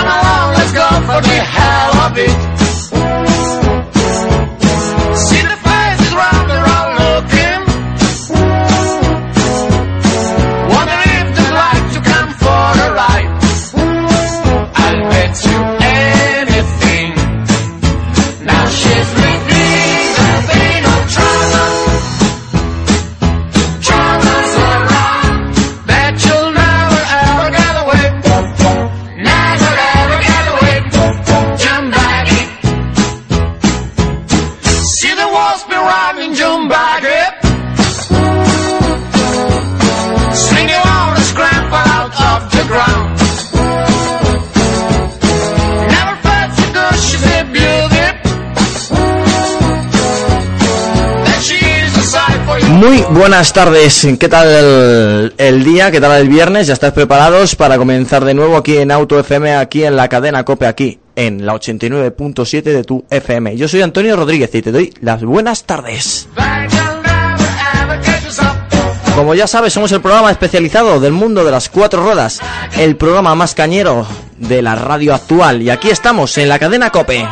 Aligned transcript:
Come 0.00 0.08
along, 0.08 0.54
let's 0.54 0.72
go 0.72 0.88
for 1.02 1.20
the 1.20 1.28
hell 1.28 1.94
of 2.06 2.16
it. 2.16 2.59
Muy 52.70 53.02
buenas 53.10 53.52
tardes, 53.52 54.06
¿qué 54.18 54.28
tal 54.28 55.32
el, 55.36 55.64
día? 55.64 55.90
¿Qué 55.90 56.00
tal 56.00 56.20
el 56.20 56.28
viernes? 56.28 56.68
¿Ya 56.68 56.74
estáis 56.74 56.92
preparados 56.92 57.56
para 57.56 57.76
comenzar 57.76 58.24
de 58.24 58.32
nuevo 58.32 58.56
aquí 58.56 58.78
en 58.78 58.92
Auto 58.92 59.18
FM, 59.18 59.56
aquí 59.56 59.84
en 59.84 59.96
la 59.96 60.08
cadena 60.08 60.44
COPE, 60.44 60.66
aquí 60.66 61.00
en 61.16 61.44
la 61.44 61.54
89.7 61.54 62.62
de 62.62 62.84
tu 62.84 63.04
FM? 63.10 63.56
Yo 63.56 63.66
soy 63.66 63.82
Antonio 63.82 64.14
Rodríguez 64.14 64.54
y 64.54 64.62
te 64.62 64.70
doy 64.70 64.94
las 65.00 65.24
buenas 65.24 65.64
tardes. 65.64 66.28
Como 69.16 69.34
ya 69.34 69.48
sabes, 69.48 69.72
somos 69.72 69.90
el 69.90 70.00
programa 70.00 70.30
especializado 70.30 71.00
del 71.00 71.12
mundo 71.12 71.44
de 71.44 71.50
las 71.50 71.68
cuatro 71.68 72.04
ruedas, 72.04 72.40
el 72.78 72.96
programa 72.96 73.34
más 73.34 73.54
cañero 73.54 74.06
de 74.38 74.62
la 74.62 74.76
radio 74.76 75.14
actual. 75.14 75.60
Y 75.60 75.70
aquí 75.70 75.90
estamos 75.90 76.38
en 76.38 76.48
la 76.48 76.58
cadena 76.60 76.90
COPE. 76.90 77.26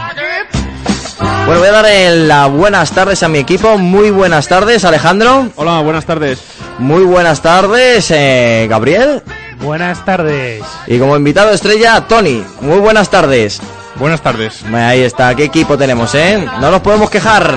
Bueno, 1.19 1.61
voy 1.61 1.69
a 1.69 1.73
dar 1.73 1.87
las 1.87 2.51
buenas 2.51 2.93
tardes 2.93 3.23
a 3.23 3.29
mi 3.29 3.39
equipo. 3.39 3.77
Muy 3.79 4.11
buenas 4.11 4.49
tardes, 4.49 4.85
Alejandro. 4.85 5.49
Hola, 5.57 5.81
buenas 5.81 6.05
tardes. 6.05 6.41
Muy 6.79 7.03
buenas 7.03 7.43
tardes, 7.43 8.11
eh, 8.11 8.67
Gabriel. 8.69 9.23
Buenas 9.61 10.05
tardes. 10.05 10.63
Y 10.87 10.99
como 10.99 11.17
invitado 11.17 11.51
estrella, 11.51 12.05
Tony. 12.07 12.45
Muy 12.61 12.79
buenas 12.79 13.11
tardes. 13.11 13.61
Buenas 13.97 14.21
tardes. 14.21 14.63
Ahí 14.73 15.03
está, 15.03 15.35
qué 15.35 15.45
equipo 15.45 15.77
tenemos, 15.77 16.15
¿eh? 16.15 16.47
No 16.61 16.71
nos 16.71 16.81
podemos 16.83 17.11
quejar. 17.11 17.57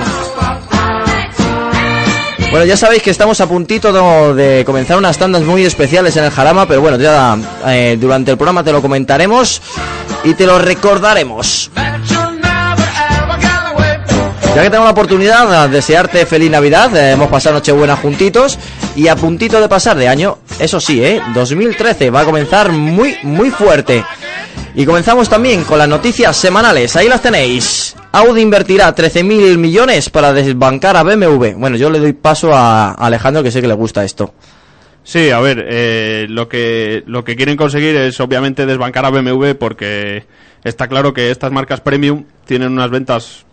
Bueno, 2.50 2.66
ya 2.66 2.76
sabéis 2.76 3.02
que 3.02 3.10
estamos 3.10 3.40
a 3.40 3.46
puntito 3.46 3.92
de, 4.34 4.42
de 4.42 4.64
comenzar 4.64 4.98
unas 4.98 5.16
tandas 5.16 5.42
muy 5.42 5.64
especiales 5.64 6.16
en 6.16 6.24
el 6.24 6.30
Jarama, 6.30 6.66
pero 6.66 6.82
bueno, 6.82 6.98
ya 6.98 7.38
eh, 7.66 7.96
durante 7.98 8.32
el 8.32 8.36
programa 8.36 8.62
te 8.62 8.72
lo 8.72 8.82
comentaremos 8.82 9.62
y 10.24 10.34
te 10.34 10.44
lo 10.46 10.58
recordaremos. 10.58 11.70
Ya 14.54 14.62
que 14.62 14.68
tengo 14.68 14.84
la 14.84 14.90
oportunidad 14.90 15.66
de 15.66 15.74
desearte 15.74 16.26
feliz 16.26 16.50
Navidad, 16.50 16.94
eh, 16.94 17.12
hemos 17.12 17.30
pasado 17.30 17.54
Nochebuena 17.54 17.96
juntitos 17.96 18.58
y 18.94 19.08
a 19.08 19.16
puntito 19.16 19.58
de 19.58 19.66
pasar 19.66 19.96
de 19.96 20.08
año, 20.08 20.38
eso 20.58 20.78
sí, 20.78 21.02
¿eh? 21.02 21.22
2013 21.32 22.10
va 22.10 22.20
a 22.20 22.24
comenzar 22.26 22.70
muy, 22.70 23.16
muy 23.22 23.48
fuerte. 23.48 24.04
Y 24.74 24.84
comenzamos 24.84 25.30
también 25.30 25.64
con 25.64 25.78
las 25.78 25.88
noticias 25.88 26.36
semanales, 26.36 26.94
ahí 26.96 27.08
las 27.08 27.22
tenéis. 27.22 27.96
Audi 28.12 28.42
invertirá 28.42 28.94
13.000 28.94 29.56
millones 29.56 30.10
para 30.10 30.34
desbancar 30.34 30.98
a 30.98 31.02
BMW. 31.02 31.54
Bueno, 31.56 31.78
yo 31.78 31.88
le 31.88 31.98
doy 31.98 32.12
paso 32.12 32.54
a 32.54 32.92
Alejandro 32.92 33.42
que 33.42 33.50
sé 33.50 33.62
que 33.62 33.68
le 33.68 33.74
gusta 33.74 34.04
esto. 34.04 34.34
Sí, 35.02 35.30
a 35.30 35.40
ver, 35.40 35.66
eh, 35.66 36.26
lo 36.28 36.48
que 36.48 37.02
lo 37.06 37.24
que 37.24 37.36
quieren 37.36 37.56
conseguir 37.56 37.96
es 37.96 38.20
obviamente 38.20 38.66
desbancar 38.66 39.06
a 39.06 39.10
BMW 39.10 39.54
porque 39.58 40.26
está 40.62 40.88
claro 40.88 41.14
que 41.14 41.30
estas 41.30 41.50
marcas 41.50 41.80
premium 41.80 42.24
tienen 42.44 42.70
unas 42.70 42.90
ventas 42.90 43.46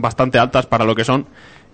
bastante 0.00 0.38
altas 0.38 0.66
para 0.66 0.84
lo 0.84 0.94
que 0.94 1.04
son 1.04 1.26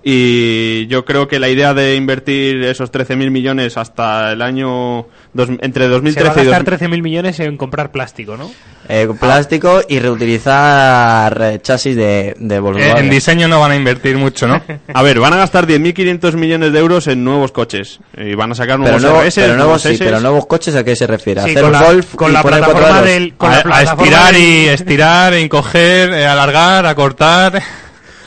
y 0.04 0.88
yo 0.88 1.04
creo 1.04 1.28
que 1.28 1.38
la 1.38 1.48
idea 1.48 1.74
de 1.74 1.94
invertir 1.94 2.60
esos 2.64 2.90
13.000 2.90 3.30
millones 3.30 3.76
hasta 3.76 4.32
el 4.32 4.42
año 4.42 5.06
dos- 5.32 5.48
entre 5.60 5.84
Se 5.84 5.90
va 5.90 5.94
a 5.96 6.00
2013 6.00 6.42
y 6.42 6.44
gastar 6.46 6.64
2000 6.64 6.90
13.000 6.98 7.02
millones 7.02 7.38
en 7.38 7.56
comprar 7.56 7.92
plástico, 7.92 8.36
¿no? 8.36 8.50
Eh, 8.88 9.08
plástico 9.20 9.80
y 9.88 10.00
reutilizar 10.00 11.40
eh, 11.40 11.60
chasis 11.62 11.94
de, 11.94 12.34
de 12.36 12.56
Eh, 12.56 12.58
Volkswagen. 12.58 12.96
en 13.04 13.10
diseño 13.10 13.46
no 13.46 13.60
van 13.60 13.70
a 13.70 13.76
invertir 13.76 14.16
mucho, 14.16 14.48
¿no? 14.48 14.60
A 14.92 15.02
ver, 15.02 15.20
van 15.20 15.34
a 15.34 15.36
gastar 15.36 15.68
10.500 15.68 16.32
millones 16.34 16.72
de 16.72 16.78
euros 16.80 17.06
en 17.06 17.22
nuevos 17.22 17.52
coches 17.52 18.00
y 18.16 18.34
van 18.34 18.50
a 18.50 18.54
sacar 18.56 18.78
pero, 18.78 18.98
nuevos 18.98 19.02
nuevos, 19.02 19.24
RS, 19.26 19.34
pero, 19.40 19.56
nuevos, 19.56 19.84
nuevos 19.84 19.98
sí, 19.98 20.04
pero 20.04 20.20
nuevos 20.20 20.46
coches 20.46 20.74
a 20.74 20.82
qué 20.84 20.96
se 20.96 21.06
refiere? 21.06 21.42
Sí, 21.42 21.50
¿Hacer 21.50 21.62
con 21.62 21.66
un 21.66 21.72
la- 21.80 21.82
Golf 21.86 22.14
con 22.16 22.30
y 22.30 22.34
la 22.34 22.42
plataforma 22.42 23.02
del- 23.02 23.34
con 23.36 23.50
a, 23.50 23.54
la 23.54 23.60
a 23.60 23.62
plataforma 23.62 24.02
estirar 24.04 24.32
del- 24.34 24.42
y 24.42 24.68
estirar, 24.68 25.34
encoger, 25.34 26.12
eh, 26.12 26.26
alargar, 26.26 26.86
acortar. 26.86 27.62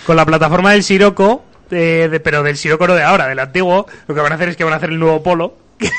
Con 0.06 0.16
la 0.16 0.26
plataforma 0.26 0.72
del 0.74 0.84
Siroco, 0.84 1.44
eh, 1.72 2.08
de- 2.12 2.20
pero 2.20 2.44
del 2.44 2.58
Siroco 2.58 2.88
no 2.88 2.94
de 2.96 3.04
ahora, 3.04 3.28
del 3.28 3.40
antiguo, 3.40 3.88
lo 4.08 4.16
que 4.16 4.22
van 4.22 4.32
a 4.32 4.36
hacer 4.36 4.50
es 4.50 4.56
que 4.58 4.64
van 4.64 4.74
a 4.74 4.78
hacer 4.78 4.90
el 4.90 5.00
nuevo 5.00 5.22
Polo. 5.24 5.54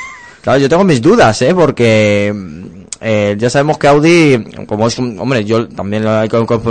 Claro, 0.42 0.60
yo 0.60 0.68
tengo 0.68 0.84
mis 0.84 1.02
dudas, 1.02 1.42
¿eh? 1.42 1.52
Porque 1.56 2.32
mm, 2.32 2.64
eh, 3.00 3.34
ya 3.36 3.50
sabemos 3.50 3.78
que 3.78 3.88
Audi, 3.88 4.44
como 4.68 4.86
es 4.86 4.96
un, 4.96 5.18
hombre, 5.18 5.44
yo 5.44 5.66
también 5.66 6.04
lo 6.04 6.22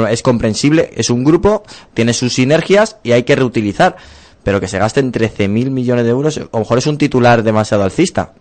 es 0.07 0.21
comprensible, 0.21 0.91
es 0.95 1.09
un 1.09 1.25
grupo, 1.25 1.61
tiene 1.93 2.13
sus 2.13 2.31
sinergias 2.33 2.95
y 3.03 3.11
hay 3.11 3.23
que 3.23 3.35
reutilizar. 3.35 3.97
Pero 4.43 4.61
que 4.61 4.69
se 4.69 4.79
gasten 4.79 5.11
13.000 5.11 5.71
millones 5.71 6.05
de 6.05 6.11
euros, 6.11 6.37
a 6.37 6.47
lo 6.53 6.59
mejor 6.59 6.77
es 6.77 6.87
un 6.87 6.97
titular 6.97 7.43
demasiado 7.43 7.83
alcista. 7.83 8.31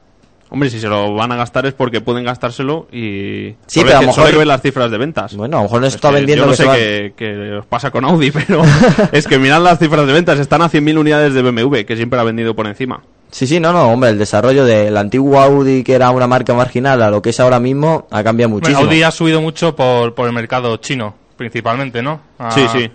Hombre, 0.51 0.71
si 0.71 0.79
se 0.79 0.87
lo 0.89 1.15
van 1.15 1.33
a 1.33 1.37
gastar 1.37 1.67
es 1.67 1.73
porque 1.75 2.01
pueden 2.01 2.25
gastárselo 2.25 2.87
y 2.93 3.55
Sí, 3.67 3.81
solo 3.81 3.87
pero 3.87 3.99
a 3.99 4.01
lo 4.03 4.07
que- 4.09 4.13
solo 4.15 4.27
hay 4.27 4.27
mejor- 4.27 4.31
que 4.33 4.39
ver 4.39 4.47
las 4.47 4.63
cifras 4.63 4.91
de 4.91 4.99
ventas. 4.99 5.35
Bueno, 5.37 5.57
a 5.57 5.61
lo 5.61 5.65
mejor 5.65 5.81
no 5.81 5.87
Es 5.89 5.95
está 5.97 6.11
que 6.11 6.15
vendiendo 6.17 6.45
yo 6.45 6.51
no 6.51 6.57
que 6.57 6.63
sé 6.63 6.69
qué, 6.79 7.13
qué 7.17 7.53
os 7.57 7.67
pasa 7.67 7.91
con 7.91 8.05
Audi, 8.05 8.31
pero 8.49 8.63
es 9.13 9.27
que 9.27 9.39
mirad 9.39 9.61
las 9.63 9.79
cifras 9.79 10.07
de 10.07 10.13
ventas, 10.13 10.39
están 10.39 10.63
a 10.63 10.69
100.000 10.69 10.97
unidades 10.99 11.35
de 11.35 11.43
BMW, 11.43 11.85
que 11.85 11.97
siempre 11.97 12.21
ha 12.21 12.23
vendido 12.23 12.55
por 12.55 12.67
encima. 12.67 13.03
Sí, 13.31 13.49
sí, 13.49 13.59
no, 13.59 13.73
no, 13.73 13.89
hombre, 13.91 14.11
el 14.11 14.19
desarrollo 14.19 14.65
del 14.65 14.97
antiguo 14.97 15.41
Audi, 15.41 15.83
que 15.83 15.95
era 15.95 16.11
una 16.11 16.29
marca 16.29 16.55
marginal, 16.55 17.03
a 17.03 17.11
lo 17.11 17.21
que 17.21 17.31
es 17.31 17.41
ahora 17.41 17.59
mismo, 17.59 18.07
ha 18.13 18.23
cambiado 18.23 18.51
Bueno, 18.53 18.61
muchísimo. 18.69 18.89
Audi 18.89 19.03
ha 19.03 19.11
subido 19.11 19.41
mucho 19.41 19.75
por, 19.75 20.15
por 20.15 20.29
el 20.29 20.33
mercado 20.33 20.77
chino, 20.77 21.15
principalmente, 21.37 22.01
¿no? 22.01 22.21
Sí, 22.51 22.61
sí. 22.73 22.89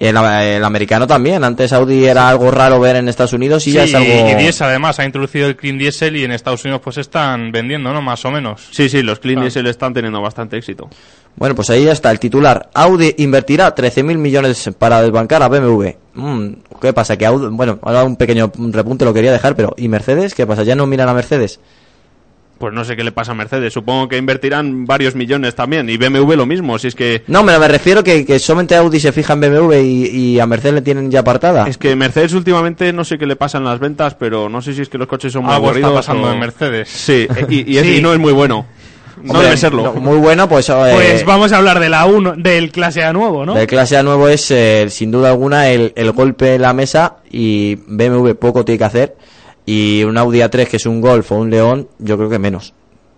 Y 0.00 0.06
el, 0.06 0.16
el 0.16 0.64
americano 0.64 1.06
también, 1.08 1.42
antes 1.42 1.72
Audi 1.72 2.04
era 2.06 2.28
algo 2.28 2.50
raro 2.52 2.78
ver 2.78 2.96
en 2.96 3.08
Estados 3.08 3.32
Unidos 3.32 3.66
y 3.66 3.70
Sí, 3.72 3.76
ya 3.76 3.82
es 3.84 3.94
algo... 3.94 4.08
y 4.30 4.34
Diesel 4.36 4.68
además 4.68 4.98
ha 5.00 5.04
introducido 5.04 5.48
el 5.48 5.56
Clean 5.56 5.76
Diesel 5.76 6.14
y 6.16 6.22
en 6.24 6.30
Estados 6.30 6.64
Unidos 6.64 6.80
pues 6.84 6.98
están 6.98 7.50
vendiendo, 7.50 7.92
¿no? 7.92 8.00
Más 8.00 8.24
o 8.24 8.30
menos. 8.30 8.68
Sí, 8.70 8.88
sí, 8.88 9.02
los 9.02 9.18
Clean 9.18 9.38
Ah. 9.38 9.42
Diesel 9.42 9.66
están 9.66 9.92
teniendo 9.92 10.20
bastante 10.20 10.56
éxito. 10.56 10.88
Bueno, 11.34 11.54
pues 11.56 11.70
ahí 11.70 11.88
está 11.88 12.10
el 12.12 12.20
titular. 12.20 12.68
Audi 12.74 13.14
invertirá 13.18 13.74
13.000 13.74 14.18
millones 14.18 14.70
para 14.78 15.02
desbancar 15.02 15.42
a 15.42 15.48
BMW. 15.48 15.88
Mm, 16.14 16.48
¿Qué 16.80 16.92
pasa? 16.92 17.16
Que 17.16 17.26
Audi, 17.26 17.48
bueno, 17.50 17.78
ahora 17.82 18.04
un 18.04 18.14
pequeño 18.16 18.52
repunte 18.56 19.04
lo 19.04 19.12
quería 19.12 19.32
dejar, 19.32 19.56
pero 19.56 19.74
¿y 19.76 19.88
Mercedes? 19.88 20.32
¿Qué 20.34 20.46
pasa? 20.46 20.62
¿Ya 20.62 20.76
no 20.76 20.86
miran 20.86 21.08
a 21.08 21.14
Mercedes? 21.14 21.58
Pues 22.58 22.74
no 22.74 22.84
sé 22.84 22.96
qué 22.96 23.04
le 23.04 23.12
pasa 23.12 23.30
a 23.32 23.34
Mercedes, 23.36 23.72
supongo 23.72 24.08
que 24.08 24.16
invertirán 24.16 24.84
varios 24.84 25.14
millones 25.14 25.54
también, 25.54 25.88
y 25.88 25.96
BMW 25.96 26.32
lo 26.34 26.44
mismo, 26.44 26.76
si 26.78 26.88
es 26.88 26.96
que... 26.96 27.22
No, 27.28 27.44
me, 27.44 27.56
me 27.56 27.68
refiero 27.68 28.02
que, 28.02 28.26
que 28.26 28.38
solamente 28.40 28.74
Audi 28.74 28.98
se 28.98 29.12
fija 29.12 29.34
en 29.34 29.40
BMW 29.42 29.74
y, 29.74 30.06
y 30.06 30.40
a 30.40 30.46
Mercedes 30.46 30.74
le 30.74 30.82
tienen 30.82 31.08
ya 31.08 31.20
apartada. 31.20 31.68
Es 31.68 31.78
que 31.78 31.94
Mercedes 31.94 32.32
últimamente 32.32 32.92
no 32.92 33.04
sé 33.04 33.16
qué 33.16 33.26
le 33.26 33.36
pasa 33.36 33.58
en 33.58 33.64
las 33.64 33.78
ventas, 33.78 34.16
pero 34.16 34.48
no 34.48 34.60
sé 34.60 34.74
si 34.74 34.82
es 34.82 34.88
que 34.88 34.98
los 34.98 35.06
coches 35.06 35.32
son 35.32 35.44
muy 35.44 35.54
Algo 35.54 35.66
está 35.68 35.78
aburridos 35.78 36.04
pasando 36.06 36.28
o- 36.28 36.32
en 36.32 36.40
Mercedes. 36.40 36.88
Sí, 36.88 37.28
y, 37.48 37.72
y 37.74 37.78
es- 37.78 37.84
Sí. 37.84 37.96
y 37.98 38.02
no 38.02 38.12
es 38.12 38.18
muy 38.18 38.32
bueno. 38.32 38.66
No 39.22 39.32
Hombre, 39.32 39.46
debe 39.46 39.56
serlo. 39.56 39.82
no, 39.82 39.94
muy 39.94 40.16
bueno, 40.18 40.48
pues... 40.48 40.68
eh, 40.68 40.74
Pues 40.94 41.24
vamos 41.24 41.52
a 41.52 41.58
hablar 41.58 41.78
de 41.80 41.88
la 41.88 42.06
1, 42.06 42.34
del 42.38 42.70
clase 42.72 43.02
A 43.04 43.12
nuevo, 43.12 43.44
¿no? 43.46 43.54
Del 43.54 43.66
clase 43.68 43.96
A 43.96 44.02
nuevo 44.02 44.28
es, 44.28 44.48
eh, 44.50 44.86
sin 44.90 45.10
duda 45.12 45.28
alguna, 45.30 45.68
el, 45.70 45.92
el 45.96 46.12
golpe 46.12 46.54
en 46.56 46.62
la 46.62 46.72
mesa 46.72 47.16
y 47.30 47.76
BMW 47.86 48.30
poco 48.34 48.64
tiene 48.64 48.78
que 48.78 48.84
hacer. 48.84 49.16
Y 49.70 50.02
un 50.02 50.16
Audi 50.16 50.38
A3 50.38 50.66
que 50.66 50.78
es 50.78 50.86
un 50.86 51.02
Golf 51.02 51.30
o 51.30 51.34
un 51.34 51.50
León, 51.50 51.88
yo 51.98 52.16
creo 52.16 52.30
que 52.30 52.38
menos. 52.38 52.72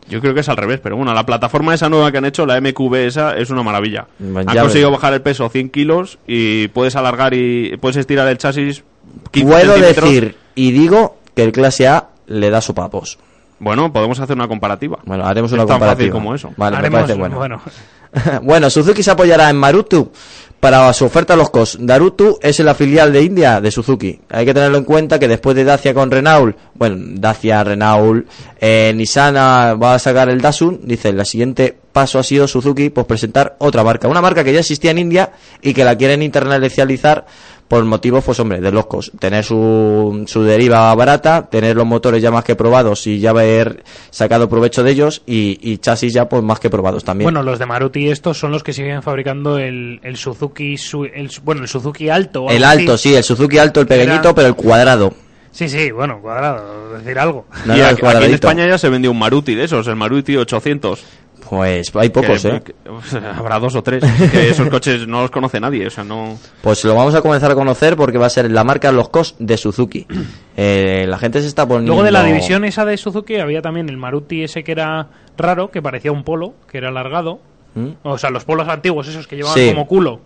Yo 0.09 0.21
creo 0.21 0.35
que 0.35 0.41
es 0.41 0.49
al 0.49 0.57
revés, 0.57 0.81
pero 0.83 0.97
bueno, 0.97 1.15
la 1.15 1.25
plataforma 1.25 1.73
esa 1.73 1.89
nueva 1.89 2.11
que 2.11 2.19
han 2.19 2.25
hecho, 2.25 2.45
la 2.45 2.61
MQB 2.61 2.95
esa, 3.07 3.37
es 3.37 3.51
una 3.51 3.63
maravilla. 3.63 4.09
Bueno, 4.19 4.51
han 4.51 4.57
ya 4.57 4.63
conseguido 4.63 4.91
ves. 4.91 4.99
bajar 4.99 5.15
el 5.15 5.23
peso 5.23 5.49
100 5.49 5.71
kilos 5.71 6.19
y 6.27 6.67
puedes 6.67 6.97
alargar 6.97 7.35
y 7.35 7.77
puedes 7.77 7.99
estirar 7.99 8.27
el 8.27 8.37
chasis 8.37 8.83
15 9.31 9.49
Puedo 9.49 9.79
decir 9.79 10.35
y 10.57 10.73
digo 10.73 11.19
que 11.37 11.45
el 11.45 11.53
clase 11.53 11.87
A 11.87 12.09
le 12.27 12.51
da 12.51 12.61
sopapos. 12.61 13.21
Bueno, 13.61 13.93
podemos 13.93 14.19
hacer 14.19 14.35
una 14.37 14.49
comparativa. 14.49 14.99
Bueno, 15.05 15.25
haremos 15.25 15.51
Es 15.51 15.55
una 15.55 15.67
tan 15.67 15.75
comparativa. 15.79 15.97
fácil 16.09 16.13
como 16.13 16.35
eso. 16.35 16.51
Vale, 16.57 16.73
me 16.73 16.79
Haremos, 16.79 17.01
parece 17.03 17.19
bueno. 17.19 17.37
bueno. 17.37 17.61
bueno, 18.43 18.71
Suzuki 18.71 19.03
se 19.03 19.11
apoyará 19.13 19.49
en 19.51 19.57
Marutu 19.57 20.11
para 20.59 20.93
su 20.93 21.05
oferta 21.05 21.35
a 21.35 21.37
los 21.37 21.51
COS. 21.51 21.79
Darutu 21.81 22.39
es 22.43 22.59
la 22.61 22.75
filial 22.75 23.13
de 23.13 23.23
India 23.23 23.61
de 23.61 23.71
Suzuki. 23.71 24.21
Hay 24.31 24.45
que 24.45 24.55
tenerlo 24.55 24.79
en 24.79 24.85
cuenta 24.85 25.19
que 25.19 25.29
después 25.29 25.57
de 25.57 25.65
Dacia 25.65 25.95
con 25.95 26.11
Renault, 26.11 26.57
bueno, 26.75 26.97
Dacia, 27.19 27.65
Renault, 27.65 28.27
eh, 28.61 28.93
Nissan 28.95 29.37
ah, 29.37 29.75
va 29.75 29.95
a 29.95 29.99
sacar 29.99 30.29
el 30.29 30.41
Dasun, 30.41 30.81
dice, 30.83 31.11
el 31.11 31.25
siguiente 31.25 31.80
paso 31.93 32.19
ha 32.19 32.23
sido 32.23 32.47
Suzuki, 32.49 32.91
pues 32.91 33.07
presentar 33.07 33.57
otra 33.59 33.83
marca. 33.85 34.09
Una 34.09 34.21
marca 34.21 34.45
que 34.45 34.53
ya 34.53 34.61
existía 34.61 34.91
en 34.93 34.99
India 34.99 35.33
y 35.63 35.75
que 35.75 35.85
la 35.85 35.97
quieren 35.97 36.23
internacionalizar 36.23 37.27
por 37.69 37.85
motivos, 37.85 38.25
pues 38.25 38.41
hombre, 38.41 38.61
de 38.61 38.73
los 38.73 38.87
COS. 38.87 39.13
Tener 39.21 39.45
su, 39.45 40.25
su 40.27 40.43
deriva 40.43 40.93
barata, 40.97 41.49
tener 41.49 41.77
los 41.77 41.87
motores 41.87 42.21
ya 42.21 42.33
más 42.33 42.43
que 42.43 42.57
probados 42.57 43.07
y 43.07 43.21
ya 43.21 43.31
haber 43.31 43.85
sacado 44.11 44.49
provecho 44.49 44.83
de 44.83 44.91
ellos 44.91 45.23
y, 45.25 45.57
y 45.63 45.79
chasis 45.79 46.13
ya 46.13 46.29
pues 46.29 46.43
más 46.43 46.59
que 46.59 46.69
probados 46.69 47.05
también. 47.05 47.27
Bueno, 47.27 47.45
los 47.45 47.61
de 47.61 47.67
Maruti 47.67 48.09
estos 48.11 48.39
son 48.39 48.51
los 48.51 48.65
que 48.65 48.73
siguen 48.73 49.03
fabricando 49.05 49.59
el, 49.59 50.01
el 50.03 50.17
Suzuki, 50.17 50.77
su- 50.79 51.05
el, 51.05 51.31
bueno, 51.45 51.63
el 51.63 51.69
Suzuki 51.69 52.09
Alto. 52.09 52.49
El 52.51 52.65
alto, 52.65 52.95
así. 52.95 53.11
sí, 53.11 53.15
el 53.15 53.23
Suzuki 53.23 53.59
alto, 53.59 53.81
el 53.81 53.87
pequeñito, 53.87 54.21
Era- 54.31 54.35
pero 54.35 54.49
el 54.49 54.55
cuadrado. 54.57 55.15
Sí, 55.53 55.69
sí, 55.69 55.91
bueno, 55.93 56.21
cuadrado, 56.21 56.93
decir 56.99 57.19
algo. 57.19 57.47
No, 57.67 57.77
no, 57.77 57.85
aquí, 57.85 58.05
aquí 58.05 58.25
en. 58.25 58.35
España 58.35 58.67
ya 58.69 58.79
se 58.79 58.89
vendió 58.89 59.11
un 59.13 59.19
Maruti 59.19 59.55
de 59.57 59.65
esos, 59.65 59.87
el 59.89 59.97
Maruti 59.97 60.37
800. 60.37 61.05
Pues 61.51 61.91
hay 61.97 62.11
pocos, 62.11 62.43
Que- 62.43 62.49
¿eh? 62.49 62.63
que- 62.63 62.75
habrá 63.37 63.59
dos 63.59 63.75
o 63.75 63.83
tres. 63.83 64.05
que 64.31 64.51
esos 64.51 64.69
coches 64.69 65.07
no 65.09 65.23
los 65.23 65.31
conoce 65.33 65.59
nadie, 65.59 65.89
o 65.89 65.91
sea, 65.91 66.05
no... 66.05 66.39
Pues 66.63 66.85
lo 66.85 66.95
vamos 66.95 67.15
a 67.17 67.23
comenzar 67.23 67.51
a 67.51 67.55
conocer 67.57 67.97
porque 67.97 68.19
va 68.19 68.27
a 68.27 68.31
ser 68.31 68.49
la 68.51 68.63
marca 68.63 68.93
Los 68.93 69.09
Cos 69.09 69.35
de 69.41 69.57
Suzuki. 69.57 70.07
Eh, 70.63 71.07
la 71.09 71.17
gente 71.19 71.41
se 71.41 71.47
está 71.49 71.67
poniendo... 71.67 71.93
Luego 71.93 72.05
de 72.05 72.13
la 72.13 72.23
división 72.23 72.67
esa 72.67 72.85
de 72.85 72.97
Suzuki 72.99 73.37
había 73.37 73.63
también 73.63 73.89
el 73.89 73.97
Maruti 73.97 74.43
ese 74.45 74.63
que 74.63 74.73
era 74.73 75.09
raro, 75.39 75.71
que 75.71 75.81
parecía 75.81 76.13
un 76.13 76.23
polo, 76.23 76.53
que 76.71 76.77
era 76.77 76.89
alargado. 76.89 77.41
¿Mm? 77.75 77.93
O 78.03 78.19
sea, 78.19 78.29
los 78.29 78.45
polos 78.45 78.69
antiguos, 78.69 79.09
esos 79.09 79.27
que 79.27 79.37
llevaban 79.37 79.57
Sí. 79.59 79.71
como 79.71 79.87
culo. 79.87 80.21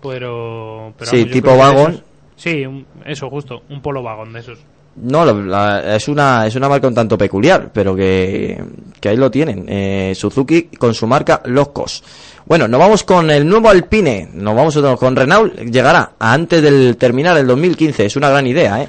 Pero. 0.00 0.92
pero 0.98 1.10
Sí, 1.10 1.16
vamos, 1.18 1.32
tipo 1.32 1.56
vagón. 1.56 1.90
esos- 1.92 2.04
Sí, 2.36 2.66
un- 2.66 2.86
eso, 3.04 3.30
justo. 3.30 3.62
Un 3.68 3.80
polo 3.80 4.02
vagón 4.02 4.32
de 4.32 4.40
esos. 4.40 4.58
No, 4.96 5.24
la- 5.24 5.96
es 5.96 6.06
una 6.08 6.46
es 6.46 6.54
una 6.54 6.68
marca 6.68 6.86
un 6.86 6.94
tanto 6.94 7.18
peculiar, 7.18 7.70
pero 7.72 7.96
que, 7.96 8.62
que 9.00 9.08
ahí 9.08 9.16
lo 9.16 9.30
tienen. 9.30 9.64
Eh, 9.68 10.12
Suzuki 10.14 10.62
con 10.78 10.94
su 10.94 11.06
marca 11.06 11.40
Los 11.46 11.68
Cos. 11.70 12.02
Bueno, 12.46 12.68
nos 12.68 12.78
vamos 12.78 13.04
con 13.04 13.30
el 13.30 13.46
nuevo 13.48 13.70
Alpine. 13.70 14.28
Nos 14.34 14.54
vamos 14.54 14.78
con 14.98 15.16
Renault. 15.16 15.58
Llegará 15.60 16.12
antes 16.18 16.62
del 16.62 16.96
terminar 16.96 17.36
el 17.38 17.46
2015. 17.46 18.04
Es 18.06 18.16
una 18.16 18.28
gran 18.30 18.46
idea, 18.46 18.82
¿eh? 18.82 18.88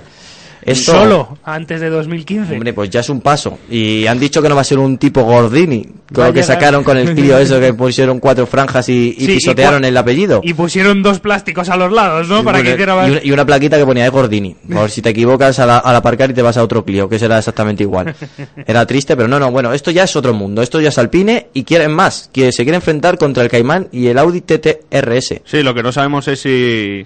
Esto- 0.65 0.93
Solo 0.93 1.37
antes 1.43 1.79
de 1.79 1.89
2015. 1.91 2.53
Hombre, 2.53 2.73
pues 2.73 2.89
ya 2.89 3.01
es 3.01 3.09
un 3.09 3.21
paso. 3.21 3.59
Y 3.69 4.07
han 4.07 4.19
dicho 4.19 4.41
que 4.41 4.49
no 4.49 4.55
va 4.55 4.61
a 4.61 4.65
ser 4.65 4.79
un 4.79 4.97
tipo 4.97 5.23
Gordini. 5.23 5.83
Con 6.13 6.25
lo 6.25 6.33
que 6.33 6.41
llegar. 6.41 6.55
sacaron 6.55 6.83
con 6.83 6.97
el 6.97 7.13
Clio 7.13 7.37
eso 7.39 7.59
que 7.59 7.73
pusieron 7.73 8.19
cuatro 8.19 8.45
franjas 8.47 8.89
y, 8.89 9.09
y 9.17 9.25
Sí, 9.25 9.31
y 9.31 9.35
pisotearon 9.35 9.85
el 9.85 9.95
apellido. 9.95 10.41
Y 10.43 10.53
pusieron 10.55 11.03
dos 11.03 11.19
plásticos 11.19 11.69
a 11.69 11.77
los 11.77 11.91
lados, 11.91 12.27
¿no? 12.27 12.39
Y 12.39 12.43
Para 12.43 12.59
que 12.63 12.69
bueno, 12.69 12.75
hiciera 12.75 12.95
más. 12.95 13.07
y 13.07 13.11
una, 13.11 13.19
y 13.23 13.31
una 13.31 13.45
plaquita 13.45 13.77
que 13.77 13.85
ponía 13.85 14.03
de 14.03 14.09
Gordini. 14.09 14.55
Por 14.73 14.89
si 14.89 15.01
te 15.01 15.09
equivocas 15.09 15.59
al, 15.59 15.69
al 15.69 15.95
aparcar 15.95 16.31
y 16.31 16.33
te 16.33 16.41
vas 16.41 16.57
a 16.57 16.63
otro 16.63 16.83
Clio, 16.83 17.07
que 17.07 17.19
será 17.19 17.37
exactamente 17.37 17.83
igual. 17.83 18.15
Era 18.65 18.85
triste, 18.87 19.15
pero 19.15 19.27
no, 19.27 19.39
no, 19.39 19.51
bueno, 19.51 19.71
esto 19.73 19.91
ya 19.91 20.03
es 20.03 20.15
otro 20.15 20.33
mundo. 20.33 20.61
Esto 20.63 20.81
ya 20.81 20.89
es 20.89 20.97
Alpine 20.97 21.47
y 21.53 21.63
quieren 21.63 21.91
más. 21.91 22.29
Que 22.33 22.51
se 22.51 22.63
quiere 22.63 22.77
enfrentar 22.77 23.17
contra 23.17 23.43
el 23.43 23.49
Caimán 23.49 23.87
y 23.91 24.07
el 24.07 24.17
Audi 24.17 24.41
TT 24.41 24.85
RS. 24.91 25.41
Sí, 25.45 25.61
lo 25.63 25.73
que 25.75 25.83
no 25.83 25.91
sabemos 25.91 26.27
es 26.27 26.39
si, 26.41 27.05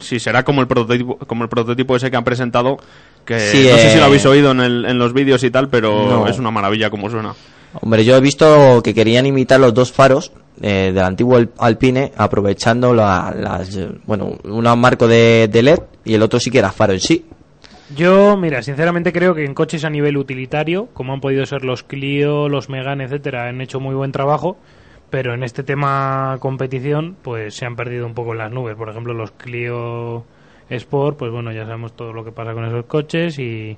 si 0.00 0.18
será 0.20 0.44
como 0.44 0.60
el 0.60 0.66
prototipo 0.68 1.16
como 1.18 1.42
el 1.44 1.48
prototipo 1.48 1.96
ese 1.96 2.10
que 2.10 2.16
han 2.16 2.24
presentado, 2.24 2.76
que 3.24 3.38
Sí, 3.38 3.68
no 3.70 3.76
sé 3.78 3.88
eh, 3.88 3.90
si 3.92 3.98
lo 3.98 4.04
habéis 4.04 4.26
oído 4.26 4.50
en, 4.52 4.60
el- 4.60 4.84
en 4.84 4.98
los 4.98 5.12
vídeos 5.12 5.42
y 5.44 5.50
tal, 5.50 5.68
pero 5.68 6.08
No. 6.08 6.26
es 6.26 6.38
una 6.38 6.50
maravilla 6.50 6.90
como 6.90 7.08
suena. 7.10 7.34
Hombre, 7.80 8.04
yo 8.04 8.16
he 8.16 8.20
visto 8.20 8.80
que 8.82 8.94
querían 8.94 9.26
imitar 9.26 9.60
los 9.60 9.74
dos 9.74 9.92
faros 9.92 10.32
eh, 10.62 10.90
del 10.94 11.04
antiguo 11.04 11.36
Al- 11.36 11.50
Alpine, 11.58 12.12
aprovechando 12.16 12.92
la- 12.94 13.34
las, 13.38 13.76
eh, 13.76 13.88
bueno, 14.06 14.38
un 14.44 14.64
marco 14.80 15.06
de, 15.06 15.48
de 15.52 15.62
LED 15.62 15.78
y 16.04 16.14
el 16.14 16.22
otro 16.22 16.40
sí 16.40 16.50
que 16.50 16.58
era 16.58 16.72
faro 16.72 16.92
en 16.94 17.00
sí. 17.00 17.24
Yo, 17.94 18.36
mira, 18.36 18.62
sinceramente 18.62 19.12
creo 19.12 19.34
que 19.34 19.44
en 19.44 19.54
coches 19.54 19.84
a 19.84 19.90
nivel 19.90 20.16
utilitario, 20.18 20.88
como 20.92 21.12
han 21.14 21.20
podido 21.20 21.46
ser 21.46 21.64
los 21.64 21.82
Clio, 21.82 22.48
los 22.48 22.68
Megane, 22.68 23.04
etcétera, 23.04 23.48
han 23.48 23.60
hecho 23.62 23.80
muy 23.80 23.94
buen 23.94 24.12
trabajo, 24.12 24.58
pero 25.10 25.34
en 25.34 25.42
este 25.42 25.62
tema 25.62 26.36
competición, 26.40 27.16
pues 27.22 27.54
se 27.54 27.64
han 27.66 27.76
perdido 27.76 28.06
un 28.06 28.14
poco 28.14 28.32
en 28.32 28.38
las 28.38 28.50
nubes. 28.52 28.76
Por 28.76 28.88
ejemplo, 28.88 29.14
los 29.14 29.30
Clio 29.32 30.24
Sport, 30.68 31.16
pues 31.18 31.32
bueno, 31.32 31.50
ya 31.52 31.64
sabemos 31.64 31.94
todo 31.96 32.12
lo 32.12 32.24
que 32.24 32.32
pasa 32.32 32.52
con 32.52 32.64
esos 32.64 32.84
coches 32.86 33.38
y 33.38 33.76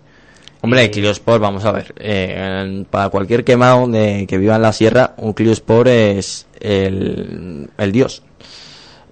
Hombre, 0.62 0.84
Y- 0.84 0.90
Clio 0.90 1.10
Sport, 1.10 1.40
vamos 1.40 1.64
a 1.64 1.72
ver, 1.72 1.94
eh, 1.98 2.84
para 2.90 3.08
cualquier 3.08 3.44
quemado 3.44 3.86
de, 3.88 4.26
que 4.28 4.36
viva 4.36 4.56
en 4.56 4.62
la 4.62 4.72
sierra, 4.74 5.14
un 5.16 5.32
Clio 5.32 5.52
Sport 5.52 5.88
es 5.88 6.46
el, 6.60 7.70
el 7.78 7.92
dios. 7.92 8.22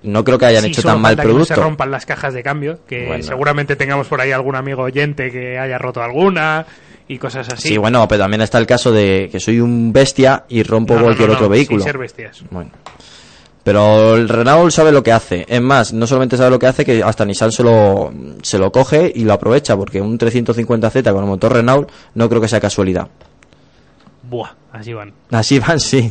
No 0.03 0.23
creo 0.25 0.39
que 0.39 0.47
hayan 0.47 0.63
Sí, 0.65 0.71
hecho 0.71 0.83
tan 0.83 1.01
mal 1.01 1.11
falta 1.13 1.23
que 1.23 1.29
no 1.29 1.35
producto. 1.35 1.55
se 1.55 1.61
rompan 1.61 1.91
las 1.91 2.05
cajas 2.07 2.35
de 2.35 2.43
cambio, 2.43 2.81
que 2.87 3.07
Bueno. 3.07 3.23
seguramente 3.25 3.77
tengamos 3.77 4.07
por 4.09 4.21
ahí 4.21 4.31
algún 4.31 4.57
amigo 4.57 4.83
oyente 4.83 5.31
que 5.31 5.59
haya 5.59 5.79
roto 5.79 6.03
alguna 6.03 6.67
y 7.09 7.19
cosas 7.19 7.49
así. 7.49 7.69
Sí, 7.69 7.77
bueno, 7.79 8.07
pero 8.07 8.23
también 8.23 8.43
está 8.43 8.59
el 8.59 8.67
caso 8.67 8.93
de 8.93 9.29
que 9.33 9.41
soy 9.41 9.61
un 9.61 9.93
bestia 9.93 10.45
y 10.49 10.63
rompo 10.63 10.95
No, 10.95 11.03
cualquier 11.03 11.29
no, 11.29 11.35
no, 11.35 11.39
otro 11.39 11.49
vehículo. 11.49 11.81
Sin 11.81 11.87
ser 11.87 11.99
bestias. 11.99 12.45
Bueno. 12.51 12.71
Pero 13.65 14.15
el 14.15 14.29
Renault 14.29 14.71
sabe 14.71 14.93
lo 14.93 15.03
que 15.03 15.13
hace. 15.13 15.45
Es 15.49 15.61
más, 15.61 15.93
no 15.93 16.07
solamente 16.07 16.37
sabe 16.37 16.51
lo 16.51 16.59
que 16.59 16.67
hace, 16.67 16.85
que 16.85 17.03
hasta 17.03 17.25
Nissan 17.25 17.53
se 17.53 17.63
lo, 17.63 18.13
se 18.43 18.59
lo 18.59 18.73
coge 18.73 19.13
y 19.15 19.25
lo 19.25 19.35
aprovecha, 19.35 19.77
porque 19.77 20.01
un 20.01 20.19
350Z 20.19 21.13
con 21.13 21.23
el 21.23 21.29
motor 21.29 21.53
Renault 21.53 21.91
no 22.15 22.29
creo 22.29 22.41
que 22.41 22.49
sea 22.49 22.61
casualidad. 22.61 23.09
Buah, 24.29 24.51
así 24.73 24.93
van. 24.93 25.15
Así 25.31 25.59
van, 25.59 25.81
sí. 25.81 26.11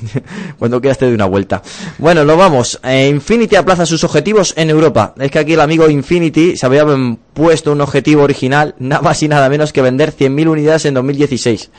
Cuando 0.58 0.82
quieras 0.82 0.98
te 0.98 1.06
doy 1.06 1.14
una 1.14 1.26
vuelta. 1.26 1.62
Bueno, 2.00 2.26
nos 2.26 2.38
vamos. 2.38 2.80
Eh, 2.84 3.10
Infinity 3.10 3.56
aplaza 3.56 3.86
sus 3.86 4.04
objetivos 4.04 4.54
en 4.58 4.70
Europa. 4.70 5.14
Es 5.20 5.30
que 5.30 5.40
aquí 5.40 5.54
el 5.54 5.62
amigo 5.62 5.88
Infinity 5.88 6.58
se 6.58 6.66
había 6.66 6.86
puesto 7.34 7.72
un 7.72 7.82
objetivo 7.82 8.24
original, 8.24 8.74
nada 8.80 9.02
más 9.04 9.22
y 9.22 9.28
nada 9.28 9.50
menos 9.50 9.72
que 9.72 9.82
vender 9.82 10.12
100.000 10.16 10.48
unidades 10.48 10.86
en 10.86 10.96
2016. 10.96 11.70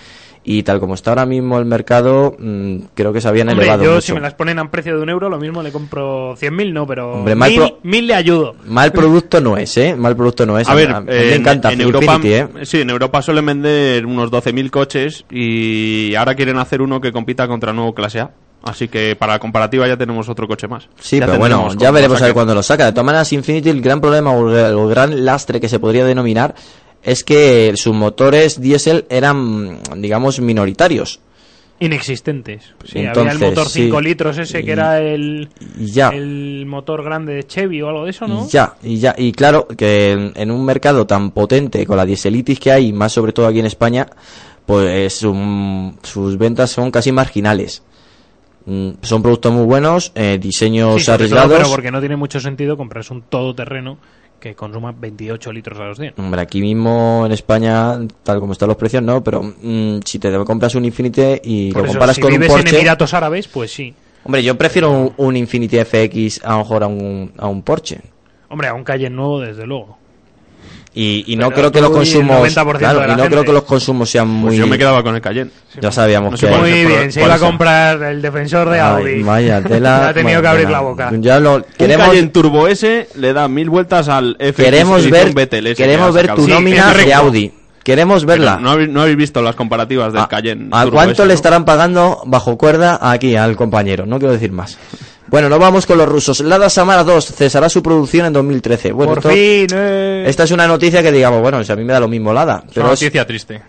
Y 0.50 0.62
tal 0.62 0.81
como 0.81 0.95
está 0.95 1.11
ahora 1.11 1.27
mismo 1.27 1.59
el 1.59 1.67
mercado, 1.67 2.35
mm, 2.39 2.77
creo 2.95 3.12
que 3.12 3.21
se 3.21 3.29
habían 3.29 3.50
Hombre, 3.50 3.67
elevado 3.67 3.85
yo 3.85 3.91
mucho. 3.97 4.00
si 4.00 4.12
me 4.15 4.21
las 4.21 4.33
ponen 4.33 4.59
a 4.59 4.71
precio 4.71 4.97
de 4.97 5.03
un 5.03 5.11
euro, 5.11 5.29
lo 5.29 5.39
mismo 5.39 5.62
le 5.62 5.71
compro 5.71 6.35
100.000, 6.39 6.73
no, 6.73 6.87
pero 6.87 7.12
Hombre, 7.17 7.35
mal 7.35 7.50
mil, 7.50 7.59
pro- 7.61 7.78
mil 7.83 8.07
le 8.07 8.14
ayudo. 8.14 8.55
Mal 8.67 8.90
producto 8.95 9.43
no 9.43 9.59
es, 9.59 9.76
¿eh? 9.76 9.95
Mal 9.95 10.17
producto 10.17 10.47
no 10.47 10.59
es. 10.59 10.67
A 10.67 10.75
ver, 10.75 10.90
a, 10.90 10.99
eh, 11.07 11.26
me 11.31 11.35
encanta 11.35 11.69
en, 11.71 11.81
en 11.83 11.87
Europa, 11.87 12.14
Infinity, 12.14 12.33
¿eh? 12.61 12.64
sí, 12.64 12.81
en 12.81 12.88
Europa 12.88 13.21
suelen 13.21 13.45
vender 13.45 14.07
unos 14.07 14.31
12.000 14.31 14.71
coches 14.71 15.25
y 15.31 16.14
ahora 16.14 16.35
quieren 16.35 16.57
hacer 16.57 16.81
uno 16.81 16.99
que 16.99 17.12
compita 17.12 17.47
contra 17.47 17.71
el 17.73 17.76
nuevo 17.76 17.95
clase 17.95 18.21
A. 18.21 18.31
Así 18.62 18.88
que 18.88 19.17
para 19.17 19.35
la 19.35 19.38
comparativa 19.38 19.87
ya 19.87 19.97
tenemos 19.99 20.28
otro 20.31 20.49
coche 20.49 20.67
más. 20.67 20.88
Sí, 20.99 21.19
Ya 21.21 21.26
pero 21.26 21.38
bueno, 21.38 21.69
ya 21.76 21.90
veremos 21.90 22.21
a 22.21 22.25
ver 22.25 22.35
cuándo 22.35 22.55
lo 22.55 22.62
saca. 22.62 22.87
De 22.87 22.93
todas 22.93 23.05
maneras, 23.07 23.33
Infinity, 23.33 23.69
el 23.69 23.81
gran 23.83 24.00
problema 24.00 24.33
o 24.33 24.49
el 24.50 24.88
gran 24.88 25.25
lastre 25.25 25.61
que 25.61 25.69
se 25.69 25.78
podría 25.78 26.05
denominar 26.05 26.55
es 27.02 27.25
que 27.25 27.73
sus 27.76 27.95
motores 27.95 28.61
diésel 28.61 29.07
eran, 29.11 29.78
digamos, 29.97 30.40
minoritarios. 30.40 31.21
Inexistentes. 31.81 32.75
Sí, 32.85 33.07
había 33.07 33.31
el 33.33 33.38
motor 33.38 33.69
sí. 33.69 33.85
5 33.85 34.00
litros 34.00 34.37
ese 34.38 34.64
que 34.64 34.73
era 34.73 35.00
el, 35.00 35.49
ya, 35.78 36.09
el 36.09 36.64
motor 36.67 37.05
grande 37.05 37.35
de 37.35 37.45
Chevy 37.47 37.81
o 37.83 37.88
algo 37.88 38.05
de 38.05 38.11
eso, 38.11 38.26
¿no? 38.26 38.49
ya, 38.49 38.75
y 38.83 38.99
ya. 38.99 39.14
Y 39.17 39.31
claro, 39.31 39.69
que 39.69 40.11
en, 40.11 40.33
en 40.35 40.50
un 40.50 40.64
mercado 40.64 41.07
tan 41.07 41.31
potente, 41.31 41.87
con 41.87 41.97
la 41.97 42.05
dieselitis 42.05 42.59
que 42.59 42.73
hay, 42.73 42.93
más 42.93 43.12
sobre 43.12 43.33
todo 43.33 43.47
aquí 43.47 43.61
en 43.61 43.67
España, 43.67 44.09
pues 44.67 45.14
su- 45.14 45.95
sus 46.02 46.37
ventas 46.37 46.71
son 46.71 46.90
casi 46.90 47.12
marginales. 47.12 47.83
Mm, 48.67 48.90
Son 49.02 49.23
productos 49.23 49.52
muy 49.52 49.64
buenos, 49.64 50.11
eh, 50.17 50.37
diseños 50.43 51.05
Sí, 51.05 51.11
arriesgados. 51.12 51.57
pero 51.59 51.71
porque 51.71 51.90
no 51.93 52.00
tiene 52.00 52.17
mucho 52.17 52.40
sentido 52.40 52.76
comprarse 52.76 53.14
un 53.14 53.23
todoterreno 53.23 53.99
que 54.38 54.54
consuma 54.54 54.92
28 54.92 55.52
litros 55.52 55.78
a 55.80 55.85
los 55.85 55.99
100. 55.99 56.14
Hombre, 56.16 56.40
aquí 56.40 56.61
mismo 56.61 57.25
en 57.26 57.33
España, 57.33 57.99
tal 58.23 58.40
como 58.40 58.52
están 58.52 58.68
los 58.68 58.76
precios, 58.76 59.02
no, 59.02 59.23
pero 59.23 59.42
mm, 59.42 60.00
si 60.04 60.18
te 60.18 60.33
compras 60.45 60.75
un 60.75 60.85
Infinity 60.85 61.40
y 61.42 61.73
Por 61.73 61.83
lo 61.83 61.88
eso, 61.88 61.95
comparas 61.95 62.16
si 62.16 62.23
con 62.23 62.33
un 62.33 62.38
vives 62.38 62.50
en 62.50 62.62
Porsche, 62.62 62.76
Emiratos 62.76 63.14
Árabes, 63.14 63.49
pues 63.49 63.73
sí. 63.73 63.95
hombre, 64.25 64.42
yo 64.42 64.57
prefiero 64.57 64.90
un, 64.90 65.12
un 65.16 65.37
Infinity 65.37 65.78
FX 65.85 66.45
a 66.45 66.52
lo 66.52 66.59
mejor 66.59 66.85
a 66.85 66.87
un, 66.87 67.33
a 67.37 67.49
un 67.49 67.62
Porsche. 67.62 68.00
Hombre, 68.49 68.68
a 68.68 68.75
un 68.75 68.85
calle 68.85 69.11
nuevo, 69.11 69.40
desde 69.40 69.66
luego. 69.66 69.98
Y, 71.00 71.23
y 71.28 71.37
no 71.37 71.52
creo 71.52 71.71
que 71.71 71.81
los 71.81 71.90
consumos, 71.90 72.40
90% 72.52 72.76
claro, 72.78 72.99
y 72.99 73.02
no 73.02 73.09
gente. 73.14 73.28
creo 73.28 73.45
que 73.45 73.52
los 73.52 73.62
consumos 73.62 74.11
sean 74.11 74.26
muy, 74.26 74.49
Pues 74.49 74.59
yo 74.59 74.67
me 74.67 74.76
quedaba 74.76 75.00
con 75.05 75.14
el 75.14 75.21
Cayenne. 75.21 75.50
ya 75.81 75.93
sabíamos 75.93 76.33
No 76.33 76.38
que 76.38 76.47
Muy 76.57 76.59
por- 76.83 76.88
bien, 76.88 77.12
se 77.12 77.21
por 77.21 77.28
iba 77.28 77.37
a 77.37 77.38
comprar 77.38 78.02
el 78.02 78.21
defensor 78.21 78.69
de 78.69 78.81
Audi. 78.81 79.11
Ay, 79.12 79.23
vaya 79.23 79.62
tela. 79.62 80.09
ha 80.09 80.12
tenido 80.12 80.25
bueno, 80.25 80.43
que 80.43 80.49
abrir 80.49 80.71
la 80.71 80.81
boca. 80.81 81.12
Ya 81.21 81.38
lo 81.38 81.55
Un 81.57 81.64
queremos, 81.78 82.09
Cayenne 82.09 82.28
Turbo 82.31 82.67
S 82.67 83.09
le 83.14 83.33
da 83.33 83.47
mil 83.47 83.71
vueltas 83.71 84.09
al 84.09 84.37
FX 84.40 84.55
queremos 84.57 85.09
ver, 85.09 85.33
que 85.35 85.75
queremos 85.76 86.09
ha 86.09 86.11
ver 86.11 86.35
tu 86.35 86.45
Sí, 86.47 86.50
nómina 86.50 86.93
de. 86.93 87.14
Audi. 87.14 87.52
Queremos 87.85 88.25
verla. 88.25 88.59
No 88.61 88.71
habéis, 88.73 88.88
no 88.90 89.02
habéis 89.02 89.17
visto 89.17 89.40
las 89.40 89.55
comparativas 89.55 90.12
del 90.12 90.23
¿A, 90.23 90.26
Cayenne. 90.28 90.69
¿a 90.73 90.83
Turbo 90.83 90.97
cuánto 90.97 91.12
S, 91.12 91.23
le 91.23 91.28
¿no? 91.28 91.35
estarán 91.35 91.64
pagando 91.64 92.23
bajo 92.26 92.59
cuerda 92.59 92.99
aquí 93.00 93.37
al 93.37 93.55
compañero? 93.55 94.05
No 94.05 94.19
quiero 94.19 94.33
decir 94.33 94.50
más. 94.50 94.76
Bueno, 95.30 95.49
nos 95.49 95.58
vamos 95.58 95.85
con 95.87 95.99
los 95.99 96.08
rusos. 96.08 96.40
Lada 96.40 96.70
Samara 96.70 97.04
2 97.04 97.26
cesará 97.35 97.68
su 97.68 97.82
producción 97.82 98.26
en 98.26 98.32
2013. 98.32 98.92
Bueno, 98.92 99.11
Por 99.14 99.18
esto- 99.18 99.28
fin, 99.30 99.66
eh. 99.75 100.25
esta 100.26 100.44
es 100.44 100.50
una 100.52 100.66
noticia 100.66 101.02
que 101.02 101.12
digamos, 101.12 101.42
bueno, 101.42 101.62
si 101.62 101.70
a 101.70 101.76
mí 101.76 101.85
me 101.85 101.92
da 101.92 102.00
lo 102.00 102.08
mismo 102.08 102.32
Lada, 102.32 102.62
Es 102.66 102.73
pero 102.75 102.87
una 102.87 102.94
es, 102.94 103.02
noticia 103.02 103.26
triste. 103.26 103.62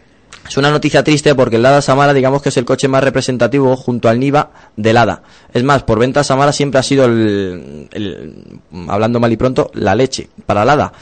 es 0.47 0.57
una 0.57 0.71
noticia 0.71 1.03
triste 1.03 1.35
porque 1.35 1.57
el 1.57 1.61
Lada 1.63 1.81
Samara 1.81 2.13
digamos 2.13 2.41
que 2.41 2.47
es 2.49 2.55
el 2.57 2.63
coche 2.63 2.87
más 2.87 3.03
representativo 3.03 3.75
junto 3.75 4.07
al 4.07 4.19
Niva 4.19 4.51
de 4.77 4.93
Lada. 4.93 5.21
Es 5.53 5.63
más, 5.63 5.83
por 5.83 5.99
venta 5.99 6.23
Samara 6.23 6.53
siempre 6.53 6.79
ha 6.79 6.83
sido 6.83 7.05
el, 7.05 7.89
el- 7.91 8.43
hablando 8.87 9.19
mal 9.19 9.31
y 9.33 9.37
pronto, 9.37 9.69
la 9.73 9.95
leche 9.95 10.29
para 10.45 10.63
Lada. 10.63 10.93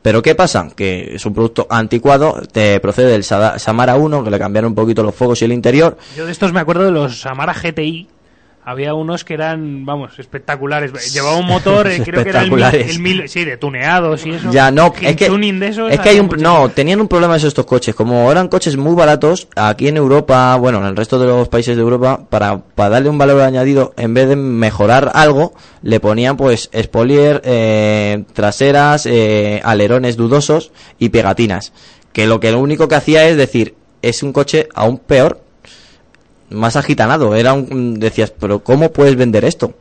Pero 0.00 0.22
¿qué 0.22 0.34
pasa? 0.36 0.68
Que 0.74 1.16
es 1.16 1.26
un 1.26 1.34
producto 1.34 1.66
anticuado, 1.68 2.40
te 2.52 2.78
procede 2.80 3.10
del 3.10 3.24
Samara 3.24 3.96
1, 3.96 4.22
que 4.24 4.30
le 4.30 4.38
cambiaron 4.38 4.70
un 4.70 4.74
poquito 4.76 5.02
los 5.02 5.14
fuegos 5.14 5.42
y 5.42 5.44
el 5.46 5.52
interior, 5.52 5.98
Yo 6.16 6.24
de 6.24 6.32
estos 6.32 6.52
me 6.52 6.60
acuerdo 6.60 6.84
de 6.84 6.92
los 6.92 7.20
Samara 7.20 7.52
GTI. 7.52 8.06
Había 8.68 8.94
unos 8.94 9.24
que 9.24 9.34
eran, 9.34 9.86
vamos, 9.86 10.18
espectaculares. 10.18 11.14
Llevaba 11.14 11.36
un 11.36 11.46
motor, 11.46 11.86
eh, 11.86 12.02
creo 12.04 12.24
que 12.24 12.30
era 12.30 12.42
el 12.42 12.50
mil, 12.50 12.64
el 12.64 12.98
mil- 12.98 13.28
sí, 13.28 13.44
de 13.44 13.56
tuneados 13.56 14.26
y 14.26 14.30
eso. 14.30 14.50
Ya, 14.50 14.72
no, 14.72 14.92
es 15.00 15.14
que, 15.14 15.26
Tuning 15.28 15.60
de 15.60 15.68
esos, 15.68 15.92
es 15.92 16.00
que 16.00 16.08
hay 16.08 16.18
un, 16.18 16.26
muchísimo. 16.26 16.50
no, 16.62 16.68
tenían 16.70 17.00
un 17.00 17.06
problema 17.06 17.36
esos 17.36 17.46
estos 17.48 17.64
coches, 17.64 17.94
como 17.94 18.28
eran 18.32 18.48
coches 18.48 18.76
muy 18.76 18.96
baratos, 18.96 19.46
aquí 19.54 19.86
en 19.86 19.96
Europa, 19.96 20.56
bueno, 20.56 20.78
en 20.78 20.86
el 20.86 20.96
resto 20.96 21.16
de 21.20 21.28
los 21.28 21.48
países 21.48 21.76
de 21.76 21.82
Europa, 21.82 22.26
para, 22.28 22.58
para 22.58 22.90
darle 22.90 23.08
un 23.08 23.18
valor 23.18 23.40
añadido, 23.42 23.94
en 23.96 24.14
vez 24.14 24.28
de 24.28 24.34
mejorar 24.34 25.12
algo, 25.14 25.54
le 25.82 26.00
ponían 26.00 26.36
pues 26.36 26.68
spoiler, 26.76 27.40
eh, 27.44 28.24
traseras, 28.32 29.06
eh, 29.06 29.60
alerones 29.62 30.16
dudosos 30.16 30.72
y 30.98 31.10
pegatinas, 31.10 31.72
que 32.12 32.26
lo 32.26 32.40
que 32.40 32.50
lo 32.50 32.58
único 32.58 32.88
que 32.88 32.96
hacía 32.96 33.28
es 33.28 33.36
decir, 33.36 33.76
es 34.02 34.24
un 34.24 34.32
coche 34.32 34.68
aún 34.74 34.98
peor, 34.98 35.40
más 36.50 36.76
agitanado, 36.76 37.34
era 37.34 37.52
un, 37.52 37.98
decías, 37.98 38.30
pero 38.30 38.60
¿cómo 38.60 38.92
puedes 38.92 39.16
vender 39.16 39.44
esto? 39.44 39.74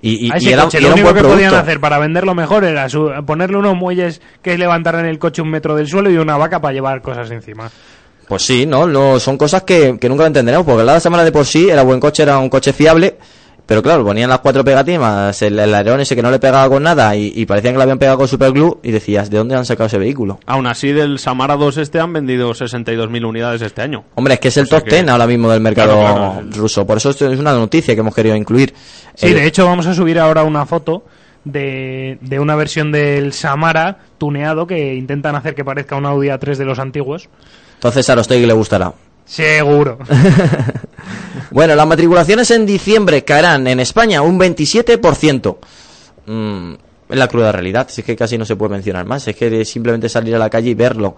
Y, 0.00 0.26
y, 0.28 0.30
A 0.30 0.34
y 0.36 0.38
ese 0.38 0.52
era, 0.52 0.62
coche 0.64 0.78
y 0.78 0.82
lo 0.82 0.86
un 0.88 0.92
único 0.94 1.10
buen 1.12 1.22
que 1.24 1.28
podían 1.28 1.54
hacer 1.54 1.80
para 1.80 1.98
venderlo 1.98 2.34
mejor 2.34 2.64
era 2.64 2.88
su- 2.88 3.10
ponerle 3.26 3.56
unos 3.56 3.76
muelles 3.76 4.20
que 4.42 4.56
levantaran 4.56 5.06
el 5.06 5.18
coche 5.18 5.42
un 5.42 5.50
metro 5.50 5.74
del 5.74 5.88
suelo 5.88 6.08
y 6.10 6.16
una 6.16 6.36
vaca 6.36 6.60
para 6.60 6.72
llevar 6.72 7.02
cosas 7.02 7.30
encima. 7.32 7.68
Pues 8.28 8.42
sí, 8.42 8.64
¿no? 8.66 8.86
no 8.86 9.18
son 9.18 9.36
cosas 9.36 9.62
que, 9.64 9.98
que 9.98 10.08
nunca 10.08 10.22
lo 10.22 10.28
entenderemos, 10.28 10.64
porque 10.66 10.84
la 10.84 11.00
semana 11.00 11.24
de 11.24 11.32
por 11.32 11.46
sí 11.46 11.68
era 11.68 11.82
buen 11.82 11.98
coche, 11.98 12.22
era 12.22 12.38
un 12.38 12.48
coche 12.48 12.72
fiable, 12.72 13.16
pero 13.68 13.82
claro, 13.82 14.02
ponían 14.02 14.30
las 14.30 14.38
cuatro 14.38 14.64
pegatinas, 14.64 15.42
el, 15.42 15.58
el 15.58 15.74
alerón 15.74 16.00
ese 16.00 16.16
que 16.16 16.22
no 16.22 16.30
le 16.30 16.38
pegaba 16.38 16.66
con 16.70 16.82
nada 16.82 17.14
y, 17.14 17.30
y 17.36 17.44
parecían 17.44 17.74
que 17.74 17.76
lo 17.76 17.82
habían 17.82 17.98
pegado 17.98 18.16
con 18.16 18.26
superglue 18.26 18.78
y 18.82 18.90
decías, 18.92 19.28
¿de 19.28 19.36
dónde 19.36 19.54
han 19.56 19.66
sacado 19.66 19.88
ese 19.88 19.98
vehículo? 19.98 20.40
Aún 20.46 20.66
así, 20.66 20.90
del 20.92 21.18
Samara 21.18 21.54
2 21.56 21.76
este 21.76 22.00
han 22.00 22.14
vendido 22.14 22.50
62.000 22.54 23.26
unidades 23.26 23.60
este 23.60 23.82
año. 23.82 24.04
Hombre, 24.14 24.34
es 24.34 24.40
que 24.40 24.48
es 24.48 24.56
el 24.56 24.64
O 24.64 24.66
sea 24.68 24.78
top 24.80 24.88
que- 24.88 24.94
10 24.96 25.08
ahora 25.10 25.26
mismo 25.26 25.50
del 25.50 25.60
mercado 25.60 25.98
Claro, 26.00 26.14
claro, 26.14 26.46
ruso, 26.56 26.86
por 26.86 26.96
eso 26.96 27.10
esto 27.10 27.30
es 27.30 27.38
una 27.38 27.52
noticia 27.52 27.94
que 27.94 28.00
hemos 28.00 28.14
querido 28.14 28.34
incluir. 28.34 28.72
Sí, 29.14 29.26
El- 29.26 29.34
de 29.34 29.46
hecho 29.46 29.66
vamos 29.66 29.86
a 29.86 29.92
subir 29.92 30.18
ahora 30.18 30.44
una 30.44 30.64
foto 30.64 31.04
de, 31.44 32.18
de 32.22 32.40
una 32.40 32.56
versión 32.56 32.90
del 32.90 33.32
Samara 33.34 33.98
tuneado 34.18 34.66
que 34.66 34.94
intentan 34.94 35.34
hacer 35.36 35.54
que 35.54 35.64
parezca 35.64 35.96
un 35.96 36.06
Audi 36.06 36.28
A3 36.28 36.56
de 36.56 36.64
los 36.64 36.78
antiguos. 36.78 37.28
Entonces 37.74 38.08
a 38.10 38.14
Rostegui 38.14 38.46
le 38.46 38.52
gustará. 38.54 38.92
Seguro. 39.28 39.98
Bueno, 41.50 41.74
las 41.74 41.86
matriculaciones 41.86 42.50
en 42.50 42.66
diciembre 42.66 43.24
caerán 43.24 43.66
en 43.66 43.80
España 43.80 44.20
un 44.20 44.38
27%. 44.38 45.56
Mm, 46.26 46.72
es 47.08 47.18
la 47.18 47.28
cruda 47.28 47.52
realidad, 47.52 47.88
es 47.88 48.04
que 48.04 48.16
casi 48.16 48.36
no 48.36 48.44
se 48.44 48.56
puede 48.56 48.72
mencionar 48.72 49.06
más, 49.06 49.26
es 49.28 49.34
que 49.34 49.64
simplemente 49.64 50.08
salir 50.08 50.34
a 50.34 50.38
la 50.38 50.50
calle 50.50 50.70
y 50.70 50.74
verlo. 50.74 51.16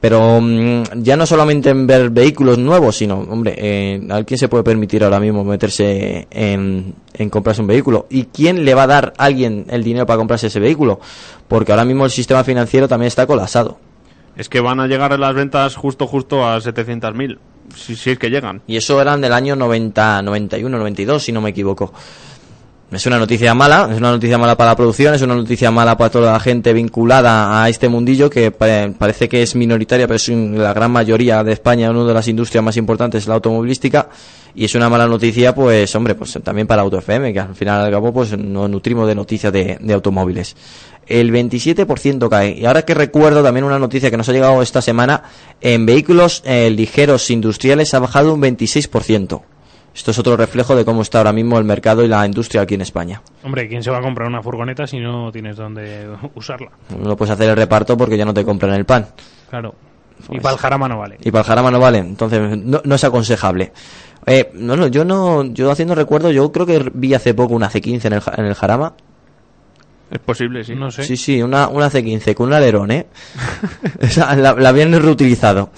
Pero 0.00 0.40
mm, 0.40 1.02
ya 1.02 1.16
no 1.16 1.24
solamente 1.24 1.70
en 1.70 1.86
ver 1.86 2.10
vehículos 2.10 2.58
nuevos, 2.58 2.96
sino, 2.96 3.20
hombre, 3.20 3.54
eh, 3.58 4.00
¿a 4.10 4.24
quién 4.24 4.38
se 4.38 4.48
puede 4.48 4.64
permitir 4.64 5.04
ahora 5.04 5.20
mismo 5.20 5.44
meterse 5.44 6.26
en, 6.30 6.94
en 7.14 7.30
comprarse 7.30 7.60
un 7.60 7.68
vehículo? 7.68 8.06
¿Y 8.10 8.24
quién 8.24 8.64
le 8.64 8.74
va 8.74 8.84
a 8.84 8.88
dar 8.88 9.12
a 9.18 9.24
alguien 9.24 9.66
el 9.68 9.84
dinero 9.84 10.06
para 10.06 10.16
comprarse 10.16 10.48
ese 10.48 10.58
vehículo? 10.58 10.98
Porque 11.46 11.70
ahora 11.70 11.84
mismo 11.84 12.06
el 12.06 12.10
sistema 12.10 12.42
financiero 12.42 12.88
también 12.88 13.08
está 13.08 13.26
colapsado. 13.26 13.78
Es 14.40 14.48
que 14.48 14.60
van 14.60 14.80
a 14.80 14.86
llegar 14.86 15.18
las 15.18 15.34
ventas 15.34 15.76
justo, 15.76 16.06
justo 16.06 16.48
a 16.48 16.56
700.000. 16.56 17.38
Si, 17.76 17.94
si 17.94 18.12
es 18.12 18.18
que 18.18 18.30
llegan. 18.30 18.62
Y 18.66 18.78
eso 18.78 18.98
eran 18.98 19.20
del 19.20 19.34
año 19.34 19.54
90, 19.54 20.22
91, 20.22 20.78
92, 20.78 21.22
si 21.22 21.30
no 21.30 21.42
me 21.42 21.50
equivoco. 21.50 21.92
Es 22.92 23.06
una 23.06 23.18
noticia 23.20 23.54
mala, 23.54 23.88
es 23.92 23.98
una 23.98 24.10
noticia 24.10 24.36
mala 24.36 24.56
para 24.56 24.70
la 24.72 24.76
producción, 24.76 25.14
es 25.14 25.22
una 25.22 25.36
noticia 25.36 25.70
mala 25.70 25.96
para 25.96 26.10
toda 26.10 26.32
la 26.32 26.40
gente 26.40 26.72
vinculada 26.72 27.62
a 27.62 27.68
este 27.68 27.88
mundillo 27.88 28.28
que 28.28 28.50
pa- 28.50 28.88
parece 28.98 29.28
que 29.28 29.42
es 29.42 29.54
minoritaria, 29.54 30.08
pero 30.08 30.16
es 30.16 30.28
la 30.28 30.72
gran 30.74 30.90
mayoría 30.90 31.44
de 31.44 31.52
España, 31.52 31.88
una 31.90 32.04
de 32.04 32.14
las 32.14 32.26
industrias 32.26 32.64
más 32.64 32.76
importantes, 32.76 33.28
la 33.28 33.34
automovilística, 33.34 34.08
y 34.56 34.64
es 34.64 34.74
una 34.74 34.88
mala 34.88 35.06
noticia, 35.06 35.54
pues 35.54 35.94
hombre, 35.94 36.16
pues 36.16 36.36
también 36.42 36.66
para 36.66 36.82
Auto 36.82 36.98
FM, 36.98 37.32
que 37.32 37.38
al 37.38 37.54
final 37.54 37.80
al 37.84 37.92
cabo 37.92 38.12
pues 38.12 38.36
nos 38.36 38.68
nutrimos 38.68 39.06
de 39.06 39.14
noticias 39.14 39.52
de, 39.52 39.78
de 39.80 39.94
automóviles. 39.94 40.56
El 41.06 41.30
27% 41.32 42.28
cae. 42.28 42.58
Y 42.58 42.66
ahora 42.66 42.82
que 42.84 42.94
recuerdo 42.94 43.40
también 43.42 43.62
una 43.64 43.78
noticia 43.78 44.10
que 44.10 44.16
nos 44.16 44.28
ha 44.28 44.32
llegado 44.32 44.62
esta 44.62 44.82
semana, 44.82 45.22
en 45.60 45.86
vehículos 45.86 46.42
eh, 46.44 46.68
ligeros 46.70 47.30
industriales 47.30 47.94
ha 47.94 48.00
bajado 48.00 48.34
un 48.34 48.42
26%. 48.42 49.42
Esto 50.00 50.12
es 50.12 50.18
otro 50.18 50.34
reflejo 50.34 50.74
de 50.74 50.82
cómo 50.82 51.02
está 51.02 51.18
ahora 51.18 51.30
mismo 51.34 51.58
el 51.58 51.64
mercado 51.64 52.02
y 52.02 52.08
la 52.08 52.24
industria 52.24 52.62
aquí 52.62 52.72
en 52.74 52.80
España. 52.80 53.20
Hombre, 53.44 53.68
¿quién 53.68 53.82
se 53.82 53.90
va 53.90 53.98
a 53.98 54.00
comprar 54.00 54.28
una 54.28 54.42
furgoneta 54.42 54.86
si 54.86 54.98
no 54.98 55.30
tienes 55.30 55.58
dónde 55.58 56.08
usarla? 56.34 56.70
No 56.98 57.14
puedes 57.18 57.34
hacer 57.34 57.50
el 57.50 57.56
reparto 57.56 57.98
porque 57.98 58.16
ya 58.16 58.24
no 58.24 58.32
te 58.32 58.42
compran 58.42 58.72
el 58.72 58.86
pan. 58.86 59.08
Claro. 59.50 59.74
y 60.22 60.26
Pues- 60.28 60.40
para 60.42 60.54
el 60.54 60.58
jarama 60.58 60.88
no 60.88 60.98
vale. 61.00 61.18
Y 61.20 61.30
para 61.30 61.42
el 61.42 61.46
jarama 61.48 61.70
no 61.70 61.78
vale, 61.80 61.98
entonces 61.98 62.56
no, 62.56 62.80
no 62.82 62.94
es 62.94 63.04
aconsejable. 63.04 63.72
Eh, 64.24 64.50
no, 64.54 64.74
no, 64.74 64.86
yo 64.86 65.04
no, 65.04 65.44
yo 65.44 65.70
haciendo 65.70 65.94
recuerdo, 65.94 66.30
yo 66.30 66.50
creo 66.50 66.64
que 66.64 66.90
vi 66.94 67.12
hace 67.12 67.34
poco 67.34 67.52
una 67.52 67.68
C15 67.70 68.06
en 68.06 68.12
el, 68.14 68.22
en 68.38 68.44
el 68.46 68.54
jarama. 68.54 68.94
Es 70.10 70.18
posible, 70.20 70.64
sí. 70.64 70.74
No 70.76 70.90
sé. 70.90 71.04
Sí, 71.04 71.18
sí, 71.18 71.42
una, 71.42 71.68
una 71.68 71.90
C15 71.90 72.32
con 72.34 72.46
un 72.48 72.54
alerón, 72.54 72.90
¿eh? 72.90 73.06
Esa 74.00 74.34
la, 74.34 74.54
la 74.54 74.68
habían 74.70 74.92
reutilizado. 74.94 75.68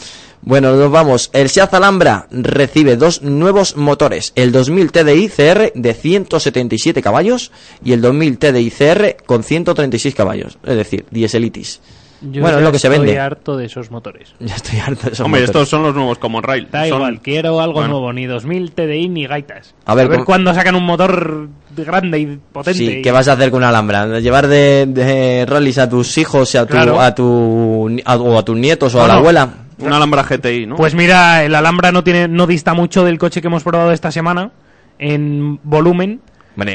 Bueno, 0.44 0.74
nos 0.74 0.90
vamos. 0.90 1.30
El 1.32 1.48
Seat 1.48 1.72
Alhambra 1.74 2.26
recibe 2.32 2.96
dos 2.96 3.22
nuevos 3.22 3.76
motores. 3.76 4.32
El 4.34 4.50
2000 4.50 4.90
TDI 4.90 5.28
CR 5.28 5.72
de 5.74 5.94
177 5.94 7.00
caballos 7.00 7.52
y 7.84 7.92
el 7.92 8.00
2000 8.00 8.38
TDI 8.38 8.70
CR 8.70 9.16
con 9.24 9.44
136 9.44 10.14
caballos. 10.14 10.58
Es 10.64 10.76
decir, 10.76 11.06
dieselitis. 11.10 11.80
Yo 12.24 12.40
bueno, 12.40 12.58
es 12.58 12.64
lo 12.64 12.70
que 12.70 12.78
se 12.78 12.86
estoy 12.86 13.04
vende. 13.04 13.18
harto 13.20 13.56
de 13.56 13.66
esos 13.66 13.90
motores. 13.90 14.28
Ya 14.40 14.54
estoy 14.56 14.78
harto 14.80 15.06
de 15.06 15.12
esos 15.12 15.20
Hombre, 15.24 15.40
motores. 15.42 15.48
estos 15.48 15.68
son 15.68 15.82
los 15.84 15.94
nuevos 15.94 16.18
Common 16.18 16.42
Rail. 16.42 16.68
Da 16.70 16.86
Son- 16.88 16.98
igual, 16.98 17.20
quiero 17.20 17.60
algo 17.60 17.74
Bueno. 17.74 17.88
nuevo, 17.94 18.12
ni 18.12 18.26
2000 18.26 18.72
TDI 18.72 19.08
ni 19.08 19.26
gaitas. 19.26 19.74
A 19.86 19.94
ver, 19.94 20.08
¿cómo- 20.08 20.24
cuándo 20.24 20.52
sacan 20.54 20.74
un 20.76 20.84
motor 20.84 21.48
grande 21.76 22.18
y 22.20 22.38
potente. 22.52 22.78
Sí, 22.78 22.90
y- 22.98 23.02
¿qué 23.02 23.10
vas 23.12 23.26
a 23.28 23.32
hacer 23.34 23.50
con 23.50 23.58
una 23.58 23.68
Alhambra? 23.70 24.18
¿Llevar 24.20 24.46
de, 24.48 24.86
de 24.88 25.46
rallies 25.46 25.78
a 25.78 25.88
tus 25.88 26.16
hijos, 26.18 26.54
a 26.56 26.64
tu, 26.66 26.72
Claro. 26.72 27.00
a 27.00 27.12
tu, 27.14 27.88
a- 28.04 28.16
o 28.16 28.38
a 28.38 28.44
tus 28.44 28.56
nietos 28.56 28.92
o 28.96 29.02
a 29.02 29.08
la 29.08 29.14
abuela? 29.14 29.48
Una 29.82 29.96
Alhambra 29.96 30.22
GTI, 30.22 30.66
¿no? 30.66 30.76
Pues 30.76 30.94
mira, 30.94 31.44
el 31.44 31.54
Alhambra 31.54 31.92
no 31.92 32.04
tiene, 32.04 32.28
no 32.28 32.46
dista 32.46 32.74
mucho 32.74 33.04
del 33.04 33.18
coche 33.18 33.40
que 33.40 33.48
hemos 33.48 33.62
probado 33.62 33.92
esta 33.92 34.10
semana 34.10 34.50
en 34.98 35.60
volumen. 35.62 36.20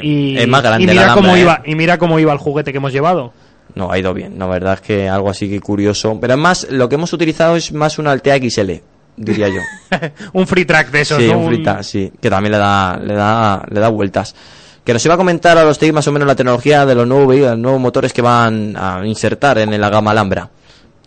Y, 0.02 0.38
es 0.38 0.48
más 0.48 0.64
grande 0.64 0.84
y 0.84 0.88
la 0.88 0.94
mira 0.94 1.04
Alhambra, 1.04 1.22
cómo 1.22 1.36
¿eh? 1.36 1.42
iba 1.42 1.62
y 1.66 1.76
mira 1.76 1.98
cómo 1.98 2.20
iba 2.20 2.34
el 2.34 2.40
juguete 2.40 2.72
que 2.72 2.78
hemos 2.78 2.92
llevado. 2.92 3.34
No, 3.76 3.92
ha 3.92 4.00
ido 4.00 4.14
bien. 4.14 4.40
La 4.40 4.48
verdad 4.48 4.74
es 4.74 4.82
que 4.82 5.08
algo 5.08 5.30
así 5.30 5.50
que 5.50 5.60
curioso. 5.60 6.18
Pero 6.20 6.34
es 6.34 6.40
más, 6.40 6.68
lo 6.72 6.90
que 6.90 6.96
hemos 6.96 7.14
utilizado 7.14 7.56
es 7.56 7.72
más 7.72 8.00
una 8.00 8.12
Altea 8.12 8.38
XL, 8.38 8.72
diría 9.16 9.50
yo. 9.50 9.62
un 10.34 10.48
free 10.48 10.66
track 10.66 10.90
de 10.90 11.02
esos, 11.02 11.22
sí, 11.22 11.28
¿no? 11.28 11.38
un 11.38 11.48
frita, 11.48 11.84
sí. 11.84 12.12
Que 12.20 12.30
también 12.30 12.54
le 12.54 12.58
da, 12.58 12.98
le 12.98 13.14
da, 13.14 13.64
le 13.70 13.80
da 13.80 13.90
vueltas. 13.90 14.36
Que 14.84 14.94
nos 14.94 15.06
iba 15.06 15.16
a 15.16 15.18
comentar 15.18 15.58
a 15.58 15.64
los 15.64 15.78
TIC 15.78 15.94
más 15.94 16.08
o 16.08 16.12
menos 16.12 16.28
la 16.28 16.36
tecnología 16.36 16.86
de 16.86 16.96
los 16.96 17.06
nuevos 17.06 17.36
los 17.36 17.58
nuevos 17.58 17.80
motores 17.80 18.14
que 18.14 18.22
van 18.22 18.76
a 18.78 19.06
insertar 19.06 19.60
en 19.60 19.80
la 19.80 19.90
gama 19.90 20.12
Alhambra. 20.12 20.50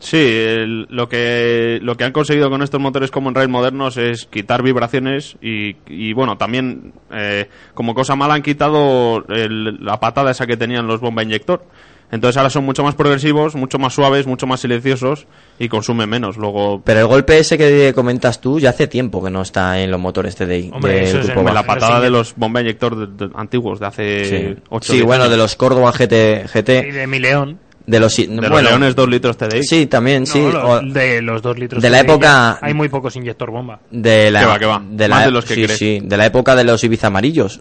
Sí, 0.01 0.17
el- 0.17 0.87
lo 0.89 1.09
que 1.11 1.79
lo 1.83 1.95
que 1.97 2.05
han 2.05 2.13
conseguido 2.13 2.49
con 2.51 2.63
estos 2.63 2.81
motores 2.81 3.11
Common 3.11 3.35
Rail 3.35 3.51
modernos 3.51 3.99
es 3.99 4.25
quitar 4.25 4.63
vibraciones 4.63 5.37
y, 5.43 5.77
y, 5.87 6.15
bueno, 6.15 6.39
también 6.39 6.95
eh, 7.13 7.49
como 7.75 7.95
cosa 7.95 8.17
mala 8.17 8.35
han 8.35 8.43
quitado 8.43 9.23
el- 9.29 9.85
la 9.85 10.01
patada 10.01 10.31
esa 10.31 10.47
que 10.47 10.57
tenían 10.57 10.87
los 10.87 11.01
bomba 11.01 11.23
inyector. 11.23 11.65
Entonces 12.13 12.39
ahora 12.39 12.51
son 12.51 12.65
mucho 12.65 12.83
más 12.83 12.97
progresivos, 12.97 13.55
mucho 13.55 13.79
más 13.79 13.95
suaves, 13.95 14.27
mucho 14.27 14.47
más 14.49 14.59
silenciosos 14.61 15.27
y 15.61 15.69
consumen 15.69 16.09
menos. 16.09 16.37
Luego 16.39 16.83
Pero 16.85 17.01
el 17.01 17.07
golpe 17.07 17.39
ese 17.39 17.57
que 17.57 17.93
comentas 17.95 18.41
tú 18.41 18.59
ya 18.59 18.71
hace 18.71 18.89
tiempo 18.89 19.23
que 19.23 19.31
no 19.31 19.43
está 19.43 19.81
en 19.81 19.93
los 19.93 20.01
motores 20.01 20.35
TDI. 20.35 20.71
Hombre, 20.73 20.93
de 20.95 21.03
eso 21.05 21.21
es 21.21 21.29
en 21.29 21.45
la 21.55 21.63
patada 21.63 22.01
de 22.01 22.11
los 22.11 22.35
bomba 22.35 22.63
inyector 22.63 22.97
de- 22.97 23.27
de- 23.29 23.33
antiguos 23.37 23.79
de 23.79 23.87
hace 23.87 24.25
Sí, 24.25 24.57
8 24.71 24.93
Sí, 24.93 25.03
bueno, 25.03 25.29
de 25.29 25.37
los 25.37 25.55
Córdoba 25.55 25.93
GT, 25.93 26.47
GT 26.53 26.89
Y 26.89 26.91
de 26.91 27.07
mi 27.07 27.21
león. 27.21 27.61
De 27.91 28.01
los, 28.01 28.17
de 28.17 28.27
los 28.29 28.49
bueno, 28.51 28.69
leones 28.71 28.95
2 28.95 29.09
litros 29.09 29.37
TDI. 29.37 29.63
Sí, 29.65 29.87
también, 29.87 30.27
sí. 30.27 30.39
No, 30.41 30.51
los- 30.53 30.65
o- 30.65 30.81
de 30.81 31.21
los 31.23 31.43
dos 31.43 31.59
litros. 31.59 31.83
de 31.83 31.91
la 31.91 31.99
TDI 32.03 32.11
época- 32.13 32.59
Hay 32.63 32.73
muy 32.75 32.89
pocos 32.89 33.15
inyector 33.17 33.51
bomba. 33.51 33.81
de 33.91 34.31
la, 34.31 34.41
Que 34.41 34.47
va, 34.47 34.59
que 34.59 34.67
va. 34.67 34.83
De 34.89 35.09
Más 35.09 35.21
la, 35.21 35.27
de 35.27 35.31
los 35.33 35.45
que 35.45 35.55
sí, 35.55 35.63
crees. 35.65 35.79
sí, 35.79 36.01
de 36.03 36.17
la 36.17 36.27
época 36.27 36.55
de 36.55 36.65
los 36.65 36.83
Ibiza 36.85 37.09
amarillos. 37.09 37.61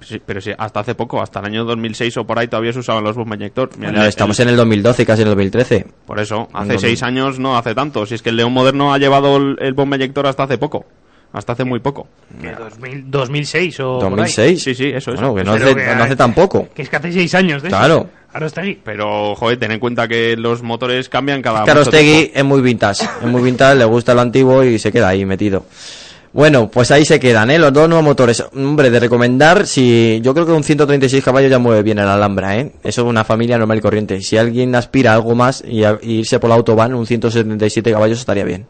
Sí, 0.00 0.20
pero 0.24 0.38
sí, 0.42 0.50
hasta 0.58 0.80
hace 0.80 0.94
poco, 0.94 1.22
hasta 1.22 1.40
el 1.40 1.46
año 1.46 1.64
2006 1.64 2.14
o 2.18 2.26
por 2.26 2.38
ahí 2.38 2.46
todavía 2.46 2.74
se 2.74 2.80
usaban 2.80 3.02
los 3.04 3.16
bomba 3.16 3.36
inyector. 3.36 3.70
Mira, 3.78 3.90
Bueno, 3.90 4.02
el- 4.02 4.08
estamos 4.10 4.38
el- 4.38 4.48
en 4.48 4.50
el 4.50 4.56
2012, 4.58 5.06
casi 5.06 5.22
en 5.22 5.28
el 5.28 5.30
2013. 5.32 5.86
Por 6.06 6.18
eso, 6.20 6.48
hace 6.52 6.72
dos 6.74 6.82
seis 6.82 7.00
mil. 7.00 7.08
años 7.08 7.38
no 7.38 7.56
hace 7.56 7.74
tanto. 7.74 8.04
Si 8.04 8.14
es 8.14 8.20
que 8.20 8.28
el 8.28 8.36
León 8.36 8.52
moderno 8.52 8.92
ha 8.92 8.98
llevado 8.98 9.36
el, 9.38 9.56
el 9.60 9.72
bomba 9.72 9.96
inyector 9.96 10.26
hasta 10.26 10.42
hace 10.42 10.58
poco. 10.58 10.84
Hasta 11.34 11.52
hace 11.52 11.64
muy 11.64 11.80
poco. 11.80 12.06
Que 12.40 12.52
2000 12.52 13.10
2006 13.10 13.80
o 13.80 13.98
por 13.98 14.04
ahí. 14.04 14.10
2006. 14.10 14.62
Sí, 14.62 14.74
sí, 14.74 14.86
eso 14.86 15.12
es. 15.12 15.20
Bueno, 15.20 15.34
que 15.34 15.44
no 15.44 15.52
hace, 15.52 15.74
que- 15.74 15.94
no 15.96 16.04
hace 16.04 16.16
tan 16.16 16.32
poco. 16.32 16.68
Que 16.74 16.82
es 16.82 16.88
que 16.88 16.96
hace 16.96 17.12
6 17.12 17.34
años 17.34 17.60
de 17.60 17.68
eso. 17.68 17.76
Claro. 17.76 18.08
Aquí. 18.32 18.80
Pero, 18.84 19.34
joder, 19.36 19.58
ten 19.58 19.70
en 19.72 19.78
cuenta 19.78 20.08
que 20.08 20.36
los 20.36 20.62
motores 20.62 21.08
cambian 21.08 21.40
cada 21.42 21.64
Karostegui 21.64 22.12
tiempo. 22.14 22.32
es 22.38 22.44
muy 22.44 22.60
vintage. 22.62 23.04
Es 23.22 23.28
muy 23.28 23.42
vintage, 23.42 23.76
le 23.76 23.84
gusta 23.84 24.12
lo 24.14 24.22
antiguo 24.22 24.64
y 24.64 24.78
se 24.78 24.90
queda 24.90 25.08
ahí 25.08 25.24
metido. 25.24 25.66
Bueno, 26.32 26.68
pues 26.68 26.90
ahí 26.90 27.04
se 27.04 27.20
quedan, 27.20 27.52
¿eh? 27.52 27.60
Los 27.60 27.72
dos 27.72 27.88
nuevos 27.88 28.04
motores. 28.04 28.44
Hombre, 28.52 28.90
de 28.90 28.98
recomendar, 28.98 29.68
si 29.68 30.18
yo 30.20 30.34
creo 30.34 30.44
que 30.46 30.50
un 30.50 30.64
136 30.64 31.22
caballos 31.22 31.48
ya 31.48 31.60
mueve 31.60 31.84
bien 31.84 32.00
el 32.00 32.08
Alhambra, 32.08 32.56
¿eh? 32.58 32.72
Eso 32.82 33.02
es 33.02 33.06
una 33.06 33.22
familia 33.22 33.56
normal 33.56 33.78
y 33.78 33.80
corriente. 33.80 34.20
Si 34.20 34.36
alguien 34.36 34.74
aspira 34.74 35.12
a 35.12 35.14
algo 35.14 35.36
más 35.36 35.62
y, 35.64 35.84
a- 35.84 35.98
y 36.02 36.14
irse 36.18 36.40
por 36.40 36.50
la 36.50 36.56
autobahn, 36.56 36.92
un 36.94 37.06
177 37.06 37.92
caballos 37.92 38.18
estaría 38.18 38.42
bien. 38.44 38.66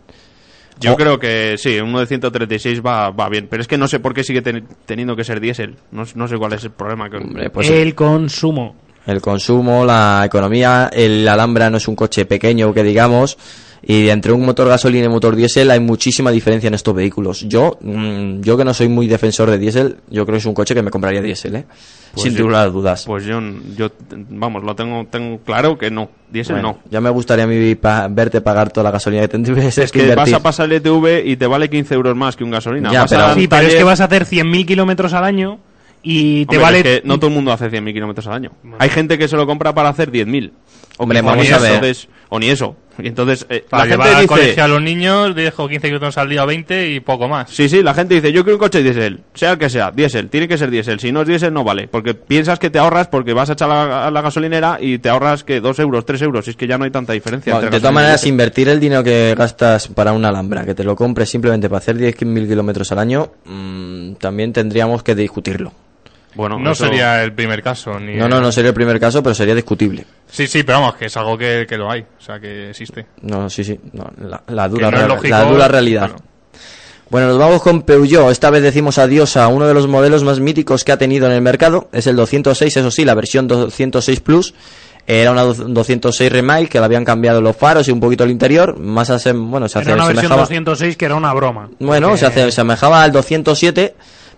Yo 0.80 0.92
Oh. 0.92 0.96
creo 0.96 1.18
que 1.18 1.54
sí, 1.56 1.78
uno 1.80 2.00
de 2.00 2.06
136 2.06 2.80
va, 2.84 3.10
va 3.10 3.28
bien. 3.28 3.46
Pero 3.48 3.60
es 3.62 3.68
que 3.68 3.78
no 3.78 3.86
sé 3.88 4.00
por 4.00 4.12
qué 4.14 4.24
sigue 4.24 4.42
ten- 4.42 4.66
teniendo 4.86 5.14
que 5.16 5.24
ser 5.24 5.40
diésel. 5.40 5.76
No, 5.92 6.04
no 6.14 6.28
sé 6.28 6.36
cuál 6.36 6.52
es 6.54 6.64
el 6.64 6.70
problema. 6.72 7.08
Que... 7.08 7.18
Hombre, 7.18 7.50
pues 7.50 7.70
el 7.70 7.94
consumo. 7.94 8.76
El 9.06 9.20
consumo, 9.20 9.84
la 9.84 10.22
economía, 10.24 10.90
el 10.92 11.26
Alhambra 11.28 11.70
no 11.70 11.76
es 11.76 11.88
un 11.88 11.96
coche 11.96 12.24
pequeño 12.26 12.72
que 12.72 12.82
digamos, 12.82 13.36
y 13.86 14.08
entre 14.08 14.32
un 14.32 14.46
motor 14.46 14.66
gasolina 14.66 15.04
y 15.04 15.06
un 15.08 15.12
motor 15.12 15.36
diésel 15.36 15.70
hay 15.70 15.78
muchísima 15.80 16.30
diferencia 16.30 16.68
en 16.68 16.74
estos 16.74 16.94
vehículos. 16.94 17.40
Yo, 17.46 17.76
mm, 17.82 18.40
yo 18.40 18.56
que 18.56 18.64
no 18.64 18.72
soy 18.72 18.88
muy 18.88 19.06
defensor 19.06 19.50
de 19.50 19.58
diésel, 19.58 19.98
yo 20.08 20.24
creo 20.24 20.36
que 20.36 20.38
es 20.38 20.46
un 20.46 20.54
coche 20.54 20.74
que 20.74 20.82
me 20.82 20.90
compraría 20.90 21.20
diésel, 21.20 21.56
¿eh? 21.56 21.64
Pues 22.14 22.22
Sin 22.22 22.34
yo- 22.34 22.44
duda 22.46 22.64
dudas. 22.66 23.04
Pues 23.06 23.24
yo, 23.26 23.40
yo, 23.76 23.90
vamos, 24.30 24.62
lo 24.64 24.74
tengo, 24.74 25.04
tengo 25.10 25.38
claro 25.44 25.76
que 25.76 25.90
no. 25.90 26.08
Diésel 26.30 26.54
Bueno, 26.56 26.78
no. 26.84 26.90
Ya 26.90 27.00
me 27.02 27.10
gustaría 27.10 27.44
a 27.44 27.46
mí 27.48 27.74
pa- 27.74 28.08
verte 28.08 28.40
pagar 28.40 28.70
toda 28.70 28.84
la 28.84 28.90
gasolina 28.92 29.20
que 29.22 29.28
tendrías 29.28 29.76
Es 29.78 29.92
que 29.92 30.06
que 30.06 30.14
vas 30.14 30.32
a 30.32 30.40
pasar 30.40 30.66
el 30.66 30.72
ETV 30.80 31.26
y 31.26 31.36
te 31.36 31.46
vale 31.46 31.68
15 31.68 31.92
euros 31.94 32.16
más 32.16 32.36
que 32.36 32.44
un 32.44 32.52
gasolina. 32.52 32.90
Ya, 32.90 33.02
Vas 33.02 33.10
pero- 33.10 33.22
a 33.24 33.28
un 33.34 33.38
Sí, 33.40 33.48
pero 33.48 33.66
es 33.66 33.74
que 33.74 33.84
vas 33.84 34.00
a 34.00 34.04
hacer 34.04 34.24
100.000 34.24 34.64
kilómetros 34.64 35.12
al 35.12 35.24
año 35.24 35.58
y 36.04 36.46
te 36.46 36.56
Hombre, 36.58 36.62
vale... 36.62 36.78
es 36.78 36.84
que 37.00 37.02
no 37.08 37.16
todo 37.18 37.28
el 37.28 37.34
mundo 37.34 37.50
hace 37.52 37.70
100.000 37.70 37.92
kilómetros 37.92 38.26
al 38.28 38.34
año. 38.34 38.52
Hay 38.78 38.90
gente 38.90 39.18
que 39.18 39.26
se 39.26 39.36
lo 39.36 39.46
compra 39.46 39.74
para 39.74 39.88
hacer 39.88 40.12
10.000. 40.12 40.52
Hombre, 40.98 41.18
O 41.18 41.22
ni 41.22 41.26
vamos 41.28 41.46
a 41.46 41.48
eso, 41.56 41.60
ver. 41.62 41.74
entonces- 41.74 42.08
o 42.28 42.38
ni 42.38 42.48
eso. 42.50 42.76
Y 42.98 43.08
entonces, 43.08 43.44
eh, 43.48 43.64
Para 43.68 43.84
la 43.84 43.90
llevar 43.90 44.06
gente 44.08 44.16
al 44.18 44.22
dice... 44.22 44.28
colegio 44.28 44.64
a 44.64 44.68
los 44.68 44.82
niños, 44.82 45.34
dejo 45.34 45.68
15 45.68 45.86
kilómetros 45.88 46.18
al 46.18 46.28
día, 46.28 46.44
20 46.44 46.90
y 46.92 47.00
poco 47.00 47.26
más. 47.28 47.50
Sí, 47.50 47.68
sí, 47.68 47.82
la 47.82 47.92
gente 47.94 48.14
dice, 48.14 48.32
yo 48.32 48.44
quiero 48.44 48.56
un 48.56 48.60
coche 48.60 48.82
diésel, 48.82 49.20
sea 49.34 49.52
el 49.52 49.58
que 49.58 49.68
sea, 49.68 49.90
diésel, 49.90 50.28
tiene 50.30 50.46
que 50.46 50.56
ser 50.56 50.70
diésel, 50.70 51.00
si 51.00 51.10
no 51.10 51.22
es 51.22 51.26
diésel 51.28 51.52
no 51.52 51.64
vale, 51.64 51.88
porque 51.88 52.14
piensas 52.14 52.58
que 52.60 52.70
te 52.70 52.78
ahorras 52.78 53.08
porque 53.08 53.32
vas 53.32 53.50
a 53.50 53.54
echar 53.54 53.68
la- 53.68 54.06
a 54.06 54.10
la 54.12 54.20
gasolinera 54.22 54.78
y 54.80 54.98
te 54.98 55.08
ahorras 55.08 55.42
que 55.42 55.60
2 55.60 55.78
euros, 55.80 56.06
3 56.06 56.22
euros, 56.22 56.46
y 56.46 56.50
es 56.50 56.56
que 56.56 56.66
ya 56.68 56.78
no 56.78 56.84
hay 56.84 56.90
tanta 56.92 57.12
diferencia. 57.12 57.54
Bueno, 57.54 57.70
de 57.70 57.78
todas 57.78 57.94
maneras, 57.94 58.26
invertir 58.26 58.68
el 58.68 58.78
dinero 58.80 59.02
que 59.02 59.34
gastas 59.36 59.88
para 59.88 60.12
una 60.12 60.28
Alhambra, 60.28 60.64
que 60.64 60.74
te 60.74 60.84
lo 60.84 60.94
compres 60.96 61.28
simplemente 61.28 61.68
para 61.68 61.78
hacer 61.78 61.96
10.000 61.96 62.46
kilómetros 62.48 62.90
al 62.92 62.98
año, 63.00 63.32
mm, 63.44 64.14
también 64.14 64.52
tendríamos 64.52 65.02
que 65.02 65.14
discutirlo. 65.16 65.72
Bueno, 66.34 66.58
No 66.58 66.72
eso- 66.72 66.84
sería 66.86 67.22
el 67.22 67.32
primer 67.32 67.62
caso. 67.62 67.98
Ni 68.00 68.14
No, 68.16 68.28
no, 68.28 68.40
no 68.40 68.50
sería 68.52 68.70
el 68.70 68.74
primer 68.74 68.98
caso, 68.98 69.22
pero 69.22 69.34
sería 69.34 69.54
discutible. 69.54 70.04
Sí, 70.30 70.46
sí, 70.46 70.62
pero 70.64 70.80
vamos, 70.80 70.96
que 70.96 71.06
es 71.06 71.16
algo 71.16 71.38
que, 71.38 71.64
que 71.68 71.76
lo 71.76 71.90
hay. 71.90 72.00
O 72.02 72.20
sea, 72.20 72.40
que 72.40 72.70
existe. 72.70 73.06
No, 73.22 73.48
sí, 73.48 73.62
sí, 73.64 73.78
no, 73.92 74.10
la, 74.48 74.68
dura, 74.68 74.90
no 74.90 74.96
es 74.96 75.02
real- 75.04 75.08
lógico, 75.08 75.28
la 75.28 75.44
dura 75.44 75.68
realidad. 75.68 76.08
bueno. 76.10 76.24
Bueno, 77.10 77.28
nos 77.28 77.38
vamos 77.38 77.62
con 77.62 77.82
Peugeot. 77.82 78.30
Esta 78.32 78.50
vez 78.50 78.62
decimos 78.62 78.98
adiós 78.98 79.36
a 79.36 79.46
uno 79.48 79.66
de 79.68 79.74
los 79.74 79.86
modelos 79.86 80.24
más 80.24 80.40
míticos 80.40 80.82
que 80.82 80.90
ha 80.90 80.96
tenido 80.98 81.26
en 81.26 81.32
el 81.32 81.42
mercado. 81.42 81.88
Es 81.92 82.06
el 82.08 82.16
206, 82.16 82.76
eso 82.78 82.90
sí, 82.90 83.04
la 83.04 83.14
versión 83.14 83.46
206 83.46 84.20
Plus. 84.20 84.54
Era 85.06 85.30
una 85.32 85.42
do- 85.42 85.52
206 85.54 86.32
Remake 86.32 86.66
que 86.70 86.78
le 86.80 86.84
habían 86.86 87.04
cambiado 87.04 87.42
los 87.42 87.54
faros 87.56 87.86
y 87.86 87.92
un 87.92 88.00
poquito 88.00 88.24
el 88.24 88.30
interior. 88.30 88.78
Más 88.80 89.10
ase- 89.10 89.32
bueno, 89.34 89.68
se 89.68 89.78
hace 89.78 89.90
Era 89.90 89.96
una 89.96 90.06
versión 90.06 90.24
asemejaba- 90.32 90.40
206 90.42 90.96
que 90.96 91.04
era 91.04 91.14
una 91.14 91.32
broma. 91.34 91.68
Bueno, 91.78 92.08
Porque- 92.08 92.20
se 92.20 92.26
hace- 92.26 92.40
se 92.40 92.48
asemejaba 92.62 93.02
al 93.04 93.12
207, 93.12 93.94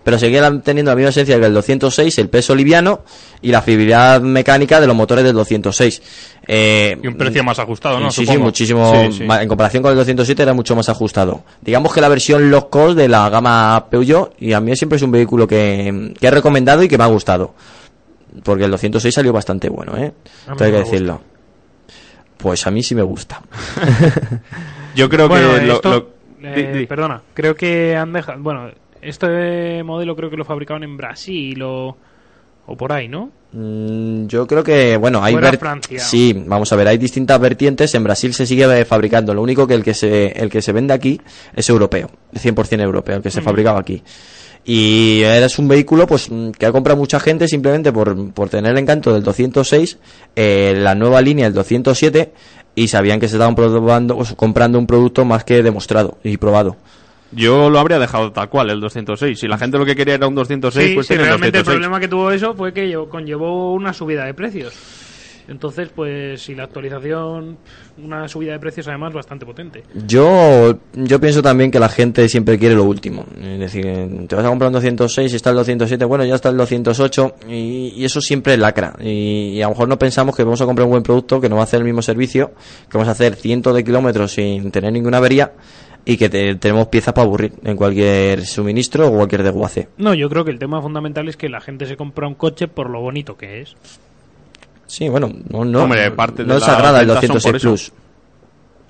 pero 0.07 0.17
seguía 0.17 0.49
teniendo 0.61 0.89
la 0.89 0.95
misma 0.95 1.09
esencia 1.09 1.37
que 1.37 1.45
el 1.47 1.53
206, 1.53 2.17
el 2.19 2.29
peso 2.29 2.55
liviano 2.55 3.01
y 3.41 3.51
la 3.51 3.61
fiabilidad 3.61 4.21
mecánica 4.21 4.79
de 4.79 4.87
los 4.87 4.95
motores 4.95 5.25
del 5.25 5.33
206. 5.33 6.01
Eh, 6.47 6.97
Y 7.03 7.07
un 7.07 7.17
precio 7.17 7.43
más 7.43 7.59
ajustado, 7.59 7.99
¿no? 7.99 8.09
Sí, 8.09 8.25
sí, 8.25 8.37
muchísimo. 8.37 8.89
Sí, 9.11 9.17
sí. 9.17 9.23
ma- 9.25 9.41
En 9.43 9.49
comparación 9.49 9.83
con 9.83 9.91
el 9.91 9.97
207 9.97 10.41
era 10.43 10.53
mucho 10.53 10.77
más 10.77 10.87
ajustado. 10.87 11.43
Digamos 11.61 11.93
que 11.93 11.99
la 11.99 12.07
versión 12.07 12.49
low 12.49 12.69
cost 12.69 12.95
de 12.97 13.09
la 13.09 13.27
gama 13.29 13.87
Peugeot, 13.89 14.33
y 14.39 14.53
a 14.53 14.61
mí 14.61 14.73
siempre 14.77 14.95
es 14.95 15.01
un 15.03 15.11
vehículo 15.11 15.45
que, 15.45 16.13
que 16.17 16.27
he 16.27 16.31
recomendado 16.31 16.83
y 16.83 16.87
que 16.87 16.97
me 16.97 17.03
ha 17.03 17.07
gustado. 17.07 17.53
Porque 18.45 18.63
el 18.63 18.71
206 18.71 19.13
salió 19.13 19.33
bastante 19.33 19.67
bueno, 19.67 19.97
¿eh? 19.97 20.13
Tengo 20.45 20.71
que 20.71 20.77
decirlo. 20.83 21.19
Pues 22.37 22.65
a 22.65 22.71
mí 22.71 22.81
sí 22.81 22.95
me 22.95 23.01
gusta. 23.03 23.41
Yo 24.95 25.09
creo 25.09 25.27
Bueno, 25.27 25.53
que... 25.55 25.65
lo- 25.65 25.73
esto- 25.73 25.89
lo- 25.89 26.47
eh, 26.49 26.71
di- 26.71 26.79
di. 26.79 26.85
Perdona, 26.85 27.21
creo 27.33 27.55
que 27.55 27.93
han 27.95 28.13
dejado... 28.13 28.39
Bueno, 28.41 28.69
este 29.01 29.83
modelo 29.83 30.15
creo 30.15 30.29
que 30.29 30.37
lo 30.37 30.45
fabricaban 30.45 30.83
en 30.83 30.97
Brasil 30.97 31.61
o, 31.63 31.97
o 32.65 32.75
por 32.77 32.91
ahí, 32.91 33.07
¿no? 33.07 33.31
Mm, 33.53 34.27
Yo 34.27 34.45
creo 34.45 34.63
que, 34.63 34.97
bueno, 34.97 35.23
hay 35.23 35.35
ver- 35.35 35.57
Francia. 35.57 35.99
Sí, 35.99 36.33
vamos 36.45 36.71
a 36.71 36.75
ver, 36.75 36.87
hay 36.87 36.97
distintas 36.97 37.39
vertientes. 37.39 37.93
En 37.95 38.03
Brasil 38.03 38.33
se 38.33 38.45
sigue 38.45 38.63
eh, 38.79 38.85
fabricando. 38.85 39.33
Lo 39.33 39.41
único 39.41 39.65
que 39.65 39.73
el 39.73 39.83
que 39.83 39.93
se, 39.93 40.27
el 40.27 40.49
que 40.49 40.61
se 40.61 40.71
vende 40.73 40.93
aquí 40.93 41.19
es 41.55 41.69
europeo, 41.69 42.09
100% 42.33 42.81
europeo, 42.81 43.17
el 43.17 43.21
que 43.23 43.31
se 43.31 43.41
fabricaba 43.41 43.79
aquí. 43.79 44.03
Y 44.69 45.21
eres 45.21 45.59
un 45.59 45.67
vehículo 45.69 46.05
pues 46.07 46.29
mm, 46.29 46.51
que 46.51 46.65
ha 46.65 46.71
comprado 46.73 46.97
mucha 46.99 47.19
gente 47.21 47.47
simplemente 47.47 47.93
por, 47.93 48.33
por 48.33 48.49
tener 48.49 48.73
el 48.73 48.77
encanto 48.79 49.13
del 49.13 49.23
206, 49.23 49.97
eh, 50.35 50.73
la 50.77 50.93
nueva 50.93 51.21
línea 51.21 51.45
del 51.45 51.53
207 51.53 52.33
y 52.75 52.89
sabían 52.89 53.19
que 53.19 53.29
se 53.29 53.37
estaban 53.37 53.55
probando, 53.55 54.17
pues, 54.17 54.33
comprando 54.35 54.77
un 54.77 54.85
producto 54.85 55.23
más 55.23 55.45
que 55.45 55.63
demostrado 55.63 56.17
y 56.23 56.35
probado. 56.37 56.75
Yo 57.31 57.69
lo 57.69 57.79
habría 57.79 57.99
dejado 57.99 58.31
tal 58.31 58.49
cual, 58.49 58.69
el 58.69 58.79
206. 58.79 59.39
Si 59.39 59.47
la 59.47 59.57
gente 59.57 59.77
lo 59.77 59.85
que 59.85 59.95
quería 59.95 60.15
era 60.15 60.27
un 60.27 60.35
206, 60.35 60.87
sí, 60.89 60.93
pues 60.95 61.07
sí, 61.07 61.13
tiene 61.13 61.23
el 61.23 61.29
realmente 61.29 61.57
el 61.59 61.63
206. 61.63 61.75
problema 61.75 61.99
que 61.99 62.07
tuvo 62.07 62.31
eso 62.31 62.53
fue 62.55 62.73
que 62.73 62.87
llevó- 62.87 63.09
conllevó 63.09 63.73
una 63.73 63.93
subida 63.93 64.25
de 64.25 64.33
precios. 64.33 64.73
Entonces, 65.49 65.87
pues, 65.95 66.41
si 66.41 66.55
la 66.55 66.63
actualización, 66.65 67.57
una 68.03 68.27
subida 68.27 68.51
de 68.51 68.59
precios 68.59 68.85
además 68.89 69.13
bastante 69.13 69.45
potente. 69.45 69.81
Yo, 70.05 70.77
yo 70.93 71.21
pienso 71.21 71.41
también 71.41 71.71
que 71.71 71.79
la 71.79 71.87
gente 71.87 72.27
siempre 72.27 72.59
quiere 72.59 72.75
lo 72.75 72.83
último. 72.83 73.25
Es 73.41 73.57
decir, 73.57 73.85
te 74.27 74.35
vas 74.35 74.43
a 74.43 74.49
comprar 74.49 74.67
un 74.67 74.73
206 74.73 75.31
y 75.31 75.35
está 75.37 75.51
el 75.51 75.55
207, 75.55 76.03
bueno, 76.03 76.25
ya 76.25 76.35
está 76.35 76.49
el 76.49 76.57
208 76.57 77.35
y, 77.47 77.93
y 77.95 78.03
eso 78.03 78.19
siempre 78.19 78.57
lacra. 78.57 78.93
Y, 78.99 79.51
y 79.53 79.61
a 79.61 79.67
lo 79.67 79.69
mejor 79.69 79.87
no 79.87 79.97
pensamos 79.97 80.35
que 80.35 80.43
vamos 80.43 80.59
a 80.59 80.65
comprar 80.65 80.83
un 80.85 80.91
buen 80.91 81.03
producto, 81.03 81.39
que 81.39 81.47
nos 81.47 81.55
va 81.55 81.61
a 81.61 81.63
hacer 81.63 81.79
el 81.79 81.85
mismo 81.85 82.01
servicio, 82.01 82.51
que 82.89 82.97
vamos 82.97 83.07
a 83.07 83.11
hacer 83.11 83.35
cientos 83.35 83.73
de 83.73 83.85
kilómetros 83.85 84.33
sin 84.33 84.69
tener 84.69 84.91
ninguna 84.91 85.17
avería 85.19 85.53
y 86.09 86.17
que 86.17 86.29
te- 86.29 86.55
tenemos 86.55 86.87
piezas 86.87 87.13
para 87.13 87.25
aburrir 87.27 87.53
en 87.63 87.75
cualquier 87.75 88.45
suministro 88.45 89.07
o 89.07 89.11
cualquier 89.11 89.43
desguace. 89.43 89.89
No, 89.97 90.13
yo 90.13 90.29
creo 90.29 90.45
que 90.45 90.51
el 90.51 90.59
tema 90.59 90.81
fundamental 90.81 91.27
es 91.27 91.35
que 91.37 91.49
la 91.49 91.59
gente 91.61 91.85
se 91.85 91.97
compra 91.97 92.27
un 92.27 92.35
coche 92.35 92.67
por 92.67 92.89
lo 92.89 93.01
bonito 93.01 93.35
que 93.37 93.61
es. 93.61 93.75
Sí, 94.85 95.09
bueno, 95.09 95.29
no, 95.49 95.65
no, 95.65 95.83
Hombre, 95.83 96.09
parte 96.11 96.43
de 96.43 96.47
no 96.47 96.53
las 96.55 96.61
desagrada 96.65 97.01
el 97.01 97.07
ventas 97.07 97.25
son 97.25 97.33
206 97.35 97.51
por 97.51 97.55
eso. 97.57 97.69
Plus. 97.69 97.91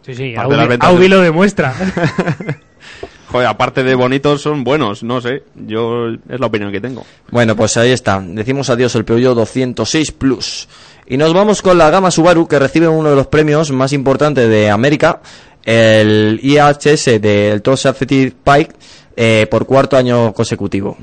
Sí, 0.06 0.13
sí, 0.13 0.32
de 0.32 0.77
Audi, 0.82 1.08
lo 1.08 1.19
demuestra. 1.19 1.73
Joder, 3.32 3.47
aparte 3.47 3.84
de 3.84 3.93
bonitos, 3.95 4.41
son 4.41 4.63
buenos, 4.63 5.03
no 5.03 5.19
sé. 5.19 5.43
Yo, 5.56 6.08
es 6.30 6.39
la 6.39 6.45
opinión 6.45 6.71
que 6.71 6.80
tengo. 6.80 7.03
Bueno, 7.30 7.58
pues 7.58 7.75
ahí 7.75 7.91
está. 7.91 8.21
Decimos 8.25 8.69
adiós 8.69 8.95
al 8.95 9.03
Peugeot 9.03 9.36
206 9.36 10.12
Plus. 10.13 10.69
Y 11.08 11.17
nos 11.17 11.34
vamos 11.34 11.62
con 11.62 11.77
la 11.77 11.89
gama 11.89 12.10
Subaru 12.12 12.47
que 12.47 12.58
recibe 12.60 12.88
uno 12.88 13.10
de 13.10 13.15
los 13.17 13.27
premios 13.27 13.71
más 13.71 13.91
importantes 13.91 14.47
de 14.49 14.69
América, 14.69 15.21
el 15.67 16.39
IHS 16.41 17.19
del 17.19 17.62
Top 17.62 17.75
Safety 17.75 18.32
Pike, 18.32 18.73
eh, 19.17 19.47
por 19.51 19.65
cuarto 19.65 19.97
año 19.97 20.34
consecutivo. 20.34 20.97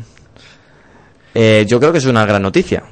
Eh, 1.34 1.66
yo 1.68 1.78
creo 1.78 1.92
que 1.92 1.98
es 1.98 2.06
una 2.06 2.24
gran 2.24 2.40
noticia. 2.40 2.82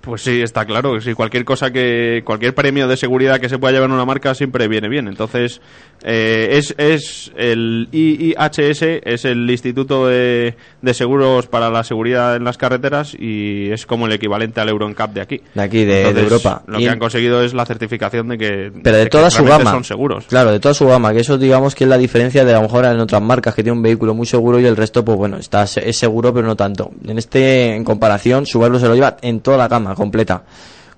Pues 0.00 0.22
sí, 0.22 0.40
está 0.40 0.64
claro. 0.64 1.00
Sí, 1.00 1.14
cualquier 1.14 1.44
cosa 1.44 1.72
que. 1.72 2.22
Cualquier 2.24 2.54
premio 2.54 2.86
de 2.86 2.96
seguridad 2.96 3.40
que 3.40 3.48
se 3.48 3.58
pueda 3.58 3.72
llevar 3.72 3.88
en 3.88 3.94
una 3.94 4.04
marca 4.04 4.34
siempre 4.34 4.68
viene 4.68 4.88
bien. 4.88 5.08
Entonces, 5.08 5.60
eh, 6.02 6.48
es, 6.52 6.74
es 6.78 7.30
el 7.36 7.88
IIHS, 7.92 8.82
es 9.04 9.24
el 9.24 9.50
Instituto 9.50 10.06
de, 10.06 10.54
de 10.80 10.94
Seguros 10.94 11.46
para 11.46 11.70
la 11.70 11.84
Seguridad 11.84 12.36
en 12.36 12.44
las 12.44 12.56
Carreteras 12.56 13.14
y 13.18 13.70
es 13.70 13.86
como 13.86 14.06
el 14.06 14.12
equivalente 14.12 14.60
al 14.60 14.68
Euro 14.68 14.88
NCAP 14.88 15.12
de 15.14 15.20
aquí. 15.20 15.40
De 15.54 15.62
aquí, 15.62 15.84
de, 15.84 16.08
Europa. 16.08 16.62
Lo 16.66 16.78
Y- 16.80 16.84
que 16.84 16.90
han 16.90 16.98
conseguido 16.98 17.42
es 17.42 17.54
la 17.54 17.66
certificación 17.66 18.28
de 18.28 18.38
que. 18.38 18.72
pero 18.82 18.96
de 18.96 19.06
toda 19.06 19.30
su 19.30 19.44
gama. 19.44 19.70
Son 19.70 19.84
seguros. 19.84 20.24
Claro, 20.26 20.52
de 20.52 20.60
toda 20.60 20.74
su 20.74 20.86
gama, 20.86 21.12
que 21.12 21.20
eso 21.20 21.38
digamos 21.38 21.74
que 21.74 21.84
es 21.84 21.90
la 21.90 21.98
diferencia 21.98 22.44
de 22.44 22.52
a 22.52 22.56
lo 22.56 22.62
mejor 22.62 22.84
en 22.86 22.98
otras 23.00 23.22
marcas 23.22 23.54
que 23.54 23.62
tiene 23.62 23.76
un 23.76 23.82
vehículo 23.82 24.14
muy 24.14 24.26
seguro 24.26 24.58
y 24.58 24.66
el 24.66 24.76
resto, 24.76 25.04
pues 25.04 25.18
bueno, 25.18 25.36
está 25.36 25.64
es 25.64 25.96
seguro 25.96 26.32
pero 26.32 26.46
no 26.46 26.56
tanto. 26.56 26.90
En 27.06 27.18
este, 27.18 27.74
en 27.74 27.84
comparación, 27.84 28.46
Subaru 28.46 28.78
se 28.78 28.88
lo 28.88 28.94
lleva 28.94 29.16
en 29.22 29.40
toda 29.40 29.56
la 29.56 29.68
gama 29.68 29.94
completa. 29.94 30.42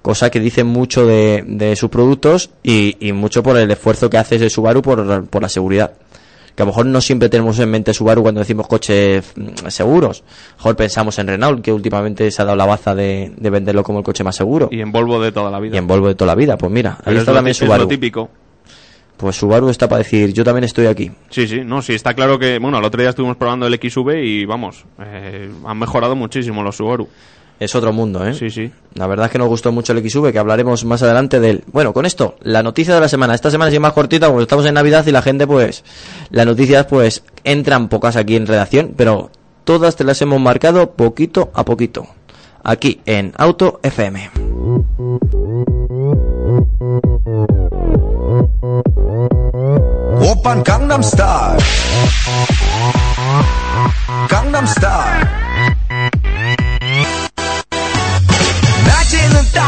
Cosa 0.03 0.31
que 0.31 0.41
dice 0.41 0.65
mucho 0.65 1.07
de, 1.07 1.45
de 1.47 1.77
sus 1.77 1.88
productos 1.88 2.51
y, 2.62 2.97
y 3.01 3.12
mucho 3.12 3.43
por 3.43 3.57
el 3.57 3.71
esfuerzo 3.71 4.11
que 4.11 4.19
hace 4.19 4.37
ese 4.37 4.51
Subaru 4.51 4.83
por, 4.83 5.27
por 5.27 5.43
la 5.43 5.49
seguridad. 5.49 5.93
que 6.57 6.62
a 6.62 6.67
lo 6.67 6.73
mejor 6.73 6.87
no 6.87 7.01
siempre 7.01 7.29
tenemos 7.29 7.59
en 7.61 7.71
mente 7.71 7.95
Subaru 7.95 8.21
cuando 8.23 8.41
decimos 8.41 8.67
coches 8.67 9.25
mm, 9.37 9.69
seguros. 9.69 10.25
A 10.27 10.51
lo 10.53 10.57
mejor 10.57 10.77
pensamos 10.77 11.19
en 11.21 11.29
Renault, 11.29 11.62
que 11.62 11.73
últimamente 11.73 12.29
se 12.33 12.43
ha 12.43 12.45
dado 12.45 12.57
la 12.57 12.67
baza 12.67 12.95
de, 12.97 13.33
de 13.37 13.51
venderlo 13.51 13.85
como 13.85 14.01
el 14.01 14.05
coche 14.05 14.25
más 14.25 14.35
seguro. 14.35 14.69
Y 14.73 14.81
en 14.81 14.91
Volvo 14.91 15.21
de 15.23 15.31
toda 15.31 15.51
la 15.53 15.61
vida. 15.61 15.77
Y 15.77 15.79
en 15.79 15.87
Volvo 15.87 16.09
de 16.09 16.17
toda 16.17 16.27
la 16.27 16.35
vida. 16.35 16.59
Pues 16.59 16.73
mira, 16.73 16.95
ahí 16.99 17.05
Pero 17.05 17.21
está 17.21 17.33
también 17.33 17.53
tí- 17.55 17.59
es 17.59 17.61
lo 17.61 17.67
Subaru. 17.75 17.88
típico. 17.88 18.31
Pues 19.17 19.37
Subaru 19.37 19.69
está 19.69 19.88
para 19.88 19.99
decir, 19.99 20.33
yo 20.33 20.43
también 20.43 20.65
estoy 20.65 20.87
aquí. 20.87 21.12
Sí, 21.31 21.47
sí, 21.47 21.61
no, 21.65 21.81
sí, 21.81 21.93
está 21.95 22.12
claro 22.12 22.41
que, 22.41 22.59
bueno, 22.59 22.79
el 22.79 22.85
otro 22.85 23.01
día 23.01 23.11
estuvimos 23.11 23.37
probando 23.37 23.69
el 23.69 23.75
XV 23.75 24.17
y 24.25 24.45
vamos, 24.47 24.85
eh, 25.01 25.49
han 25.65 25.79
mejorado 25.79 26.17
muchísimo 26.17 26.61
los 26.65 26.77
Subaru. 26.77 27.09
Es 27.62 27.77
otro 27.77 27.92
mundo, 27.92 28.27
¿eh? 28.27 28.35
Sí, 28.35 28.51
sí. 28.51 28.72
La 28.94 29.07
verdad 29.07 29.27
es 29.27 29.33
que 29.33 29.38
nos 29.38 29.46
gustó 29.46 29.70
mucho 29.70 29.92
el 29.92 30.01
XV, 30.01 30.33
que 30.33 30.38
hablaremos 30.40 30.85
más 30.85 31.01
adelante 31.05 31.38
del. 31.38 31.62
Bueno, 31.70 31.92
con 31.92 32.07
esto, 32.07 32.35
la 32.40 32.61
noticia 32.61 32.92
de 32.92 33.01
la 33.01 33.09
semana. 33.09 33.37
Esta 33.37 33.53
semana 33.53 33.70
es 33.70 33.79
más 33.79 33.92
cortita, 33.92 34.27
porque 34.27 34.42
estamos 34.42 34.66
en 34.66 34.75
Navidad 34.75 35.07
y 35.07 35.12
la 35.12 35.22
gente, 35.22 35.46
pues, 35.46 35.85
las 36.31 36.44
noticias, 36.44 36.87
pues, 36.87 37.22
entran 37.44 37.88
pocas 37.88 38.16
aquí 38.16 38.35
en 38.35 38.48
redacción, 38.48 38.94
pero 38.96 39.31
todas 39.62 39.94
te 39.94 40.03
las 40.03 40.20
hemos 40.22 40.40
marcado 40.40 40.90
poquito 40.90 41.53
a 41.55 41.64
poquito. 41.64 42.09
Aquí 42.64 43.01
en 43.07 43.33
Auto 43.37 43.79
FM. 43.85 44.31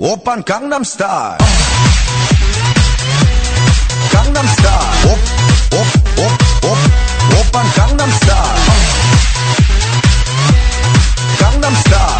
오빤 0.00 0.42
강남스타일 0.44 1.38
강남스타일 4.12 5.06
옵옵옵옵 5.72 6.76
오빤 7.40 7.66
강남스타일 7.74 8.56
강남스타일 11.38 12.19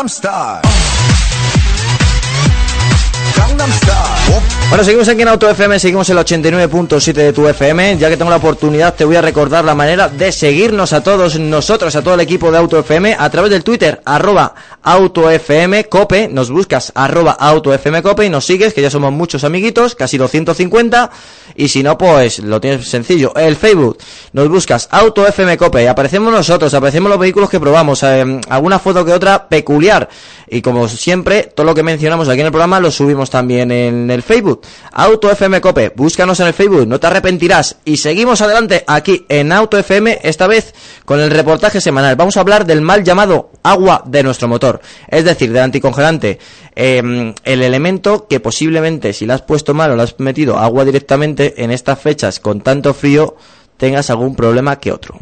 I'm 0.00 0.08
star. 0.08 0.79
Bueno, 4.70 4.84
seguimos 4.84 5.08
aquí 5.08 5.22
en 5.22 5.26
Auto 5.26 5.50
FM, 5.50 5.80
seguimos 5.80 6.08
el 6.10 6.18
89.7 6.18 7.12
de 7.12 7.32
tu 7.32 7.48
FM. 7.48 7.98
Ya 7.98 8.08
que 8.08 8.16
tengo 8.16 8.30
la 8.30 8.36
oportunidad, 8.36 8.94
te 8.94 9.04
voy 9.04 9.16
a 9.16 9.20
recordar 9.20 9.64
la 9.64 9.74
manera 9.74 10.08
de 10.08 10.30
seguirnos 10.30 10.92
a 10.92 11.02
todos 11.02 11.40
nosotros, 11.40 11.96
a 11.96 12.02
todo 12.02 12.14
el 12.14 12.20
equipo 12.20 12.52
de 12.52 12.58
Auto 12.58 12.78
FM, 12.78 13.16
a 13.18 13.28
través 13.30 13.50
del 13.50 13.64
Twitter, 13.64 14.00
arroba 14.04 14.54
Auto 14.84 15.28
FM 15.28 15.86
Cope. 15.86 16.28
Nos 16.28 16.52
buscas 16.52 16.92
arroba 16.94 17.32
Auto 17.32 17.74
FM 17.74 18.00
Cope 18.00 18.26
y 18.26 18.30
nos 18.30 18.46
sigues, 18.46 18.72
que 18.72 18.80
ya 18.80 18.90
somos 18.90 19.12
muchos 19.12 19.42
amiguitos, 19.42 19.96
casi 19.96 20.16
250. 20.18 21.10
Y 21.56 21.66
si 21.66 21.82
no, 21.82 21.98
pues 21.98 22.38
lo 22.38 22.60
tienes 22.60 22.88
sencillo. 22.88 23.34
El 23.34 23.56
Facebook, 23.56 23.98
nos 24.34 24.48
buscas 24.48 24.86
Auto 24.92 25.26
FM 25.26 25.58
Cope. 25.58 25.88
Aparecemos 25.88 26.32
nosotros, 26.32 26.72
aparecemos 26.74 27.10
los 27.10 27.18
vehículos 27.18 27.50
que 27.50 27.58
probamos, 27.58 28.04
eh, 28.04 28.40
alguna 28.48 28.78
foto 28.78 29.04
que 29.04 29.12
otra 29.12 29.48
peculiar. 29.48 30.08
Y 30.52 30.62
como 30.62 30.88
siempre, 30.88 31.44
todo 31.54 31.64
lo 31.64 31.74
que 31.74 31.84
mencionamos 31.84 32.28
aquí 32.28 32.40
en 32.40 32.46
el 32.46 32.52
programa 32.52 32.80
lo 32.80 32.90
subimos 32.90 33.30
también 33.30 33.70
en 33.70 34.10
el 34.10 34.22
Facebook. 34.22 34.62
Auto 34.90 35.30
FM 35.30 35.60
Cope, 35.60 35.92
búscanos 35.94 36.40
en 36.40 36.48
el 36.48 36.54
Facebook, 36.54 36.88
no 36.88 36.98
te 36.98 37.06
arrepentirás. 37.06 37.76
Y 37.84 37.98
seguimos 37.98 38.40
adelante 38.40 38.82
aquí 38.88 39.24
en 39.28 39.52
Auto 39.52 39.78
FM, 39.78 40.18
esta 40.24 40.48
vez 40.48 40.74
con 41.04 41.20
el 41.20 41.30
reportaje 41.30 41.80
semanal. 41.80 42.16
Vamos 42.16 42.36
a 42.36 42.40
hablar 42.40 42.66
del 42.66 42.80
mal 42.80 43.04
llamado 43.04 43.52
agua 43.62 44.02
de 44.04 44.24
nuestro 44.24 44.48
motor, 44.48 44.80
es 45.06 45.24
decir, 45.24 45.52
del 45.52 45.62
anticongelante. 45.62 46.40
Eh, 46.74 47.32
el 47.44 47.62
elemento 47.62 48.26
que 48.26 48.40
posiblemente, 48.40 49.12
si 49.12 49.26
le 49.26 49.34
has 49.34 49.42
puesto 49.42 49.72
mal 49.72 49.92
o 49.92 49.96
le 49.96 50.02
has 50.02 50.18
metido 50.18 50.58
agua 50.58 50.84
directamente, 50.84 51.62
en 51.62 51.70
estas 51.70 52.00
fechas 52.00 52.40
con 52.40 52.60
tanto 52.60 52.92
frío, 52.92 53.36
tengas 53.76 54.10
algún 54.10 54.34
problema 54.34 54.80
que 54.80 54.90
otro. 54.90 55.20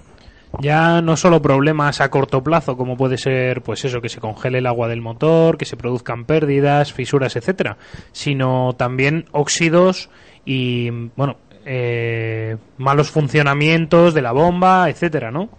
Ya 0.60 1.02
no 1.02 1.16
solo 1.16 1.42
problemas 1.42 2.00
a 2.00 2.10
corto 2.10 2.42
plazo, 2.42 2.76
como 2.76 2.96
puede 2.96 3.18
ser, 3.18 3.62
pues 3.62 3.84
eso, 3.84 4.00
que 4.00 4.08
se 4.08 4.20
congele 4.20 4.58
el 4.58 4.66
agua 4.66 4.88
del 4.88 5.00
motor, 5.00 5.58
que 5.58 5.64
se 5.64 5.76
produzcan 5.76 6.24
pérdidas, 6.24 6.92
fisuras, 6.92 7.36
etcétera, 7.36 7.76
sino 8.12 8.74
también 8.76 9.26
óxidos 9.32 10.10
y, 10.44 10.90
bueno, 11.16 11.36
eh, 11.66 12.56
malos 12.78 13.10
funcionamientos 13.10 14.14
de 14.14 14.22
la 14.22 14.32
bomba, 14.32 14.88
etcétera, 14.88 15.30
¿no? 15.30 15.50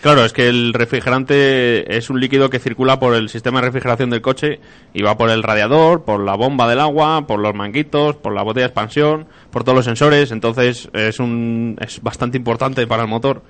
Claro, 0.00 0.24
es 0.24 0.32
que 0.32 0.48
el 0.48 0.72
refrigerante 0.72 1.96
es 1.96 2.10
un 2.10 2.20
líquido 2.20 2.50
que 2.50 2.58
circula 2.58 2.98
por 3.00 3.14
el 3.14 3.28
sistema 3.28 3.60
de 3.60 3.66
refrigeración 3.66 4.10
del 4.10 4.20
coche 4.20 4.60
y 4.92 5.02
va 5.02 5.16
por 5.16 5.30
el 5.30 5.42
radiador, 5.42 6.04
por 6.04 6.20
la 6.20 6.36
bomba 6.36 6.68
del 6.68 6.80
agua, 6.80 7.26
por 7.26 7.40
los 7.40 7.54
manguitos, 7.54 8.16
por 8.16 8.34
la 8.34 8.42
botella 8.42 8.66
de 8.66 8.68
expansión, 8.68 9.26
por 9.50 9.64
todos 9.64 9.76
los 9.76 9.84
sensores. 9.84 10.30
Entonces 10.30 10.88
es 10.92 11.18
un 11.18 11.76
es 11.80 12.00
bastante 12.02 12.36
importante 12.36 12.86
para 12.86 13.02
el 13.02 13.08
motor. 13.08 13.42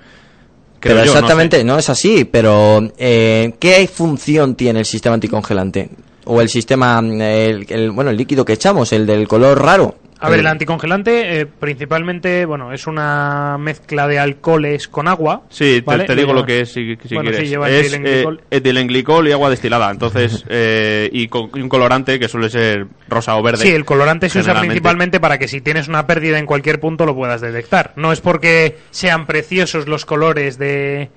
Pero 0.89 0.99
yo, 0.99 1.05
no 1.05 1.11
exactamente, 1.13 1.57
sé. 1.57 1.63
no, 1.63 1.77
es 1.77 1.89
así, 1.89 2.25
pero 2.25 2.89
eh, 2.97 3.53
¿qué 3.59 3.87
función 3.91 4.55
tiene 4.55 4.79
el 4.79 4.85
sistema 4.85 5.15
anticongelante? 5.15 5.89
O 6.25 6.41
el 6.41 6.49
sistema, 6.49 6.99
el, 6.99 7.65
el- 7.69 7.91
bueno, 7.91 8.09
el 8.11 8.17
líquido 8.17 8.43
que 8.45 8.53
echamos, 8.53 8.91
el 8.93 9.05
del 9.05 9.27
color 9.27 9.61
raro. 9.61 9.95
A 10.19 10.29
ver, 10.29 10.39
el 10.39 10.47
anticongelante 10.47 11.41
eh, 11.41 11.45
principalmente, 11.45 12.45
bueno, 12.45 12.71
es 12.71 12.87
una 12.87 13.57
mezcla 13.59 14.07
de 14.07 14.17
alcoholes 14.17 14.87
con 14.87 15.07
agua. 15.07 15.43
Sí, 15.49 15.81
te, 15.81 15.81
¿vale? 15.81 16.05
te 16.05 16.15
digo 16.15 16.33
lo 16.33 16.45
que 16.45 16.61
es 16.61 16.71
si, 16.71 16.95
si 17.05 17.13
Bueno, 17.15 17.29
sí, 17.31 17.35
quieres. 17.35 17.49
lleva 17.49 17.69
es 17.69 17.87
etilenglicol. 17.93 18.37
eh, 18.39 18.57
etilenglicol 18.57 19.27
y 19.27 19.31
agua 19.33 19.49
destilada. 19.49 19.91
Entonces, 19.91 20.45
eh, 20.49 21.09
y, 21.11 21.27
con- 21.27 21.49
y 21.53 21.59
un 21.61 21.69
colorante 21.69 22.17
que 22.17 22.27
suele 22.29 22.49
ser 22.49 22.87
rosa 23.09 23.35
o 23.35 23.43
verde. 23.43 23.63
Sí, 23.63 23.69
el 23.69 23.83
colorante 23.85 24.29
se 24.29 24.39
usa 24.39 24.59
principalmente 24.59 25.19
para 25.19 25.37
que 25.37 25.47
si 25.47 25.61
tienes 25.61 25.87
una 25.87 26.07
pérdida 26.07 26.39
en 26.39 26.45
cualquier 26.45 26.79
punto 26.79 27.05
lo 27.05 27.13
puedas 27.13 27.41
detectar. 27.41 27.91
No 27.97 28.11
es 28.13 28.21
porque 28.21 28.77
sean 28.91 29.25
preciosos 29.25 29.87
los 29.87 30.05
colores 30.05 30.57
de, 30.57 31.09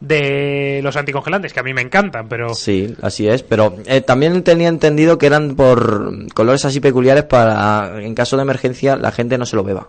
de 0.00 0.80
los 0.82 0.96
anticongelantes, 0.96 1.52
que 1.52 1.60
a 1.60 1.62
mí 1.62 1.72
me 1.72 1.80
encantan, 1.80 2.28
pero 2.28 2.54
Sí, 2.54 2.94
así 3.02 3.26
es, 3.28 3.42
pero 3.42 3.76
eh, 3.86 4.00
también 4.00 4.42
tenía 4.42 4.68
entendido 4.68 5.16
que 5.18 5.26
eran 5.26 5.54
por 5.56 6.32
colores 6.34 6.64
así 6.64 6.80
peculiares 6.80 7.24
para, 7.24 8.02
en 8.02 8.14
caso 8.14 8.36
de 8.36 8.42
emergencia, 8.42 8.96
la 8.96 9.12
gente 9.12 9.38
no 9.38 9.46
se 9.46 9.56
lo 9.56 9.64
beba. 9.64 9.88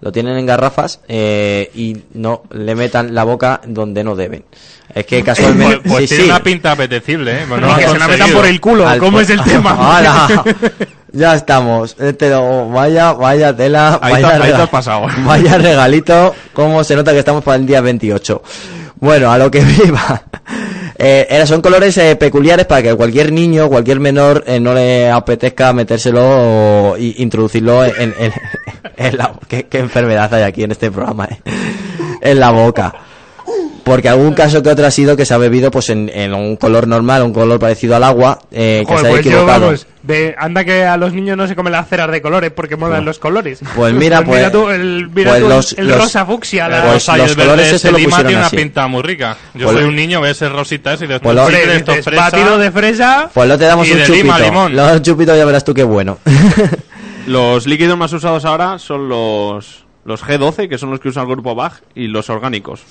Lo 0.00 0.10
tienen 0.10 0.36
en 0.36 0.46
garrafas 0.46 1.00
eh, 1.06 1.70
y 1.76 1.96
no 2.14 2.42
le 2.50 2.74
metan 2.74 3.14
la 3.14 3.22
boca 3.22 3.60
donde 3.64 4.02
no 4.02 4.16
deben. 4.16 4.44
Es 4.92 5.06
que 5.06 5.16
Pues, 5.24 5.36
casualmente... 5.38 5.88
pues 5.88 6.00
sí, 6.00 6.06
tiene 6.08 6.24
sí. 6.24 6.30
una 6.30 6.42
pinta 6.42 6.72
apetecible, 6.72 7.32
¿eh? 7.42 7.44
Pues 7.48 7.60
no 7.60 7.76
que 7.76 7.86
se 7.88 7.98
la 7.98 8.08
metan 8.08 8.30
por 8.32 8.46
el 8.46 8.60
culo, 8.60 8.88
Al 8.88 8.98
¿cómo 8.98 9.20
es 9.20 9.30
el 9.30 9.40
tema? 9.44 9.76
¡Hala! 9.98 10.44
ya 11.12 11.34
estamos. 11.36 11.94
Este 12.00 12.30
lo- 12.30 12.68
vaya, 12.70 13.12
vaya 13.12 13.54
tela, 13.54 14.00
Ahí 14.02 14.14
vaya, 14.14 14.28
te- 14.28 14.34
ahí 14.34 14.40
te 14.40 14.46
rega- 14.48 14.62
has 14.64 14.68
pasado. 14.70 15.06
vaya 15.24 15.58
regalito. 15.58 16.34
Cómo 16.52 16.82
se 16.82 16.96
nota 16.96 17.12
que 17.12 17.20
estamos 17.20 17.44
para 17.44 17.58
el 17.58 17.66
día 17.66 17.80
28. 17.80 18.42
Bueno, 19.02 19.32
a 19.32 19.36
lo 19.36 19.50
que 19.50 19.60
viva. 19.64 20.22
Eh, 20.96 21.42
son 21.44 21.60
colores 21.60 21.98
eh, 21.98 22.14
peculiares 22.14 22.66
para 22.66 22.82
que 22.82 22.94
cualquier 22.94 23.32
niño, 23.32 23.68
cualquier 23.68 23.98
menor 23.98 24.44
eh, 24.46 24.60
no 24.60 24.72
le 24.74 25.10
apetezca 25.10 25.72
metérselo 25.72 26.20
o 26.22 26.96
introducirlo 26.96 27.84
en, 27.84 28.14
en- 28.16 28.32
en 28.96 29.16
la... 29.18 29.32
¿Qué, 29.48 29.64
qué 29.64 29.80
enfermedad 29.80 30.32
hay 30.32 30.44
aquí 30.44 30.62
en 30.62 30.70
este 30.70 30.92
programa? 30.92 31.24
eh? 31.24 31.40
En 32.20 32.38
la 32.38 32.52
boca. 32.52 32.94
Porque 33.82 34.08
algún 34.08 34.34
caso 34.34 34.62
que 34.62 34.68
otro 34.70 34.86
ha 34.86 34.92
sido 34.92 35.16
que 35.16 35.24
se 35.26 35.34
ha 35.34 35.38
bebido 35.38 35.72
pues 35.72 35.90
en, 35.90 36.08
en 36.14 36.32
un 36.32 36.54
color 36.54 36.86
normal, 36.86 37.24
un 37.24 37.32
color 37.32 37.58
parecido 37.58 37.96
al 37.96 38.04
agua, 38.04 38.38
eh, 38.52 38.84
que 38.86 38.94
Joder, 38.94 39.00
se 39.00 39.06
ha 39.08 39.10
pues 39.10 39.26
equivocado. 39.26 39.74
De, 40.02 40.34
anda 40.38 40.64
que 40.64 40.84
a 40.84 40.96
los 40.96 41.12
niños 41.12 41.36
no 41.36 41.46
se 41.46 41.54
comen 41.54 41.72
las 41.72 41.88
ceras 41.88 42.10
de 42.10 42.20
colores 42.20 42.50
porque 42.50 42.76
molan 42.76 43.04
los 43.04 43.18
colores. 43.18 43.60
Pues 43.76 43.94
mira, 43.94 44.22
pues- 44.22 44.50
tú, 44.50 44.68
el, 44.68 45.08
mira 45.14 45.30
pues 45.30 45.40
tú 45.40 45.46
el- 45.46 45.52
los- 45.56 45.72
el, 45.78 45.88
los- 45.88 45.98
rosa 45.98 46.26
fucsia. 46.26 46.68
la- 46.68 46.82
Pues 46.82 46.94
rosa 46.94 47.14
y 47.14 47.18
los 47.18 47.30
el 47.30 47.36
verde 47.36 47.50
colores 47.50 47.72
ese 47.72 47.88
lo 47.90 47.98
pusieron 47.98 48.16
tiene 48.26 48.36
una 48.36 48.46
así. 48.46 48.56
pinta 48.56 48.86
muy 48.88 49.02
rica. 49.02 49.36
Yo 49.54 49.64
Pues 49.66 49.74
soy 49.74 49.82
lo- 49.82 49.88
un 49.88 49.96
niño, 49.96 50.20
ves 50.20 50.42
el 50.42 50.50
rosita 50.52 50.94
ese 50.94 51.04
y 51.04 51.08
después 51.08 51.34
Pues 51.36 51.52
lo- 51.52 51.58
esto 51.72 51.92
dices, 51.92 52.04
fresa. 52.04 52.22
batido 52.22 52.58
de 52.58 52.70
fresa. 52.72 53.30
Pues 53.32 53.48
lo 53.48 53.58
te 53.58 53.64
damos 53.64 53.86
Y 53.88 53.92
un 53.92 53.98
de 53.98 54.04
chupito. 54.06 54.24
lima, 54.24 54.38
limón. 54.40 54.74
Lo 54.76 54.92
un 54.92 55.02
chupito 55.02 55.36
ya 55.36 55.44
verás 55.44 55.64
tú 55.64 55.72
qué 55.74 55.84
bueno. 55.84 56.18
Los 57.26 57.66
líquidos 57.66 57.96
más 57.96 58.12
usados 58.12 58.44
ahora 58.44 58.78
son 58.80 59.08
los, 59.08 59.84
los 60.04 60.24
G12, 60.24 60.68
que 60.68 60.78
son 60.78 60.90
los 60.90 60.98
que 61.00 61.08
usa 61.08 61.22
el 61.22 61.28
grupo 61.28 61.54
BAG, 61.54 61.74
y 61.94 62.08
los 62.08 62.28
orgánicos, 62.30 62.82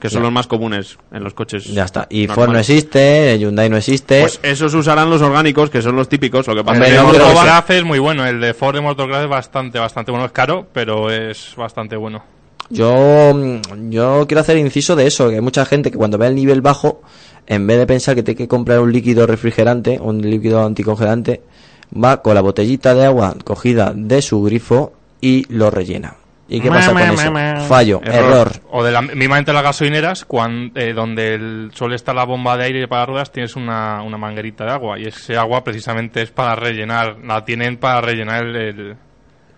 que 0.00 0.08
son 0.08 0.20
Ya. 0.20 0.24
los 0.24 0.32
más 0.32 0.46
comunes 0.46 0.98
en 1.12 1.24
los 1.24 1.34
coches. 1.34 1.64
ya 1.66 1.84
está. 1.84 2.06
Y 2.10 2.26
normales. 2.26 2.34
Ford 2.34 2.52
no 2.52 2.58
existe, 2.60 3.38
Hyundai 3.38 3.68
no 3.68 3.76
existe. 3.76 4.20
Pues 4.20 4.40
esos 4.42 4.72
usarán 4.74 5.10
los 5.10 5.20
orgánicos, 5.22 5.70
que 5.70 5.82
son 5.82 5.96
los 5.96 6.08
típicos. 6.08 6.46
Lo 6.46 6.54
que 6.54 6.64
pasa 6.64 6.86
el 6.86 7.02
Motorcraft 7.02 7.70
es 7.70 7.84
muy 7.84 7.98
bueno, 7.98 8.24
el 8.26 8.40
de 8.40 8.54
Ford 8.54 8.74
de 8.74 8.80
Motorcraft 8.80 9.24
es 9.24 9.30
bastante, 9.30 9.78
bastante 9.78 10.10
bueno. 10.10 10.26
Es 10.26 10.32
caro, 10.32 10.66
pero 10.72 11.10
es 11.10 11.54
bastante 11.56 11.96
bueno. 11.96 12.22
Yo, 12.70 13.32
mm, 13.34 13.90
yo 13.90 14.26
quiero 14.28 14.40
hacer 14.42 14.56
inciso 14.58 14.94
de 14.94 15.06
eso, 15.06 15.28
que 15.30 15.36
hay 15.36 15.40
mucha 15.40 15.64
gente 15.64 15.90
que 15.90 15.96
cuando 15.96 16.18
ve 16.18 16.26
el 16.26 16.34
nivel 16.34 16.60
bajo, 16.60 17.00
en 17.46 17.66
vez 17.66 17.78
de 17.78 17.86
pensar 17.86 18.14
que 18.14 18.22
tiene 18.22 18.36
que 18.36 18.46
comprar 18.48 18.80
un 18.80 18.92
líquido 18.92 19.26
refrigerante, 19.26 19.98
un 20.00 20.20
líquido 20.20 20.62
anticongelante, 20.64 21.40
va 21.92 22.20
con 22.20 22.34
la 22.34 22.42
botellita 22.42 22.94
de 22.94 23.06
agua 23.06 23.34
cogida 23.42 23.92
de 23.96 24.20
su 24.20 24.42
grifo 24.42 24.92
y 25.22 25.46
lo 25.52 25.70
rellena. 25.70 26.16
¿Y 26.50 26.60
qué 26.62 26.70
Ma, 26.70 26.76
pasa 26.76 26.92
ma, 26.94 27.00
con 27.00 27.10
eso? 27.20 27.30
ma. 27.32 27.56
Fallo, 27.60 28.00
error. 28.02 28.50
O 28.70 28.82
de 28.82 28.90
la 28.90 29.02
mismamente 29.02 29.52
las 29.52 29.62
gasolineras, 29.62 30.24
cuan- 30.24 30.72
eh, 30.74 30.94
donde 30.94 31.34
el, 31.34 31.70
suele 31.74 31.94
estar 31.96 32.14
la 32.14 32.24
bomba 32.24 32.56
de 32.56 32.64
aire 32.64 32.88
para 32.88 33.04
ruedas, 33.04 33.30
tienes 33.30 33.54
una, 33.54 34.02
una 34.02 34.16
manguerita 34.16 34.64
de 34.64 34.70
agua. 34.72 34.98
Y 34.98 35.04
ese 35.06 35.36
agua 35.36 35.62
precisamente 35.62 36.22
es 36.22 36.30
para 36.30 36.54
rellenar, 36.54 37.18
la 37.22 37.44
tienen 37.44 37.76
para 37.76 38.00
rellenar 38.00 38.46
el... 38.46 38.56
el- 38.56 38.96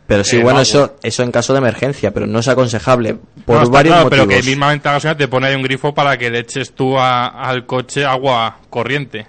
Pero 0.09 0.24
sí, 0.24 0.38
el 0.38 0.42
bueno, 0.42 0.57
agua. 0.59 0.62
eso, 0.62 0.96
eso 1.05 1.22
en 1.22 1.31
caso 1.31 1.53
de 1.53 1.61
emergencia, 1.61 2.11
pero 2.12 2.26
no 2.26 2.40
es 2.40 2.48
aconsejable 2.48 3.14
por 3.46 3.57
No, 3.59 3.62
está 3.62 3.72
varios 3.72 3.92
claro, 3.94 4.05
motivos. 4.07 4.26
pero 4.26 4.40
que 4.40 4.46
mismamente 4.48 4.88
la 4.88 4.94
gasolina 4.94 5.16
te 5.16 5.29
pone 5.29 5.46
ahí 5.46 5.55
un 5.55 5.62
grifo 5.62 5.94
para 5.94 6.18
que 6.18 6.29
le 6.29 6.40
eches 6.40 6.72
tú 6.74 6.98
a- 6.98 7.26
al 7.29 7.66
coche 7.66 8.05
agua 8.05 8.57
corriente. 8.68 9.26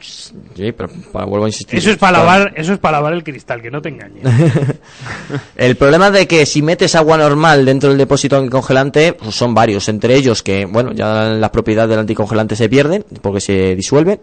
Sí, 0.00 0.72
pero 0.72 0.88
vuelvo 1.12 1.44
a 1.44 1.48
insistir. 1.48 1.78
Eso 1.78 1.90
es 1.90 1.96
para 1.96 2.18
lavar, 2.18 2.52
eso 2.56 2.72
es 2.72 2.78
para 2.78 2.98
lavar 2.98 3.12
el 3.12 3.22
cristal, 3.24 3.60
que 3.62 3.70
no 3.70 3.80
te 3.82 3.88
engañes. 3.90 4.22
El 5.56 5.76
problema 5.76 6.10
de 6.10 6.26
que 6.26 6.46
si 6.46 6.62
metes 6.62 6.94
agua 6.94 7.16
normal 7.18 7.64
dentro 7.64 7.88
del 7.90 7.98
depósito 7.98 8.36
anticongelante, 8.36 9.12
pues 9.12 9.34
son 9.34 9.54
varios. 9.54 9.88
Entre 9.88 10.14
ellos 10.14 10.42
que, 10.42 10.64
bueno, 10.66 10.92
ya 10.92 11.24
las 11.24 11.50
propiedades 11.50 11.90
del 11.90 11.98
anticongelante 12.00 12.56
se 12.56 12.68
pierden 12.68 13.04
porque 13.20 13.40
se 13.40 13.74
disuelven. 13.76 14.20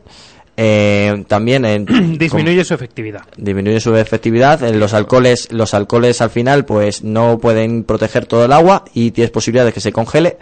Eh, 0.60 1.24
también 1.28 1.66
en, 1.66 1.86
Disminuye 2.18 2.64
su 2.66 2.74
efectividad. 2.74 3.22
disminuye 3.38 3.80
su 3.80 3.96
efectividad. 3.96 4.64
Eh, 4.64 4.74
Los 4.74 4.94
alcoholes, 4.96 5.52
los 5.52 5.74
alcoholes 5.76 6.20
al 6.22 6.32
final, 6.32 6.66
pues 6.66 7.04
no 7.04 7.38
pueden 7.38 7.84
proteger 7.84 8.26
todo 8.26 8.46
el 8.46 8.52
agua 8.52 8.84
y 8.94 9.12
tienes 9.12 9.30
posibilidad 9.30 9.66
de 9.66 9.74
que 9.74 9.82
se 9.82 9.92
congele. 9.92 10.38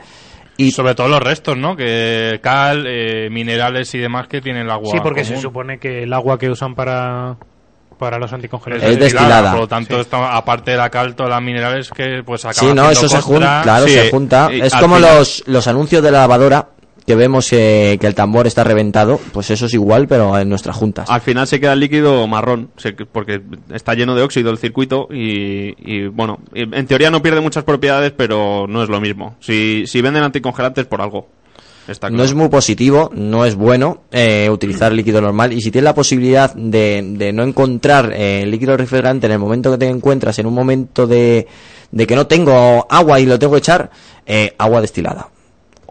Y 0.58 0.72
sobre 0.72 0.96
todo 0.96 1.08
los 1.10 1.20
restos, 1.20 1.58
¿no? 1.58 1.76
Que 1.76 2.39
cal, 2.41 2.86
eh, 2.88 3.30
minerales 3.30 3.94
y 3.94 4.00
demás 4.00 4.28
que 4.28 4.41
tienen 4.41 4.63
el 4.63 4.72
agua. 4.72 4.91
Sí, 4.91 5.00
porque 5.04 5.24
se 5.24 5.32
común. 5.34 5.41
supone 5.41 5.78
que 5.80 6.04
el 6.04 6.13
agua 6.13 6.39
que 6.39 6.50
usan 6.50 6.76
para, 6.76 7.36
para 7.98 8.18
los 8.18 8.32
anticongelantes 8.32 8.89
Es 8.89 9.00
destilada. 9.00 9.52
Por 9.52 9.62
lo 9.62 9.68
tanto, 9.68 10.00
esto, 10.00 10.18
aparte 10.18 10.72
de 10.72 10.78
la 10.78 10.89
cal, 10.89 11.15
todas 11.15 11.32
las 11.32 11.41
minerales 11.41 11.89
que 11.89 12.22
pues 12.26 12.46
acaban 12.46 12.70
sí, 12.70 12.76
no, 12.76 12.89
eso 12.89 13.10
se 13.10 13.22
junta, 13.22 13.62
claro, 13.63 13.86
sí, 13.86 13.94
se 13.94 14.10
junta. 14.10 14.50
Es 14.52 14.74
como 14.76 15.00
los, 15.00 15.44
los 15.48 15.68
anuncios 15.68 16.02
de 16.02 16.12
la 16.12 16.20
lavadora 16.20 16.70
que 17.06 17.15
vemos 17.15 17.52
eh, 17.54 17.98
que 18.00 18.08
el 18.08 18.15
tambor 18.15 18.48
está 18.48 18.63
reventado, 18.63 19.20
pues 19.32 19.52
eso 19.52 19.68
es 19.68 19.74
igual, 19.74 20.08
pero 20.08 20.38
en 20.38 20.50
nuestras 20.50 20.76
juntas. 20.76 21.10
Al 21.10 21.22
final 21.22 21.48
se 21.48 21.60
queda 21.60 21.74
el 21.74 21.80
líquido 21.80 22.26
marrón, 22.28 22.70
porque 23.12 23.41
está 23.74 23.94
lleno 23.94 24.15
de 24.15 24.24
óxido 24.24 24.50
el 24.52 24.58
circuito 24.58 25.08
y, 25.12 25.76
y, 25.78 26.08
bueno, 26.08 26.39
en 26.54 26.88
teoría 26.88 27.12
no 27.12 27.22
pierde 27.22 27.41
muchas 27.41 27.63
propiedades, 27.63 28.12
pero 28.12 28.65
no 28.68 28.84
es 28.84 28.89
lo 28.89 29.00
mismo. 29.00 29.36
Si, 29.39 29.86
si 29.86 30.02
venden 30.02 30.24
anticongelantes 30.24 30.86
por 30.86 31.02
algo, 31.02 31.28
claro. 32.00 32.15
No 32.15 32.24
es 32.24 32.34
muy 32.34 32.50
positivo, 32.50 33.12
no 33.13 33.46
es 33.46 33.56
bueno 33.56 34.04
eh, 34.12 34.50
utilizar 34.50 34.91
líquido 34.91 35.22
normal 35.22 35.54
y 35.54 35.62
si 35.62 35.72
tienes 35.72 35.86
la 35.86 35.94
posibilidad 35.94 36.54
de, 36.56 37.04
de 37.15 37.32
no 37.32 37.44
encontrar 37.44 38.12
eh, 38.15 38.46
líquido 38.48 38.76
refrigerante 38.76 39.28
en 39.28 39.34
el 39.34 39.39
momento 39.39 39.72
que 39.72 39.78
te 39.78 39.88
encuentras, 39.88 40.39
en 40.39 40.48
un 40.48 40.54
momento 40.54 41.06
de, 41.06 41.48
de 41.91 42.08
que 42.08 42.15
no 42.15 42.26
tengo 42.28 42.88
agua 42.89 43.20
y 43.20 43.26
lo 43.26 43.38
tengo 43.38 43.54
que 43.54 43.60
echar, 43.60 43.91
eh, 44.26 44.56
agua 44.58 44.82
destilada. 44.82 45.30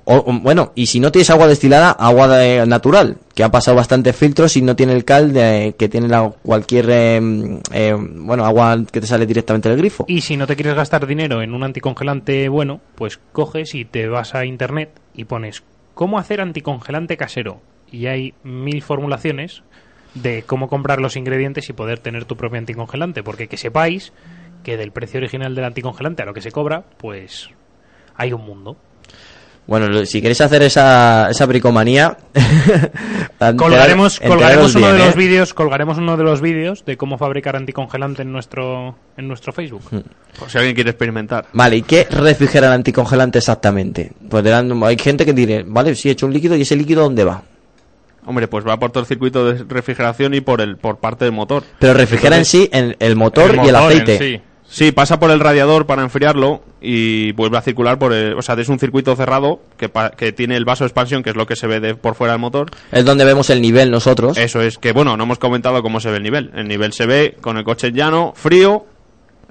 O, 0.07 0.23
bueno, 0.41 0.73
y 0.75 0.87
si 0.87 1.01
no 1.01 1.11
tienes 1.11 1.31
agua 1.31 1.47
destilada, 1.47 1.91
agua 1.91 2.29
de- 2.37 2.67
natural, 2.67 3.17
que 3.35 3.43
ha 3.43 3.51
pasado 3.51 3.77
bastantes 3.77 4.15
filtros 4.15 4.55
y 4.57 4.63
no 4.63 4.77
tiene 4.77 4.93
el 4.93 5.05
cal 5.05 5.33
de, 5.33 5.75
que 5.79 5.89
tiene 5.89 6.09
la, 6.09 6.31
cualquier, 6.43 6.87
eh, 6.91 7.21
eh, 7.73 7.97
bueno, 7.99 8.45
agua 8.45 8.77
que 8.93 9.01
te 9.01 9.07
sale 9.07 9.25
directamente 9.27 9.69
del 9.71 9.79
grifo. 9.79 10.05
Y 10.07 10.21
si 10.21 10.37
no 10.37 10.47
te 10.47 10.57
quieres 10.57 10.75
gastar 10.75 11.07
dinero 11.07 11.41
en 11.41 11.55
un 11.55 11.63
anticongelante 11.65 12.49
bueno, 12.51 12.81
pues 12.97 13.19
coges 13.33 13.75
y 13.75 13.87
te 13.87 14.07
vas 14.09 14.35
a 14.35 14.45
internet 14.45 14.91
y 15.15 15.25
pones 15.25 15.63
cómo 15.95 16.19
hacer 16.19 16.41
anticongelante 16.43 17.17
casero. 17.17 17.61
Y 17.91 18.07
hay 18.07 18.35
mil 18.43 18.83
formulaciones 18.83 19.63
de 20.15 20.43
cómo 20.43 20.69
comprar 20.69 21.01
los 21.01 21.17
ingredientes 21.17 21.69
y 21.71 21.73
poder 21.73 21.99
tener 22.01 22.25
tu 22.25 22.37
propio 22.37 22.59
anticongelante. 22.59 23.23
Porque 23.23 23.49
que 23.49 23.57
sepáis 23.57 24.13
que 24.65 24.77
del 24.77 24.93
precio 24.93 25.19
original 25.19 25.55
del 25.55 25.65
anticongelante 25.65 26.23
a 26.23 26.27
lo 26.27 26.35
que 26.35 26.41
se 26.43 26.51
cobra, 26.53 26.85
pues 26.99 27.49
hay 28.17 28.33
un 28.33 28.45
mundo. 28.45 28.77
Bueno, 29.67 30.05
si 30.05 30.21
queréis 30.21 30.41
hacer 30.43 30.63
esa, 30.63 31.31
esa 31.31 31.47
bricomanía, 31.47 32.19
Colgaremos, 33.57 34.21
uno 34.21 34.37
bien, 34.37 34.93
de 34.93 34.99
los 34.99 35.15
¿eh? 35.15 35.19
vídeos, 35.19 35.55
colgaremos 35.55 35.99
uno 35.99 36.17
de 36.17 36.25
los 36.25 36.41
vídeos 36.41 36.85
de 36.85 36.97
cómo 36.97 37.17
fabricar 37.19 37.57
anticongelante 37.57 38.23
en 38.23 38.33
nuestro 38.33 38.97
en 39.17 39.27
nuestro 39.27 39.53
Facebook. 39.53 39.83
Por 40.39 40.51
si 40.51 40.59
alguien 40.59 40.75
quiere 40.75 40.91
experimentar. 40.91 41.47
Vale, 41.53 41.77
¿y 41.77 41.83
qué 41.83 42.07
refrigera 42.11 42.67
el 42.69 42.75
anticongelante 42.75 43.39
exactamente? 43.39 44.13
Pues 44.29 44.45
hay 44.47 44.99
gente 44.99 45.25
que 45.25 45.33
dirá, 45.33 45.63
vale, 45.67 45.95
sí, 45.95 46.09
he 46.09 46.13
hecho 46.13 46.27
un 46.27 46.33
líquido 46.33 46.57
y 46.57 46.63
ese 46.63 46.77
líquido 46.77 47.03
¿dónde 47.03 47.25
va? 47.25 47.43
Hombre, 48.27 48.49
pues 48.49 48.67
va 48.67 48.79
por 48.79 48.91
todo 48.91 49.01
el 49.03 49.07
circuito 49.07 49.51
de 49.51 49.65
refrigeración 49.65 50.35
y 50.35 50.41
por 50.41 50.61
el 50.61 50.77
por 50.77 50.99
parte 50.99 51.25
del 51.25 51.35
motor. 51.35 51.63
Pero 51.79 51.95
refrigera 51.95 52.37
en 52.37 52.45
sí 52.45 52.69
en 52.73 52.97
el 52.99 53.17
motor, 53.17 53.51
El 53.51 53.57
y 53.57 53.69
el 53.69 53.69
en 53.69 53.77
aceite. 53.77 54.19
sí. 54.19 54.41
Sí, 54.75 54.91
pasa 54.91 55.21
por 55.21 55.31
el 55.31 55.39
radiador 55.39 55.87
para 55.87 56.03
enfriarlo 56.03 56.61
y 56.81 57.31
vuelve 57.33 57.59
a 57.59 57.63
circular 57.63 57.97
por 57.97 58.13
el... 58.13 58.35
O 58.35 58.43
sea, 58.43 58.57
es 58.57 58.69
un 58.69 58.81
circuito 58.81 59.15
cerrado 59.15 59.61
que, 59.77 59.89
pa- 59.89 60.11
que 60.11 60.33
tiene 60.33 60.57
el 60.57 60.65
vaso 60.65 60.83
de 60.83 60.89
expansión, 60.89 61.23
que 61.23 61.31
es 61.31 61.37
lo 61.37 61.47
que 61.47 61.55
se 61.55 61.69
ve 61.69 61.79
de 61.79 61.95
por 61.95 62.17
fuera 62.17 62.33
del 62.33 62.41
motor. 62.41 62.71
Es 62.91 63.05
donde 63.05 63.25
vemos 63.25 63.51
el 63.51 63.63
nivel 63.63 63.93
nosotros. 63.93 64.37
Eso 64.37 64.61
es, 64.61 64.79
que 64.79 64.91
bueno, 64.91 65.17
no 65.17 65.23
hemos 65.23 65.39
comentado 65.39 65.81
cómo 65.81 66.01
se 66.01 66.11
ve 66.11 66.17
el 66.17 66.25
nivel. 66.25 66.51
El 66.57 66.67
nivel 66.67 66.93
se 66.93 67.07
ve 67.07 67.37
con 67.41 67.57
el 67.57 67.63
coche 67.63 67.93
llano, 67.93 68.33
frío, 68.35 68.85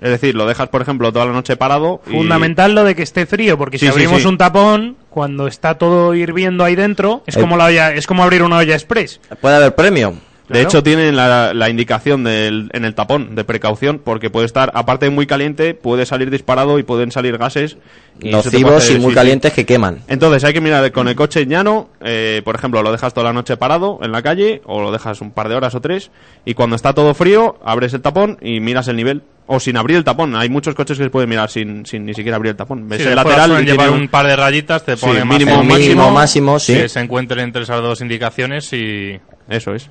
es 0.01 0.09
decir, 0.09 0.35
lo 0.35 0.45
dejas, 0.45 0.67
por 0.67 0.81
ejemplo, 0.81 1.13
toda 1.13 1.25
la 1.25 1.31
noche 1.31 1.55
parado. 1.55 2.01
y- 2.05 2.11
Fundamental 2.11 2.75
lo 2.75 2.83
de 2.83 2.93
que 2.93 3.03
esté 3.03 3.25
frío, 3.25 3.57
porque 3.57 3.77
Sí, 3.77 3.85
si 3.85 3.91
sí, 3.91 3.93
abrimos 3.93 4.23
sí. 4.23 4.27
un 4.27 4.37
tapón, 4.37 4.97
cuando 5.09 5.47
está 5.47 5.75
todo 5.77 6.13
hirviendo 6.15 6.65
ahí 6.65 6.75
dentro, 6.75 7.23
es 7.27 7.37
Eh. 7.37 7.39
como 7.39 7.55
la 7.55 7.65
olla, 7.65 7.93
es 7.93 8.07
como 8.07 8.23
abrir 8.23 8.43
una 8.43 8.57
olla 8.57 8.73
express. 8.73 9.21
Puede 9.39 9.55
haber 9.55 9.73
premio. 9.73 10.15
De 10.53 10.61
hecho, 10.61 10.83
tienen 10.83 11.15
la, 11.15 11.53
la 11.53 11.69
indicación 11.69 12.23
del, 12.23 12.69
en 12.73 12.85
el 12.85 12.95
tapón 12.95 13.35
de 13.35 13.43
precaución, 13.43 13.99
porque 14.03 14.29
puede 14.29 14.45
estar, 14.45 14.71
aparte 14.73 15.05
de 15.05 15.11
muy 15.11 15.27
caliente, 15.27 15.73
puede 15.73 16.05
salir 16.05 16.29
disparado 16.29 16.79
y 16.79 16.83
pueden 16.83 17.11
salir 17.11 17.37
gases. 17.37 17.77
y 18.21 18.29
Nocivos 18.31 18.89
y 18.89 18.93
muy 18.93 19.01
sí, 19.01 19.09
sí. 19.09 19.13
calientes 19.15 19.53
que 19.53 19.65
queman. 19.65 19.99
Entonces 20.07 20.43
hay 20.43 20.53
que 20.53 20.61
mirar 20.61 20.91
con 20.91 21.07
el 21.07 21.15
coche 21.15 21.45
llano, 21.45 21.89
eh, 22.01 22.41
por 22.45 22.55
ejemplo, 22.55 22.81
lo 22.83 22.91
dejas 22.91 23.13
toda 23.13 23.25
la 23.25 23.33
noche 23.33 23.57
parado 23.57 23.99
en 24.03 24.11
la 24.11 24.21
calle 24.21 24.61
o 24.65 24.81
lo 24.81 24.91
dejas 24.91 25.19
un 25.21 25.31
par 25.31 25.49
de 25.49 25.55
horas 25.55 25.75
o 25.75 25.81
tres 25.81 26.11
y 26.45 26.53
cuando 26.53 26.75
está 26.75 26.93
todo 26.93 27.13
frío 27.13 27.57
abres 27.65 27.93
el 27.93 28.01
tapón 28.01 28.37
y 28.41 28.59
miras 28.59 28.87
el 28.87 28.95
nivel 28.95 29.23
o 29.45 29.59
sin 29.59 29.75
abrir 29.75 29.97
el 29.97 30.03
tapón. 30.05 30.35
Hay 30.35 30.47
muchos 30.49 30.73
coches 30.75 30.97
que 30.97 31.03
se 31.05 31.09
pueden 31.09 31.29
mirar 31.29 31.49
sin, 31.49 31.85
sin 31.85 32.05
ni 32.05 32.13
siquiera 32.13 32.37
abrir 32.37 32.51
el 32.51 32.55
tapón. 32.55 32.87
Ves 32.87 33.01
Sí, 33.01 33.07
el 33.09 33.15
lateral 33.15 33.61
y 33.61 33.65
llevar 33.65 33.89
un 33.89 34.07
par 34.07 34.25
de 34.27 34.35
rayitas, 34.35 34.85
te 34.85 34.95
Sí, 34.95 35.05
pone 35.05 35.25
mínimo, 35.25 36.11
máximo, 36.11 36.59
sí. 36.59 36.73
que 36.75 36.87
se 36.87 36.99
encuentren 37.01 37.39
entre 37.41 37.63
esas 37.63 37.81
dos 37.81 37.99
indicaciones 38.01 38.71
y 38.73 39.19
Eso 39.49 39.73
es. 39.73 39.89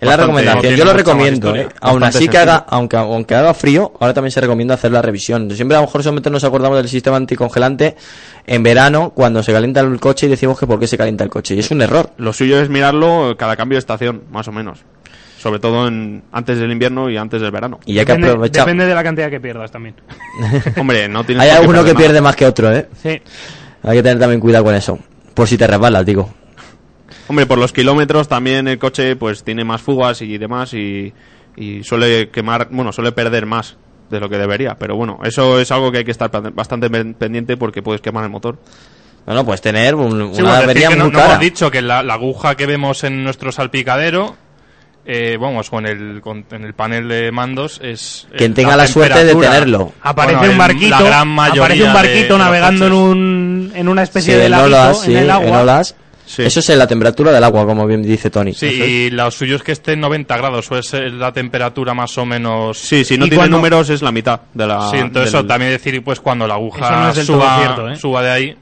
Es 0.00 0.08
la 0.08 0.16
recomendación, 0.16 0.74
yo 0.76 0.84
lo 0.84 0.92
recomiendo, 0.92 1.48
historia. 1.48 1.62
¿eh? 1.64 1.68
Aún 1.80 2.02
así 2.04 2.18
que 2.28 2.36
sencillo. 2.36 2.40
haga, 2.42 2.64
aunque, 2.68 2.96
aunque 2.96 3.34
haga 3.34 3.52
frío, 3.52 3.92
ahora 3.98 4.14
también 4.14 4.30
se 4.30 4.40
recomienda 4.40 4.74
hacer 4.74 4.92
la 4.92 5.02
revisión. 5.02 5.50
Siempre 5.50 5.76
a 5.76 5.80
lo 5.80 5.86
mejor 5.86 6.02
solamente 6.04 6.30
nos 6.30 6.44
acordamos 6.44 6.78
del 6.78 6.88
sistema 6.88 7.16
anticongelante 7.16 7.96
en 8.46 8.62
verano, 8.62 9.10
cuando 9.14 9.42
se 9.42 9.52
calienta 9.52 9.80
el 9.80 9.98
coche 9.98 10.26
y 10.26 10.28
decimos 10.28 10.58
que 10.58 10.66
por 10.68 10.78
qué 10.78 10.86
se 10.86 10.96
calienta 10.96 11.24
el 11.24 11.30
coche. 11.30 11.56
Y 11.56 11.58
es 11.58 11.70
un 11.72 11.82
error. 11.82 12.10
Lo 12.16 12.32
suyo 12.32 12.60
es 12.60 12.68
mirarlo 12.68 13.34
cada 13.36 13.56
cambio 13.56 13.74
de 13.76 13.80
estación, 13.80 14.22
más 14.30 14.46
o 14.46 14.52
menos. 14.52 14.78
Sobre 15.38 15.58
todo 15.60 15.86
en, 15.88 16.22
antes 16.32 16.58
del 16.58 16.70
invierno 16.72 17.10
y 17.10 17.16
antes 17.16 17.40
del 17.40 17.50
verano. 17.50 17.78
Y 17.84 17.98
hay 17.98 18.04
que 18.04 18.12
Depende, 18.12 18.28
aprovechar. 18.28 18.64
depende 18.66 18.86
de 18.86 18.94
la 18.94 19.02
cantidad 19.04 19.30
que 19.30 19.40
pierdas 19.40 19.70
también. 19.70 19.94
Hombre, 20.76 21.08
no 21.08 21.24
tienes 21.24 21.44
Hay 21.44 21.50
alguno 21.50 21.80
que 21.84 21.92
nada. 21.92 21.98
pierde 21.98 22.20
más 22.20 22.36
que 22.36 22.46
otro, 22.46 22.72
¿eh? 22.72 22.88
Sí. 23.02 23.20
Hay 23.82 23.96
que 23.96 24.02
tener 24.02 24.18
también 24.18 24.40
cuidado 24.40 24.64
con 24.64 24.74
eso. 24.74 24.98
Por 25.34 25.46
si 25.48 25.56
te 25.56 25.66
resbalas, 25.66 26.04
digo. 26.06 26.28
Hombre, 27.28 27.46
por 27.46 27.58
los 27.58 27.72
kilómetros 27.72 28.26
también 28.28 28.66
el 28.68 28.78
coche 28.78 29.14
pues 29.16 29.44
tiene 29.44 29.62
más 29.64 29.82
fugas 29.82 30.22
y 30.22 30.38
demás 30.38 30.72
y, 30.74 31.12
y 31.56 31.84
suele 31.84 32.30
quemar, 32.30 32.68
bueno, 32.70 32.92
suele 32.92 33.12
perder 33.12 33.46
más 33.46 33.76
de 34.10 34.18
lo 34.20 34.28
que 34.28 34.38
debería. 34.38 34.76
Pero 34.78 34.96
bueno, 34.96 35.20
eso 35.24 35.60
es 35.60 35.70
algo 35.70 35.92
que 35.92 35.98
hay 35.98 36.04
que 36.04 36.10
estar 36.10 36.30
bastante 36.54 36.88
pen- 36.88 37.14
pendiente 37.14 37.56
porque 37.58 37.82
puedes 37.82 38.00
quemar 38.00 38.24
el 38.24 38.30
motor. 38.30 38.58
Bueno, 39.26 39.44
pues 39.44 39.60
tener 39.60 39.94
un- 39.94 40.34
Sí, 40.34 40.40
una 40.40 40.56
avería 40.58 40.88
que 40.88 40.96
no, 40.96 41.04
muy 41.04 41.12
no 41.12 41.18
cara. 41.18 41.30
hemos 41.32 41.40
dicho 41.40 41.70
que 41.70 41.82
la, 41.82 42.02
la 42.02 42.14
aguja 42.14 42.54
que 42.56 42.64
vemos 42.64 43.04
en 43.04 43.22
nuestro 43.22 43.52
salpicadero, 43.52 44.34
eh, 45.04 45.36
vamos, 45.38 45.68
con 45.68 45.84
el, 45.84 46.22
con- 46.22 46.46
en 46.50 46.64
el 46.64 46.72
panel 46.72 47.08
de 47.08 47.30
mandos 47.30 47.78
es... 47.84 48.26
Quien 48.34 48.52
es 48.52 48.56
tenga 48.56 48.74
la 48.74 48.86
suerte 48.86 49.26
de 49.26 49.34
tenerlo. 49.34 49.92
Aparece 50.00 50.36
Bueno, 50.38 50.48
un 50.48 50.52
en 50.52 50.58
barquito, 50.58 50.88
la 50.90 51.02
gran 51.02 51.28
mayoría 51.28 51.62
aparece 51.64 51.82
un 51.84 51.92
barquito 51.92 52.38
navegando 52.38 52.86
en 52.86 52.92
un 52.94 53.72
en 53.74 53.88
una 53.88 54.02
especie 54.02 54.32
Sí, 54.34 54.40
de 54.40 54.46
en 54.46 54.54
olas, 54.54 55.00
sí, 55.02 55.12
en 55.12 55.18
el 55.18 55.30
agua. 55.30 55.46
en 55.48 55.54
olas. 55.54 55.94
Sí. 56.28 56.42
Eso 56.42 56.60
es 56.60 56.68
la 56.68 56.86
temperatura 56.86 57.32
del 57.32 57.42
agua, 57.42 57.64
como 57.64 57.86
bien 57.86 58.02
dice 58.02 58.28
Tony. 58.28 58.52
Sí, 58.52 58.66
es. 58.66 58.74
y 58.88 59.10
lo 59.10 59.30
suyo 59.30 59.56
es 59.56 59.62
que 59.62 59.72
esté 59.72 59.92
en 59.94 60.00
90 60.00 60.36
grados, 60.36 60.70
o 60.70 60.76
es 60.76 60.92
eh, 60.92 61.08
la 61.08 61.32
temperatura 61.32 61.94
más 61.94 62.18
o 62.18 62.26
menos... 62.26 62.76
Sí, 62.78 63.02
si 63.02 63.16
no 63.16 63.24
¿Y 63.24 63.30
tiene 63.30 63.40
cuando- 63.42 63.56
números 63.56 63.88
es 63.88 64.02
la 64.02 64.12
mitad 64.12 64.42
de 64.52 64.66
la... 64.66 64.90
Sí, 64.90 64.96
entonces 64.98 65.32
del- 65.32 65.40
eso 65.40 65.46
también 65.46 65.70
decir, 65.72 66.04
pues 66.04 66.20
cuando 66.20 66.46
la 66.46 66.54
aguja 66.54 66.90
no 67.06 67.14
suba, 67.14 67.58
cierto, 67.60 67.88
¿eh? 67.88 67.96
suba 67.96 68.22
de 68.22 68.30
ahí, 68.30 68.56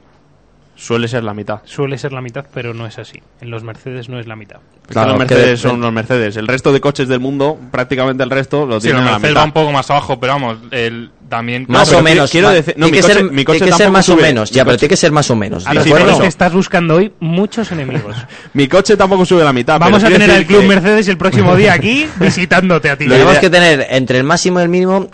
Suele 0.79 1.07
ser 1.07 1.23
la 1.23 1.33
mitad. 1.33 1.61
Suele 1.65 1.97
ser 1.97 2.13
la 2.13 2.21
mitad, 2.21 2.45
pero 2.53 2.73
no 2.73 2.85
es 2.85 2.99
así. 2.99 3.19
En 3.41 3.49
los 3.49 3.63
Mercedes 3.63 4.09
no 4.09 4.19
es 4.19 4.27
la 4.27 4.35
mitad. 4.35 4.57
Claro, 4.87 5.09
los 5.09 5.19
Mercedes 5.19 5.45
de- 5.45 5.57
son 5.57 5.81
los 5.81 5.91
Mercedes. 5.91 6.37
El 6.37 6.47
resto 6.47 6.71
de 6.71 6.79
coches 6.79 7.07
del 7.07 7.19
mundo, 7.19 7.57
prácticamente 7.71 8.23
el 8.23 8.29
resto, 8.29 8.65
lo 8.67 8.79
sí, 8.79 8.87
el 8.89 8.93
tienen 8.93 9.07
a 9.09 9.13
la 9.13 9.19
mitad. 9.19 9.35
va 9.35 9.43
un 9.43 9.51
poco 9.53 9.71
más 9.71 9.89
abajo, 9.89 10.19
pero 10.19 10.33
vamos, 10.33 10.57
el, 10.69 11.09
también... 11.27 11.65
Más 11.67 11.91
o 11.93 12.01
menos. 12.03 12.29
quiero 12.29 12.49
decir- 12.51 12.75
no, 12.77 12.85
tiene 12.85 12.91
mi 12.91 12.91
que 12.91 13.01
coche- 13.01 13.13
ser, 13.15 13.23
mi 13.23 13.29
tiene 13.29 13.45
coche 13.45 13.59
que 13.59 13.65
ser 13.65 13.69
tampoco 13.71 13.91
más 13.91 14.09
o 14.09 14.15
menos. 14.17 14.51
Mi 14.51 14.55
Ya, 14.55 14.65
pero 14.65 14.77
tiene 14.77 14.89
que 14.89 14.97
ser 14.97 15.11
más 15.11 15.31
o 15.31 15.35
menos. 15.35 15.65
A 15.65 15.69
¿de 15.71 15.75
los 15.75 15.83
sí, 15.83 15.91
que 16.21 16.27
estás 16.27 16.53
buscando 16.53 16.95
hoy, 16.95 17.11
muchos 17.19 17.71
enemigos. 17.71 18.15
Mi 18.53 18.67
coche 18.67 18.95
tampoco 18.95 19.25
sube 19.25 19.43
la 19.43 19.51
mitad. 19.53 19.79
Vamos 19.79 20.03
a 20.03 20.07
tener 20.09 20.29
al 20.29 20.45
Club 20.45 20.61
que- 20.61 20.67
Mercedes 20.67 21.07
el 21.07 21.17
próximo 21.17 21.55
día 21.55 21.73
aquí 21.73 22.05
visitándote 22.19 22.91
a 22.91 22.97
ti. 22.97 23.05
Lo 23.05 23.13
Tenemos 23.15 23.39
que 23.39 23.49
tener 23.49 23.87
entre 23.89 24.19
el 24.19 24.23
máximo 24.25 24.59
y 24.59 24.63
el 24.63 24.69
mínimo, 24.69 25.09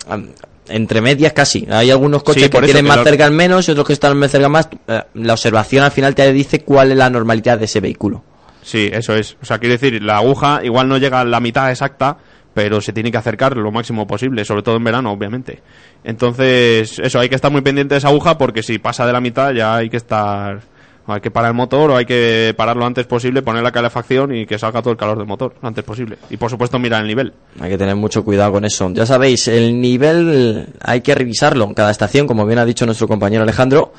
entre 0.68 1.00
medias 1.00 1.32
casi. 1.32 1.66
Hay 1.70 1.90
algunos 1.90 2.22
coches 2.22 2.44
Sí, 2.44 2.48
que 2.50 2.60
tienen 2.62 2.86
más 2.86 3.02
cerca 3.02 3.24
al 3.26 3.32
menos 3.32 3.68
y 3.68 3.72
otros 3.72 3.86
que 3.86 3.92
están 3.92 4.16
más 4.18 4.30
cerca 4.30 4.48
más. 4.48 4.68
Eh, 4.88 5.02
La 5.14 5.32
observación 5.34 5.84
al 5.84 5.90
final 5.90 6.14
te 6.14 6.32
dice 6.32 6.60
cuál 6.60 6.92
es 6.92 6.96
la 6.98 7.10
normalidad 7.10 7.58
de 7.58 7.66
ese 7.66 7.80
vehículo. 7.80 8.22
Sí, 8.62 8.88
eso 8.92 9.14
es. 9.14 9.36
O 9.42 9.44
sea, 9.44 9.58
quiero 9.58 9.74
decir, 9.74 10.02
la 10.02 10.16
aguja 10.18 10.60
igual 10.64 10.88
no 10.88 10.96
llega 10.96 11.20
a 11.20 11.24
la 11.24 11.38
mitad 11.40 11.70
exacta, 11.70 12.16
pero 12.54 12.80
se 12.80 12.92
tiene 12.92 13.10
que 13.10 13.18
acercar 13.18 13.56
lo 13.56 13.70
máximo 13.70 14.06
posible, 14.06 14.44
sobre 14.44 14.62
todo 14.62 14.76
en 14.76 14.84
verano, 14.84 15.12
obviamente. 15.12 15.60
Entonces, 16.02 16.98
eso, 16.98 17.18
hay 17.20 17.28
que 17.28 17.34
estar 17.34 17.50
muy 17.50 17.60
pendiente 17.62 17.94
de 17.94 17.98
esa 17.98 18.08
aguja 18.08 18.38
porque 18.38 18.62
si 18.62 18.78
pasa 18.78 19.06
de 19.06 19.12
la 19.12 19.20
mitad 19.20 19.52
ya 19.52 19.76
hay 19.76 19.90
que 19.90 19.96
estar... 19.96 20.60
Hay 21.06 21.20
que 21.20 21.30
parar 21.30 21.50
el 21.50 21.56
motor 21.56 21.90
o 21.90 21.96
hay 21.96 22.06
que 22.06 22.54
pararlo 22.56 22.80
lo 22.80 22.86
antes 22.86 23.06
posible, 23.06 23.42
poner 23.42 23.62
la 23.62 23.72
calefacción 23.72 24.34
y 24.34 24.46
que 24.46 24.58
salga 24.58 24.80
todo 24.80 24.92
el 24.92 24.96
calor 24.96 25.18
del 25.18 25.26
motor 25.26 25.54
lo 25.60 25.68
antes 25.68 25.84
posible. 25.84 26.16
Y 26.30 26.38
por 26.38 26.50
supuesto 26.50 26.78
mirar 26.78 27.02
el 27.02 27.08
nivel. 27.08 27.34
Hay 27.60 27.70
que 27.70 27.78
tener 27.78 27.94
mucho 27.94 28.24
cuidado 28.24 28.52
con 28.52 28.64
eso. 28.64 28.90
Ya 28.92 29.04
sabéis, 29.04 29.48
el 29.48 29.80
nivel 29.80 30.66
hay 30.80 31.02
que 31.02 31.14
revisarlo 31.14 31.64
en 31.64 31.74
cada 31.74 31.90
estación, 31.90 32.26
como 32.26 32.46
bien 32.46 32.58
ha 32.58 32.64
dicho 32.64 32.86
nuestro 32.86 33.06
compañero 33.06 33.42
Alejandro. 33.42 33.92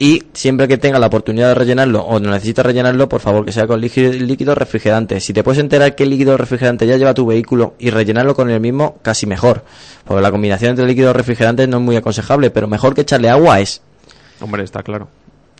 Y 0.00 0.22
siempre 0.32 0.68
que 0.68 0.78
tenga 0.78 1.00
la 1.00 1.08
oportunidad 1.08 1.48
de 1.48 1.54
rellenarlo 1.56 2.02
o 2.02 2.20
necesitas 2.20 2.64
rellenarlo, 2.64 3.08
por 3.08 3.20
favor 3.20 3.44
que 3.44 3.50
sea 3.50 3.66
con 3.66 3.80
líquido, 3.80 4.12
líquido 4.12 4.54
refrigerante. 4.54 5.18
Si 5.20 5.32
te 5.32 5.42
puedes 5.42 5.58
enterar 5.58 5.96
qué 5.96 6.06
líquido 6.06 6.36
refrigerante 6.36 6.86
ya 6.86 6.96
lleva 6.96 7.14
tu 7.14 7.26
vehículo 7.26 7.74
y 7.80 7.90
rellenarlo 7.90 8.36
con 8.36 8.48
el 8.48 8.60
mismo, 8.60 8.98
casi 9.02 9.26
mejor. 9.26 9.64
Porque 10.04 10.22
la 10.22 10.30
combinación 10.30 10.70
entre 10.70 10.86
líquidos 10.86 11.16
refrigerantes 11.16 11.68
no 11.68 11.78
es 11.78 11.82
muy 11.82 11.96
aconsejable, 11.96 12.50
pero 12.50 12.68
mejor 12.68 12.94
que 12.94 13.00
echarle 13.00 13.28
agua 13.28 13.58
es. 13.58 13.82
Hombre, 14.40 14.62
está 14.62 14.84
claro. 14.84 15.08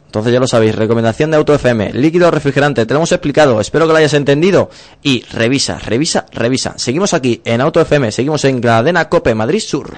Entonces 0.08 0.32
ya 0.32 0.40
lo 0.40 0.46
sabéis, 0.46 0.74
recomendación 0.74 1.30
de 1.30 1.36
Auto 1.36 1.54
FM, 1.54 1.92
líquido 1.92 2.30
refrigerante, 2.30 2.86
te 2.86 2.94
lo 2.94 3.00
hemos 3.00 3.12
explicado, 3.12 3.60
espero 3.60 3.86
que 3.86 3.92
lo 3.92 3.98
hayas 3.98 4.14
entendido 4.14 4.70
y 5.02 5.22
revisa, 5.24 5.78
revisa, 5.78 6.24
revisa. 6.32 6.72
Seguimos 6.78 7.12
aquí 7.12 7.42
en 7.44 7.60
Auto 7.60 7.78
FM, 7.78 8.10
seguimos 8.10 8.42
en 8.46 8.62
Cadena 8.62 9.10
Cope 9.10 9.34
Madrid 9.34 9.60
Sur. 9.60 9.92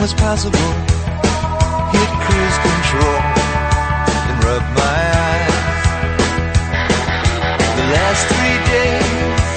Was 0.00 0.14
possible. 0.14 0.58
Hit 1.92 2.10
cruise 2.24 2.58
control 2.64 3.20
and 4.28 4.44
rub 4.44 4.64
my 4.72 5.00
eyes. 5.28 5.82
The 7.76 7.86
last 7.96 8.22
three 8.32 8.58
days, 8.72 9.52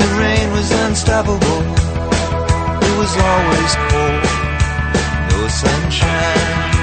the 0.00 0.08
rain 0.22 0.46
was 0.52 0.70
unstoppable. 0.70 1.62
It 2.86 2.94
was 3.02 3.12
always 3.30 3.72
cold, 3.90 4.22
no 5.30 5.48
sunshine. 5.48 6.77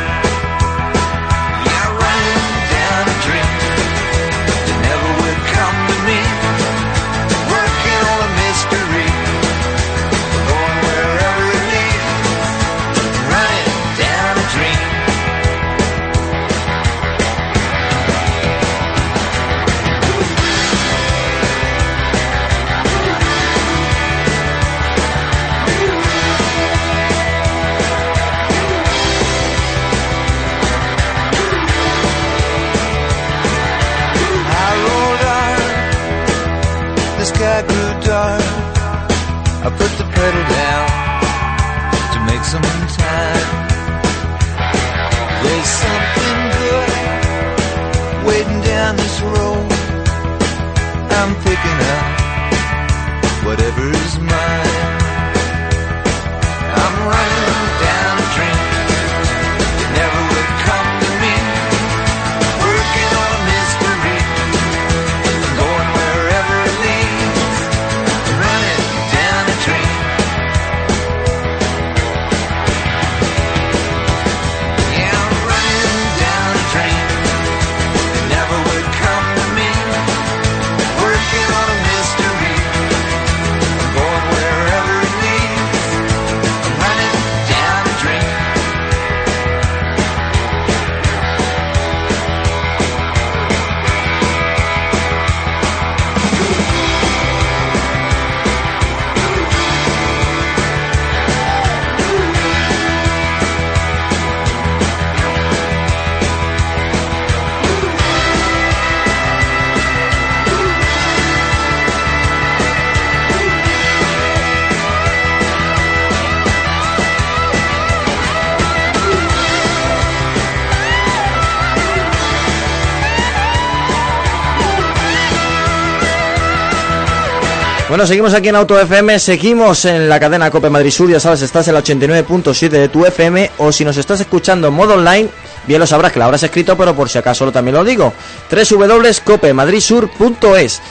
Bueno, 127.96 128.08
seguimos 128.08 128.34
aquí 128.34 128.50
en 128.50 128.58
Auto 128.58 128.78
FM, 128.78 129.18
seguimos 129.20 129.86
en 129.86 130.10
la 130.10 130.20
cadena 130.20 130.52
Cope 130.52 130.70
Madrid 130.70 130.92
Sur, 130.92 131.10
ya 131.10 131.18
sabes, 131.18 131.42
estás 131.42 131.70
en 131.70 131.76
la 131.76 131.82
89.7 131.82 132.68
de 132.68 132.90
tu 132.90 133.06
FM 133.06 133.52
o 133.58 133.72
si 133.72 133.86
nos 133.86 133.96
estás 133.96 134.20
escuchando 134.20 134.68
en 134.68 134.74
modo 134.74 134.96
online, 134.96 135.30
bien 135.66 135.80
lo 135.80 135.88
sabrás 135.88 136.12
que 136.12 136.20
la 136.20 136.26
habrás 136.26 136.44
escrito, 136.44 136.76
pero 136.76 136.94
por 136.94 137.08
si 137.08 137.20
acaso 137.20 137.50
también 137.54 137.76
lo 137.76 137.86
digo. 137.86 138.12
www.copemadridsur.es 138.52 140.82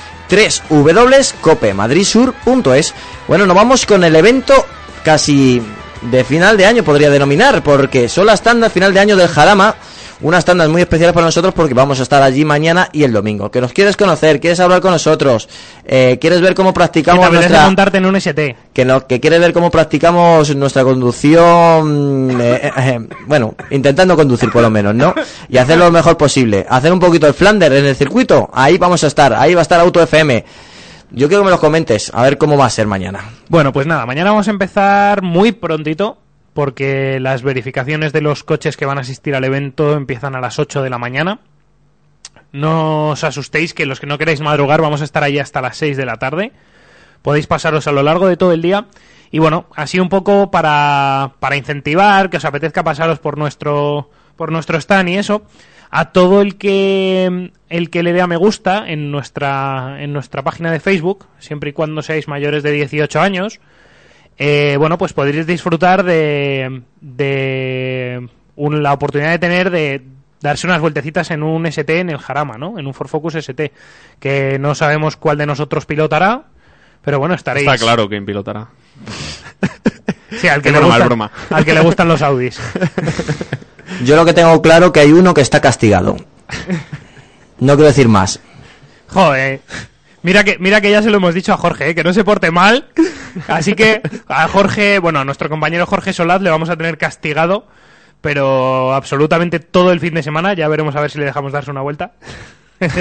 www.copemadridsur.es 0.71 2.95
Bueno, 3.29 3.45
nos 3.45 3.55
vamos 3.55 3.85
con 3.85 4.03
el 4.03 4.17
evento 4.17 4.67
casi 5.05 5.61
de 6.01 6.25
final 6.25 6.57
de 6.57 6.65
año, 6.65 6.85
podría 6.85 7.11
denominar, 7.11 7.63
porque 7.63 8.09
son 8.09 8.25
las 8.25 8.43
tandas 8.43 8.73
final 8.73 8.95
de 8.95 9.01
año 9.01 9.17
del 9.17 9.29
Jarama, 9.29 9.77
unas 10.21 10.45
tandas 10.45 10.69
muy 10.69 10.83
especiales 10.83 11.13
para 11.13 11.27
nosotros 11.27 11.55
porque 11.55 11.75
vamos 11.75 12.01
a 12.01 12.03
estar 12.03 12.23
allí 12.23 12.45
mañana 12.45 12.89
y 12.93 13.05
el 13.05 13.13
domingo. 13.13 13.51
Que 13.51 13.61
nos 13.61 13.73
quieres 13.73 13.97
conocer, 13.97 14.41
quieres 14.41 14.61
hablar 14.61 14.81
con 14.81 14.93
nosotros, 14.93 15.49
eh, 15.85 16.19
quieres 16.21 16.41
ver 16.41 16.55
cómo 16.55 16.71
Que 16.71 16.75
te 16.75 16.81
practicamos 16.81 17.27
apetece 17.27 17.49
nuestra 17.49 17.67
montarte 17.67 17.99
en 17.99 18.07
un 18.07 18.17
ST. 18.17 18.57
que, 18.73 18.85
no, 18.85 19.07
que 19.07 19.21
quiere 19.21 19.39
ver 19.39 19.53
cómo 19.53 19.71
practicamos 19.71 20.55
nuestra 20.55 20.85
conducción, 20.85 22.31
eh, 22.41 22.61
eh, 22.63 22.73
eh, 22.77 23.09
bueno, 23.27 23.55
intentando 23.71 24.17
conducir 24.17 24.51
por 24.51 24.63
lo 24.63 24.71
menos, 24.71 24.95
¿no? 24.95 25.15
Y 25.49 25.59
hacer 25.59 25.79
lo 25.79 25.91
mejor 25.91 26.17
posible. 26.17 26.67
Hacer 26.69 26.93
un 26.93 27.01
poquito 27.01 27.27
el 27.27 27.35
Flander 27.35 27.73
en 27.73 27.87
el 27.87 27.97
circuito, 27.97 28.51
ahí 28.53 28.79
vamos 28.79 29.05
a 29.05 29.09
estar, 29.09 29.33
ahí 29.33 29.55
va 29.55 29.61
a 29.61 29.63
estar 29.63 29.81
Auto 29.81 30.03
FM. 30.03 30.45
Yo 31.11 31.29
quiero 31.29 31.43
que 31.43 31.47
me 31.47 31.51
los 31.51 31.61
comentes, 31.61 32.11
a 32.13 32.23
ver 32.23 32.39
cómo 32.39 32.57
va 32.57 32.67
a 32.67 32.71
ser 32.71 32.87
mañana. 32.87 33.21
Bueno, 33.49 33.73
pues 33.73 33.87
nada, 33.87 34.05
mañana 34.05 34.31
vamos 34.31 34.49
a 34.49 34.51
empezar 34.51 35.23
muy 35.23 35.53
prontito 35.53 36.19
porque 36.55 37.19
las 37.21 37.43
verificaciones 37.43 38.13
de 38.13 38.23
los 38.23 38.45
coches 38.45 38.77
que 38.77 38.87
van 38.87 38.99
a 38.99 39.03
asistir 39.03 39.35
al 39.35 39.45
evento 39.45 39.95
empiezan 39.95 40.35
a 40.37 40.41
las 40.41 40.59
8 40.59 40.83
de 40.83 40.91
la 40.91 40.99
mañana. 40.99 41.41
No 42.53 43.11
os 43.11 43.25
asustéis 43.25 43.75
que 43.75 43.85
los 43.85 43.99
que 43.99 44.07
no 44.07 44.17
queráis 44.17 44.41
madrugar 44.41 44.81
vamos 44.81 45.03
a 45.03 45.05
estar 45.05 45.25
ahí 45.25 45.39
hasta 45.41 45.61
las 45.61 45.77
6 45.77 45.97
de 45.97 46.07
la 46.07 46.17
tarde. 46.17 46.53
Podéis 47.21 47.49
pasaros 47.49 47.89
a 47.89 47.93
lo 47.93 48.05
largo 48.05 48.29
de 48.29 48.37
todo 48.37 48.53
el 48.53 48.63
día. 48.63 48.87
Y 49.33 49.41
bueno, 49.41 49.67
así 49.75 49.99
un 49.99 50.09
poco 50.09 50.53
para, 50.53 51.33
para 51.41 51.57
incentivar, 51.57 52.31
que 52.31 52.37
os 52.37 52.45
apetezca 52.45 52.85
pasaros 52.85 53.19
por 53.19 53.37
nuestro, 53.37 54.11
por 54.37 54.53
nuestro 54.53 54.79
stand 54.79 55.09
y 55.09 55.17
eso, 55.17 55.43
a 55.91 56.13
todo 56.13 56.41
el 56.41 56.57
que, 56.57 57.51
el 57.69 57.91
que 57.91 58.03
le 58.05 58.13
dé 58.13 58.21
a 58.21 58.29
me 58.29 58.37
gusta 58.37 58.85
en 58.87 59.11
nuestra, 59.11 59.97
en 59.99 60.13
nuestra 60.13 60.43
página 60.43 60.71
de 60.71 60.79
Facebook, 60.79 61.27
siempre 61.41 61.71
y 61.71 61.73
cuando 61.73 62.03
seáis 62.03 62.29
mayores 62.29 62.63
de 62.63 62.71
18 62.71 63.21
años, 63.21 63.59
eh, 64.39 64.77
bueno, 64.79 64.99
pues 64.99 65.13
podréis 65.13 65.47
disfrutar 65.47 66.03
de, 66.05 66.83
de 67.01 68.29
un- 68.57 68.83
la 68.83 68.93
oportunidad 68.93 69.31
de 69.31 69.39
tener 69.39 69.71
de 69.71 70.03
darse 70.41 70.67
unas 70.67 70.81
vueltecitas 70.81 71.31
en 71.31 71.43
un 71.43 71.65
ST 71.67 72.01
en 72.01 72.11
el 72.11 72.19
Jarama, 72.19 72.59
¿no? 72.59 72.79
En 72.79 72.87
un 72.87 72.95
Ford 72.95 73.09
Focus 73.09 73.37
ST, 73.37 73.73
que 74.21 74.59
no 74.59 74.75
sabemos 74.75 75.17
cuál 75.17 75.39
de 75.39 75.47
nosotros 75.47 75.87
pilotará, 75.87 76.43
pero 77.03 77.19
bueno, 77.19 77.35
estaréis... 77.35 77.67
Está 77.67 77.83
claro 77.83 78.09
quién 78.09 78.25
pilotará. 78.27 78.69
Sí, 80.41 80.49
al 80.49 80.61
que, 80.63 80.73
le 80.73 80.79
broma, 80.79 80.95
gustan, 80.95 81.09
broma. 81.09 81.31
al 81.51 81.65
que 81.65 81.75
le 81.75 81.81
gustan 81.81 82.09
los 82.09 82.21
Audis. 82.21 82.59
Yo 84.05 84.17
lo 84.17 84.25
que 84.25 84.33
tengo 84.33 84.61
claro 84.61 84.91
que 84.93 84.99
hay 84.99 85.13
uno 85.13 85.33
que 85.33 85.43
está 85.43 85.61
castigado. 85.61 86.17
No 87.61 87.75
quiero 87.77 87.87
decir 87.89 88.09
más. 88.09 88.41
Joder. 89.09 89.61
Mira 90.25 90.43
que, 90.43 90.57
mira 90.59 90.81
que 90.81 90.91
ya 90.91 91.03
se 91.03 91.11
lo 91.11 91.19
hemos 91.19 91.35
dicho 91.35 91.53
a 91.53 91.59
Jorge, 91.59 91.91
¿eh? 91.91 91.95
que 91.95 92.03
no 92.03 92.15
se 92.15 92.25
porte 92.25 92.51
mal. 92.51 92.87
Así 93.47 93.75
que 93.75 94.01
a 94.27 94.49
Jorge, 94.49 94.99
bueno, 94.99 95.21
a 95.21 95.25
nuestro 95.27 95.51
compañero 95.51 95.85
Jorge 95.85 96.15
Solaz 96.15 96.41
le 96.41 96.49
vamos 96.49 96.71
a 96.71 96.77
tener 96.79 96.97
castigado, 96.97 97.67
pero 98.23 98.95
absolutamente 98.95 99.61
todo 99.61 99.93
el 99.93 100.01
fin 100.01 100.15
de 100.15 100.23
semana. 100.23 100.55
Ya 100.55 100.67
veremos 100.69 100.97
a 100.97 101.03
ver 101.03 101.11
si 101.11 101.19
le 101.19 101.27
dejamos 101.27 101.53
darse 101.53 101.71
una 101.71 101.83
vuelta. 101.83 102.13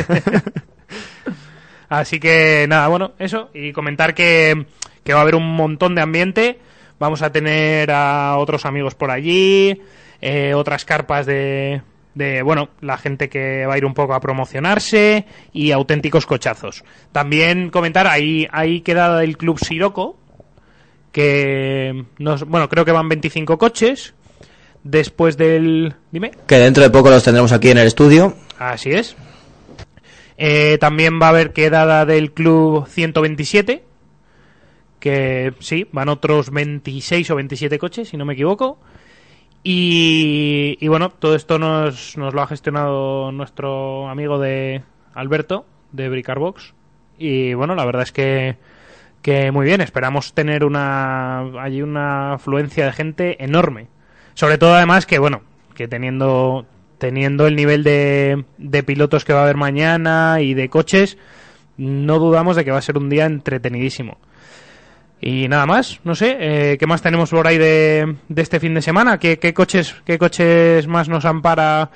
Así 1.88 2.20
que 2.20 2.66
nada, 2.68 2.90
bueno, 2.90 3.14
eso. 3.20 3.50
Y 3.54 3.72
comentar 3.72 4.14
que, 4.14 4.66
que 5.06 5.14
va 5.14 5.20
a 5.20 5.22
haber 5.22 5.36
un 5.36 5.56
montón 5.56 5.96
de 5.96 6.02
ambiente. 6.02 6.60
Vamos 7.00 7.22
a 7.22 7.32
tener 7.32 7.90
a 7.90 8.36
otros 8.38 8.66
amigos 8.66 8.96
por 8.96 9.12
allí, 9.12 9.82
eh, 10.20 10.54
otras 10.56 10.84
carpas 10.84 11.26
de, 11.26 11.82
de, 12.16 12.41
bueno, 12.41 12.70
la 12.82 12.97
gente 12.97 13.30
que 13.30 13.66
va 13.66 13.76
a 13.76 13.78
ir 13.78 13.86
un 13.86 13.93
poco 13.93 14.14
a 14.14 14.20
promocionarse 14.20 15.26
y 15.51 15.72
auténticos 15.72 16.26
cochazos. 16.26 16.84
También 17.11 17.70
comentar, 17.70 18.07
ahí, 18.07 18.47
ahí 18.51 18.82
queda 18.82 19.24
el 19.24 19.38
Club 19.38 19.59
Siroco, 19.59 20.18
que, 21.11 22.05
nos, 22.18 22.43
bueno, 22.43 22.70
creo 22.70 22.86
que 22.86 22.91
van 22.91 23.09
25 23.09 23.57
coches. 23.57 24.14
Después 24.84 25.38
del... 25.38 25.95
Dime. 26.11 26.32
Que 26.45 26.55
dentro 26.55 26.84
de 26.84 26.89
poco 26.89 27.09
los 27.09 27.24
tendremos 27.24 27.53
aquí 27.53 27.70
en 27.70 27.78
el 27.78 27.88
estudio. 27.88 28.36
Así 28.59 28.89
es. 28.89 29.16
Eh, 30.38 30.78
también 30.80 31.22
va 31.22 31.28
a 31.28 31.30
haber 31.30 31.53
quedada 31.53 32.05
del 32.05 32.34
club 32.34 32.86
127, 32.88 33.84
que 34.99 35.53
sí, 35.59 35.88
van 35.91 36.09
otros 36.09 36.49
26 36.49 37.32
o 37.32 37.36
27 37.36 37.80
coches, 37.80 38.09
si 38.09 38.18
no 38.18 38.26
me 38.26 38.34
equivoco. 38.34 38.80
Y, 39.64 40.86
bueno, 40.88 41.09
todo 41.09 41.36
esto 41.36 41.57
nos, 41.57 42.18
nos 42.18 42.34
lo 42.34 42.41
ha 42.41 42.47
gestionado 42.47 43.32
nuestro 43.32 44.09
amigo 44.09 44.38
de 44.38 44.84
Alberto, 45.14 45.66
de 45.93 46.09
Bricarbox. 46.09 46.74
Y 47.18 47.53
bueno, 47.53 47.74
la 47.76 47.86
verdad 47.86 48.03
es 48.03 48.11
que, 48.11 48.57
que 49.22 49.51
muy 49.51 49.66
bien, 49.66 49.80
esperamos 49.80 50.34
tener 50.34 50.66
una 50.66 51.39
allí 51.61 51.82
una 51.82 52.34
afluencia 52.34 52.86
de 52.86 52.91
gente 52.91 53.43
enorme. 53.43 53.88
Sobre 54.34 54.57
todo 54.57 54.74
además 54.74 55.05
que 55.05 55.20
bueno, 55.20 55.41
que 55.76 55.88
teniendo 55.88 56.66
teniendo 56.97 57.47
el 57.47 57.55
nivel 57.55 57.84
de, 57.84 58.45
de 58.57 58.84
pilotos 58.84 59.26
que 59.26 59.34
va 59.34 59.41
a 59.41 59.43
haber 59.43 59.57
mañana 59.57 60.39
y 60.39 60.53
de 60.53 60.70
coches, 60.70 61.18
no 61.78 62.20
dudamos 62.20 62.55
de 62.55 62.64
que 62.64 62.72
va 62.72 62.78
a 62.78 62.82
ser 62.82 62.97
un 62.97 63.09
día 63.09 63.26
entretenidísimo. 63.26 64.18
Y 65.26 65.48
nada 65.48 65.66
más, 65.66 66.02
no 66.04 66.16
sé, 66.16 66.36
eh, 66.40 66.78
¿qué 66.78 66.86
más 66.86 67.02
tenemos 67.02 67.30
por 67.30 67.48
ahí 67.48 67.58
de, 67.58 68.16
de 68.28 68.42
este 68.42 68.60
fin 68.60 68.74
de 68.74 68.82
semana? 68.82 69.18
¿Qué, 69.20 69.40
qué 69.40 69.54
coches 69.54 69.96
qué 70.06 70.18
coches 70.18 70.86
más 70.88 71.08
nos 71.08 71.24
ampara 71.24 71.90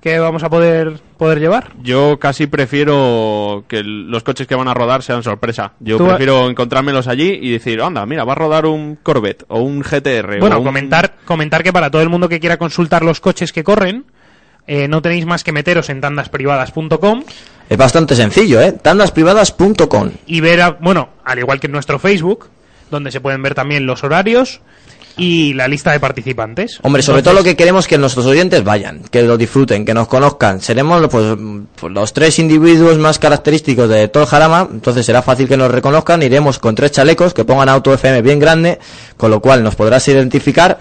que 0.00 0.18
vamos 0.18 0.42
a 0.42 0.50
poder 0.50 0.94
poder 1.16 1.38
llevar? 1.38 1.70
Yo 1.82 2.18
casi 2.18 2.48
prefiero 2.48 3.64
que 3.68 3.82
los 3.84 4.24
coches 4.24 4.48
que 4.48 4.56
van 4.56 4.66
a 4.66 4.74
rodar 4.74 5.04
sean 5.04 5.22
sorpresa. 5.22 5.74
Yo 5.78 5.98
Tú- 5.98 6.08
prefiero 6.08 6.50
encontrármelos 6.50 7.06
allí 7.06 7.38
y 7.40 7.52
decir, 7.52 7.80
anda, 7.80 8.04
mira, 8.06 8.24
va 8.24 8.32
a 8.32 8.36
rodar 8.36 8.66
un 8.66 8.96
Corvette 9.00 9.44
o 9.48 9.60
un 9.60 9.80
GTR. 9.82 10.40
Bueno, 10.40 10.56
o 10.56 10.58
un- 10.58 10.64
comentar, 10.64 11.14
comentar 11.24 11.62
que 11.62 11.72
para 11.72 11.92
todo 11.92 12.02
el 12.02 12.08
mundo 12.08 12.28
que 12.28 12.40
quiera 12.40 12.56
consultar 12.56 13.04
los 13.04 13.20
coches 13.20 13.52
que 13.52 13.62
corren, 13.62 14.04
eh, 14.66 14.88
no 14.88 15.00
tenéis 15.00 15.26
más 15.26 15.44
que 15.44 15.52
meteros 15.52 15.90
en 15.90 16.00
tandasprivadas.com 16.00 17.22
Es 17.68 17.76
bastante 17.78 18.16
sencillo, 18.16 18.60
¿eh? 18.60 18.72
Tandasprivadas.com. 18.72 20.10
y 20.26 20.40
ver, 20.40 20.60
a- 20.60 20.70
bueno, 20.72 21.10
al 21.24 21.38
igual 21.38 21.60
que 21.60 21.66
en 21.68 21.72
nuestro 21.72 21.98
Facebook, 22.00 22.48
donde 22.94 23.10
se 23.10 23.20
pueden 23.20 23.42
ver 23.42 23.54
también 23.54 23.86
los 23.86 24.04
horarios 24.04 24.60
y 25.16 25.52
la 25.54 25.68
lista 25.68 25.92
de 25.92 26.00
participantes. 26.00 26.78
Hombre, 26.82 27.02
sobre 27.02 27.18
Entonces, 27.18 27.24
todo 27.24 27.40
lo 27.40 27.44
que 27.44 27.56
queremos 27.56 27.84
es 27.84 27.88
que 27.88 27.98
nuestros 27.98 28.26
oyentes 28.26 28.64
vayan, 28.64 29.02
que 29.10 29.22
lo 29.22 29.36
disfruten, 29.36 29.84
que 29.84 29.94
nos 29.94 30.08
conozcan. 30.08 30.60
Seremos 30.60 31.06
pues, 31.08 31.36
pues, 31.80 31.92
los 31.92 32.12
tres 32.12 32.38
individuos 32.38 32.98
más 32.98 33.18
característicos 33.18 33.88
de 33.88 34.08
todo 34.08 34.24
el 34.24 34.28
Jarama, 34.28 34.68
entonces 34.70 35.06
será 35.06 35.22
fácil 35.22 35.48
que 35.48 35.56
nos 35.56 35.70
reconozcan. 35.70 36.22
Iremos 36.22 36.58
con 36.58 36.74
tres 36.74 36.92
chalecos 36.92 37.34
que 37.34 37.44
pongan 37.44 37.68
Auto 37.68 37.92
FM 37.92 38.22
bien 38.22 38.38
grande, 38.38 38.78
con 39.16 39.30
lo 39.30 39.40
cual 39.40 39.62
nos 39.62 39.76
podrás 39.76 40.06
identificar. 40.08 40.78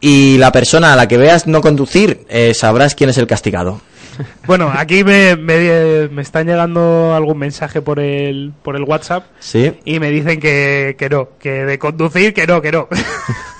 Y 0.00 0.38
la 0.38 0.50
persona 0.50 0.92
a 0.92 0.96
la 0.96 1.06
que 1.06 1.18
veas 1.18 1.46
no 1.46 1.60
conducir, 1.60 2.26
eh, 2.28 2.54
sabrás 2.54 2.94
quién 2.94 3.10
es 3.10 3.18
el 3.18 3.26
castigado. 3.26 3.80
Bueno, 4.46 4.72
aquí 4.74 5.04
me, 5.04 5.36
me, 5.36 6.08
me 6.08 6.22
están 6.22 6.46
llegando 6.46 7.14
algún 7.14 7.38
mensaje 7.38 7.82
por 7.82 8.00
el, 8.00 8.52
por 8.62 8.76
el 8.76 8.84
WhatsApp 8.84 9.26
¿Sí? 9.38 9.72
y 9.84 10.00
me 10.00 10.10
dicen 10.10 10.40
que, 10.40 10.96
que 10.98 11.08
no, 11.08 11.30
que 11.38 11.64
de 11.64 11.78
conducir, 11.78 12.34
que 12.34 12.46
no, 12.46 12.60
que 12.62 12.72
no. 12.72 12.88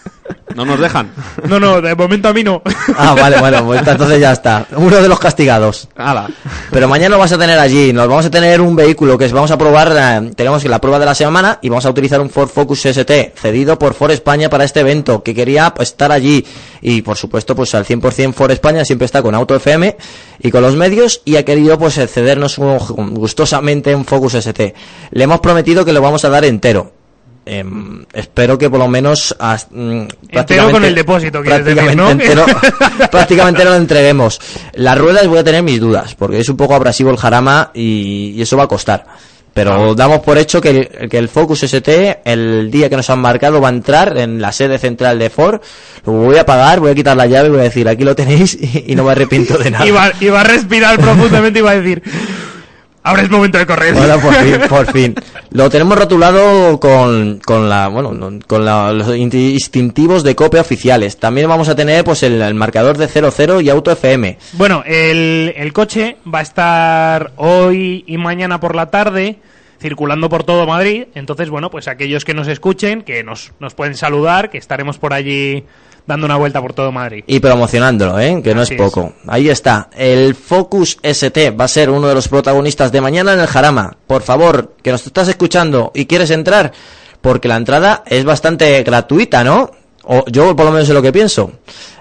No 0.55 0.65
nos 0.65 0.81
dejan. 0.81 1.11
No, 1.49 1.61
no, 1.61 1.81
de 1.81 1.95
momento 1.95 2.29
a 2.29 2.33
mí 2.33 2.43
no. 2.45 2.63
Ah, 2.97 3.15
vale, 3.19 3.39
bueno, 3.41 3.65
pues 3.65 3.87
entonces 3.87 4.21
ya 4.21 4.33
está. 4.33 4.67
Uno 4.77 4.97
de 5.01 5.09
los 5.09 5.19
castigados. 5.19 5.89
Hala. 5.97 6.29
Pero 6.71 6.89
mañana 6.89 7.11
lo 7.17 7.19
vas 7.19 7.33
a 7.33 7.39
tener 7.39 7.59
allí. 7.59 7.93
Nos 7.93 8.09
vamos 8.09 8.27
a 8.27 8.31
tener 8.31 8.61
un 8.61 8.75
vehículo 8.77 9.17
que 9.17 9.27
es- 9.27 9.33
vamos 9.33 9.51
a 9.51 9.59
probar. 9.59 9.93
eh, 9.97 10.31
tenemos 10.37 10.65
la 10.65 10.81
prueba 10.81 10.99
de 10.99 11.07
la 11.07 11.15
semana 11.15 11.59
y 11.63 11.69
vamos 11.69 11.87
a 11.87 11.91
utilizar 11.91 12.21
un 12.21 12.31
Ford 12.31 12.49
Focus 12.49 12.87
ST 12.87 13.33
cedido 13.37 13.79
por 13.79 13.95
Ford 13.95 14.11
España 14.11 14.49
para 14.51 14.65
este 14.65 14.81
evento 14.81 15.23
que 15.23 15.35
quería 15.35 15.73
pues, 15.75 15.91
estar 15.91 16.13
allí. 16.13 16.45
Y 16.83 17.03
por 17.03 17.17
supuesto, 17.17 17.55
pues 17.55 17.75
al 17.75 17.85
100% 17.85 18.33
Ford 18.35 18.51
España 18.51 18.85
siempre 18.85 19.07
está 19.07 19.23
con 19.23 19.35
Auto 19.35 19.55
FM 19.55 19.97
y 20.41 20.51
con 20.51 20.63
los 20.63 20.75
medios 20.77 21.23
y 21.25 21.37
ha 21.37 21.45
querido 21.45 21.79
pues 21.79 21.95
cedernos 21.95 22.59
un- 22.59 23.15
gustosamente 23.15 23.95
un 23.95 24.05
Focus 24.05 24.35
ST. 24.35 24.75
Le 25.13 25.25
hemos 25.25 25.41
prometido 25.41 25.85
que 25.85 25.93
lo 25.93 26.01
vamos 26.03 26.25
a 26.25 26.29
dar 26.31 26.45
entero. 26.45 26.93
Em, 27.47 28.05
espero 28.13 28.59
que 28.59 28.69
por 28.69 28.79
lo 28.79 28.87
menos 28.87 29.35
as- 29.39 29.67
mm, 29.71 30.03
prácticamente- 30.31 30.73
con 30.73 30.85
el 30.85 30.95
depósito, 30.95 31.43
quieres 31.43 31.65
decir, 31.65 31.83
prácticamente 31.83 32.35
¿no? 32.35 32.45
entero- 32.45 32.61
prácticamente 33.11 33.65
lo 33.65 33.75
entreguemos. 33.75 34.41
Las 34.75 34.99
ruedas 34.99 35.27
voy 35.27 35.39
a 35.39 35.45
tener 35.45 35.63
mis 35.63 35.81
dudas, 35.81 36.15
porque 36.15 36.39
es 36.41 36.49
un 36.49 36.57
poco 36.57 36.75
abrasivo 36.75 37.11
el 37.11 37.17
jarama 37.17 37.71
y, 37.75 38.35
y 38.37 38.43
eso 38.43 38.57
va 38.57 38.65
a 38.65 38.69
costar. 38.69 39.05
Pero 39.53 39.97
damos 39.97 40.21
por 40.21 40.39
hecho 40.39 40.61
que 40.61 40.71
el, 41.01 41.09
que 41.09 41.19
el 41.19 41.29
Focus 41.29 41.65
ST, 41.65 42.21
el 42.25 42.71
día 42.71 42.89
que 42.89 42.97
nos 42.97 43.11
han 43.11 43.19
marcado, 43.19 43.61
va 43.61 43.67
a 43.67 43.73
entrar 43.73 44.17
en 44.17 44.41
la 44.41 44.53
sede 44.53 44.79
central 44.79 45.19
de 45.19 45.29
Ford. 45.29 45.61
Lo 46.07 46.13
voy 46.13 46.37
a 46.37 46.47
pagar, 46.47 46.79
voy 46.79 46.93
a 46.93 46.95
quitar 46.95 47.17
la 47.17 47.27
llave 47.27 47.49
y 47.49 47.51
voy 47.51 47.61
a 47.61 47.65
decir, 47.65 47.89
aquí 47.89 48.05
lo 48.05 48.15
tenéis 48.15 48.55
y, 48.55 48.85
y 48.93 48.95
no 48.95 49.03
me 49.03 49.11
arrepiento 49.11 49.59
de 49.59 49.73
nada. 49.73 49.85
Iba, 49.87 50.13
iba 50.21 50.41
a 50.41 50.45
respirar 50.45 51.01
profundamente 51.01 51.59
y 51.59 51.63
iba 51.63 51.73
a 51.73 51.81
decir, 51.81 52.01
ahora 53.11 53.23
es 53.23 53.31
momento 53.31 53.59
de 53.59 53.67
correr. 53.67 53.95
Ahora 53.97 54.19
por 54.19 54.35
fin, 54.35 54.55
por 54.69 54.93
fin. 54.93 55.15
Lo 55.51 55.69
tenemos 55.69 55.99
rotulado 55.99 56.79
con, 56.81 57.41
con 57.45 57.69
la, 57.69 57.89
bueno, 57.89 58.13
no- 58.13 58.39
con 58.47 58.65
la- 58.65 58.93
los 58.93 59.09
inti- 59.09 59.53
distintivos 59.53 60.23
de 60.23 60.35
copia 60.35 60.61
oficiales. 60.61 61.19
También 61.19 61.49
vamos 61.49 61.69
a 61.69 61.75
tener 61.75 62.05
pues 62.05 62.23
el, 62.23 62.41
el 62.41 62.55
marcador 62.55 62.97
de 62.97 63.09
00 63.09 63.61
y 63.61 63.69
Auto 63.71 63.91
FM. 63.93 64.39
Bueno, 64.55 64.83
el, 64.87 65.53
el 65.57 65.73
coche 65.73 66.17
va 66.33 66.41
a 66.41 66.43
estar 66.43 67.33
hoy 67.37 68.05
y 68.07 68.17
mañana 68.17 68.61
por 68.61 68.75
la 68.75 68.87
tarde 68.91 69.37
circulando 69.81 70.29
por 70.29 70.45
todo 70.45 70.67
Madrid. 70.67 71.05
Entonces, 71.15 71.49
bueno, 71.51 71.71
pues 71.71 71.89
aquellos 71.89 72.25
que 72.25 72.35
nos 72.35 72.49
escuchen, 72.49 73.03
que 73.03 73.25
nos, 73.25 73.53
nos 73.61 73.75
pueden 73.75 73.95
saludar, 73.95 74.51
que 74.51 74.59
estaremos 74.59 74.99
por 74.99 75.15
allí 75.15 75.65
dando 76.11 76.27
una 76.27 76.37
vuelta 76.37 76.61
por 76.61 76.73
todo 76.75 76.93
Madrid. 76.93 77.25
Y 77.27 77.41
promocionándolo, 77.41 78.19
¿eh? 78.21 78.41
que 78.45 78.55
no 78.55 78.61
Así 78.63 78.75
es 78.75 78.81
poco. 78.81 79.15
Ahí 79.27 79.49
está. 79.49 79.89
El 79.97 80.35
Focus 80.35 80.99
ST 81.03 81.51
va 81.53 81.65
a 81.65 81.69
ser 81.69 81.89
uno 81.91 82.07
de 82.09 82.15
los 82.15 82.29
protagonistas 82.29 82.93
de 82.93 83.01
mañana 83.01 83.33
en 83.33 83.41
el 83.41 83.47
Jarama. 83.47 83.97
Por 84.07 84.23
favor, 84.23 84.75
que 84.83 84.91
nos 84.93 85.07
estás 85.07 85.29
escuchando 85.29 85.91
y 85.95 86.07
quieres 86.07 86.31
entrar, 86.31 86.73
porque 87.21 87.49
la 87.49 87.57
entrada 87.57 88.03
es 88.07 88.25
bastante 88.25 88.83
gratuita, 88.83 89.43
¿no? 89.45 89.71
O 90.05 90.25
yo 90.27 90.55
por 90.57 90.67
lo 90.67 90.73
menos 90.73 90.89
es 90.89 90.95
lo 90.95 91.03
que 91.03 91.13
pienso. 91.13 91.53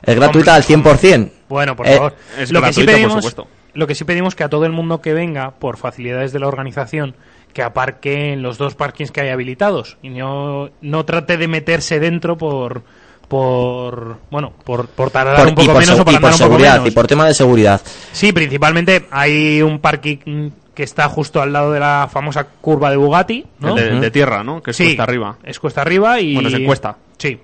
Es 0.04 0.16
gratuita 0.16 0.56
al 0.56 0.64
100%. 0.64 1.30
Bueno, 1.50 1.76
por 1.76 1.88
Eh, 1.88 1.96
favor. 1.96 2.16
es 2.38 2.52
lo 2.52 2.62
que 2.62 2.74
sí 2.74 2.82
gratuito, 2.82 2.92
por 2.92 2.96
pedimos, 2.96 3.14
supuesto. 3.26 3.48
lo 3.74 3.88
que 3.88 3.96
sí 3.96 4.04
pedimos 4.06 4.36
que 4.36 4.44
a 4.44 4.50
todo 4.50 4.66
el 4.66 4.72
mundo 4.72 5.02
que 5.02 5.14
venga, 5.14 5.52
por 5.52 5.78
facilidades 5.78 6.32
de 6.34 6.40
la 6.40 6.48
organización, 6.48 7.16
que 7.54 7.64
aparque 7.64 8.32
en 8.34 8.42
los 8.44 8.58
dos 8.60 8.76
parkings 8.76 9.12
que 9.12 9.22
hay 9.22 9.30
habilitados 9.30 9.98
y 10.04 10.10
no, 10.10 10.70
no 10.82 11.06
trate 11.06 11.36
de 11.38 11.48
meterse 11.48 12.00
dentro 12.00 12.38
por 12.38 12.84
por 13.30 14.18
bueno 14.30 14.52
por, 14.66 14.88
por 14.88 15.10
tardar 15.12 15.38
Por- 15.38 15.48
un 15.48 15.56
poco 15.56 15.64
y 15.64 15.68
por, 15.74 15.80
menos 15.80 16.00
o 16.00 16.04
por 16.04 16.14
y 16.14 16.16
andar 16.18 16.32
por 16.32 16.36
un 16.36 16.40
poco 16.40 16.50
seguridad, 16.50 16.74
menos. 16.74 16.88
y 16.88 16.92
por 16.92 17.08
tema 17.08 17.26
de 17.28 17.34
seguridad. 17.34 17.82
Sí, 18.12 18.34
principalmente 18.34 19.08
hay 19.12 19.62
un 19.62 19.80
parking 19.80 20.50
que 20.74 20.84
está 20.84 21.08
justo 21.10 21.42
al 21.42 21.54
lado 21.54 21.72
de 21.72 21.80
la 21.80 22.10
famosa 22.12 22.46
curva 22.46 22.90
de 22.90 22.98
Bugatti, 22.98 23.46
¿no? 23.60 23.78
El 23.78 23.96
de, 23.96 24.00
de 24.00 24.12
tierra, 24.12 24.44
¿no? 24.44 24.62
Que 24.64 24.72
es 24.72 24.78
Sí, 24.78 24.86
cuesta 24.86 25.04
arriba. 25.04 25.38
Es 25.44 25.60
cuesta 25.60 25.82
arriba 25.82 26.20
y... 26.22 26.34
Bueno, 26.34 26.50
es 26.50 26.56
en 26.56 26.66
cuesta. 26.66 26.96
Sí. 27.18 27.38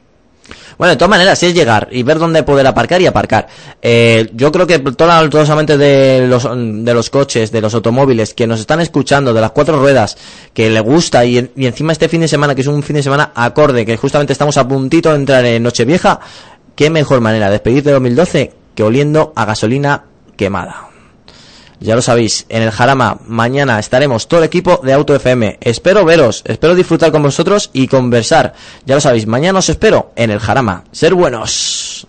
Bueno, 0.78 0.92
de 0.92 0.98
todas 0.98 1.10
maneras, 1.10 1.40
si 1.40 1.48
es 1.48 1.54
llegar 1.54 1.88
y 1.92 2.04
ver 2.04 2.20
dónde 2.20 2.44
poder 2.44 2.68
aparcar 2.68 3.02
y 3.02 3.08
aparcar. 3.08 3.48
Eh, 3.82 4.30
yo 4.34 4.52
creo 4.52 4.68
que 4.68 4.80
todos 4.80 5.34
los 5.34 5.50
amantes 5.50 5.78
de 5.80 6.26
los, 6.28 6.44
de 6.44 6.94
los 6.94 7.10
coches, 7.10 7.52
de 7.52 7.62
los 7.62 7.74
automóviles, 7.74 8.34
que 8.34 8.46
nos 8.46 8.60
están 8.60 8.82
escuchando, 8.82 9.34
de 9.34 9.42
las 9.42 9.52
cuatro 9.52 9.80
ruedas, 9.80 10.18
que 10.54 10.70
le 10.70 10.80
gusta 10.82 11.26
y, 11.26 11.52
y 11.56 11.66
encima 11.66 11.94
este 11.94 12.10
fin 12.10 12.22
de 12.22 12.28
semana, 12.28 12.54
que 12.54 12.62
es 12.62 12.68
un 12.68 12.84
fin 12.84 12.98
de 12.98 13.04
semana 13.04 13.32
acorde, 13.36 13.86
que 13.86 13.98
justamente 13.98 14.34
estamos 14.34 14.58
a 14.58 14.68
puntito 14.68 15.10
de 15.10 15.16
entrar 15.16 15.46
en 15.46 15.64
Nochevieja, 15.64 16.20
qué 16.76 16.90
mejor 16.90 17.22
manera 17.22 17.48
de 17.48 17.54
despedir 17.54 17.84
de 17.84 17.92
2012 17.94 18.54
que 18.76 18.84
oliendo 18.84 19.32
a 19.36 19.46
gasolina 19.46 20.04
quemada. 20.36 20.95
Ya 21.80 21.96
lo 21.96 22.02
sabéis, 22.02 22.46
en 22.50 22.64
el 22.64 22.72
Jarama 22.72 23.20
mañana 23.28 23.80
estaremos 23.80 24.28
todo 24.28 24.40
el 24.40 24.46
equipo 24.46 24.80
de 24.84 24.94
Auto 24.94 25.16
FM. 25.16 25.58
Espero 25.62 26.06
veros, 26.06 26.42
espero 26.46 26.76
disfrutar 26.76 27.12
con 27.12 27.24
vosotros 27.24 27.70
y 27.74 27.88
conversar. 27.88 28.54
Ya 28.86 28.96
lo 28.96 29.02
sabéis, 29.02 29.28
mañana 29.28 29.60
os 29.60 29.70
espero 29.70 30.12
en 30.16 30.32
el 30.32 30.40
Jarama. 30.40 30.84
Ser 30.92 31.14
buenos. 31.14 32.08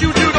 You 0.00 0.12
do 0.12 0.33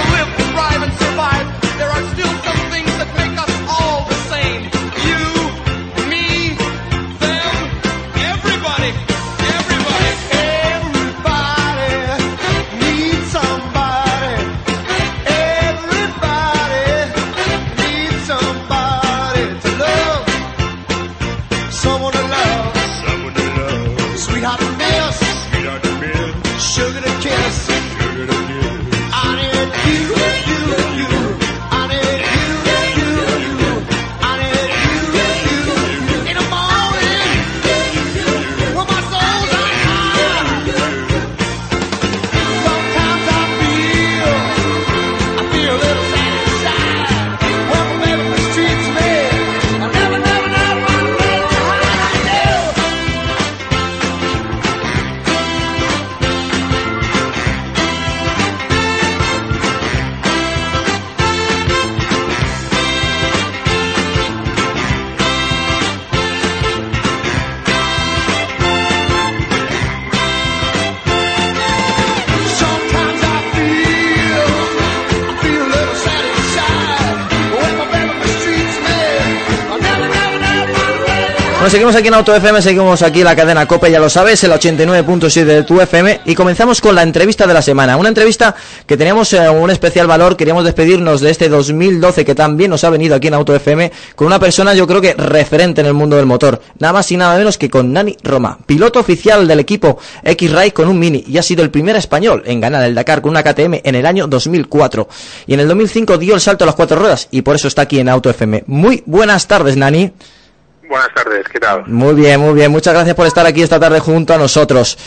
Bueno, 81.66 81.72
seguimos 81.72 81.96
aquí 81.96 82.10
en 82.10 82.14
Auto 82.14 82.36
FM, 82.36 82.62
seguimos 82.62 83.02
aquí 83.02 83.20
en 83.22 83.26
la 83.26 83.36
cadena 83.36 83.68
COPE, 83.68 83.90
ya 83.90 84.00
lo 84.00 84.08
sabes, 84.08 84.44
el 84.44 84.52
89.7 84.52 85.46
de 85.46 85.64
tu 85.64 85.82
FM 85.82 86.22
y 86.26 86.36
comenzamos 86.36 86.80
con 86.80 86.94
la 86.94 87.02
entrevista 87.02 87.48
de 87.48 87.56
la 87.56 87.64
semana. 87.64 87.98
Una 87.98 88.10
entrevista 88.10 88.54
que 88.86 88.96
teníamos 88.96 89.34
eh, 89.34 89.50
un 89.50 89.72
especial 89.72 90.06
valor, 90.06 90.38
queríamos 90.38 90.64
despedirnos 90.64 91.22
de 91.22 91.32
este 91.32 91.50
2012 91.50 92.24
que 92.24 92.36
también 92.36 92.70
nos 92.70 92.84
ha 92.84 92.92
venido 92.92 93.16
aquí 93.16 93.30
en 93.30 93.34
Auto 93.34 93.56
FM 93.56 93.92
con 94.16 94.28
una 94.28 94.40
persona 94.40 94.76
yo 94.76 94.86
creo 94.86 95.02
que 95.02 95.16
referente 95.16 95.82
en 95.82 95.88
el 95.88 95.96
mundo 95.96 96.18
del 96.18 96.28
motor, 96.28 96.62
nada 96.78 96.94
más 96.94 97.12
y 97.12 97.18
nada 97.18 97.36
menos 97.36 97.58
que 97.58 97.68
con 97.68 97.92
Nani 97.92 98.16
Roma, 98.22 98.60
piloto 98.68 99.00
oficial 99.00 99.48
del 99.48 99.60
equipo 99.60 99.98
X-Ride 100.24 100.72
con 100.72 100.88
un 100.88 101.00
Mini 101.00 101.24
y 101.28 101.40
ha 101.40 101.42
sido 101.42 101.64
el 101.64 101.72
primer 101.72 101.96
español 101.96 102.44
en 102.46 102.62
ganar 102.62 102.84
el 102.84 102.94
Dakar 102.94 103.24
con 103.24 103.32
una 103.32 103.42
KTM 103.42 103.82
en 103.84 103.96
el 103.96 104.06
año 104.06 104.28
2004 104.28 105.08
y 105.48 105.56
en 105.56 105.62
el 105.62 105.68
2005 105.68 106.20
dio 106.20 106.36
el 106.36 106.42
salto 106.42 106.64
a 106.64 106.68
las 106.68 106.76
cuatro 106.76 107.00
ruedas 107.00 107.28
y 107.32 107.42
por 107.42 107.56
eso 107.56 107.68
está 107.68 107.82
aquí 107.82 107.98
en 107.98 108.10
Auto 108.10 108.30
FM. 108.30 108.66
Muy 108.68 109.02
buenas 109.08 109.48
tardes, 109.48 109.76
Nani. 109.76 110.12
Buenas 110.88 111.14
tardes, 111.14 111.48
¿qué 111.50 111.60
tal? 111.60 111.84
Muy 111.88 112.14
bien, 112.14 112.40
muy 112.40 112.54
bien. 112.54 112.72
Muchas 112.72 112.94
gracias 112.94 113.16
por 113.16 113.26
estar 113.26 113.46
aquí 113.46 113.62
esta 113.62 113.80
tarde 113.80 114.00
junto 114.00 114.34
a 114.34 114.38
nosotros. 114.38 114.98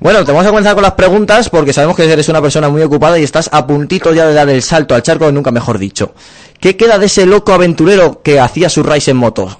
Bueno, 0.00 0.24
te 0.24 0.32
vamos 0.32 0.46
a 0.46 0.50
comenzar 0.50 0.74
con 0.74 0.82
las 0.82 0.92
preguntas 0.92 1.48
porque 1.48 1.72
sabemos 1.72 1.96
que 1.96 2.10
eres 2.10 2.28
una 2.28 2.42
persona 2.42 2.68
muy 2.68 2.82
ocupada 2.82 3.18
y 3.18 3.24
estás 3.24 3.48
a 3.52 3.66
puntito 3.66 4.12
ya 4.12 4.26
de 4.26 4.34
dar 4.34 4.48
el 4.48 4.62
salto 4.62 4.94
al 4.94 5.02
charco, 5.02 5.30
nunca 5.30 5.50
mejor 5.50 5.78
dicho. 5.78 6.14
¿Qué 6.60 6.76
queda 6.76 6.98
de 6.98 7.06
ese 7.06 7.26
loco 7.26 7.52
aventurero 7.52 8.20
que 8.22 8.40
hacía 8.40 8.68
su 8.68 8.82
race 8.82 9.10
en 9.10 9.16
moto? 9.18 9.48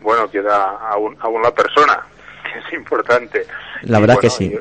Bueno, 0.00 0.30
queda 0.30 0.78
aún, 0.88 1.16
aún 1.18 1.42
la 1.42 1.52
persona, 1.52 1.98
que 2.44 2.60
es 2.60 2.72
importante. 2.78 3.44
La 3.82 3.98
Y 3.98 4.00
verdad 4.02 4.18
que 4.20 4.30
sí. 4.30 4.56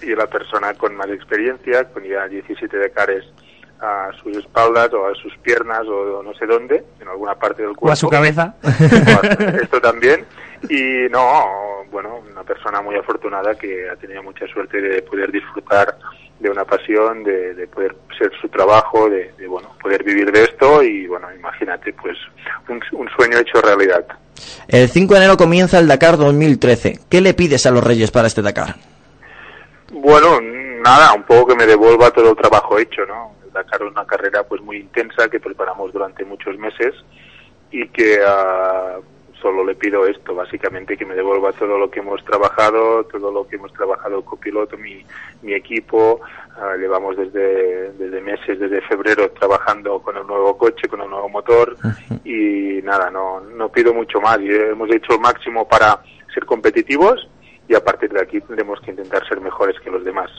Y, 0.00 0.10
y 0.10 0.14
la 0.14 0.28
persona 0.28 0.72
con 0.74 0.94
más 0.94 1.08
experiencia, 1.08 1.82
con 1.92 2.04
ya 2.04 2.28
17 2.28 2.78
Dakares 2.78 3.24
a 3.80 4.10
sus 4.22 4.36
espaldas 4.36 4.92
o 4.94 5.06
a 5.06 5.14
sus 5.14 5.36
piernas 5.38 5.82
o 5.86 6.22
no 6.22 6.34
sé 6.34 6.46
dónde, 6.46 6.84
en 7.00 7.08
alguna 7.08 7.34
parte 7.34 7.62
del 7.62 7.76
cuerpo. 7.76 7.88
O 7.88 7.92
a 7.92 7.96
su 7.96 8.08
cabeza. 8.08 8.54
Esto 9.62 9.80
también. 9.80 10.24
Y 10.68 11.10
no, 11.10 11.84
bueno, 11.90 12.22
una 12.30 12.42
persona 12.42 12.80
muy 12.80 12.96
afortunada 12.96 13.54
que 13.54 13.88
ha 13.90 13.96
tenido 13.96 14.22
mucha 14.22 14.46
suerte 14.46 14.80
de 14.80 15.02
poder 15.02 15.30
disfrutar 15.30 15.98
de 16.40 16.50
una 16.50 16.64
pasión, 16.64 17.22
de, 17.22 17.54
de 17.54 17.66
poder 17.66 17.94
ser 18.18 18.30
su 18.40 18.48
trabajo, 18.48 19.08
de, 19.08 19.32
de, 19.38 19.46
bueno, 19.46 19.70
poder 19.80 20.02
vivir 20.02 20.32
de 20.32 20.44
esto 20.44 20.82
y 20.82 21.06
bueno, 21.06 21.28
imagínate, 21.34 21.92
pues 21.92 22.16
un, 22.68 22.80
un 22.92 23.08
sueño 23.10 23.38
hecho 23.38 23.60
realidad. 23.60 24.04
El 24.68 24.88
5 24.88 25.14
de 25.14 25.20
enero 25.20 25.36
comienza 25.36 25.78
el 25.78 25.86
Dakar 25.86 26.16
2013. 26.16 27.00
¿Qué 27.08 27.20
le 27.20 27.34
pides 27.34 27.66
a 27.66 27.70
los 27.70 27.84
Reyes 27.84 28.10
para 28.10 28.26
este 28.26 28.42
Dakar? 28.42 28.76
Bueno, 29.92 30.40
nada, 30.82 31.12
un 31.12 31.22
poco 31.22 31.48
que 31.48 31.56
me 31.56 31.66
devuelva 31.66 32.10
todo 32.10 32.30
el 32.30 32.36
trabajo 32.36 32.78
hecho, 32.78 33.06
¿no? 33.06 33.32
Dakar 33.54 33.82
es 33.82 33.90
una 33.90 34.04
carrera 34.04 34.42
pues 34.42 34.60
muy 34.60 34.78
intensa 34.78 35.28
que 35.30 35.40
preparamos 35.40 35.92
durante 35.92 36.24
muchos 36.24 36.58
meses 36.58 36.94
y 37.70 37.88
que 37.88 38.18
ah, 38.26 38.98
solo 39.40 39.64
le 39.64 39.74
pido 39.74 40.06
esto, 40.06 40.34
básicamente 40.34 40.96
que 40.96 41.04
me 41.04 41.14
devuelva 41.14 41.52
todo 41.52 41.78
lo 41.78 41.90
que 41.90 42.00
hemos 42.00 42.24
trabajado, 42.24 43.04
todo 43.04 43.30
lo 43.30 43.46
que 43.46 43.56
hemos 43.56 43.72
trabajado 43.72 44.18
el 44.18 44.24
copiloto, 44.24 44.76
mi, 44.76 45.04
mi 45.42 45.54
equipo, 45.54 46.20
ah, 46.56 46.76
llevamos 46.78 47.16
desde, 47.16 47.92
desde 47.92 48.20
meses, 48.20 48.58
desde 48.58 48.80
febrero 48.82 49.30
trabajando 49.32 50.00
con 50.00 50.16
el 50.16 50.26
nuevo 50.26 50.56
coche, 50.56 50.88
con 50.88 51.00
el 51.02 51.10
nuevo 51.10 51.28
motor 51.28 51.76
y 52.24 52.80
nada, 52.82 53.10
no, 53.10 53.40
no 53.40 53.68
pido 53.68 53.92
mucho 53.92 54.20
más, 54.20 54.40
y 54.40 54.50
hemos 54.50 54.90
hecho 54.90 55.14
el 55.14 55.20
máximo 55.20 55.68
para 55.68 56.00
ser 56.32 56.44
competitivos 56.46 57.28
y 57.68 57.74
a 57.74 57.84
partir 57.84 58.12
de 58.12 58.20
aquí 58.20 58.40
tendremos 58.40 58.80
que 58.80 58.90
intentar 58.90 59.26
ser 59.28 59.40
mejores 59.40 59.78
que 59.80 59.90
los 59.90 60.04
demás. 60.04 60.30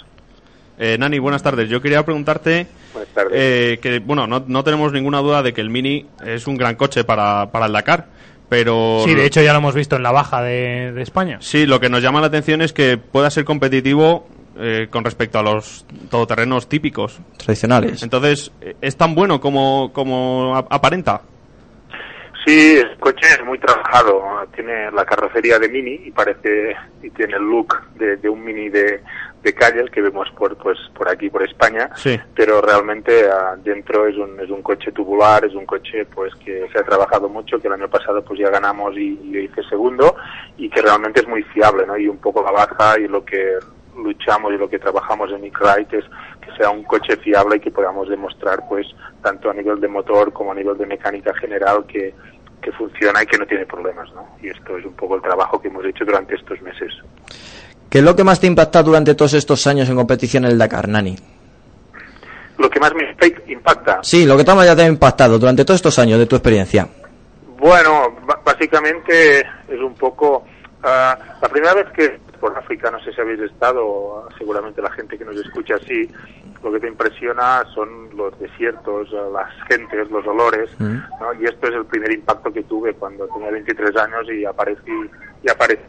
Eh, 0.78 0.98
Nani, 1.00 1.20
buenas 1.20 1.42
tardes. 1.44 1.70
Yo 1.70 1.82
quería 1.82 2.04
preguntarte 2.04 2.68
Buenas 2.94 3.10
tardes. 3.14 3.32
eh, 3.36 3.80
que, 3.82 4.00
bueno, 4.00 4.28
no, 4.28 4.44
no 4.48 4.64
tenemos 4.64 4.92
ninguna 4.92 5.20
duda 5.20 5.42
de 5.42 5.54
que 5.54 5.62
el 5.62 5.70
Mini 5.70 6.06
es 6.26 6.48
un 6.48 6.58
gran 6.58 6.76
coche 6.76 7.04
para, 7.04 7.50
para 7.52 7.68
el 7.68 7.72
Dakar, 7.74 8.08
pero... 8.50 9.02
Sí, 9.06 9.16
de 9.16 9.26
hecho 9.26 9.42
ya 9.42 9.54
lo 9.54 9.60
hemos 9.60 9.74
visto 9.76 9.96
en 9.96 10.04
la 10.04 10.12
baja 10.12 10.42
de, 10.42 10.92
de 10.92 11.02
España. 11.02 11.38
Sí, 11.40 11.66
lo 11.66 11.80
que 11.80 11.90
nos 11.90 12.02
llama 12.02 12.20
la 12.22 12.28
atención 12.28 12.62
es 12.62 12.74
que 12.74 12.98
pueda 12.98 13.30
ser 13.30 13.46
competitivo 13.46 14.28
eh, 14.58 14.88
con 14.90 15.04
respecto 15.06 15.40
a 15.40 15.44
los 15.44 15.86
todoterrenos 16.10 16.68
típicos. 16.68 17.20
Tradicionales. 17.38 18.04
Entonces, 18.04 18.52
eh, 18.62 18.76
¿es 18.82 18.98
tan 18.98 19.16
bueno 19.16 19.40
como, 19.40 19.92
como 19.94 20.56
ap- 20.58 20.68
aparenta? 20.72 21.22
Sí, 22.46 22.78
el 22.78 22.98
coche 23.00 23.26
es 23.40 23.44
muy 23.44 23.58
trabajado, 23.58 24.22
tiene 24.54 24.92
la 24.92 25.04
carrocería 25.04 25.58
de 25.58 25.68
Mini 25.68 26.02
y 26.06 26.12
parece 26.12 26.76
y 27.02 27.10
tiene 27.10 27.34
el 27.38 27.42
look 27.44 27.76
de, 27.96 28.18
de 28.18 28.30
un 28.30 28.44
Mini 28.46 28.70
de, 28.70 29.02
de 29.46 29.54
calle 29.54 29.80
el 29.80 29.92
que 29.92 30.02
vemos 30.02 30.28
por 30.32 30.58
pues 30.58 30.78
por 30.96 31.08
aquí 31.08 31.30
por 31.30 31.44
España, 31.44 31.90
Sí. 31.96 32.20
pero 32.36 32.62
realmente 32.62 33.30
ah, 33.32 33.56
dentro 33.64 34.08
es 34.08 34.18
un 34.18 34.40
es 34.40 34.50
un 34.50 34.62
coche 34.64 34.92
tubular, 34.92 35.46
es 35.46 35.54
un 35.54 35.66
coche 35.68 36.06
pues 36.06 36.34
que 36.44 36.68
se 36.74 36.80
ha 36.80 36.84
trabajado 36.84 37.30
mucho, 37.30 37.60
que 37.60 37.68
el 37.68 37.74
año 37.74 37.88
pasado 37.88 38.24
pues 38.26 38.40
ya 38.40 38.50
ganamos 38.50 38.98
y, 38.98 39.20
y 39.24 39.38
hice 39.38 39.62
segundo 39.70 40.16
y 40.58 40.68
que 40.70 40.82
realmente 40.82 41.20
es 41.22 41.28
muy 41.28 41.44
fiable, 41.44 41.86
¿no? 41.86 41.96
Y 41.96 42.08
un 42.08 42.18
poco 42.18 42.42
la 42.44 42.52
baja 42.52 43.00
y 43.00 43.08
lo 43.08 43.24
que 43.24 43.60
luchamos 43.96 44.52
y 44.54 44.58
lo 44.58 44.68
que 44.68 44.80
trabajamos 44.80 45.32
en 45.32 45.42
Nick 45.42 45.58
es 45.94 46.04
que 46.42 46.52
sea 46.58 46.70
un 46.72 46.84
coche 46.84 47.16
fiable 47.18 47.58
y 47.58 47.60
que 47.60 47.72
podamos 47.72 48.10
demostrar 48.10 48.60
pues 48.68 48.88
tanto 49.22 49.50
a 49.50 49.54
nivel 49.54 49.80
de 49.80 49.88
motor 49.88 50.34
como 50.34 50.52
a 50.52 50.56
nivel 50.56 50.78
de 50.78 50.86
mecánica 50.88 51.34
general 51.36 51.86
que, 51.88 52.14
que 52.62 52.72
funciona 52.74 53.22
y 53.24 53.26
que 53.28 53.38
no 53.38 53.46
tiene 53.46 53.66
problemas, 53.66 54.12
¿no? 54.14 54.28
Y 54.42 54.50
esto 54.50 54.76
es 54.78 54.86
un 54.86 54.94
poco 54.96 55.16
el 55.16 55.22
trabajo 55.22 55.62
que 55.62 55.68
hemos 55.70 55.86
hecho 55.86 56.04
durante 56.04 56.34
estos 56.36 56.60
meses. 56.62 56.92
¿Qué 57.90 58.00
es 58.00 58.04
lo 58.04 58.16
que 58.16 58.24
más 58.24 58.40
te 58.40 58.48
impacta 58.48 58.84
durante 58.84 59.16
todos 59.16 59.34
estos 59.34 59.66
años 59.68 59.88
en 59.90 59.96
competición 59.96 60.46
en 60.46 60.52
el 60.52 60.58
Dakar, 60.58 60.88
Nani? 60.90 61.16
Lo 62.58 62.70
que 62.70 62.80
más 62.80 62.94
me 62.94 63.04
impa- 63.16 63.42
impacta, 63.48 64.00
Sí, 64.04 64.26
lo 64.26 64.38
que 64.38 64.44
te 64.44 64.52
ya 64.66 64.76
te 64.76 64.84
ha 64.84 64.88
impactado 64.88 65.38
durante 65.40 65.64
todos 65.66 65.78
estos 65.78 65.98
años 66.00 66.20
de 66.20 66.26
tu 66.26 66.36
experiencia. 66.36 66.88
Bueno, 67.58 68.16
básicamente 68.44 69.40
es 69.40 69.80
un 69.82 69.94
poco... 69.96 70.46
ah, 70.84 71.18
la 71.42 71.50
primera 71.50 71.74
vez 71.74 71.88
que 71.96 72.20
por 72.40 72.56
África, 72.58 72.92
no 72.92 73.00
sé 73.04 73.12
si 73.14 73.22
habéis 73.22 73.40
estado, 73.40 74.28
seguramente 74.38 74.82
la 74.82 74.92
gente 74.92 75.18
que 75.18 75.26
nos 75.26 75.38
escucha 75.38 75.76
sí, 75.88 76.10
lo 76.64 76.72
que 76.72 76.80
te 76.80 76.88
impresiona 76.88 77.64
son 77.74 78.16
los 78.16 78.38
desiertos, 78.40 79.08
ah, 79.14 79.30
las 79.34 79.68
gentes, 79.70 80.10
los 80.12 80.26
olores, 80.28 80.70
Mm. 80.80 80.98
¿no? 81.22 81.34
y 81.42 81.46
esto 81.46 81.68
es 81.68 81.76
el 81.76 81.86
primer 81.86 82.12
impacto 82.12 82.52
que 82.52 82.64
tuve 82.64 82.94
cuando 82.94 83.26
tenía 83.30 83.52
23 83.52 83.96
años 83.98 84.28
y 84.32 84.46
aparecí, 84.46 84.92
y 85.44 85.50
aparecí, 85.50 85.82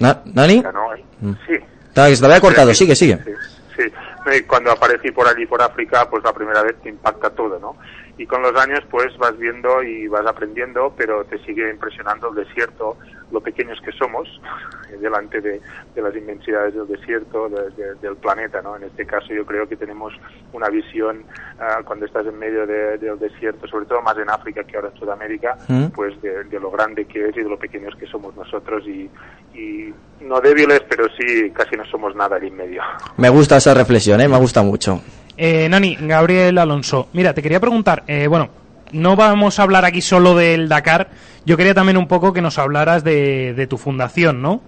Na- 0.00 0.20
¿Nani? 0.34 0.62
¿no? 0.62 1.28
Mm. 1.30 1.34
Sí, 1.46 1.52
Estaba- 1.88 2.08
que 2.08 2.16
se 2.16 2.20
te 2.20 2.26
había 2.26 2.40
cortado, 2.40 2.74
sigue, 2.74 2.94
sigue. 2.96 3.18
Sí, 3.24 3.30
sí. 3.76 3.82
Eh, 4.26 4.44
Cuando 4.46 4.70
aparecí 4.70 5.10
por 5.12 5.26
allí, 5.26 5.46
por 5.46 5.62
África, 5.62 6.08
pues 6.10 6.22
la 6.24 6.32
primera 6.32 6.62
vez 6.62 6.76
te 6.82 6.88
impacta 6.90 7.30
todo, 7.30 7.58
¿no? 7.58 7.76
Y 8.18 8.26
con 8.26 8.42
los 8.42 8.54
años, 8.54 8.80
pues 8.90 9.16
vas 9.16 9.36
viendo 9.38 9.82
y 9.82 10.06
vas 10.08 10.26
aprendiendo, 10.26 10.92
pero 10.96 11.24
te 11.24 11.38
sigue 11.38 11.70
impresionando 11.70 12.28
el 12.28 12.34
desierto, 12.44 12.98
lo 13.30 13.40
pequeños 13.40 13.78
que 13.82 13.92
somos, 13.92 14.28
delante 15.00 15.40
de, 15.40 15.60
de 15.94 16.02
las 16.02 16.14
inmensidades 16.14 16.74
del 16.74 16.86
desierto, 16.86 17.48
de- 17.48 17.70
de- 17.70 17.94
del 17.94 18.16
planeta, 18.16 18.60
¿no? 18.60 18.76
En 18.76 18.82
este 18.82 19.06
caso 19.06 19.32
yo 19.32 19.46
creo 19.46 19.66
que 19.66 19.76
tenemos 19.76 20.12
una 20.52 20.68
visión, 20.68 21.24
ah, 21.58 21.80
cuando 21.84 22.04
estás 22.04 22.26
en 22.26 22.38
medio 22.38 22.66
de- 22.66 22.98
del 22.98 23.18
desierto, 23.18 23.66
sobre 23.68 23.86
todo 23.86 24.02
más 24.02 24.18
en 24.18 24.28
África 24.28 24.64
que 24.64 24.76
ahora 24.76 24.90
en 24.92 24.98
Sudamérica, 24.98 25.56
Mm. 25.68 25.86
pues 25.94 26.20
de, 26.20 26.44
de 26.44 26.60
lo 26.60 26.70
grande 26.70 27.06
que 27.06 27.28
es 27.28 27.36
y 27.36 27.42
de 27.42 27.48
lo 27.48 27.58
pequeños 27.58 27.94
que 27.96 28.06
somos 28.06 28.36
nosotros 28.36 28.82
y, 28.86 29.08
y 29.54 29.94
no 30.20 30.40
débiles, 30.40 30.80
pero 30.88 31.06
sí 31.18 31.50
casi 31.52 31.76
no 31.76 31.84
somos 31.86 32.14
nada 32.14 32.36
allí 32.36 32.48
en 32.48 32.56
medio. 32.56 32.82
Me 33.16 33.30
gusta 33.30 33.56
esa 33.56 33.72
reflexión, 33.72 34.19
¿eh? 34.20 34.28
me 34.28 34.38
gusta 34.38 34.62
mucho. 34.62 35.00
Eh, 35.36 35.68
Nani, 35.68 35.96
Gabriel 36.00 36.58
Alonso. 36.58 37.08
Mira, 37.12 37.32
te 37.34 37.42
quería 37.42 37.60
preguntar, 37.60 38.04
eh, 38.06 38.26
bueno, 38.26 38.50
no 38.92 39.16
vamos 39.16 39.58
a 39.58 39.62
hablar 39.62 39.84
aquí 39.84 40.00
solo 40.00 40.34
del 40.34 40.68
Dakar, 40.68 41.08
yo 41.44 41.56
quería 41.56 41.74
también 41.74 41.96
un 41.96 42.06
poco 42.06 42.32
que 42.32 42.42
nos 42.42 42.58
hablaras 42.58 43.04
de, 43.04 43.54
de 43.54 43.66
tu 43.66 43.78
fundación, 43.78 44.42
¿no? 44.42 44.60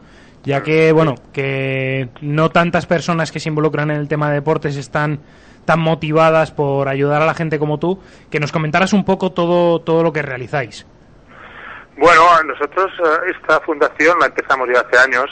Ya 0.44 0.62
que, 0.62 0.90
bueno, 0.92 1.14
que 1.32 2.08
no 2.20 2.50
tantas 2.50 2.86
personas 2.86 3.30
que 3.30 3.38
se 3.38 3.48
involucran 3.48 3.90
en 3.90 3.98
el 3.98 4.08
tema 4.08 4.28
de 4.28 4.36
deportes 4.36 4.76
están 4.76 5.20
tan 5.64 5.80
motivadas 5.80 6.50
por 6.50 6.88
ayudar 6.88 7.22
a 7.22 7.26
la 7.26 7.34
gente 7.34 7.58
como 7.58 7.78
tú, 7.78 8.00
que 8.30 8.40
nos 8.40 8.50
comentaras 8.50 8.92
un 8.92 9.04
poco 9.04 9.30
todo, 9.32 9.80
todo 9.80 10.02
lo 10.02 10.12
que 10.12 10.22
realizáis. 10.22 10.86
Bueno, 11.96 12.42
nosotros 12.44 12.90
eh, 12.98 13.32
esta 13.38 13.60
fundación 13.60 14.18
la 14.18 14.26
empezamos 14.26 14.68
ya 14.72 14.80
hace 14.80 14.98
años, 14.98 15.26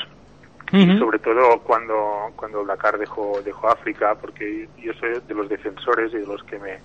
Sobre 0.99 1.19
todo 1.19 1.59
cuando, 1.61 2.31
cuando 2.37 2.65
Dakar 2.65 2.97
dejó, 2.99 3.41
dejó 3.45 3.69
África, 3.71 4.15
porque 4.15 4.69
yo 4.79 4.93
soy 4.95 5.21
de 5.27 5.35
los 5.35 5.49
defensores 5.49 6.13
y 6.13 6.19
de 6.19 6.27
los 6.27 6.43
que 6.45 6.59
me 6.59 6.79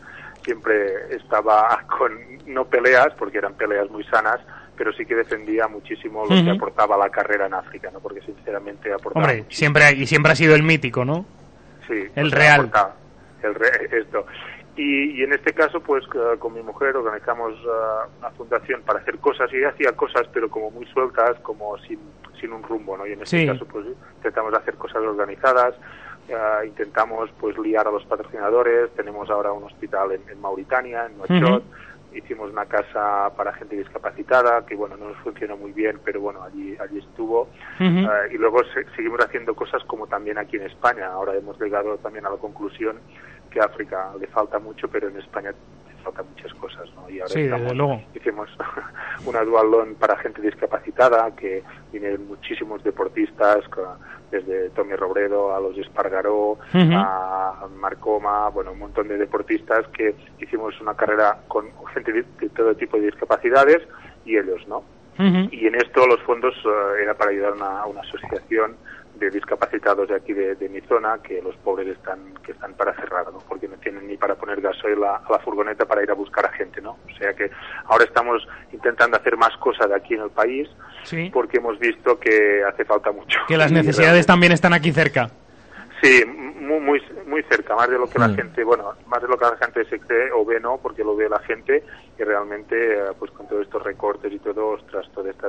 siempre 0.43 1.15
estaba 1.15 1.83
con, 1.97 2.11
no 2.47 2.65
peleas, 2.65 3.09
porque 3.17 3.37
eran 3.37 3.53
peleas 3.53 3.89
muy 3.89 4.03
sanas, 4.05 4.39
pero 4.77 4.91
sí 4.93 5.05
que 5.05 5.15
defendía 5.15 5.67
muchísimo 5.67 6.23
lo 6.25 6.43
que 6.43 6.51
aportaba 6.51 6.97
la 6.97 7.09
carrera 7.09 7.45
en 7.47 7.53
África, 7.53 7.89
¿no? 7.91 7.99
porque 7.99 8.21
sinceramente 8.21 8.91
aportaba 8.91 9.25
Hombre, 9.25 9.45
siempre, 9.49 9.91
y 9.93 10.05
siempre 10.05 10.31
ha 10.31 10.35
sido 10.35 10.55
el 10.55 10.63
mítico, 10.63 11.05
¿no? 11.05 11.25
Sí, 11.87 12.05
El 12.15 12.29
sea, 12.31 12.39
real. 12.57 12.71
El 13.43 13.55
re- 13.55 13.89
esto. 13.99 14.25
Y, 14.75 15.21
y 15.21 15.23
en 15.23 15.31
este 15.33 15.53
caso, 15.53 15.79
pues 15.79 16.03
eh, 16.13 16.37
con 16.39 16.53
mi 16.53 16.61
mujer 16.61 16.97
organizamos 16.97 17.53
eh, 17.53 18.09
una 18.19 18.29
fundación 18.31 18.81
para 18.81 18.99
hacer 18.99 19.17
cosas. 19.19 19.49
Y 19.53 19.57
ella 19.57 19.69
hacía 19.69 19.91
cosas, 19.93 20.27
pero 20.33 20.49
como 20.49 20.69
muy 20.71 20.85
sueltas, 20.87 21.39
como 21.41 21.77
sin, 21.77 21.99
sin 22.39 22.51
un 22.53 22.63
rumbo, 22.63 22.97
¿no? 22.97 23.05
Y 23.07 23.13
en 23.13 23.21
este 23.21 23.39
Sí. 23.41 23.45
caso, 23.47 23.65
pues 23.65 23.85
intentamos 24.17 24.53
hacer 24.53 24.75
cosas 24.75 25.01
organizadas. 25.03 25.75
eh, 26.27 26.35
intentamos 26.65 27.29
pues 27.39 27.55
liar 27.59 27.87
a 27.87 27.91
los 27.91 28.03
patrocinadores 28.05 28.89
tenemos 28.95 29.29
ahora 29.29 29.51
un 29.53 29.63
hospital 29.65 30.11
en, 30.11 30.27
en 30.27 30.41
Mauritanía 30.41 31.05
en 31.05 31.17
Nouakchott 31.19 31.63
hicimos 32.15 32.49
una 32.49 32.65
casa 32.65 33.29
para 33.37 33.53
gente 33.53 33.75
discapacitada, 33.75 34.65
que 34.65 34.73
bueno, 34.75 34.97
no 34.97 35.09
nos 35.09 35.17
funcionó 35.17 35.55
muy 35.55 35.71
bien, 35.73 35.99
pero 36.03 36.21
bueno, 36.21 36.41
allí, 36.41 36.75
allí 36.79 36.97
estuvo. 36.99 37.49
Eh, 37.79 38.07
y 38.31 38.37
luego 38.39 38.63
se- 38.73 38.85
seguimos 38.95 39.19
haciendo 39.19 39.53
cosas 39.53 39.83
como 39.83 40.07
también 40.07 40.37
aquí 40.39 40.55
en 40.55 40.63
España. 40.63 41.07
Ahora 41.07 41.35
hemos 41.35 41.59
llegado 41.61 41.97
también 41.97 42.25
a 42.25 42.29
la 42.31 42.37
conclusión 42.37 42.97
que 43.51 43.59
a 43.59 43.65
África 43.65 44.11
le 44.19 44.25
falta 44.27 44.57
mucho, 44.59 44.87
pero 44.87 45.09
en 45.09 45.17
España 45.17 45.53
le 46.05 46.11
faltan 46.11 46.25
muchas 46.33 46.53
cosas, 46.55 46.89
¿no? 46.95 47.09
Y 47.09 47.19
ahora 47.19 47.33
Sí, 47.33 47.41
desde 47.43 47.55
estamos- 47.55 47.75
luego. 47.75 48.01
hicimos 48.13 48.49
una 49.25 49.41
dual 49.43 49.71
loan 49.71 49.95
para 49.95 50.17
gente 50.17 50.41
discapacitada, 50.41 51.35
que 51.35 51.63
vinieron 51.91 52.27
muchísimos 52.27 52.83
deportistas, 52.83 53.63
desde 54.31 54.69
Tommy 54.71 54.95
Robredo 54.95 55.55
a 55.55 55.59
los 55.59 55.77
Espargaró, 55.77 56.57
a 56.73 57.67
Marcoma, 57.77 58.49
bueno, 58.49 58.71
un 58.73 58.79
montón 58.79 59.07
de 59.07 59.17
deportistas 59.17 59.87
que 59.89 60.15
hicimos 60.39 60.79
una 60.81 60.95
carrera 60.95 61.37
con 61.47 61.67
gente 61.93 62.11
de, 62.11 62.23
todo 62.49 62.75
tipo 62.75 62.97
de 62.97 63.05
discapacidades 63.07 63.81
y 64.25 64.37
ellos, 64.37 64.67
¿no? 64.67 64.83
Y 65.17 65.65
en 65.67 65.75
esto 65.75 66.05
los 66.07 66.19
fondos 66.23 66.53
eh, 66.65 67.01
era 67.03 67.13
para 67.13 67.31
ayudar 67.31 67.51
a 67.53 67.55
una, 67.55 67.79
a 67.81 67.85
una 67.85 68.01
asociación 68.01 68.75
de 69.19 69.29
discapacitados 69.29 70.09
de 70.09 70.15
aquí 70.15 70.33
de, 70.33 70.55
de 70.55 70.69
mi 70.69 70.81
zona 70.81 71.19
que 71.23 71.41
los 71.41 71.55
pobres 71.57 71.87
están 71.87 72.33
que 72.45 72.51
están 72.51 72.73
para 72.73 72.93
cerrar, 72.95 73.25
¿no? 73.31 73.39
Porque 73.47 73.67
no 73.67 73.75
tienen 73.77 74.07
ni 74.07 74.17
para 74.17 74.35
poner 74.35 74.61
gasoil 74.61 75.03
a, 75.03 75.17
a 75.17 75.31
la 75.31 75.39
furgoneta 75.39 75.85
para 75.85 76.03
ir 76.03 76.11
a 76.11 76.13
buscar 76.13 76.45
a 76.45 76.49
gente, 76.51 76.81
¿no? 76.81 76.91
O 76.91 77.17
sea 77.17 77.33
que 77.33 77.49
ahora 77.85 78.03
estamos 78.05 78.47
intentando 78.71 79.17
hacer 79.17 79.37
más 79.37 79.55
cosas 79.57 79.89
de 79.89 79.95
aquí 79.95 80.13
en 80.15 80.21
el 80.21 80.29
país 80.29 80.69
Sí. 81.03 81.29
porque 81.31 81.57
hemos 81.57 81.77
visto 81.79 82.19
que 82.19 82.63
hace 82.67 82.83
falta 82.85 83.11
mucho. 83.11 83.39
Que 83.47 83.57
las 83.57 83.71
necesidades 83.79 84.25
también 84.25 84.51
están 84.51 84.73
aquí 84.73 84.91
cerca. 84.91 85.29
Sí, 86.05 86.23
muy, 86.25 86.79
muy, 86.79 87.01
muy 87.25 87.41
cerca, 87.43 87.75
más 87.75 87.89
de 87.89 87.97
lo 87.97 88.07
que 88.07 88.19
la 88.19 88.27
Mm. 88.27 88.35
gente, 88.35 88.63
bueno, 88.63 88.91
más 89.07 89.21
de 89.21 89.27
lo 89.27 89.37
que 89.37 89.45
la 89.45 89.57
gente 89.57 89.85
se 89.85 89.99
cree 89.99 90.31
o 90.31 90.45
ve, 90.45 90.59
¿no? 90.59 90.77
Porque 90.77 91.03
lo 91.03 91.15
ve 91.15 91.27
la 91.27 91.39
gente 91.39 91.83
y 92.19 92.23
realmente, 92.23 92.75
pues 93.17 93.31
con 93.31 93.47
todos 93.47 93.63
estos 93.63 93.81
recortes 93.83 94.31
y 94.31 94.37
todo, 94.39 94.67
ostras, 94.69 95.07
toda 95.15 95.31
esta 95.31 95.47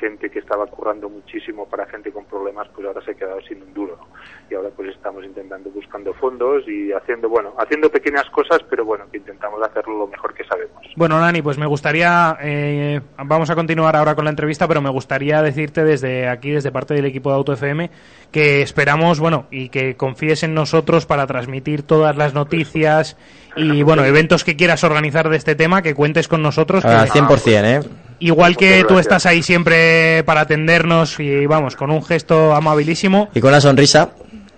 gente 0.00 0.30
que 0.30 0.38
estaba 0.38 0.66
currando 0.66 1.10
muchísimo 1.10 1.68
para 1.68 1.84
gente 1.86 2.10
con 2.10 2.24
problemas, 2.24 2.66
pues 2.74 2.86
ahora 2.86 3.02
se 3.02 3.10
ha 3.10 3.14
quedado 3.14 3.40
sin 3.42 3.62
un 3.62 3.74
duro, 3.74 3.96
¿no? 4.00 4.06
Y 4.50 4.54
ahora 4.54 4.70
pues 4.74 4.88
estamos 4.88 5.22
intentando, 5.24 5.68
buscando 5.70 6.14
fondos 6.14 6.66
y 6.66 6.92
haciendo, 6.92 7.28
bueno, 7.28 7.52
haciendo 7.58 7.90
pequeñas 7.90 8.24
cosas, 8.30 8.60
pero 8.70 8.86
bueno, 8.86 9.04
que 9.10 9.18
intentamos 9.18 9.60
hacerlo 9.62 9.98
lo 9.98 10.06
mejor 10.06 10.32
que 10.32 10.44
sabemos. 10.44 10.82
Bueno, 10.96 11.20
Nani, 11.20 11.42
pues 11.42 11.58
me 11.58 11.66
gustaría, 11.66 12.38
eh, 12.40 13.02
vamos 13.22 13.50
a 13.50 13.54
continuar 13.54 13.94
ahora 13.96 14.14
con 14.14 14.24
la 14.24 14.30
entrevista, 14.30 14.66
pero 14.66 14.80
me 14.80 14.88
gustaría 14.90 15.42
decirte 15.42 15.84
desde 15.84 16.26
aquí, 16.28 16.52
desde 16.52 16.72
parte 16.72 16.94
del 16.94 17.04
equipo 17.04 17.28
de 17.28 17.36
Auto 17.36 17.52
FM, 17.52 17.90
que 18.32 18.62
esperamos, 18.62 19.20
bueno, 19.20 19.46
y 19.50 19.65
que 19.68 19.96
confíes 19.96 20.42
en 20.42 20.54
nosotros 20.54 21.06
para 21.06 21.26
transmitir 21.26 21.82
todas 21.82 22.16
las 22.16 22.34
noticias 22.34 23.16
y, 23.56 23.82
bueno, 23.82 24.04
eventos 24.04 24.44
que 24.44 24.56
quieras 24.56 24.84
organizar 24.84 25.28
de 25.30 25.36
este 25.36 25.54
tema, 25.54 25.82
que 25.82 25.94
cuentes 25.94 26.28
con 26.28 26.42
nosotros. 26.42 26.84
Al 26.84 27.08
100%, 27.08 27.64
¿eh? 27.64 27.88
igual 28.18 28.56
que 28.56 28.84
tú 28.84 28.98
estás 28.98 29.26
ahí 29.26 29.42
siempre 29.42 30.22
para 30.24 30.42
atendernos 30.42 31.18
y, 31.20 31.46
vamos, 31.46 31.76
con 31.76 31.90
un 31.90 32.04
gesto 32.04 32.54
amabilísimo, 32.54 33.30
Y 33.34 33.40
con 33.40 33.50
una 33.50 33.60
sonrisa. 33.60 34.10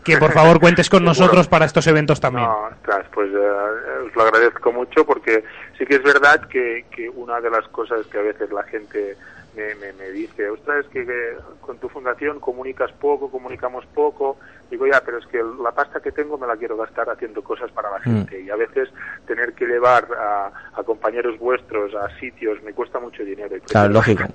que 0.05 0.17
por 0.17 0.33
favor 0.33 0.59
cuentes 0.61 0.89
con 0.89 1.05
nosotros 1.05 1.49
para 1.49 1.67
estos 1.67 1.87
eventos 1.87 2.21
también. 2.21 2.47
No, 2.47 2.69
ostras, 2.73 3.07
pues 3.13 3.31
eh, 3.31 4.07
os 4.07 4.17
lo 4.17 4.23
agradezco 4.23 4.73
mucho 4.73 5.05
porque 5.05 5.45
sí 5.77 5.85
que 5.85 5.97
es 5.97 6.03
verdad 6.03 6.49
que, 6.49 6.87
que 6.91 7.09
una 7.11 7.41
de 7.41 7.51
las 7.51 7.67
cosas 7.69 8.07
que 8.07 8.19
a 8.19 8.23
veces 8.23 8.51
la 8.51 8.63
gente 8.65 9.17
me, 9.59 9.75
me, 9.75 9.93
me 9.95 10.11
dice, 10.11 10.49
ostras, 10.49 10.85
es 10.85 10.91
que, 10.93 11.05
que 11.05 11.37
con 11.61 11.79
tu 11.79 11.89
fundación 11.89 12.39
comunicas 12.39 12.93
poco, 12.93 13.31
comunicamos 13.31 13.85
poco. 13.87 14.39
Digo, 14.71 14.87
ya, 14.87 15.01
pero 15.05 15.19
es 15.19 15.27
que 15.27 15.43
la 15.63 15.73
pasta 15.73 16.01
que 16.01 16.13
tengo 16.13 16.39
me 16.39 16.47
la 16.47 16.57
quiero 16.57 16.77
gastar 16.77 17.09
haciendo 17.11 17.43
cosas 17.43 17.71
para 17.73 17.91
la 17.91 18.01
gente. 18.01 18.41
Y 18.41 18.51
a 18.51 18.57
veces 18.57 18.89
tener 19.27 19.55
que 19.55 19.67
llevar 19.67 20.07
a, 20.19 20.53
a 20.79 20.83
compañeros 20.85 21.39
vuestros 21.39 21.95
a 21.95 22.09
sitios 22.21 22.63
me 22.63 22.73
cuesta 22.73 23.01
mucho 23.01 23.25
dinero. 23.25 23.57
y 23.57 23.61
Claro, 23.61 23.89
lógico. 23.91 24.25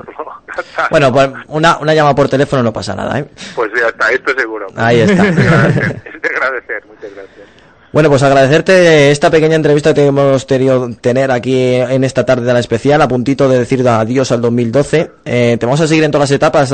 Bueno, 0.92 1.12
pues 1.12 1.30
una, 1.48 1.78
una 1.80 1.94
llamada 1.96 2.14
por 2.16 2.30
teléfono 2.30 2.62
no 2.62 2.74
pasa 2.74 2.94
nada, 2.96 3.18
¿eh? 3.20 3.26
Pues 3.56 3.72
ya 3.74 3.88
está, 3.88 4.12
esto 4.12 4.34
seguro. 4.38 4.68
Ahí 4.76 5.00
está. 5.02 5.28
Es 5.28 5.36
de 5.36 5.48
agradecer, 5.48 6.02
es 6.14 6.22
de 6.22 6.30
agradecer, 6.30 6.86
muchas 6.86 7.14
gracias. 7.16 7.48
Bueno, 7.94 8.10
pues 8.10 8.24
agradecerte 8.24 9.12
esta 9.12 9.30
pequeña 9.30 9.56
entrevista 9.56 9.94
que 9.94 10.08
hemos 10.08 10.48
tenido 10.48 10.90
tener 11.00 11.30
aquí 11.30 11.76
en 11.76 12.04
esta 12.04 12.26
tarde 12.26 12.44
de 12.44 12.52
la 12.52 12.60
especial, 12.60 13.00
a 13.04 13.08
puntito 13.08 13.48
de 13.48 13.60
decir 13.60 13.88
adiós 13.88 14.32
al 14.32 14.42
2012. 14.42 15.12
Eh, 15.24 15.58
te 15.60 15.66
vamos 15.68 15.80
a 15.80 15.86
seguir 15.86 16.04
en 16.04 16.10
todas 16.10 16.32
las 16.32 16.36
etapas, 16.36 16.74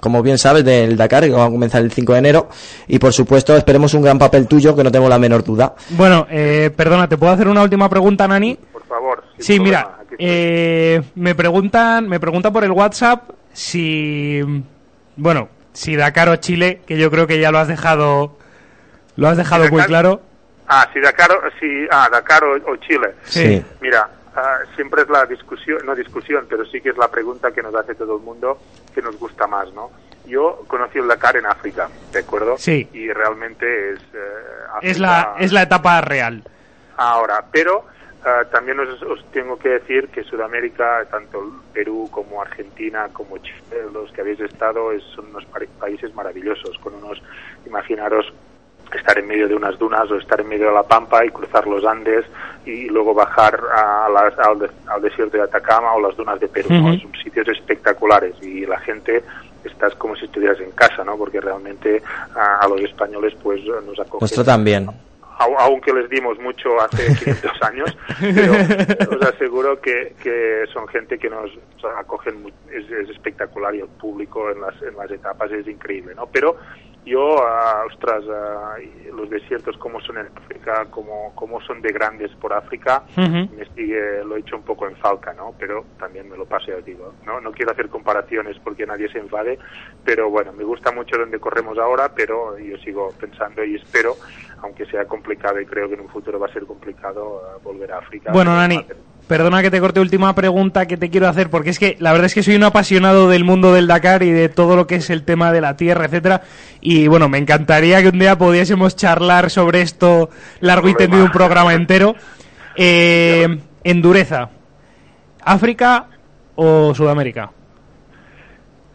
como 0.00 0.22
bien 0.22 0.38
sabes, 0.38 0.64
del 0.64 0.96
Dakar, 0.96 1.24
que 1.24 1.32
va 1.32 1.44
a 1.44 1.50
comenzar 1.50 1.82
el 1.82 1.92
5 1.92 2.14
de 2.14 2.18
enero. 2.18 2.48
Y 2.88 2.98
por 2.98 3.12
supuesto, 3.12 3.54
esperemos 3.54 3.92
un 3.92 4.00
gran 4.00 4.18
papel 4.18 4.48
tuyo, 4.48 4.74
que 4.74 4.82
no 4.82 4.90
tengo 4.90 5.06
la 5.06 5.18
menor 5.18 5.44
duda. 5.44 5.74
Bueno, 5.90 6.26
eh, 6.30 6.70
perdona, 6.74 7.10
¿te 7.10 7.18
puedo 7.18 7.30
hacer 7.30 7.46
una 7.46 7.62
última 7.62 7.90
pregunta, 7.90 8.26
Nani? 8.26 8.58
Por 8.72 8.86
favor. 8.86 9.22
Sí, 9.38 9.56
problema, 9.56 9.98
mira, 10.08 10.16
eh, 10.18 11.02
me 11.14 11.34
preguntan, 11.34 12.08
me 12.08 12.18
preguntan 12.18 12.54
por 12.54 12.64
el 12.64 12.70
WhatsApp 12.70 13.32
si, 13.52 14.40
bueno, 15.16 15.50
si 15.74 15.94
Dakar 15.94 16.30
o 16.30 16.36
Chile, 16.36 16.80
que 16.86 16.96
yo 16.96 17.10
creo 17.10 17.26
que 17.26 17.38
ya 17.38 17.50
lo 17.50 17.58
has 17.58 17.68
dejado, 17.68 18.38
lo 19.16 19.28
has 19.28 19.36
dejado 19.36 19.68
muy 19.68 19.82
claro. 19.82 20.22
Ah, 20.66 20.88
si 20.92 21.00
Dakar, 21.00 21.30
o- 21.32 21.50
si, 21.60 21.86
ah, 21.90 22.08
Dakar 22.10 22.42
o, 22.44 22.54
o 22.72 22.76
Chile. 22.76 23.16
Sí. 23.24 23.62
Mira, 23.80 24.08
ah, 24.34 24.58
siempre 24.74 25.02
es 25.02 25.08
la 25.08 25.26
discusión, 25.26 25.84
no 25.84 25.94
discusión, 25.94 26.46
pero 26.48 26.64
sí 26.66 26.80
que 26.80 26.90
es 26.90 26.96
la 26.96 27.10
pregunta 27.10 27.52
que 27.52 27.62
nos 27.62 27.74
hace 27.74 27.94
todo 27.94 28.16
el 28.16 28.22
mundo 28.22 28.62
que 28.92 29.02
nos 29.02 29.16
gusta 29.18 29.46
más, 29.46 29.72
¿no? 29.74 29.92
Yo 30.24 30.64
conocí 30.68 30.98
el 30.98 31.06
Dakar 31.08 31.36
en 31.36 31.46
África, 31.46 31.90
¿de 32.12 32.20
acuerdo? 32.20 32.56
Sí. 32.56 32.88
Y 32.94 33.12
realmente 33.12 33.92
es... 33.92 34.00
eh, 34.14 34.44
Es 34.82 34.98
la, 34.98 35.34
es 35.38 35.52
la 35.52 35.62
etapa 35.62 36.00
real. 36.00 36.42
ahora, 36.96 37.44
pero 37.52 37.84
ah, 38.24 38.44
también 38.50 38.80
os, 38.80 39.02
os 39.02 39.30
tengo 39.32 39.58
que 39.58 39.68
decir 39.68 40.08
que 40.10 40.22
Sudamérica, 40.24 41.04
tanto 41.10 41.64
Perú 41.72 42.08
como 42.10 42.40
Argentina 42.40 43.10
como 43.12 43.36
Chile, 43.38 43.90
los 43.92 44.10
que 44.12 44.22
habéis 44.22 44.40
estado, 44.40 44.92
es- 44.92 45.02
son 45.14 45.26
unos 45.26 45.44
pa- 45.46 45.58
países 45.78 46.14
maravillosos, 46.14 46.78
con 46.78 46.94
unos, 46.94 47.20
imaginaros, 47.66 48.32
estar 48.92 49.18
en 49.18 49.26
medio 49.26 49.48
de 49.48 49.54
unas 49.54 49.78
dunas 49.78 50.10
o 50.10 50.16
estar 50.16 50.40
en 50.40 50.48
medio 50.48 50.66
de 50.68 50.74
la 50.74 50.82
pampa 50.82 51.24
y 51.24 51.30
cruzar 51.30 51.66
los 51.66 51.84
Andes 51.84 52.24
y 52.64 52.86
luego 52.88 53.12
bajar 53.14 53.60
a 53.74 54.08
las- 54.08 54.38
al, 54.38 54.58
de- 54.58 54.70
al 54.86 55.02
desierto 55.02 55.36
de 55.36 55.42
Atacama 55.44 55.92
o 55.94 56.00
las 56.00 56.16
dunas 56.16 56.38
de 56.40 56.48
Perú. 56.48 56.68
Son 56.68 57.12
sitios 57.22 57.48
espectaculares 57.48 58.34
y 58.42 58.66
la 58.66 58.78
gente 58.80 59.22
estás 59.64 59.94
como 59.96 60.14
si 60.16 60.26
estuvieras 60.26 60.60
en 60.60 60.70
casa, 60.72 61.02
¿no? 61.04 61.16
Porque 61.16 61.40
realmente 61.40 62.02
a, 62.36 62.58
a 62.60 62.68
los 62.68 62.80
españoles 62.82 63.34
pues 63.42 63.62
nos 63.64 63.98
acogen 63.98 64.18
Nuestro 64.20 64.44
también. 64.44 64.86
au- 65.38 65.56
aunque 65.58 65.92
les 65.92 66.08
dimos 66.10 66.38
mucho 66.38 66.80
hace 66.80 67.06
500 67.24 67.62
años, 67.62 67.96
pero 68.20 68.52
os 69.16 69.22
aseguro 69.26 69.80
que, 69.80 70.14
que 70.22 70.64
son 70.72 70.86
gente 70.88 71.18
que 71.18 71.28
nos 71.30 71.50
acogen, 71.98 72.52
es, 72.70 72.88
es 72.90 73.08
espectacular 73.10 73.74
y 73.74 73.80
el 73.80 73.88
público 73.88 74.50
en 74.50 74.60
las, 74.60 74.80
en 74.82 74.96
las 74.96 75.10
etapas 75.10 75.50
es 75.50 75.66
increíble, 75.66 76.14
¿no? 76.14 76.26
Pero 76.26 76.56
yo, 77.04 77.36
ah, 77.46 77.84
ostras, 77.86 78.24
ah, 78.30 78.76
los 79.12 79.28
desiertos 79.28 79.76
como 79.76 80.00
son 80.00 80.18
en 80.18 80.28
África, 80.34 80.86
como, 80.86 81.34
como 81.34 81.60
son 81.60 81.82
de 81.82 81.92
grandes 81.92 82.30
por 82.36 82.52
África, 82.52 83.04
Ujú. 83.16 83.54
me 83.54 83.64
sigue, 83.74 84.24
lo 84.24 84.36
he 84.36 84.40
hecho 84.40 84.56
un 84.56 84.62
poco 84.62 84.86
en 84.88 84.96
falta, 84.96 85.34
¿no? 85.34 85.54
Pero 85.58 85.88
también 85.98 86.28
me 86.28 86.36
lo 86.36 86.46
paso, 86.46 86.66
ya 86.68 86.78
os 86.78 86.84
digo, 86.84 87.14
¿no? 87.26 87.40
No 87.40 87.52
quiero 87.52 87.72
hacer 87.72 87.88
comparaciones 87.88 88.56
porque 88.62 88.86
nadie 88.86 89.08
se 89.08 89.18
enfade, 89.18 89.58
pero 90.02 90.30
bueno, 90.30 90.52
me 90.52 90.64
gusta 90.64 90.92
mucho 90.92 91.18
donde 91.18 91.38
corremos 91.38 91.78
ahora, 91.78 92.12
pero 92.14 92.58
yo 92.58 92.76
sigo 92.78 93.12
pensando 93.20 93.62
y 93.64 93.76
espero, 93.76 94.18
aunque 94.62 94.86
sea 94.86 95.04
complicado 95.06 95.60
y 95.60 95.66
creo 95.66 95.88
que 95.88 95.94
en 95.94 96.00
un 96.00 96.08
futuro 96.08 96.38
va 96.38 96.46
a 96.46 96.52
ser 96.52 96.64
complicado, 96.66 97.40
eh, 97.40 97.60
volver 97.62 97.92
a 97.92 97.98
África. 97.98 98.32
Bueno, 98.32 98.56
Nani, 98.56 98.86
perdona 99.28 99.62
que 99.62 99.70
te 99.70 99.80
corte 99.80 100.00
última 100.00 100.34
pregunta 100.34 100.86
que 100.86 100.96
te 100.96 101.10
quiero 101.10 101.28
hacer, 101.28 101.50
porque 101.50 101.70
es 101.70 101.78
que 101.78 101.96
la 102.00 102.12
verdad 102.12 102.26
es 102.26 102.34
que 102.34 102.42
soy 102.42 102.56
un 102.56 102.64
apasionado 102.64 103.28
del 103.28 103.44
mundo 103.44 103.72
del 103.72 103.86
Dakar 103.86 104.22
y 104.22 104.30
de 104.30 104.48
todo 104.48 104.76
lo 104.76 104.86
que 104.86 104.96
es 104.96 105.10
el 105.10 105.24
tema 105.24 105.52
de 105.52 105.60
la 105.60 105.76
tierra, 105.76 106.04
etcétera. 106.06 106.42
Y 106.80 107.08
bueno, 107.08 107.28
me 107.28 107.38
encantaría 107.38 108.02
que 108.02 108.08
un 108.08 108.18
día 108.18 108.36
pudiésemos 108.36 108.96
charlar 108.96 109.50
sobre 109.50 109.80
esto 109.82 110.30
largo 110.60 110.88
y 110.88 110.94
tendido 110.94 111.24
un 111.24 111.30
programa 111.30 111.74
entero. 111.74 112.14
Eh, 112.76 113.58
en 113.84 114.02
dureza, 114.02 114.50
¿África 115.42 116.06
o 116.56 116.94
Sudamérica? 116.94 117.50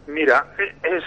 Mira, 0.07 0.47
es, 0.83 1.03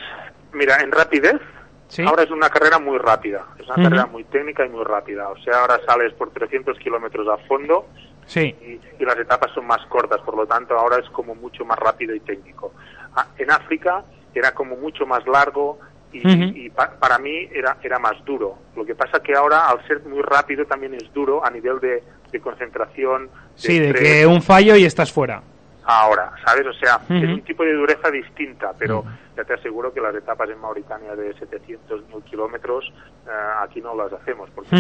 mira, 0.52 0.76
en 0.82 0.92
rapidez, 0.92 1.40
Sí. 1.88 2.02
ahora 2.02 2.22
es 2.22 2.30
una 2.30 2.48
carrera 2.48 2.78
muy 2.78 2.96
rápida, 2.96 3.44
es 3.58 3.66
una 3.66 3.74
carrera 3.84 4.06
muy 4.06 4.24
técnica 4.24 4.64
y 4.64 4.70
muy 4.70 4.82
rápida. 4.84 5.28
O 5.28 5.36
sea, 5.42 5.60
ahora 5.60 5.78
sales 5.86 6.14
por 6.14 6.30
300 6.30 6.78
kilómetros 6.78 7.28
a 7.28 7.36
fondo 7.46 7.86
Sí. 8.26 8.40
y, 8.62 8.80
y 9.02 9.04
las 9.04 9.18
etapas 9.18 9.50
son 9.52 9.66
más 9.66 9.84
cortas, 9.86 10.20
por 10.22 10.36
lo 10.36 10.46
tanto 10.46 10.78
ahora 10.78 10.98
es 10.98 11.08
como 11.10 11.34
mucho 11.34 11.64
más 11.64 11.78
rápido 11.78 12.14
y 12.14 12.20
técnico. 12.20 12.72
Ah, 13.14 13.26
en 13.36 13.50
África 13.50 14.04
era 14.34 14.52
como 14.52 14.76
mucho 14.76 15.04
más 15.06 15.26
largo 15.26 15.78
y, 16.12 16.18
Ujú. 16.20 16.56
y 16.56 16.70
pa- 16.70 16.90
para 16.98 17.18
mí 17.18 17.48
era, 17.52 17.76
era 17.82 17.98
más 17.98 18.22
duro. 18.24 18.58
Lo 18.76 18.84
que 18.84 18.94
pasa 18.94 19.20
que 19.22 19.34
ahora 19.34 19.68
al 19.68 19.86
ser 19.86 20.00
muy 20.04 20.22
rápido 20.22 20.64
también 20.66 20.94
es 20.94 21.12
duro 21.12 21.44
a 21.44 21.50
nivel 21.50 21.80
de, 21.80 22.02
de 22.30 22.40
concentración. 22.40 23.28
Sí, 23.54 23.78
de 23.78 23.88
estrés. 23.90 24.02
que 24.20 24.26
un 24.26 24.40
fallo 24.42 24.76
y 24.76 24.84
estás 24.84 25.12
fuera. 25.12 25.42
ahora, 25.84 26.32
¿sabes? 26.46 26.64
O 26.66 26.72
sea, 26.74 27.00
es 27.08 27.24
un 27.28 27.42
tipo 27.42 27.64
de 27.64 27.72
dureza 27.74 28.10
distinta, 28.10 28.72
pero 28.78 29.04
ya 29.36 29.44
te 29.44 29.54
aseguro 29.54 29.92
que 29.92 30.00
las 30.00 30.14
etapas 30.14 30.48
en 30.48 30.60
Mauritania 30.60 31.16
de 31.16 31.34
700 31.34 32.08
mil 32.08 32.22
kilómetros 32.24 32.92
eh, 33.26 33.30
aquí 33.60 33.80
no 33.80 33.94
las 33.94 34.12
hacemos 34.12 34.50
porque 34.54 34.74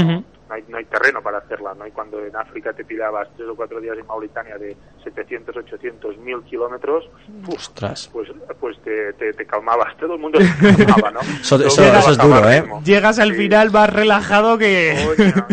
no, 0.48 0.54
hay, 0.54 0.64
no 0.68 0.76
hay 0.78 0.84
terreno 0.86 1.22
para 1.22 1.38
hacerla, 1.38 1.74
¿no? 1.74 1.86
Y 1.86 1.92
cuando 1.92 2.18
en 2.24 2.34
África 2.36 2.72
te 2.72 2.84
tirabas 2.84 3.28
tres 3.36 3.48
o 3.48 3.54
cuatro 3.56 3.80
días 3.80 3.96
en 3.98 4.06
Mauritania 4.06 4.58
de 4.58 4.76
700, 5.04 5.56
800 5.56 6.18
mil 6.18 6.42
kilómetros, 6.42 7.04
Ostras. 7.48 8.10
pues, 8.12 8.28
pues 8.60 8.80
te, 8.82 9.12
te, 9.14 9.32
te 9.32 9.46
calmabas, 9.46 9.96
todo 9.96 10.14
el 10.14 10.20
mundo 10.20 10.40
se 10.40 10.76
calmaba, 10.86 11.10
¿no? 11.10 11.20
Eso- 11.42 11.56
es 11.62 12.18
duro, 12.18 12.50
¿eh? 12.50 12.64
Llegas 12.84 13.18
al 13.18 13.30
Sí. 13.30 13.36
final 13.36 13.70
más 13.70 13.92
relajado 13.92 14.58
que... 14.58 14.92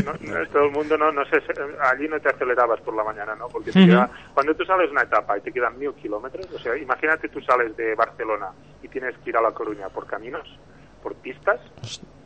No, 0.03 0.13
no, 0.19 0.47
todo 0.47 0.63
el 0.65 0.71
mundo 0.71 0.97
no, 0.97 1.11
no 1.11 1.23
sé, 1.25 1.37
allí 1.91 2.07
no 2.07 2.19
te 2.19 2.29
acelerabas 2.29 2.81
por 2.81 2.95
la 2.95 3.03
mañana, 3.03 3.35
¿no? 3.35 3.49
Porque 3.49 3.71
te 3.71 3.79
Ujú. 3.79 3.89
queda- 3.89 4.11
cuando 4.33 4.55
tú 4.55 4.65
sales 4.65 4.89
una 4.91 5.03
etapa 5.03 5.37
y 5.37 5.41
te 5.41 5.51
quedan 5.53 5.77
mil 5.77 5.93
kilómetros, 5.93 6.51
o 6.51 6.59
sea, 6.59 6.75
imagínate 6.77 7.29
tú 7.29 7.39
sales 7.41 7.75
de 7.77 7.93
Barcelona 7.95 8.47
y 8.81 8.87
tienes 8.89 9.15
que 9.19 9.29
ir 9.29 9.37
a 9.37 9.41
La 9.41 9.51
Coruña 9.51 9.89
por 9.89 10.07
caminos, 10.07 10.47
por 11.01 11.15
pistas, 11.17 11.59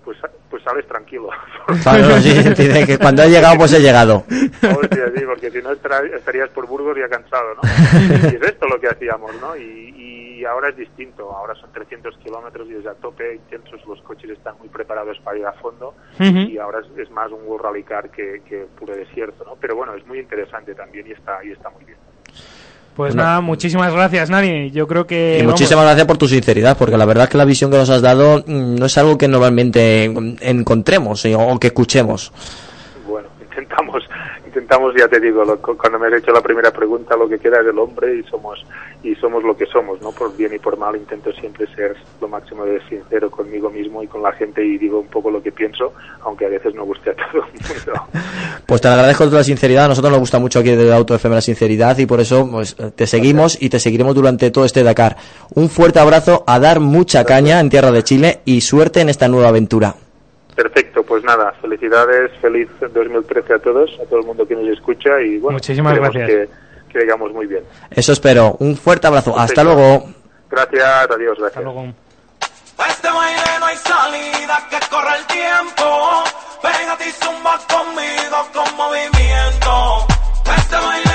pues, 0.04 0.18
pues 0.50 0.64
sales 0.64 0.88
tranquilo. 0.88 1.30
Claro, 1.84 2.18
sí, 2.20 2.54
tiene 2.56 2.86
que 2.86 2.98
cuando 2.98 3.24
he 3.24 3.30
llegado, 3.30 3.58
pues 3.58 3.74
he 3.74 3.80
llegado. 3.80 4.26
Hostia, 4.28 5.12
sí, 5.16 5.24
porque 5.26 5.50
si 5.50 5.62
no 5.62 5.72
estarías 5.72 6.50
por 6.50 6.68
Burgos 6.68 6.98
ya 6.98 7.10
cansado, 7.10 7.56
¿no? 7.56 7.62
Y 8.32 8.36
es 8.36 8.42
esto 8.42 8.68
lo 8.68 8.80
que 8.80 8.88
hacíamos, 8.88 9.32
¿no? 9.42 9.56
Y, 9.56 10.14
y 10.44 10.46
ahora 10.46 10.70
es 10.70 10.76
distinto, 10.76 11.32
ahora 11.32 11.56
son 11.56 11.72
300 11.72 12.18
kilómetros 12.18 12.68
y 12.70 12.76
es 12.76 12.86
a 12.86 12.94
tope, 12.96 13.36
intensos, 13.36 13.86
los 13.86 14.02
coches 14.02 14.30
están 14.32 14.58
muy 14.60 14.68
preparados 14.68 15.18
para 15.20 15.38
ir 15.38 15.46
a 15.46 15.54
fondo 15.54 15.96
y 16.20 16.58
ahora 16.58 16.80
es, 16.80 16.88
es 16.98 17.10
más 17.12 17.32
un 17.32 17.48
World 17.48 17.66
Rally 17.66 17.84
Car 17.84 18.10
que, 18.10 18.42
que 18.48 18.66
puro 18.78 18.94
desierto, 18.94 19.46
¿no? 19.46 19.56
Pero 19.60 19.76
bueno, 19.76 19.94
es 19.96 20.06
muy 20.06 20.20
interesante 20.20 20.76
también 20.76 21.08
y 21.08 21.12
está, 21.12 21.44
y 21.46 21.52
está 21.52 21.70
muy 21.70 21.86
bien. 21.86 21.98
Pues 22.96 23.16
nada, 23.16 23.42
muchísimas 23.42 23.92
gracias, 23.92 24.30
Nani. 24.30 24.70
Yo 24.72 24.88
creo 24.88 25.08
que... 25.08 25.38
Y 25.38 25.42
vamos, 25.42 25.54
muchísimas 25.54 25.84
gracias 25.86 26.06
por 26.06 26.18
tu 26.18 26.28
sinceridad, 26.28 26.78
porque 26.78 26.96
la 26.98 27.06
verdad 27.06 27.24
es 27.24 27.30
que 27.32 27.38
la 27.40 27.46
visión 27.46 27.72
que 27.72 27.78
nos 27.78 27.90
has 27.90 28.02
dado 28.04 28.44
mm, 28.46 28.76
no 28.76 28.86
es 28.86 28.98
algo 29.00 29.18
que 29.18 29.28
normalmente 29.28 30.04
encontremos 30.42 31.26
eh, 31.26 31.36
o 31.36 31.60
que 31.60 31.68
escuchemos. 31.68 32.32
Bueno, 33.08 33.28
intentamos, 33.42 34.04
intentamos, 34.46 34.94
ya 34.96 35.08
te 35.08 35.20
digo, 35.20 35.44
lo- 35.44 35.60
cuando 35.60 35.98
me 35.98 36.08
has 36.08 36.14
hecho 36.14 36.32
la 36.32 36.42
primera 36.42 36.72
pregunta, 36.72 37.16
lo 37.18 37.28
que 37.28 37.40
queda 37.40 37.62
es 37.62 37.68
el 37.68 37.80
hombre 37.80 38.16
y 38.20 38.24
somos 38.30 38.64
y 39.04 39.16
somos 39.16 39.44
lo 39.44 39.56
que 39.56 39.66
somos, 39.66 40.02
¿no? 40.02 40.12
Por 40.12 40.36
bien 40.36 40.54
y 40.54 40.60
por 40.60 40.78
mal 40.78 40.96
intento 40.96 41.32
siempre 41.34 41.68
ser 41.76 41.96
lo 42.22 42.28
máximo 42.30 42.66
de 42.66 42.82
sincero 42.88 43.30
conmigo 43.30 43.70
mismo 43.70 44.02
y 44.02 44.08
con 44.08 44.24
la 44.24 44.32
gente 44.32 44.66
y 44.66 44.78
digo 44.78 45.00
un 45.00 45.08
poco 45.08 45.30
lo 45.30 45.44
que 45.44 45.52
pienso, 45.52 45.94
aunque 46.22 46.46
a 46.46 46.50
veces 46.50 46.74
no 46.74 46.86
guste 46.86 47.10
a 47.12 47.14
todo 47.16 47.44
el 47.44 47.44
mundo. 47.44 48.08
Pues 48.66 48.80
te 48.80 48.88
agradezco 48.88 49.26
toda 49.26 49.40
la 49.40 49.44
sinceridad. 49.44 49.86
A 49.86 49.88
nosotros 49.90 50.12
nos 50.12 50.22
gusta 50.22 50.40
mucho 50.40 50.60
aquí 50.60 50.74
de 50.74 50.94
Auto 50.94 51.14
FM 51.14 51.36
la 51.36 51.42
sinceridad 51.42 51.98
y 51.98 52.06
por 52.06 52.22
eso 52.22 52.50
pues, 52.50 52.76
te 52.96 53.06
seguimos 53.08 53.62
y 53.62 53.70
te 53.70 53.78
seguiremos 53.78 54.16
durante 54.16 54.50
todo 54.52 54.64
este 54.64 54.84
Dakar. 54.84 55.18
Un 55.54 55.70
fuerte 55.70 56.00
abrazo, 56.00 56.44
a 56.48 56.60
dar 56.60 56.80
mucha 56.80 57.26
caña 57.26 57.60
en 57.60 57.70
tierra 57.70 57.92
de 57.92 58.04
Chile 58.04 58.40
y 58.46 58.62
suerte 58.62 59.02
en 59.02 59.10
esta 59.10 59.28
nueva 59.28 59.50
aventura. 59.50 59.96
Perfecto, 60.56 61.04
pues 61.04 61.24
nada, 61.24 61.52
felicidades, 61.62 62.32
feliz 62.40 62.70
2013 62.80 63.54
a 63.54 63.60
todos, 63.60 64.00
a 64.02 64.06
todo 64.06 64.20
el 64.20 64.26
mundo 64.26 64.48
que 64.48 64.56
nos 64.56 64.68
escucha 64.68 65.20
y 65.22 65.40
bueno, 65.40 65.58
Muchísimas 65.58 65.96
gracias. 65.96 66.30
Que, 66.30 66.50
que 66.94 67.00
llegamos 67.00 67.34
muy 67.34 67.48
bien. 67.48 67.64
Eso 67.92 68.14
espero. 68.14 68.56
Un 68.60 68.78
fuerte 68.78 69.08
abrazo. 69.08 69.38
Hasta 69.38 69.64
luego. 69.64 70.10
Gracias, 70.50 71.10
adiós, 71.10 71.38
gracias. 71.40 71.48
Hasta 71.48 71.62
luego. 71.62 71.94
Pa' 72.78 72.88
este 72.88 73.10
baile 73.10 73.42
no 73.60 73.66
hay 73.66 73.78
salida, 73.78 74.68
que 74.70 74.80
corre 74.90 75.18
el 75.18 75.26
tiempo. 75.26 76.24
Pégate 76.62 77.10
y 77.10 77.12
zumba 77.12 77.60
conmigo 77.68 78.48
con 78.54 78.76
movimiento. 78.78 80.08
Este 80.58 80.76
baile 80.76 81.13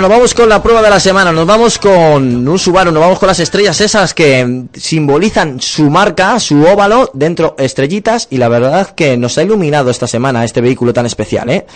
Bueno, 0.00 0.14
nos 0.14 0.18
vamos 0.18 0.34
con 0.34 0.48
la 0.48 0.62
prueba 0.62 0.80
de 0.80 0.88
la 0.88 0.98
semana, 0.98 1.30
nos 1.30 1.46
vamos 1.46 1.78
con 1.78 2.48
un 2.48 2.58
Subaru, 2.58 2.90
nos 2.90 3.02
vamos 3.02 3.18
con 3.18 3.26
las 3.26 3.38
estrellas 3.38 3.82
esas 3.82 4.14
que 4.14 4.64
simbolizan 4.72 5.60
su 5.60 5.90
marca, 5.90 6.40
su 6.40 6.62
óvalo, 6.64 7.10
dentro 7.12 7.54
estrellitas 7.58 8.26
y 8.30 8.38
la 8.38 8.48
verdad 8.48 8.94
que 8.94 9.18
nos 9.18 9.36
ha 9.36 9.42
iluminado 9.42 9.90
esta 9.90 10.06
semana 10.06 10.42
este 10.42 10.62
vehículo 10.62 10.94
tan 10.94 11.04
especial, 11.04 11.50
¿eh? 11.50 11.66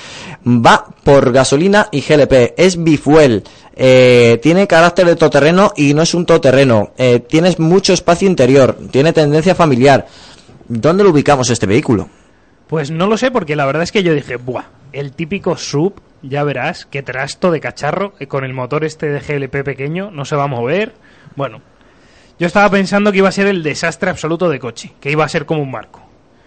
Va 0.47 0.87
por 1.05 1.33
gasolina 1.33 1.89
y 1.93 2.01
GLP, 2.01 2.55
es 2.57 2.83
bifuel, 2.83 3.45
eh, 3.77 4.39
tiene 4.43 4.66
carácter 4.66 5.05
de 5.05 5.16
todoterreno 5.16 5.75
y 5.77 5.93
no 5.93 6.01
es 6.01 6.14
un 6.14 6.25
todoterreno, 6.25 6.93
eh, 6.97 7.20
tienes 7.20 7.59
mucho 7.59 7.93
espacio 7.93 8.27
interior, 8.27 8.79
tiene 8.91 9.12
tendencia 9.12 9.55
familiar. 9.55 10.07
¿Dónde 10.66 11.05
lo 11.05 11.11
ubicamos 11.11 11.51
este 11.51 11.66
vehículo? 11.66 12.09
Pues 12.68 12.91
no 12.91 13.07
lo 13.07 13.18
sé, 13.18 13.31
porque 13.31 13.55
la 13.55 13.66
verdad 13.66 13.83
es 13.83 13.93
que 13.93 14.03
yo 14.03 14.14
dije, 14.14 14.37
buah, 14.37 14.64
el 14.95 15.12
típico 15.12 15.59
sub, 15.59 16.01
ya 16.29 16.45
verás, 16.45 16.87
qué 16.87 17.03
trasto 17.03 17.51
de 17.51 17.61
cacharro, 17.61 18.14
eh, 18.18 18.27
con 18.27 18.45
el 18.45 18.53
motor 18.53 18.85
este 18.85 19.09
de 19.09 19.20
GLP 19.20 19.64
pequeño, 19.64 20.11
no 20.11 20.25
se 20.25 20.37
va 20.37 20.45
a 20.45 20.49
mover. 20.49 20.95
Bueno, 21.37 21.61
yo 22.39 22.47
estaba 22.47 22.68
pensando 22.70 23.12
que 23.12 23.18
iba 23.18 23.29
a 23.29 23.33
ser 23.33 23.47
el 23.47 23.62
desastre 23.62 24.11
absoluto 24.11 24.49
de 24.49 24.59
coche, 24.59 24.93
que 25.01 25.11
iba 25.11 25.25
a 25.25 25.29
ser 25.29 25.47
como 25.47 25.62
un 25.62 25.70
marco. 25.70 26.03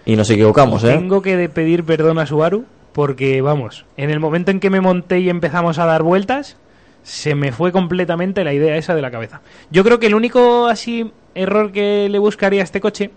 Y 0.06 0.16
nos 0.16 0.30
equivocamos, 0.30 0.84
¿eh? 0.84 0.94
Tengo 0.94 1.22
que 1.22 1.50
pedir 1.50 1.84
perdón 1.84 2.20
a 2.20 2.26
Subaru, 2.26 2.66
porque 2.94 3.42
vamos, 3.42 3.86
en 3.98 4.10
el 4.10 4.20
momento 4.20 4.52
en 4.52 4.60
que 4.60 4.70
me 4.70 4.82
monté 4.82 5.20
y 5.20 5.30
empezamos 5.30 5.80
a 5.80 5.86
dar 5.86 6.04
vueltas, 6.04 6.58
se 7.04 7.36
me 7.36 7.52
fue 7.52 7.72
completamente 7.72 8.44
la 8.44 8.54
idea 8.54 8.76
esa 8.76 8.96
de 8.96 9.02
la 9.02 9.12
cabeza. 9.12 9.42
Yo 9.70 9.84
creo 9.84 10.00
que 10.00 10.08
el 10.08 10.16
único 10.16 10.68
así 10.68 11.12
error 11.36 11.72
que 11.72 12.10
le 12.10 12.20
buscaría 12.20 12.62
a 12.62 12.64
este 12.64 12.82
coche, 12.82 13.12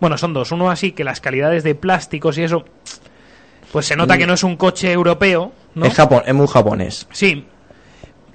bueno, 0.00 0.16
son 0.18 0.32
dos. 0.32 0.52
Uno 0.52 0.70
así 0.70 0.92
que 0.92 1.04
las 1.04 1.20
calidades 1.20 1.64
de 1.64 1.74
plásticos 1.74 2.38
y 2.38 2.44
eso, 2.44 2.64
pues 3.76 3.84
se 3.84 3.94
nota 3.94 4.16
que 4.16 4.26
no 4.26 4.32
es 4.32 4.42
un 4.42 4.56
coche 4.56 4.90
europeo, 4.90 5.52
¿no? 5.74 5.84
Es, 5.84 5.92
Japón, 5.92 6.22
es 6.24 6.32
muy 6.34 6.46
japonés. 6.46 7.06
Sí. 7.12 7.44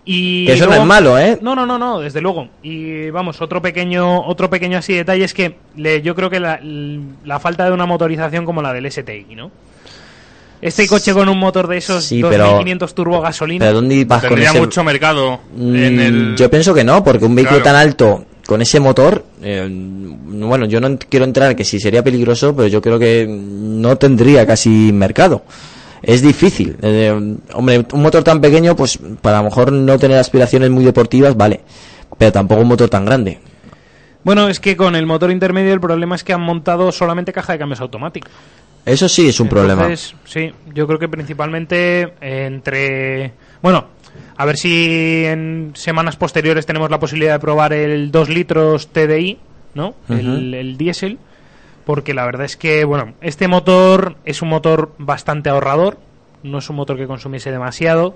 Y 0.06 0.46
Que 0.46 0.54
eso 0.54 0.68
no 0.68 0.76
es 0.76 0.86
malo, 0.86 1.18
¿eh? 1.18 1.40
No, 1.42 1.56
no, 1.56 1.66
no, 1.66 1.80
no, 1.80 2.00
desde 2.00 2.22
luego. 2.22 2.48
Y 2.62 3.10
vamos, 3.10 3.42
otro 3.42 3.60
pequeño, 3.60 4.22
otro 4.28 4.52
pequeño 4.52 4.78
así 4.78 4.94
detalle 4.94 5.24
es 5.24 5.34
que 5.34 5.56
le, 5.78 6.04
yo 6.04 6.14
creo 6.14 6.30
que 6.30 6.40
la, 6.40 6.60
la 6.62 7.40
falta 7.40 7.66
de 7.66 7.72
una 7.72 7.88
motorización 7.88 8.46
como 8.46 8.62
la 8.62 8.72
del 8.72 8.92
STI, 8.92 9.34
¿no? 9.36 9.50
Este 10.62 10.88
coche 10.88 11.12
con 11.12 11.28
un 11.28 11.40
motor 11.40 11.66
de 11.68 11.78
esos 11.78 12.04
Sí, 12.06 12.22
2500 12.22 12.94
turbo 12.94 13.20
gasolina. 13.20 13.66
¿Pero 13.66 13.78
dónde 13.78 14.06
vas 14.06 14.22
con 14.22 14.30
Tendría 14.30 14.52
ese...? 14.52 14.60
mucho 14.60 14.84
mercado 14.84 15.40
Mm, 15.56 15.76
en 15.76 16.00
el... 16.00 16.36
Yo 16.36 16.52
pienso 16.52 16.72
que 16.72 16.84
no, 16.84 17.04
porque 17.04 17.26
un 17.26 17.34
vehículo 17.34 17.62
Claro. 17.64 17.78
tan 17.78 17.82
alto 17.88 18.26
con 18.52 18.62
ese 18.62 18.82
motor, 18.82 19.24
eh, 19.42 19.66
bueno, 19.66 20.66
yo 20.66 20.82
no 20.82 21.00
quiero 21.08 21.24
entrar 21.24 21.56
que 21.56 21.64
si 21.64 21.80
sería 21.80 22.04
peligroso, 22.04 22.54
pero 22.54 22.68
yo 22.68 22.82
creo 22.82 23.00
que 23.00 23.26
no 23.26 23.98
tendría 23.98 24.46
casi 24.46 24.92
mercado. 24.92 25.46
Es 26.04 26.22
difícil. 26.22 26.76
Eh, 26.82 27.38
hombre, 27.54 27.86
un 27.94 28.02
motor 28.02 28.26
tan 28.26 28.42
pequeño, 28.42 28.76
pues 28.76 29.00
para 29.22 29.40
a 29.40 29.42
lo 29.42 29.46
mejor 29.48 29.72
no 29.72 29.98
tener 29.98 30.18
aspiraciones 30.18 30.70
muy 30.70 30.84
deportivas, 30.84 31.38
vale, 31.38 31.62
pero 32.18 32.34
tampoco 32.34 32.60
un 32.60 32.68
motor 32.68 32.90
tan 32.90 33.06
grande. 33.06 33.40
Bueno, 34.26 34.50
es 34.50 34.60
que 34.60 34.76
con 34.76 34.98
el 34.98 35.06
motor 35.06 35.32
intermedio 35.32 35.74
el 35.74 35.80
problema 35.80 36.16
es 36.16 36.26
que 36.26 36.34
han 36.34 36.42
montado 36.42 36.92
solamente 36.92 37.32
caja 37.32 37.54
de 37.54 37.60
cambios 37.60 37.80
automática. 37.80 38.30
Eso 38.86 39.08
sí 39.08 39.30
es 39.30 39.40
un 39.40 39.48
problema. 39.48 39.96
Sí, 40.26 40.52
yo 40.74 40.88
creo 40.88 41.00
que 41.00 41.08
principalmente 41.08 42.16
entre... 42.20 43.32
Bueno, 43.62 43.86
a 44.38 44.46
ver 44.46 44.58
si 44.58 45.24
en 45.26 45.72
semanas 45.76 46.16
posteriores 46.16 46.66
tenemos 46.66 46.90
la 46.90 47.00
posibilidad 47.00 47.34
de 47.34 47.40
probar 47.40 47.74
el 47.74 48.12
2 48.12 48.30
litros 48.30 48.88
TDI, 48.88 49.38
¿no? 49.74 49.96
el, 50.10 50.28
Ujú. 50.28 50.38
el 50.56 50.78
diésel, 50.78 51.20
porque 51.86 52.14
la 52.14 52.26
verdad 52.26 52.46
es 52.46 52.58
que, 52.58 52.84
bueno, 52.86 53.14
este 53.22 53.48
motor 53.48 54.16
es 54.26 54.42
un 54.42 54.50
motor 54.50 54.94
bastante 54.98 55.50
ahorrador, 55.50 55.98
no 56.44 56.60
es 56.60 56.70
un 56.70 56.76
motor 56.76 56.98
que 56.98 57.08
consumiese 57.08 57.52
demasiado, 57.52 58.16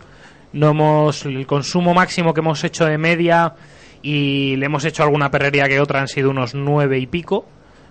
no 0.53 0.69
hemos 0.69 1.25
el 1.25 1.45
consumo 1.45 1.93
máximo 1.93 2.33
que 2.33 2.39
hemos 2.39 2.63
hecho 2.63 2.85
de 2.85 2.97
media 2.97 3.53
y 4.01 4.55
le 4.57 4.67
hemos 4.67 4.85
hecho 4.85 5.03
alguna 5.03 5.31
perrería 5.31 5.67
que 5.67 5.79
otra 5.79 5.99
han 5.99 6.07
sido 6.07 6.29
unos 6.29 6.53
9 6.55 6.97
y 6.99 7.07
pico, 7.07 7.45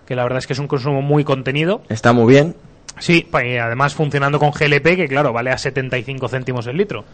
que 0.07 0.15
la 0.15 0.23
verdad 0.23 0.39
es 0.39 0.47
que 0.47 0.53
es 0.53 0.59
un 0.59 0.69
consumo 0.69 1.03
muy 1.03 1.25
contenido. 1.25 1.83
Está 1.89 2.13
muy 2.13 2.33
bien. 2.33 2.55
Sí, 2.99 3.27
y 3.45 3.57
además 3.57 3.95
funcionando 3.95 4.39
con 4.39 4.51
GLP, 4.53 4.97
que 4.97 5.09
claro, 5.09 5.33
vale 5.33 5.51
a 5.51 5.59
75 5.59 6.29
céntimos 6.29 6.67
el 6.69 6.77
litro. 6.77 7.05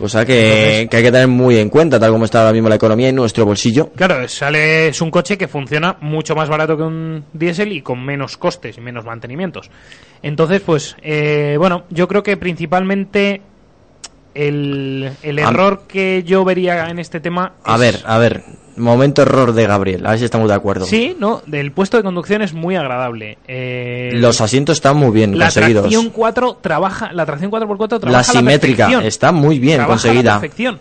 Cosa 0.00 0.24
que, 0.24 0.88
que 0.90 0.96
hay 0.96 1.02
que 1.02 1.12
tener 1.12 1.28
muy 1.28 1.58
en 1.58 1.68
cuenta, 1.68 2.00
tal 2.00 2.10
como 2.10 2.24
está 2.24 2.40
ahora 2.40 2.54
mismo 2.54 2.70
la 2.70 2.76
economía 2.76 3.10
en 3.10 3.16
nuestro 3.16 3.44
bolsillo. 3.44 3.90
Claro, 3.94 4.26
sale, 4.28 4.88
es 4.88 5.02
un 5.02 5.10
coche 5.10 5.36
que 5.36 5.46
funciona 5.46 5.98
mucho 6.00 6.34
más 6.34 6.48
barato 6.48 6.74
que 6.74 6.84
un 6.84 7.26
diésel 7.34 7.70
y 7.72 7.82
con 7.82 8.02
menos 8.02 8.38
costes 8.38 8.78
y 8.78 8.80
menos 8.80 9.04
mantenimientos. 9.04 9.70
Entonces, 10.22 10.62
pues, 10.62 10.96
eh, 11.02 11.56
bueno, 11.58 11.84
yo 11.90 12.08
creo 12.08 12.22
que 12.22 12.38
principalmente 12.38 13.42
el, 14.34 15.10
el 15.22 15.38
error 15.38 15.82
que 15.88 16.22
yo 16.24 16.44
vería 16.44 16.88
en 16.90 16.98
este 16.98 17.20
tema 17.20 17.52
A 17.64 17.74
es- 17.74 17.80
ver, 17.80 18.00
a 18.04 18.18
ver, 18.18 18.42
momento 18.76 19.22
error 19.22 19.52
de 19.52 19.66
Gabriel, 19.66 20.06
a 20.06 20.10
ver 20.10 20.18
si 20.20 20.24
estamos 20.24 20.48
de 20.48 20.54
acuerdo. 20.54 20.86
Sí, 20.86 21.16
no, 21.18 21.42
del 21.46 21.72
puesto 21.72 21.96
de 21.96 22.02
conducción 22.02 22.40
es 22.42 22.52
muy 22.54 22.76
agradable. 22.76 23.38
Eh, 23.48 24.10
Los 24.14 24.40
asientos 24.40 24.78
están 24.78 24.96
muy 24.96 25.10
bien 25.10 25.38
la 25.38 25.46
conseguidos. 25.46 25.82
tracción 25.82 26.10
4 26.10 26.58
trabaja, 26.60 27.12
la 27.12 27.26
tracción 27.26 27.50
4x4 27.50 27.88
trabaja 28.00 28.10
La 28.10 28.18
a 28.20 28.24
simétrica 28.24 29.02
está 29.02 29.32
muy 29.32 29.58
bien 29.58 29.78
Trabaja 29.78 29.92
a 29.92 29.96
la 29.96 30.02
conseguida. 30.14 30.40
perfección. 30.40 30.80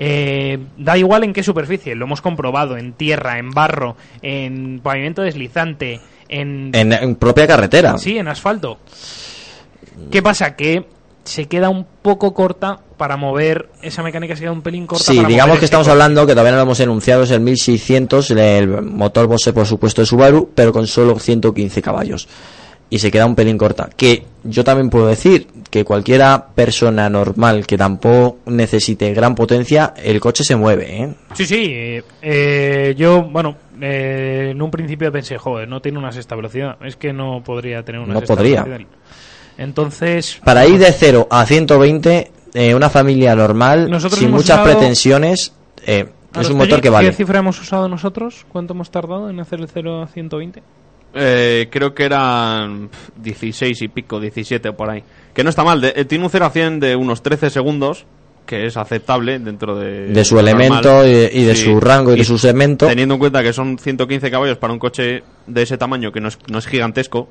Eh, 0.00 0.58
da 0.76 0.96
igual 0.96 1.24
en 1.24 1.32
qué 1.32 1.42
superficie, 1.42 1.94
lo 1.96 2.04
hemos 2.04 2.20
comprobado, 2.20 2.76
en 2.76 2.92
tierra, 2.92 3.38
en 3.38 3.50
barro, 3.50 3.96
en 4.22 4.78
pavimento 4.80 5.22
deslizante, 5.22 6.00
en... 6.28 6.70
En, 6.72 6.92
en 6.92 7.16
propia 7.16 7.48
carretera. 7.48 7.98
Sí, 7.98 8.16
en 8.16 8.28
asfalto. 8.28 8.78
¿Qué 10.10 10.22
pasa? 10.22 10.54
Que 10.54 10.84
se 11.24 11.46
queda 11.46 11.68
un 11.68 11.86
poco 12.02 12.32
corta 12.34 12.78
para 12.96 13.16
mover, 13.16 13.68
esa 13.82 14.02
mecánica 14.02 14.34
se 14.34 14.42
queda 14.42 14.52
un 14.52 14.62
pelín 14.62 14.86
corta 14.86 15.04
Sí, 15.04 15.16
para 15.16 15.28
digamos 15.28 15.48
mover 15.50 15.60
que 15.60 15.64
este 15.66 15.76
estamos 15.76 15.88
hablando, 15.88 16.26
que 16.26 16.32
todavía 16.32 16.52
no 16.52 16.56
lo 16.58 16.62
hemos 16.64 16.80
enunciado, 16.80 17.22
es 17.22 17.30
el 17.30 17.40
1600, 17.40 18.30
el 18.32 18.82
motor 18.82 19.26
Bose 19.26 19.52
por 19.52 19.66
supuesto 19.66 20.00
de 20.02 20.06
Subaru, 20.06 20.50
pero 20.54 20.72
con 20.72 20.86
solo 20.86 21.18
115 21.18 21.82
caballos. 21.82 22.28
Y 22.90 23.00
se 23.00 23.10
queda 23.10 23.26
un 23.26 23.34
pelín 23.34 23.58
corta. 23.58 23.90
Que 23.94 24.24
yo 24.44 24.64
también 24.64 24.88
puedo 24.88 25.06
decir 25.08 25.46
que 25.70 25.84
cualquiera 25.84 26.46
persona 26.54 27.10
normal 27.10 27.66
que 27.66 27.76
tampoco 27.76 28.38
necesite 28.46 29.12
gran 29.12 29.34
potencia, 29.34 29.92
el 30.02 30.18
coche 30.20 30.42
se 30.42 30.56
mueve, 30.56 31.02
¿eh? 31.02 31.14
Sí, 31.34 31.44
sí. 31.44 31.64
eh, 31.70 32.02
eh, 32.22 32.94
yo, 32.96 33.24
bueno, 33.24 33.56
eh, 33.78 34.48
en 34.52 34.62
un 34.62 34.70
principio 34.70 35.12
pensé, 35.12 35.36
joder, 35.36 35.68
no 35.68 35.82
tiene 35.82 35.98
una 35.98 36.12
sexta 36.12 36.34
velocidad. 36.34 36.78
Es 36.82 36.96
que 36.96 37.12
no 37.12 37.42
podría 37.44 37.82
tener 37.84 38.00
una 38.00 38.14
No 38.14 38.20
sexta 38.20 38.36
podría. 38.36 38.62
velocidad. 38.64 38.88
Entonces, 39.58 40.40
Para 40.44 40.66
ir 40.66 40.78
de 40.78 40.92
0 40.92 41.26
a 41.30 41.44
120, 41.44 42.30
eh, 42.54 42.74
una 42.74 42.88
familia 42.88 43.34
normal, 43.34 43.90
Nosotros 43.90 44.20
sin 44.20 44.30
muchas 44.30 44.60
usado- 44.60 44.64
pretensiones, 44.64 45.52
eh, 45.84 46.06
es 46.40 46.48
un 46.48 46.56
motor 46.58 46.80
que 46.80 46.88
vale. 46.90 47.10
¿Qué 47.10 47.16
cifra 47.16 47.40
hemos 47.40 47.60
usado 47.60 47.88
nosotros? 47.88 48.46
¿Cuánto 48.50 48.72
hemos 48.74 48.90
tardado 48.90 49.28
en 49.28 49.40
hacer 49.40 49.60
el 49.60 49.68
0 49.68 50.02
a 50.02 50.06
120? 50.06 50.62
Eh, 51.14 51.68
creo 51.70 51.94
que 51.94 52.04
eran 52.04 52.88
pf, 52.88 53.12
16 53.16 53.82
y 53.82 53.88
pico, 53.88 54.20
17 54.20 54.72
por 54.72 54.90
ahí. 54.90 55.02
Que 55.34 55.42
no 55.42 55.50
está 55.50 55.64
mal. 55.64 55.80
de- 55.80 55.92
eh, 55.96 56.04
tiene 56.04 56.24
un 56.24 56.30
0 56.30 56.44
a 56.46 56.50
100 56.50 56.78
de 56.80 56.94
unos 56.96 57.22
13 57.22 57.50
segundos, 57.50 58.04
que 58.48 58.64
es 58.66 58.78
aceptable 58.78 59.38
dentro 59.38 59.76
de... 59.76 60.06
De 60.06 60.24
su 60.24 60.38
elemento 60.40 61.06
y 61.06 61.12
de- 61.12 61.30
y 61.34 61.44
de 61.44 61.54
su 61.54 61.78
rango 61.80 62.14
y 62.14 62.18
de 62.18 62.24
su 62.24 62.38
segmento. 62.38 62.86
Teniendo 62.86 63.14
en 63.16 63.20
cuenta 63.20 63.42
que 63.42 63.52
son 63.52 63.78
115 63.78 64.30
caballos 64.30 64.56
para 64.56 64.72
un 64.72 64.78
coche 64.78 65.22
de 65.46 65.62
ese 65.62 65.76
tamaño, 65.76 66.10
que 66.10 66.20
no 66.22 66.28
es, 66.28 66.38
no 66.50 66.58
es 66.58 66.66
gigantesco, 66.66 67.28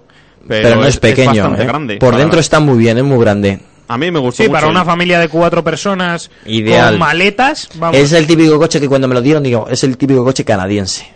pero, 0.48 0.62
Pero, 0.70 0.76
no 0.82 0.86
es, 0.88 0.98
pequeño, 0.98 1.34
bastante 1.34 1.64
¿eh? 1.64 1.66
grande. 1.66 1.98
Por 1.98 2.16
dentro 2.16 2.40
está 2.40 2.60
muy 2.60 2.78
bien, 2.78 3.00
es 3.00 3.04
muy 3.04 3.18
grande. 3.20 3.60
A 3.88 3.98
mí 3.98 4.12
me 4.12 4.20
gustó 4.20 4.44
Sí, 4.44 4.50
mucho. 4.50 4.54
para 4.54 4.68
una 4.68 4.86
familia 4.86 5.20
de 5.20 5.28
cuatro 5.30 5.64
personas 5.64 6.30
Ideal. 6.46 6.92
con 6.92 7.00
maletas, 7.00 7.68
vamos. 7.76 7.98
Es 7.98 8.12
el 8.14 8.28
típico 8.28 8.60
coche 8.60 8.80
que 8.80 8.88
cuando 8.88 9.08
me 9.08 9.16
lo 9.16 9.22
dieron 9.22 9.42
digo, 9.42 9.68
es 9.72 9.84
el 9.84 9.98
típico 9.98 10.24
coche 10.24 10.46
canadiense. 10.46 11.08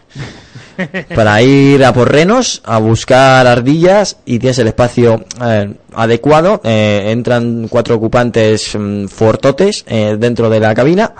Para 1.15 1.41
ir 1.41 1.83
a 1.83 1.93
por 1.93 2.11
renos, 2.11 2.61
a 2.65 2.77
buscar 2.79 3.45
ardillas 3.47 4.17
y 4.25 4.39
tienes 4.39 4.59
el 4.59 4.67
espacio 4.67 5.25
eh, 5.43 5.73
adecuado. 5.93 6.61
eh, 6.63 7.05
entran 7.07 7.67
cuatro 7.67 7.95
ocupantes 7.95 8.75
mm, 8.77 9.05
fortotes 9.07 9.83
eh, 9.87 10.15
dentro 10.19 10.49
de 10.49 10.59
la 10.59 10.73
cabina 10.73 11.13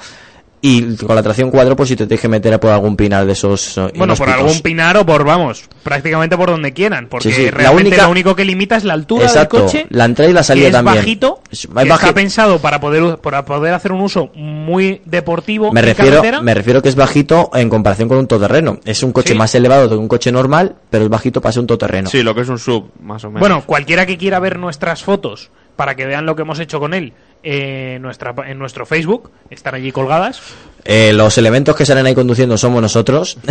y 0.62 0.96
con 0.98 1.16
la 1.16 1.24
tracción 1.24 1.50
4 1.50 1.76
pues 1.76 1.90
si 1.90 1.96
te 1.96 2.06
tienes 2.06 2.22
que 2.22 2.28
meter 2.28 2.60
por 2.60 2.70
algún 2.72 2.96
pinar 2.96 3.26
de 3.26 3.34
esos 3.34 3.78
eh, 3.80 3.92
Bueno, 3.96 4.16
por 4.16 4.30
algún 4.30 4.60
pinar 4.62 4.96
o 4.98 5.06
por, 5.06 5.24
vamos, 5.26 5.64
prácticamente 5.82 6.38
por 6.38 6.52
donde 6.52 6.72
quieran. 6.72 7.08
Porque 7.08 7.30
Sí, 7.30 7.36
sí, 7.36 7.46
la 7.46 7.52
realmente 7.52 7.90
única- 7.90 8.04
lo 8.04 8.12
único 8.12 8.36
que 8.36 8.46
limita 8.46 8.76
es 8.76 8.84
la 8.84 8.94
altura 8.94 9.26
Exacto, 9.26 9.58
del 9.58 9.66
coche. 9.66 9.86
la 9.90 10.06
entrada 10.06 10.30
y 10.30 10.34
la 10.34 10.44
salida 10.44 10.66
que 10.66 10.68
es 10.70 10.74
también. 10.74 10.96
bajito, 10.98 11.42
Es- 11.52 11.62
que 11.62 11.68
es 11.68 11.74
baji- 11.74 11.94
está 11.94 12.14
pensado 12.14 12.60
para 12.60 12.80
poder, 12.80 13.18
para 13.18 13.44
poder 13.44 13.74
hacer 13.74 13.92
un 13.92 14.02
uso 14.02 14.30
muy 14.36 15.02
deportivo 15.06 15.72
me 15.72 15.80
en 15.80 15.86
refiero, 15.88 16.18
carretera. 16.18 16.42
me 16.42 16.54
refiero 16.54 16.82
que 16.82 16.90
es 16.90 16.96
bajito 16.96 17.50
en 17.54 17.68
comparación 17.70 18.08
con 18.08 18.18
un 18.20 18.28
todoterreno. 18.28 18.80
Es 18.86 19.02
un 19.04 19.12
coche 19.12 19.34
Sí. 19.34 19.38
más 19.40 19.56
elevado 19.56 19.90
que 19.90 19.96
un 19.96 20.08
coche 20.08 20.32
normal, 20.32 20.76
pero 20.90 21.04
es 21.06 21.10
bajito 21.10 21.42
para 21.42 21.54
ser 21.54 21.62
un 21.62 21.68
todoterreno. 21.68 22.10
Sí, 22.10 22.22
lo 22.22 22.36
que 22.36 22.42
es 22.42 22.50
un 22.50 22.60
sub, 22.60 22.92
más 23.02 23.24
o 23.24 23.28
menos. 23.30 23.40
Bueno, 23.40 23.64
cualquiera 23.66 24.06
que 24.06 24.18
quiera 24.18 24.40
ver 24.40 24.60
nuestras 24.60 25.04
fotos 25.04 25.50
para 25.76 25.96
que 25.96 26.06
vean 26.06 26.26
lo 26.26 26.36
que 26.36 26.42
hemos 26.44 26.60
hecho 26.60 26.80
con 26.80 26.94
él 26.94 27.14
eh, 27.44 27.94
en, 27.96 28.02
nuestra, 28.02 28.34
en 28.48 28.60
nuestro 28.60 28.86
Facebook, 28.86 29.32
están 29.50 29.76
allí 29.76 29.92
colgadas. 29.92 30.42
Eh, 30.86 31.12
los 31.14 31.38
elementos 31.38 31.76
que 31.76 31.86
salen 31.86 32.06
ahí 32.06 32.16
conduciendo 32.16 32.58
somos 32.58 32.82
nosotros. 32.82 33.38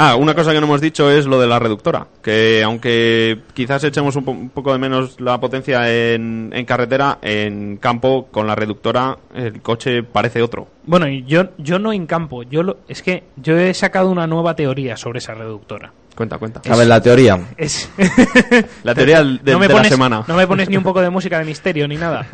Ah, 0.00 0.14
una 0.14 0.32
cosa 0.32 0.52
que 0.52 0.60
no 0.60 0.66
hemos 0.66 0.80
dicho 0.80 1.10
es 1.10 1.26
lo 1.26 1.40
de 1.40 1.48
la 1.48 1.58
reductora. 1.58 2.06
Que 2.22 2.62
aunque 2.64 3.40
quizás 3.52 3.82
echemos 3.82 4.14
un, 4.14 4.24
po- 4.24 4.30
un 4.30 4.50
poco 4.50 4.72
de 4.72 4.78
menos 4.78 5.20
la 5.20 5.40
potencia 5.40 5.90
en, 5.92 6.50
en 6.54 6.64
carretera, 6.64 7.18
en 7.20 7.78
campo 7.78 8.28
con 8.30 8.46
la 8.46 8.54
reductora 8.54 9.18
el 9.34 9.60
coche 9.60 10.04
parece 10.04 10.40
otro. 10.40 10.68
Bueno, 10.86 11.08
y 11.08 11.24
yo, 11.24 11.48
yo 11.58 11.80
no 11.80 11.92
en 11.92 12.06
campo, 12.06 12.44
yo 12.44 12.62
lo, 12.62 12.76
es 12.86 13.02
que 13.02 13.24
yo 13.38 13.58
he 13.58 13.74
sacado 13.74 14.08
una 14.08 14.28
nueva 14.28 14.54
teoría 14.54 14.96
sobre 14.96 15.18
esa 15.18 15.34
reductora. 15.34 15.92
Cuenta, 16.18 16.36
cuenta. 16.36 16.60
A 16.68 16.74
ver, 16.74 16.88
la 16.88 17.00
teoría. 17.00 17.38
Es... 17.56 17.88
La 18.82 18.92
teoría 18.92 19.18
del- 19.18 19.38
del- 19.40 19.52
no 19.52 19.60
me 19.60 19.68
de 19.68 19.74
la 19.74 19.84
semana. 19.84 20.24
No 20.26 20.34
me 20.34 20.48
pones 20.48 20.68
ni 20.68 20.76
un 20.76 20.82
poco 20.82 21.00
de 21.00 21.10
música 21.10 21.38
de 21.38 21.44
misterio 21.44 21.86
ni 21.86 21.94
nada. 21.96 22.26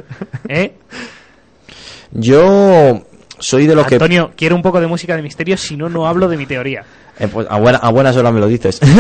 ¿Eh? 0.49 0.73
Yo 2.13 3.03
soy 3.39 3.67
de 3.67 3.75
los 3.75 3.87
que... 3.87 3.97
Antonio, 3.97 4.33
quiero 4.37 4.57
un 4.57 4.63
poco 4.63 4.81
de 4.81 4.87
música 4.87 5.15
de 5.17 5.21
misterio, 5.23 5.59
si 5.59 5.77
no, 5.77 5.91
no 5.91 6.07
hablo 6.07 6.29
de 6.29 6.39
mi 6.39 6.47
teoría. 6.47 6.83
Eh, 7.19 7.29
pues, 7.29 7.47
a, 7.51 7.59
buena- 7.59 7.77
a 7.79 7.91
buenas 7.91 8.17
horas 8.17 8.33
me 8.33 8.41
lo 8.41 8.47
dices. 8.47 8.81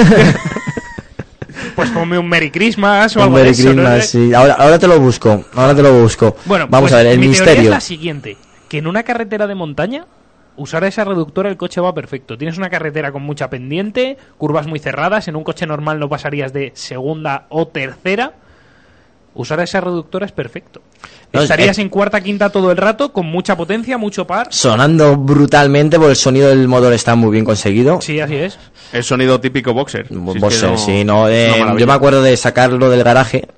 Pues 1.77 1.91
ponme 1.91 2.17
un 2.19 2.29
Merry 2.29 2.51
Christmas 2.53 3.17
o 3.17 3.21
Un 3.21 3.25
algo 3.25 3.37
de 3.39 3.43
Merry 3.45 3.55
eso. 3.59 3.69
¿no? 3.73 3.75
Christmas, 3.83 4.07
sí. 4.09 4.33
ahora, 4.35 4.55
ahora 4.55 4.79
te 4.79 4.87
lo 4.87 5.01
busco. 5.01 5.45
Ahora 5.55 5.75
te 5.75 5.83
lo 5.83 5.93
busco. 6.03 6.37
Bueno, 6.45 6.67
Vamos 6.69 6.91
pues 6.91 7.01
a 7.01 7.03
ver, 7.03 7.13
el 7.13 7.19
mi 7.19 7.27
teoría 7.27 7.41
misterio. 7.45 7.63
es 7.65 7.71
la 7.71 7.81
siguiente, 7.81 8.37
que 8.69 8.79
en 8.79 8.87
una 8.87 9.03
carretera 9.03 9.47
de 9.49 9.55
montaña 9.57 10.07
usar 10.57 10.85
esa 10.85 11.05
reductora 11.05 11.49
el 11.51 11.57
coche 11.57 11.81
va 11.81 11.93
perfecto. 11.95 12.37
Tienes 12.39 12.59
una 12.59 12.71
carretera 12.71 13.11
con 13.13 13.23
mucha 13.23 13.51
pendiente, 13.51 14.17
curvas 14.39 14.67
muy 14.67 14.79
cerradas, 14.79 15.29
en 15.29 15.37
un 15.37 15.45
coche 15.45 15.67
normal 15.67 15.99
no 15.99 16.09
pasarías 16.09 16.53
de 16.53 16.73
segunda 16.75 17.47
o 17.49 17.67
tercera. 17.69 18.33
Usar 19.37 19.59
esa 19.61 19.81
reductora 19.81 20.27
es 20.27 20.31
perfecto. 20.33 20.81
No, 21.33 21.43
Estarías 21.43 21.77
eh, 21.79 21.83
en 21.83 21.89
cuarta, 21.89 22.21
quinta 22.21 22.51
todo 22.51 22.71
el 22.71 22.77
rato, 22.77 23.13
con 23.13 23.27
mucha 23.27 23.57
potencia, 23.57 23.99
mucho 23.99 24.25
par. 24.29 24.47
Sonando 24.51 25.17
brutalmente, 25.17 25.97
porque 25.97 26.11
el 26.11 26.17
sonido 26.17 26.49
del 26.51 26.69
motor 26.69 26.93
está 26.93 27.17
muy 27.17 27.33
bien 27.33 27.45
conseguido. 27.45 28.01
Sí, 28.01 28.21
así 28.21 28.37
es. 28.37 28.57
El 28.93 29.03
sonido 29.03 29.41
típico 29.41 29.75
boxer. 29.75 30.07
Si 30.07 30.15
es 30.15 30.33
que 30.35 30.39
Boxer, 30.39 30.71
no- 30.71 30.79
sí, 30.79 31.03
no, 31.05 31.29
eh, 31.29 31.51
yo 31.77 31.85
me 31.89 31.93
acuerdo 31.93 32.23
de 32.23 32.37
sacarlo 32.37 32.89
del 32.89 33.03
garaje. 33.03 33.49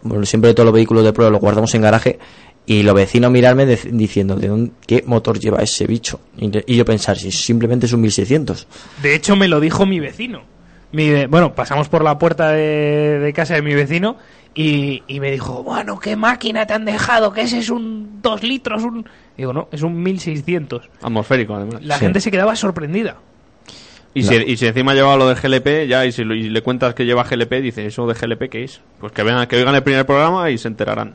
Bueno, 0.00 0.24
siempre 0.24 0.54
todos 0.54 0.64
los 0.64 0.74
vehículos 0.74 1.04
de 1.04 1.12
prueba 1.12 1.30
los 1.30 1.40
guardamos 1.40 1.74
en 1.74 1.82
garaje. 1.82 2.18
Y 2.66 2.82
los 2.82 2.94
vecinos 2.94 3.30
mirarme 3.30 3.64
de- 3.64 3.78
diciendo, 3.92 4.34
¿de 4.36 4.48
dónde, 4.48 4.72
qué 4.86 5.04
motor 5.06 5.38
lleva 5.38 5.62
ese 5.62 5.86
bicho? 5.86 6.20
Y, 6.36 6.48
de- 6.50 6.64
y 6.66 6.76
yo 6.76 6.84
pensar, 6.84 7.16
si 7.16 7.30
simplemente 7.30 7.86
es 7.86 7.92
un 7.92 8.00
1600. 8.00 8.66
De 9.02 9.14
hecho, 9.14 9.36
me 9.36 9.46
lo 9.48 9.60
dijo 9.60 9.86
mi 9.86 10.00
vecino. 10.00 10.42
Mi 10.92 11.26
bueno, 11.26 11.54
pasamos 11.54 11.88
por 11.88 12.02
la 12.02 12.18
puerta 12.18 12.50
de, 12.50 13.18
de 13.20 13.32
casa 13.32 13.54
de 13.54 13.62
mi 13.62 13.74
vecino 13.74 14.16
Y, 14.54 15.02
y 15.06 15.20
me 15.20 15.30
dijo, 15.30 15.62
bueno, 15.62 15.98
¿qué 16.00 16.16
máquina 16.16 16.66
te 16.66 16.72
han 16.72 16.84
dejado? 16.86 17.30
Que 17.32 17.42
ese 17.42 17.58
es 17.58 17.68
un 17.70 18.20
2 18.22 18.42
litros, 18.42 18.82
un... 18.84 19.06
Digo, 19.36 19.52
no, 19.52 19.68
es 19.70 19.82
un 19.82 20.02
1600. 20.02 20.88
Atmosférico, 21.02 21.54
además. 21.54 21.82
La 21.84 21.96
Sí. 21.98 22.04
gente 22.06 22.20
se 22.20 22.30
quedaba 22.30 22.56
sorprendida. 22.56 23.16
Y, 24.14 24.22
si, 24.22 24.34
y 24.34 24.56
si 24.56 24.66
encima 24.66 24.94
lleva 24.94 25.14
lo 25.16 25.28
de 25.28 25.34
GLP, 25.34 25.86
ya, 25.86 26.06
y 26.06 26.12
si 26.12 26.24
lo- 26.24 26.34
y 26.34 26.48
le 26.48 26.62
cuentas 26.62 26.94
que 26.94 27.04
lleva 27.04 27.24
GLP, 27.24 27.60
dice, 27.60 27.84
¿eso 27.84 28.06
de 28.06 28.14
GLP 28.14 28.48
qué 28.48 28.64
es? 28.64 28.80
Pues 28.98 29.12
que 29.12 29.22
vean, 29.22 29.46
que 29.46 29.56
oigan 29.56 29.74
el 29.74 29.82
primer 29.82 30.06
programa 30.06 30.50
y 30.50 30.56
se 30.56 30.68
enterarán. 30.68 31.14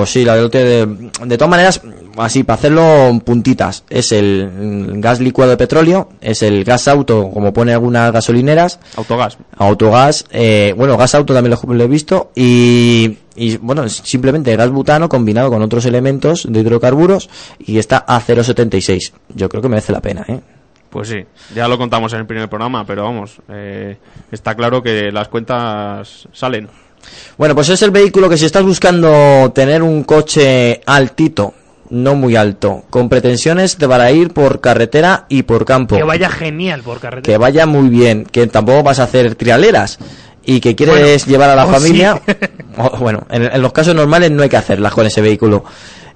Pues 0.00 0.12
sí, 0.12 0.24
la 0.24 0.34
de, 0.34 0.48
de, 0.48 1.10
de 1.26 1.36
todas 1.36 1.50
maneras, 1.50 1.82
así, 2.16 2.42
para 2.42 2.54
hacerlo 2.54 3.08
en 3.08 3.20
puntitas, 3.20 3.84
es 3.90 4.12
el 4.12 4.92
gas 4.94 5.20
licuado 5.20 5.50
de 5.50 5.58
petróleo, 5.58 6.08
es 6.22 6.42
el 6.42 6.64
gas 6.64 6.88
auto, 6.88 7.28
como 7.30 7.52
pone 7.52 7.74
algunas 7.74 8.10
gasolineras, 8.10 8.80
Autogas. 8.96 9.36
autogas, 9.58 10.24
eh, 10.30 10.72
bueno, 10.74 10.96
gas 10.96 11.14
auto 11.14 11.34
también 11.34 11.54
lo, 11.62 11.74
lo 11.74 11.84
he 11.84 11.86
visto, 11.86 12.30
y, 12.34 13.18
y 13.36 13.58
bueno, 13.58 13.86
simplemente 13.90 14.56
gas 14.56 14.70
butano 14.70 15.06
combinado 15.06 15.50
con 15.50 15.60
otros 15.60 15.84
elementos 15.84 16.46
de 16.50 16.60
hidrocarburos, 16.60 17.28
y 17.58 17.76
está 17.76 17.98
a 17.98 18.22
0,76. 18.22 19.12
Yo 19.34 19.50
creo 19.50 19.60
que 19.60 19.68
merece 19.68 19.92
la 19.92 20.00
pena, 20.00 20.24
¿eh? 20.28 20.40
Pues 20.88 21.08
sí, 21.08 21.18
ya 21.54 21.68
lo 21.68 21.76
contamos 21.76 22.10
en 22.14 22.20
el 22.20 22.26
primer 22.26 22.48
programa, 22.48 22.86
pero 22.86 23.04
vamos, 23.04 23.36
eh, 23.50 23.98
está 24.32 24.54
claro 24.54 24.82
que 24.82 25.12
las 25.12 25.28
cuentas 25.28 26.26
salen. 26.32 26.70
Bueno, 27.38 27.54
pues 27.54 27.68
es 27.70 27.80
el 27.82 27.90
vehículo 27.90 28.28
que 28.28 28.36
si 28.36 28.44
estás 28.46 28.62
buscando 28.62 29.50
tener 29.54 29.82
un 29.82 30.04
coche 30.04 30.80
altito, 30.86 31.54
no 31.90 32.14
muy 32.14 32.36
alto, 32.36 32.84
con 32.90 33.08
pretensiones 33.08 33.78
de 33.78 33.88
para 33.88 34.10
ir 34.12 34.30
por 34.32 34.60
carretera 34.60 35.26
y 35.28 35.42
por 35.42 35.64
campo, 35.64 35.96
Que 35.96 36.02
vaya 36.04 36.28
genial 36.30 36.82
por 36.82 37.00
carretera. 37.00 37.22
que 37.32 37.38
vaya 37.38 37.66
muy 37.66 37.88
bien, 37.88 38.24
que 38.24 38.46
tampoco 38.46 38.82
vas 38.82 38.98
a 39.00 39.04
hacer 39.04 39.34
trialeras 39.34 39.98
y 40.44 40.60
que 40.60 40.74
quieres 40.76 40.96
Bueno, 41.24 41.30
llevar 41.32 41.50
a 41.50 41.56
la 41.56 41.66
o 41.66 41.70
familia, 41.70 42.20
sí. 42.26 42.32
o- 42.78 42.96
bueno, 42.98 43.26
en, 43.30 43.42
en 43.44 43.60
los 43.62 43.72
casos 43.72 43.94
normales 43.94 44.30
no 44.30 44.42
hay 44.42 44.48
que 44.48 44.56
hacerlas 44.56 44.92
con 44.92 45.06
ese 45.06 45.20
vehículo. 45.20 45.64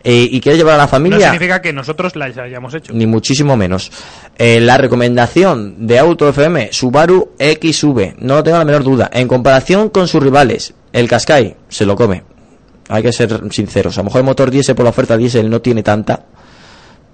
Eh, 0.06 0.28
y 0.30 0.40
quieres 0.40 0.58
llevar 0.58 0.74
a 0.74 0.78
la 0.78 0.84
No 0.84 0.88
familia, 0.88 1.30
significa 1.30 1.62
que 1.62 1.72
nosotros 1.72 2.14
las 2.14 2.36
hayamos 2.36 2.74
hecho. 2.74 2.92
ni 2.92 3.06
muchísimo 3.06 3.56
menos. 3.56 3.90
Eh, 4.36 4.60
la 4.60 4.76
recomendación 4.76 5.86
de 5.86 5.98
Auto 5.98 6.28
FM, 6.28 6.68
Subaru 6.72 7.30
XV, 7.38 8.16
no 8.18 8.34
lo 8.34 8.42
tengo 8.42 8.58
la 8.58 8.66
menor 8.66 8.84
duda. 8.84 9.10
En 9.12 9.26
comparación 9.26 9.88
con 9.88 10.06
sus 10.06 10.22
rivales, 10.22 10.74
el 10.92 11.08
Qashqai 11.08 11.56
se 11.68 11.86
lo 11.86 11.96
come. 11.96 12.22
Hay 12.90 13.02
que 13.02 13.12
ser 13.12 13.40
sinceros. 13.50 13.96
A 13.96 14.02
lo 14.02 14.04
mejor 14.04 14.20
el 14.20 14.26
motor 14.26 14.50
diésel 14.50 14.74
por 14.74 14.84
la 14.84 14.90
oferta 14.90 15.16
diésel 15.16 15.48
no 15.48 15.62
tiene 15.62 15.82
tanta, 15.82 16.26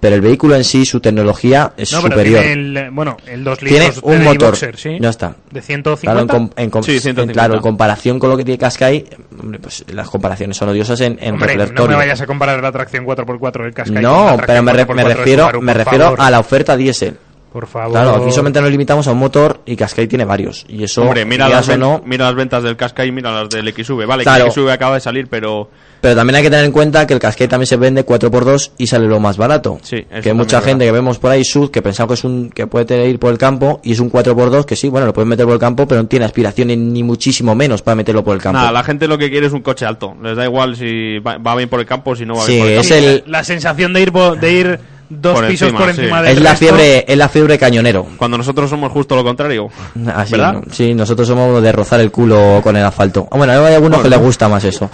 pero 0.01 0.15
el 0.15 0.21
vehículo 0.21 0.55
en 0.57 0.63
sí, 0.65 0.83
su 0.85 0.99
tecnología 0.99 1.71
es 1.77 1.93
No, 1.93 2.01
pero 2.01 2.13
superior. 2.15 2.41
tiene 2.43 2.79
el, 2.81 2.91
bueno, 2.91 3.15
el 3.25 3.43
2 3.43 3.59
Tiene 3.59 3.85
litros 3.85 3.99
un 4.03 4.17
TDI 4.17 4.23
motor. 4.25 4.49
Boxer, 4.49 4.75
¿sí? 4.77 4.97
Ya 4.99 5.09
está. 5.09 5.35
De 5.51 5.61
150. 5.61 6.01
Claro, 6.11 6.19
en, 6.21 6.27
com- 6.27 6.49
en 6.57 6.69
com- 6.69 6.83
Sí, 6.83 6.91
150. 6.99 7.21
en- 7.21 7.33
claro, 7.33 7.53
en 7.55 7.61
comparación 7.61 8.19
con 8.19 8.29
lo 8.31 8.35
que 8.37 8.43
tiene 8.43 8.57
Qashqai, 8.57 9.05
hombre, 9.39 9.59
pues 9.59 9.85
las 9.93 10.09
comparaciones 10.09 10.57
son 10.57 10.67
odiosas 10.69 10.99
en, 11.01 11.17
en 11.21 11.35
Hombre, 11.35 11.55
no 11.73 11.87
me 11.87 11.95
vayas 11.95 12.19
a 12.19 12.25
comparar 12.27 12.61
la 12.61 12.71
tracción 12.71 13.05
4x4 13.05 13.63
del 13.63 13.73
Qashqai 13.73 13.93
con 14.03 14.03
la 14.03 14.09
No, 14.35 14.37
pero 14.45 14.63
me, 14.63 14.73
re- 14.73 14.85
4x4 14.87 14.95
me 14.95 15.03
refiero, 15.03 15.43
Subaru, 15.43 15.61
me 15.61 15.73
refiero 15.73 16.03
favor. 16.05 16.21
a 16.21 16.29
la 16.31 16.39
oferta 16.39 16.75
diésel. 16.75 17.17
Por 17.51 17.67
favor. 17.67 17.91
Claro, 17.91 18.15
aquí 18.15 18.31
solamente 18.31 18.61
nos 18.61 18.71
limitamos 18.71 19.07
a 19.07 19.11
un 19.11 19.17
motor 19.17 19.59
y 19.65 19.75
Qashqai 19.75 20.07
tiene 20.07 20.23
varios. 20.23 20.65
Y 20.69 20.83
eso, 20.85 21.01
Hombre, 21.01 21.25
mira 21.25 21.49
las, 21.49 21.67
ven- 21.67 21.81
no, 21.81 22.01
mira 22.05 22.25
las 22.27 22.35
ventas 22.35 22.63
del 22.63 22.77
Casca 22.77 23.05
y 23.05 23.11
mira 23.11 23.29
las 23.31 23.49
del 23.49 23.73
XV. 23.73 24.05
Vale, 24.05 24.23
Claro. 24.23 24.45
que 24.45 24.49
el 24.49 24.53
XV 24.53 24.69
acaba 24.71 24.95
de 24.95 25.01
salir, 25.01 25.27
pero 25.27 25.69
pero 25.99 26.15
también 26.15 26.37
hay 26.37 26.43
que 26.43 26.49
tener 26.49 26.65
en 26.65 26.71
cuenta 26.71 27.05
que 27.05 27.13
el 27.13 27.19
Qashqai 27.19 27.47
también 27.47 27.67
se 27.67 27.75
vende 27.77 28.03
4x2 28.05 28.71
y 28.77 28.87
sale 28.87 29.05
lo 29.07 29.19
más 29.19 29.35
barato. 29.37 29.79
Sí, 29.83 29.97
eso 30.09 30.21
que 30.21 30.33
mucha 30.33 30.59
es 30.59 30.63
gente 30.65 30.85
que 30.85 30.91
vemos 30.91 31.19
por 31.19 31.29
ahí, 31.31 31.43
sud, 31.43 31.69
que 31.69 31.81
pensamos 31.81 32.07
que 32.07 32.13
es 32.13 32.23
un 32.23 32.49
que 32.49 32.65
puede 32.67 33.07
ir 33.07 33.19
por 33.19 33.31
el 33.31 33.37
campo 33.37 33.81
y 33.83 33.91
es 33.91 33.99
un 33.99 34.09
4x2 34.09 34.63
que 34.65 34.75
sí, 34.77 34.87
bueno, 34.89 35.05
lo 35.07 35.13
puedes 35.13 35.27
meter 35.27 35.45
por 35.45 35.53
el 35.53 35.59
campo, 35.59 35.85
pero 35.87 36.01
no 36.01 36.07
tiene 36.07 36.25
aspiraciones 36.25 36.77
ni 36.77 37.03
muchísimo 37.03 37.53
menos 37.53 37.81
para 37.81 37.95
meterlo 37.95 38.23
por 38.23 38.33
el 38.35 38.41
campo. 38.41 38.57
nada, 38.59 38.71
la 38.71 38.83
gente 38.83 39.07
lo 39.07 39.17
que 39.17 39.29
quiere 39.29 39.47
es 39.47 39.53
un 39.53 39.61
coche 39.61 39.85
alto. 39.85 40.15
Les 40.23 40.35
da 40.37 40.45
igual 40.45 40.75
si 40.77 41.19
va, 41.19 41.37
va 41.37 41.55
bien 41.55 41.67
por 41.69 41.79
el 41.81 41.85
campo 41.85 42.11
o 42.11 42.15
si 42.15 42.25
no 42.25 42.33
va 42.35 42.45
Sí, 42.45 42.53
bien 42.53 42.63
por 42.63 42.71
el 42.71 42.77
es 42.79 42.87
campo. 42.89 43.03
el- 43.05 43.23
La 43.27 43.43
sensación 43.43 43.91
de 43.93 44.01
ir, 44.01 44.11
de 44.13 44.51
ir 44.53 44.79
dos 45.13 45.33
Por 45.35 45.47
pisos 45.47 45.67
encima, 45.69 45.79
por 45.85 45.93
sí. 45.93 46.01
encima 46.01 46.21
del 46.21 46.37
es 46.37 46.43
la 46.43 46.49
resto. 46.51 46.65
fiebre, 46.65 47.05
es 47.07 47.17
la 47.17 47.29
fiebre 47.29 47.57
cañonero. 47.59 48.07
Cuando 48.17 48.37
nosotros 48.37 48.69
somos 48.69 48.91
justo 48.91 49.15
lo 49.15 49.23
contrario. 49.23 49.69
Así, 50.15 50.31
¿Verdad? 50.31 50.53
¿no? 50.53 50.61
Sí, 50.71 50.93
nosotros 50.93 51.27
somos 51.27 51.61
de 51.61 51.71
rozar 51.71 51.99
el 51.99 52.11
culo 52.11 52.61
con 52.63 52.75
el 52.77 52.85
asfalto. 52.85 53.27
Ah, 53.31 53.37
Bueno, 53.37 53.53
hay 53.53 53.73
algunos 53.75 54.01
que 54.01 54.09
les 54.09 54.19
gusta 54.19 54.47
más 54.47 54.63
eso. 54.63 54.89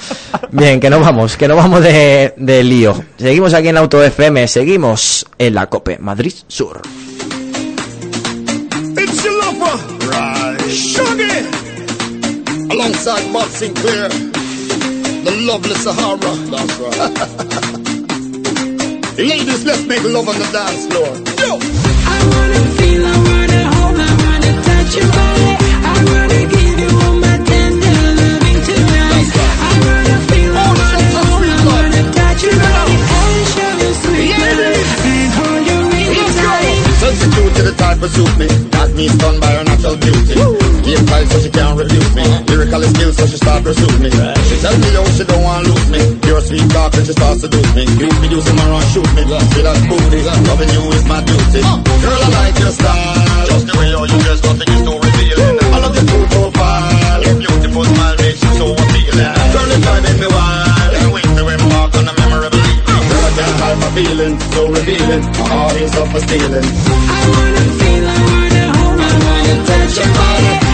Bien, 0.51 0.80
que 0.80 0.89
no 0.89 0.99
vamos, 0.99 1.38
que 1.38 1.47
no 1.47 1.55
vamos 1.55 1.82
de, 1.84 2.34
de 2.36 2.63
lío. 2.63 2.95
Seguimos 3.18 3.53
aquí 3.53 3.68
en 3.68 3.78
Auto 3.78 4.03
FM, 4.03 4.47
seguimos 4.47 5.26
en 5.38 5.53
la 5.53 5.68
COPE, 5.68 5.99
Madrid 5.99 6.34
Sur. 6.47 6.82
It's 8.97 9.24
your 9.24 9.34
lover, 9.43 9.78
right? 10.09 10.57
Alongside 12.72 13.32
Bob 13.32 13.47
Sinclair, 13.49 14.09
the 15.24 15.32
lovely 15.45 15.76
Sahara. 15.76 16.18
That's 16.51 16.80
right. 16.80 17.74
Ladies, 19.18 19.65
let's 19.65 19.84
make 19.88 20.03
love 20.03 20.30
on 20.30 20.36
the 20.38 20.45
dance 20.53 20.86
floor. 20.86 21.18
Yo. 21.39 21.77
The 37.68 37.76
type 37.76 37.99
of 38.01 38.09
suit 38.11 38.34
me. 38.39 38.47
Got 38.72 38.89
me 38.95 39.05
stunned 39.11 39.39
by 39.41 39.51
her 39.51 39.63
natural 39.63 39.97
beauty. 39.99 40.36
Game 40.88 41.05
tight 41.05 41.28
so 41.28 41.38
she 41.43 41.49
can't 41.51 41.76
refute 41.76 42.13
me. 42.15 42.24
Lyrical 42.47 42.82
skills 42.84 43.15
so 43.18 43.26
she 43.28 43.38
start 43.38 43.63
pursue 43.63 43.97
me. 43.99 44.09
She 44.47 44.55
tell 44.63 44.78
me 44.80 44.88
yo 44.95 45.03
she 45.11 45.24
don't 45.28 45.43
want 45.43 45.68
lose 45.68 45.89
me. 45.91 45.99
Pure 46.24 46.41
sweet 46.47 46.68
talk 46.72 46.93
and 46.95 47.05
she 47.05 47.13
starts 47.13 47.41
to 47.43 47.51
seduce 47.51 47.72
me. 47.76 47.84
Use 47.99 48.20
me, 48.24 48.28
use 48.32 48.47
him 48.47 48.59
around, 48.59 48.88
shoot 48.95 49.09
me. 49.15 49.24
See 49.51 49.63
that 49.68 49.78
booty, 49.89 50.20
loving 50.47 50.72
you 50.72 50.84
is 50.95 51.05
my 51.11 51.20
duty. 51.28 51.61
Girl 52.03 52.22
I 52.24 52.30
like 52.39 52.57
your 52.59 52.72
style. 52.72 53.47
Just 53.47 53.65
the 53.68 53.74
way 53.76 53.89
you 53.91 54.20
dress, 54.24 54.39
nothing 54.43 54.70
is 54.72 54.82
so 54.88 54.93
revealing. 54.99 55.66
Hide 64.06 64.41
so 64.54 64.68
revealing. 64.68 65.22
My 65.22 65.48
heart 65.48 65.76
is 65.82 65.95
up 65.95 66.08
for 66.10 66.20
stealing. 66.20 66.64
I 66.64 67.24
wanna 67.34 67.64
feel, 67.80 68.08
I 68.08 68.18
wanna 68.30 68.78
hold, 68.78 69.00
I 69.00 69.14
wanna 69.26 69.66
touch 69.66 69.98
your 69.98 70.14
body. 70.14 70.66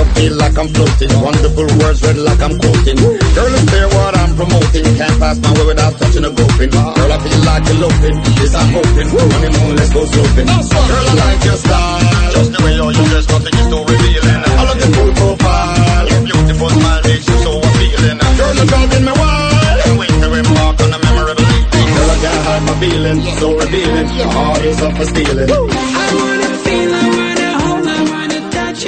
Of 0.00 0.08
feel 0.16 0.34
like 0.40 0.56
I'm 0.56 0.68
floating. 0.72 1.12
Wonderful 1.20 1.68
words 1.76 2.00
read 2.00 2.16
like 2.16 2.40
I'm 2.40 2.56
quoting. 2.56 2.96
Girl, 2.96 3.52
it's 3.52 3.64
clear 3.68 3.88
what 3.92 4.16
I'm 4.16 4.32
promoting. 4.32 4.84
Can't 4.96 5.16
pass 5.20 5.36
my 5.44 5.52
way 5.52 5.66
without 5.68 5.92
touching 6.00 6.24
a 6.24 6.30
groping. 6.32 6.72
Girl, 6.72 7.12
I 7.12 7.18
feel 7.20 7.40
like 7.44 7.64
eloping. 7.68 8.16
This 8.40 8.54
I'm 8.56 8.68
hoping. 8.72 9.08
Honeymoon, 9.12 9.76
let's 9.76 9.92
go 9.92 10.00
sloping. 10.08 10.48
Girl, 10.48 11.04
I 11.04 11.14
like 11.20 11.44
your 11.44 11.58
style. 11.60 12.32
Just 12.32 12.48
the 12.48 12.60
way 12.64 12.72
you 12.80 13.04
dress, 13.12 13.28
nothing 13.28 13.54
is 13.60 13.66
so 13.68 13.78
revealing. 13.84 14.40
I 14.40 14.62
love 14.64 14.80
your 14.80 14.92
cool 14.96 15.12
profile. 15.20 16.06
Your 16.08 16.22
beautiful 16.24 16.70
smile 16.70 17.02
makes 17.04 17.26
you 17.28 17.38
so 17.44 17.52
appealing. 17.60 18.18
Girl, 18.40 18.52
you're 18.56 18.70
driving 18.72 19.04
me 19.04 19.12
wild. 19.12 19.80
Can't 19.84 19.98
wait 20.00 20.14
to 20.16 20.28
embark 20.32 20.76
on 20.80 20.90
a 20.96 20.98
memorable 21.04 21.44
evening. 21.60 21.88
Girl, 21.92 22.08
I 22.08 22.16
can't 22.24 22.40
hide 22.48 22.64
my 22.64 22.74
feelings. 22.80 23.24
So 23.36 23.46
revealing. 23.52 24.08
My 24.16 24.32
heart 24.32 24.64
is 24.64 24.80
up 24.80 24.96
for 24.96 25.04
stealing. 25.12 26.39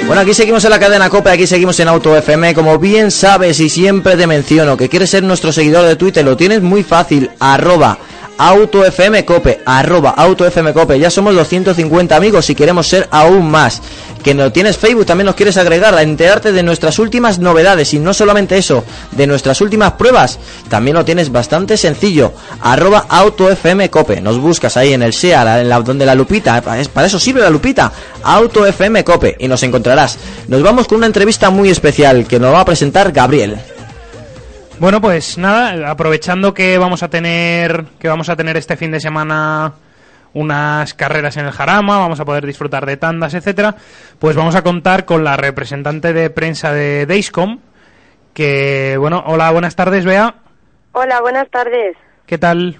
Bueno, 0.05 0.21
aquí 0.21 0.33
seguimos 0.33 0.63
en 0.65 0.71
la 0.71 0.79
cadena 0.79 1.09
COPE, 1.09 1.29
aquí 1.31 1.47
seguimos 1.47 1.79
en 1.79 1.87
Auto 1.87 2.15
FM. 2.15 2.53
Como 2.53 2.77
bien 2.77 3.09
sabes 3.09 3.59
y 3.61 3.69
siempre 3.69 4.17
te 4.17 4.27
menciono 4.27 4.75
que 4.75 4.89
quieres 4.89 5.09
ser 5.09 5.23
nuestro 5.23 5.51
seguidor 5.51 5.85
de 5.87 5.95
Twitter, 5.95 6.25
lo 6.25 6.35
tienes 6.35 6.61
muy 6.61 6.83
fácil, 6.83 7.31
arroba 7.39 7.97
AutoFMCope, 8.37 9.61
arroba 9.65 10.11
AutoFMCope. 10.11 10.99
Ya 10.99 11.09
somos 11.09 11.33
250 11.35 12.15
amigos 12.15 12.49
y 12.49 12.55
queremos 12.55 12.87
ser 12.87 13.07
aún 13.11 13.49
más. 13.49 13.81
Que 14.23 14.33
no 14.33 14.51
tienes 14.51 14.77
Facebook, 14.77 15.05
también 15.05 15.25
nos 15.25 15.35
quieres 15.35 15.57
agregar 15.57 15.93
a 15.93 16.01
enterarte 16.01 16.51
de 16.51 16.63
nuestras 16.63 16.97
últimas 16.99 17.39
novedades 17.39 17.93
y 17.93 17.99
no 17.99 18.13
solamente 18.13 18.57
eso, 18.57 18.83
de 19.11 19.27
nuestras 19.27 19.59
últimas 19.61 19.93
pruebas, 19.93 20.39
también 20.69 20.95
lo 20.95 21.03
tienes 21.03 21.31
bastante 21.31 21.75
sencillo, 21.75 22.33
arroba 22.61 23.05
AutoFMCope. 23.09 24.21
Nos 24.21 24.39
buscas 24.39 24.77
ahí 24.77 24.93
en 24.93 25.03
el 25.03 25.13
SEA, 25.13 25.61
en 25.61 25.69
la, 25.69 25.81
donde 25.81 26.05
la 26.05 26.15
lupita, 26.15 26.61
para 26.61 27.05
eso 27.05 27.19
sirve 27.19 27.41
la 27.41 27.49
lupita, 27.49 27.91
AutoFMCope 28.23 29.35
y 29.39 29.47
nos 29.47 29.61
encontrarás. 29.63 30.17
Nos 30.47 30.63
vamos 30.63 30.87
con 30.87 30.99
una 30.99 31.07
entrevista 31.07 31.49
muy 31.49 31.69
especial 31.69 32.25
que 32.25 32.39
nos 32.39 32.53
va 32.53 32.61
a 32.61 32.65
presentar 32.65 33.11
Gabriel. 33.11 33.57
Bueno, 34.79 34.99
pues 34.99 35.37
nada, 35.37 35.89
aprovechando 35.89 36.53
que 36.53 36.77
vamos 36.77 37.03
a 37.03 37.09
tener 37.09 37.85
que 37.99 38.07
vamos 38.07 38.29
a 38.29 38.35
tener 38.35 38.57
este 38.57 38.75
fin 38.75 38.91
de 38.91 38.99
semana 38.99 39.73
unas 40.33 40.93
carreras 40.93 41.37
en 41.37 41.45
el 41.45 41.51
Jarama, 41.51 41.99
vamos 41.99 42.19
a 42.19 42.25
poder 42.25 42.45
disfrutar 42.45 42.85
de 42.85 42.97
tandas, 42.97 43.33
etcétera, 43.33 43.75
pues 44.19 44.35
vamos 44.35 44.55
a 44.55 44.63
contar 44.63 45.05
con 45.05 45.23
la 45.23 45.37
representante 45.37 46.13
de 46.13 46.29
prensa 46.29 46.73
de 46.73 47.05
Dayscom, 47.05 47.59
que 48.33 48.97
bueno, 48.99 49.23
hola, 49.27 49.51
buenas 49.51 49.75
tardes, 49.75 50.05
Bea. 50.05 50.35
Hola, 50.93 51.21
buenas 51.21 51.49
tardes. 51.49 51.95
¿Qué 52.25 52.37
tal? 52.37 52.79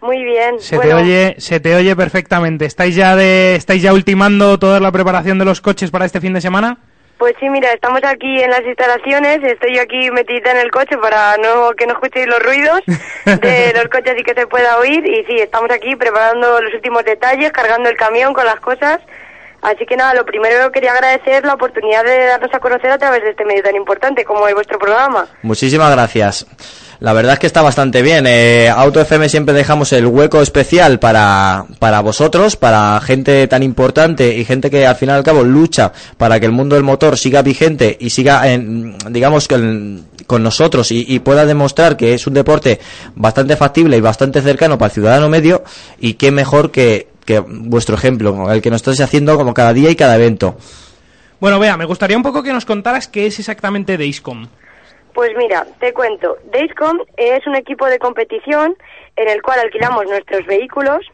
Muy 0.00 0.24
bien. 0.24 0.58
Se 0.58 0.76
bueno, 0.76 0.90
te 0.90 1.02
oye, 1.02 1.34
se 1.38 1.60
te 1.60 1.74
oye 1.74 1.94
perfectamente. 1.94 2.64
¿Estáis 2.64 2.94
ya 2.94 3.16
de 3.16 3.54
estáis 3.54 3.82
ya 3.82 3.92
ultimando 3.92 4.58
toda 4.58 4.80
la 4.80 4.92
preparación 4.92 5.38
de 5.38 5.44
los 5.44 5.60
coches 5.60 5.90
para 5.90 6.06
este 6.06 6.20
fin 6.20 6.32
de 6.32 6.40
semana? 6.40 6.78
Pues 7.20 7.34
sí, 7.38 7.50
mira, 7.50 7.70
estamos 7.74 8.00
aquí 8.02 8.40
en 8.40 8.48
las 8.48 8.62
instalaciones, 8.64 9.42
estoy 9.42 9.76
aquí 9.76 10.10
metida 10.10 10.52
en 10.52 10.56
el 10.56 10.70
coche 10.70 10.96
para 10.96 11.36
no 11.36 11.72
que 11.76 11.86
no 11.86 11.92
escuchéis 11.92 12.26
los 12.26 12.42
ruidos 12.42 12.80
de 13.26 13.72
los 13.76 13.88
coches 13.88 14.14
y 14.18 14.22
que 14.22 14.32
se 14.32 14.46
pueda 14.46 14.78
oír. 14.78 15.04
Y 15.04 15.26
sí, 15.26 15.34
estamos 15.36 15.70
aquí 15.70 15.94
preparando 15.96 16.62
los 16.62 16.72
últimos 16.72 17.04
detalles, 17.04 17.52
cargando 17.52 17.90
el 17.90 17.96
camión 17.98 18.32
con 18.32 18.46
las 18.46 18.58
cosas. 18.60 19.00
Así 19.60 19.84
que 19.84 19.98
nada, 19.98 20.14
lo 20.14 20.24
primero 20.24 20.72
quería 20.72 20.92
agradecer 20.92 21.44
la 21.44 21.52
oportunidad 21.52 22.04
de 22.04 22.24
darnos 22.24 22.54
a 22.54 22.58
conocer 22.58 22.90
a 22.90 22.96
través 22.96 23.22
de 23.22 23.32
este 23.32 23.44
medio 23.44 23.62
tan 23.64 23.76
importante 23.76 24.24
como 24.24 24.48
es 24.48 24.54
vuestro 24.54 24.78
programa. 24.78 25.28
Muchísimas 25.42 25.90
gracias. 25.90 26.46
La 27.00 27.14
verdad 27.14 27.32
es 27.32 27.38
que 27.38 27.46
está 27.46 27.62
bastante 27.62 28.02
bien. 28.02 28.26
Eh, 28.26 28.68
Auto 28.68 29.00
FM 29.00 29.30
siempre 29.30 29.54
dejamos 29.54 29.90
el 29.94 30.06
hueco 30.06 30.42
especial 30.42 30.98
para, 30.98 31.64
para 31.78 32.00
vosotros, 32.00 32.56
para 32.56 33.00
gente 33.00 33.48
tan 33.48 33.62
importante 33.62 34.36
y 34.36 34.44
gente 34.44 34.70
que 34.70 34.86
al 34.86 34.96
final 34.96 35.16
y 35.16 35.18
al 35.18 35.24
cabo 35.24 35.42
lucha 35.42 35.92
para 36.18 36.38
que 36.38 36.44
el 36.44 36.52
mundo 36.52 36.74
del 36.74 36.84
motor 36.84 37.16
siga 37.16 37.40
vigente 37.40 37.96
y 37.98 38.10
siga, 38.10 38.52
en, 38.52 38.98
digamos, 39.08 39.48
con, 39.48 40.08
con 40.26 40.42
nosotros 40.42 40.92
y, 40.92 41.06
y 41.08 41.20
pueda 41.20 41.46
demostrar 41.46 41.96
que 41.96 42.12
es 42.12 42.26
un 42.26 42.34
deporte 42.34 42.78
bastante 43.14 43.56
factible 43.56 43.96
y 43.96 44.00
bastante 44.02 44.42
cercano 44.42 44.76
para 44.76 44.88
el 44.88 44.92
ciudadano 44.92 45.30
medio. 45.30 45.64
Y 46.00 46.14
qué 46.14 46.30
mejor 46.30 46.70
que, 46.70 47.08
que 47.24 47.40
vuestro 47.40 47.96
ejemplo, 47.96 48.52
el 48.52 48.60
que 48.60 48.68
nos 48.70 48.82
estáis 48.82 49.00
haciendo 49.00 49.38
como 49.38 49.54
cada 49.54 49.72
día 49.72 49.88
y 49.88 49.96
cada 49.96 50.16
evento. 50.16 50.58
Bueno, 51.40 51.58
Bea, 51.58 51.78
me 51.78 51.86
gustaría 51.86 52.18
un 52.18 52.22
poco 52.22 52.42
que 52.42 52.52
nos 52.52 52.66
contaras 52.66 53.08
qué 53.08 53.24
es 53.24 53.38
exactamente 53.38 53.96
Dayscom. 53.96 54.48
Pues 55.14 55.30
mira, 55.36 55.66
te 55.80 55.92
cuento. 55.92 56.38
Dayscom 56.52 56.98
es 57.16 57.46
un 57.46 57.56
equipo 57.56 57.86
de 57.86 57.98
competición 57.98 58.76
en 59.16 59.28
el 59.28 59.42
cual 59.42 59.60
alquilamos 59.60 60.04
nuestros 60.06 60.46
vehículos 60.46 61.04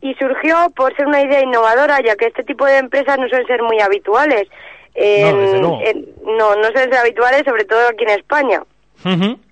y 0.00 0.14
surgió 0.14 0.70
por 0.76 0.94
ser 0.96 1.06
una 1.06 1.22
idea 1.22 1.42
innovadora, 1.42 2.00
ya 2.02 2.16
que 2.16 2.26
este 2.26 2.44
tipo 2.44 2.64
de 2.66 2.78
empresas 2.78 3.18
no 3.18 3.28
suelen 3.28 3.46
ser 3.46 3.62
muy 3.62 3.80
habituales. 3.80 4.48
En- 5.84 6.06
no, 6.24 6.54
no 6.56 6.64
suelen 6.64 6.90
ser 6.90 6.98
habituales, 6.98 7.42
sobre 7.44 7.64
todo 7.64 7.86
aquí 7.88 8.04
en 8.04 8.10
España. 8.18 8.62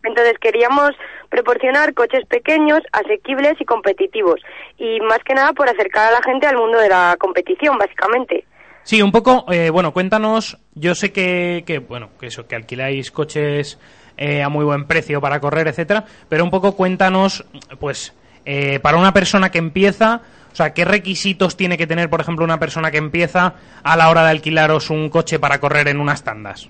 Entonces 0.05 0.39
queríamos 0.41 0.93
proporcionar 1.29 1.93
coches 1.95 2.25
pequeños, 2.27 2.81
asequibles 2.93 3.55
y 3.61 3.65
competitivos. 3.65 4.41
Y 4.79 5.01
más 5.01 5.19
que 5.25 5.35
nada 5.35 5.53
por 5.53 5.69
acercar 5.69 6.09
a 6.09 6.13
la 6.13 6.23
gente 6.23 6.47
al 6.47 6.57
mundo 6.57 6.79
de 6.79 6.89
la 6.89 7.17
competición, 7.19 7.77
básicamente. 7.79 8.45
Sí, 8.85 9.01
un 9.01 9.13
poco, 9.13 9.47
eh, 9.51 9.71
bueno, 9.71 9.95
cuéntanos, 9.95 10.59
yo 10.75 10.95
sé 10.95 11.11
que, 11.11 11.65
que, 11.67 11.79
bueno, 11.79 12.11
que 12.21 12.27
eso, 12.27 12.47
que 12.47 12.55
alquiláis 12.55 13.11
coches 13.11 13.79
eh, 14.19 14.43
a 14.43 14.51
muy 14.51 14.63
buen 14.63 14.85
precio 14.87 15.23
para 15.23 15.41
correr, 15.41 15.67
etcétera, 15.69 16.05
pero 16.29 16.45
un 16.45 16.51
poco 16.51 16.77
cuéntanos, 16.77 17.47
pues, 17.81 18.15
eh, 18.45 18.81
para 18.81 18.99
una 18.99 19.15
persona 19.15 19.51
que 19.51 19.57
empieza, 19.57 20.21
o 20.53 20.55
sea, 20.55 20.75
¿qué 20.75 20.85
requisitos 20.85 21.57
tiene 21.57 21.79
que 21.79 21.87
tener, 21.87 22.11
por 22.11 22.21
ejemplo, 22.21 22.45
una 22.45 22.61
persona 22.61 22.91
que 22.91 22.99
empieza 22.99 23.55
a 23.83 23.97
la 23.97 24.11
hora 24.11 24.23
de 24.23 24.31
alquilaros 24.33 24.91
un 24.91 25.09
coche 25.09 25.39
para 25.39 25.61
correr 25.61 25.89
en 25.89 25.99
unas 25.99 26.23
tandas? 26.23 26.69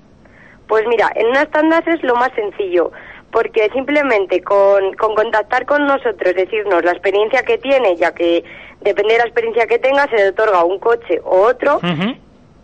Pues 0.69 0.85
mira, 0.87 1.11
en 1.17 1.27
unas 1.27 1.51
tandas 1.51 1.85
es 1.89 2.01
lo 2.05 2.15
más 2.15 2.31
sencillo, 2.37 2.93
porque 3.35 3.69
simplemente 3.75 4.41
con, 4.43 4.95
con 4.95 5.15
contactar 5.17 5.67
con 5.67 5.85
nosotros, 5.87 6.35
decirnos 6.37 6.85
la 6.85 6.93
experiencia 6.93 7.43
que 7.43 7.59
tiene, 7.59 7.97
ya 7.97 8.13
que 8.15 8.45
depende 8.81 9.15
de 9.15 9.19
la 9.19 9.25
experiencia 9.25 9.67
que 9.67 9.81
tenga, 9.81 10.07
se 10.09 10.17
le 10.17 10.29
otorga 10.29 10.65
un 10.65 10.79
coche 10.79 11.21
o 11.25 11.41
otro, 11.43 11.81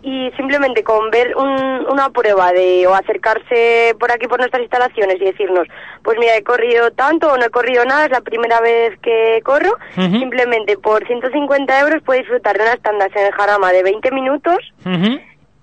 y 0.03 0.31
simplemente 0.37 0.81
con 0.83 1.11
ver 1.11 1.35
un- 1.35 1.85
una 1.91 2.09
prueba 2.09 2.51
de 2.53 2.87
o 2.87 2.95
acercarse 2.95 3.93
por 3.99 4.11
aquí 4.11 4.27
por 4.27 4.39
nuestras 4.39 4.61
instalaciones 4.63 5.17
y 5.21 5.25
decirnos, 5.25 5.67
pues 6.03 6.17
mira, 6.17 6.35
he 6.37 6.43
corrido 6.43 6.89
tanto 6.91 7.31
o 7.31 7.37
no 7.37 7.45
he 7.45 7.49
corrido 7.49 7.83
nada, 7.85 8.05
es 8.05 8.11
la 8.11 8.21
primera 8.21 8.61
vez 8.61 8.97
que 9.01 9.41
corro, 9.43 9.77
simplemente 10.19 10.77
por 10.77 11.05
150 11.05 11.79
euros 11.81 12.01
puede 12.03 12.21
disfrutar 12.21 12.57
de 12.57 12.63
unas 12.63 12.81
tandas 12.81 13.09
en 13.15 13.25
el 13.27 13.31
Jarama 13.33 13.71
de 13.73 13.83
20 13.83 14.09
minutos 14.11 14.57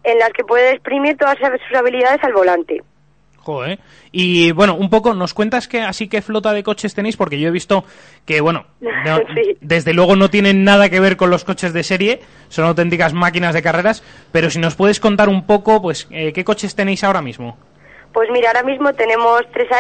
en 0.05 0.19
las 0.19 0.31
que 0.35 0.45
puede 0.45 0.71
exprimir 0.73 1.17
todas 1.17 1.37
sus 1.39 1.77
habilidades 1.77 2.23
al 2.23 2.33
volante. 2.35 2.83
Joder. 3.49 3.79
Y 4.13 4.53
bueno, 4.53 4.75
un 4.75 4.91
poco, 4.91 5.15
¿nos 5.15 5.33
cuentas 5.33 5.69
que 5.69 5.81
así 5.81 6.07
que 6.07 6.21
flota 6.21 6.53
de 6.53 6.63
coches 6.63 6.95
tenéis? 6.95 7.17
Porque 7.17 7.41
yo 7.41 7.49
he 7.49 7.51
visto 7.51 7.83
que, 8.27 8.43
bueno, 8.43 8.67
no- 8.83 9.21
desde 9.63 9.95
luego 9.95 10.17
no 10.17 10.29
tienen 10.29 10.65
nada 10.65 10.91
que 10.91 11.01
ver 11.01 11.17
con 11.17 11.31
los 11.31 11.45
coches 11.47 11.73
de 11.73 11.83
serie, 11.83 12.21
son 12.51 12.67
auténticas 12.67 13.15
máquinas 13.15 13.55
de 13.55 13.63
carreras, 13.63 14.03
pero 14.33 14.51
si 14.51 14.59
nos 14.59 14.75
puedes 14.75 15.01
contar 15.01 15.31
un 15.31 15.47
poco, 15.47 15.81
pues, 15.81 16.09
eh, 16.11 16.35
¿qué 16.35 16.45
coches 16.45 16.75
tenéis 16.75 17.05
ahora 17.05 17.23
mismo? 17.23 17.57
Pues 18.13 18.29
mira, 18.31 18.49
ahora 18.51 18.65
mismo 18.65 18.93
tenemos 18.93 19.41
3 19.55 19.73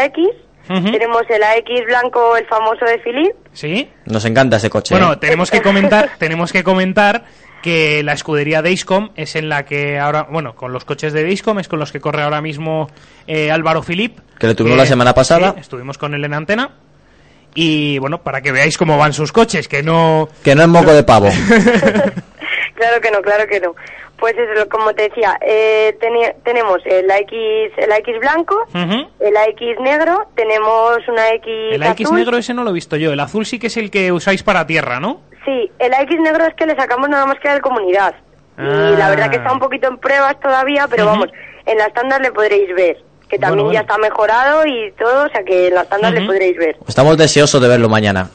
Tenemos 0.68 1.22
el 1.30 1.42
AX 1.42 1.86
blanco, 1.86 2.36
el 2.36 2.46
famoso 2.46 2.84
de 2.84 2.98
Philippe, 2.98 3.36
¿Sí? 3.52 3.90
Nos 4.04 4.24
encanta 4.24 4.58
ese 4.58 4.70
coche. 4.70 4.94
Bueno, 4.94 5.14
¿eh? 5.14 5.16
tenemos 5.16 5.50
que 5.50 5.62
comentar, 5.62 6.10
tenemos 6.18 6.52
que 6.52 6.62
comentar 6.62 7.24
que 7.62 8.02
la 8.02 8.12
escudería 8.12 8.62
Dayscom 8.62 9.10
es 9.16 9.34
en 9.34 9.48
la 9.48 9.64
que 9.64 9.98
ahora, 9.98 10.28
bueno, 10.30 10.54
con 10.54 10.72
los 10.72 10.84
coches 10.84 11.12
de 11.12 11.24
Dayscom 11.24 11.58
es 11.58 11.68
con 11.68 11.78
los 11.78 11.90
que 11.90 12.00
corre 12.00 12.22
ahora 12.22 12.40
mismo 12.40 12.88
eh, 13.26 13.50
Álvaro 13.50 13.82
Filip. 13.82 14.18
Que 14.38 14.46
le 14.46 14.54
tuvimos 14.54 14.78
la 14.78 14.86
semana 14.86 15.14
pasada. 15.14 15.54
estuvimos 15.58 15.98
con 15.98 16.14
él 16.14 16.24
en 16.24 16.34
antena. 16.34 16.70
Y 17.54 17.98
bueno, 17.98 18.22
para 18.22 18.42
que 18.42 18.52
veáis 18.52 18.78
cómo 18.78 18.98
van 18.98 19.12
sus 19.12 19.32
coches, 19.32 19.66
que 19.66 19.82
no... 19.82 20.28
Que 20.44 20.54
no 20.54 20.62
es 20.62 20.68
moco 20.68 20.92
de 20.92 21.02
pavo. 21.02 21.28
claro 22.74 23.00
que 23.00 23.10
no, 23.10 23.22
claro 23.22 23.48
que 23.48 23.58
no. 23.58 23.74
Pues 24.18 24.34
eso, 24.36 24.68
como 24.68 24.92
te 24.94 25.04
decía, 25.04 25.38
eh, 25.40 25.96
teni- 26.00 26.34
tenemos 26.44 26.78
el 26.84 27.08
AX, 27.10 27.32
el 27.76 27.92
AX 27.92 28.18
blanco, 28.20 28.56
el 28.74 29.36
AX 29.36 29.80
negro, 29.80 30.26
tenemos 30.34 30.98
una 31.06 31.28
X 31.34 31.46
El 31.72 31.82
AX 31.84 32.00
azul. 32.04 32.16
negro 32.16 32.36
ese 32.36 32.52
no 32.52 32.64
lo 32.64 32.70
he 32.70 32.72
visto 32.72 32.96
yo, 32.96 33.12
el 33.12 33.20
azul 33.20 33.46
sí 33.46 33.58
que 33.60 33.68
es 33.68 33.76
el 33.76 33.90
que 33.92 34.10
usáis 34.10 34.42
para 34.42 34.66
tierra, 34.66 34.98
¿no? 34.98 35.20
Sí, 35.44 35.70
el 35.78 35.94
AX 35.94 36.10
negro 36.20 36.44
es 36.46 36.54
que 36.54 36.66
le 36.66 36.74
sacamos 36.74 37.08
nada 37.08 37.26
más 37.26 37.38
que 37.40 37.48
de 37.48 37.60
comunidad. 37.60 38.14
Y 38.58 38.96
la 38.96 39.06
Ah. 39.06 39.10
verdad 39.10 39.30
que 39.30 39.36
está 39.36 39.52
un 39.52 39.60
poquito 39.60 39.86
en 39.86 39.98
pruebas 39.98 40.38
todavía, 40.40 40.88
pero 40.90 41.06
vamos, 41.06 41.28
en 41.64 41.78
las 41.78 41.92
tandas 41.92 42.20
le 42.20 42.32
podréis 42.32 42.74
ver. 42.74 42.96
Que 43.28 43.38
también 43.38 43.66
Bueno, 43.66 43.72
ya 43.74 43.80
está 43.82 43.98
mejorado 43.98 44.66
y 44.66 44.90
todo, 44.98 45.26
o 45.26 45.28
sea 45.28 45.44
que 45.44 45.68
en 45.68 45.74
las 45.74 45.88
tandas 45.88 46.12
le 46.12 46.26
podréis 46.26 46.56
ver. 46.56 46.76
Estamos 46.88 47.16
deseosos 47.18 47.60
de 47.62 47.68
verlo 47.68 47.88
mañana. 47.88 48.30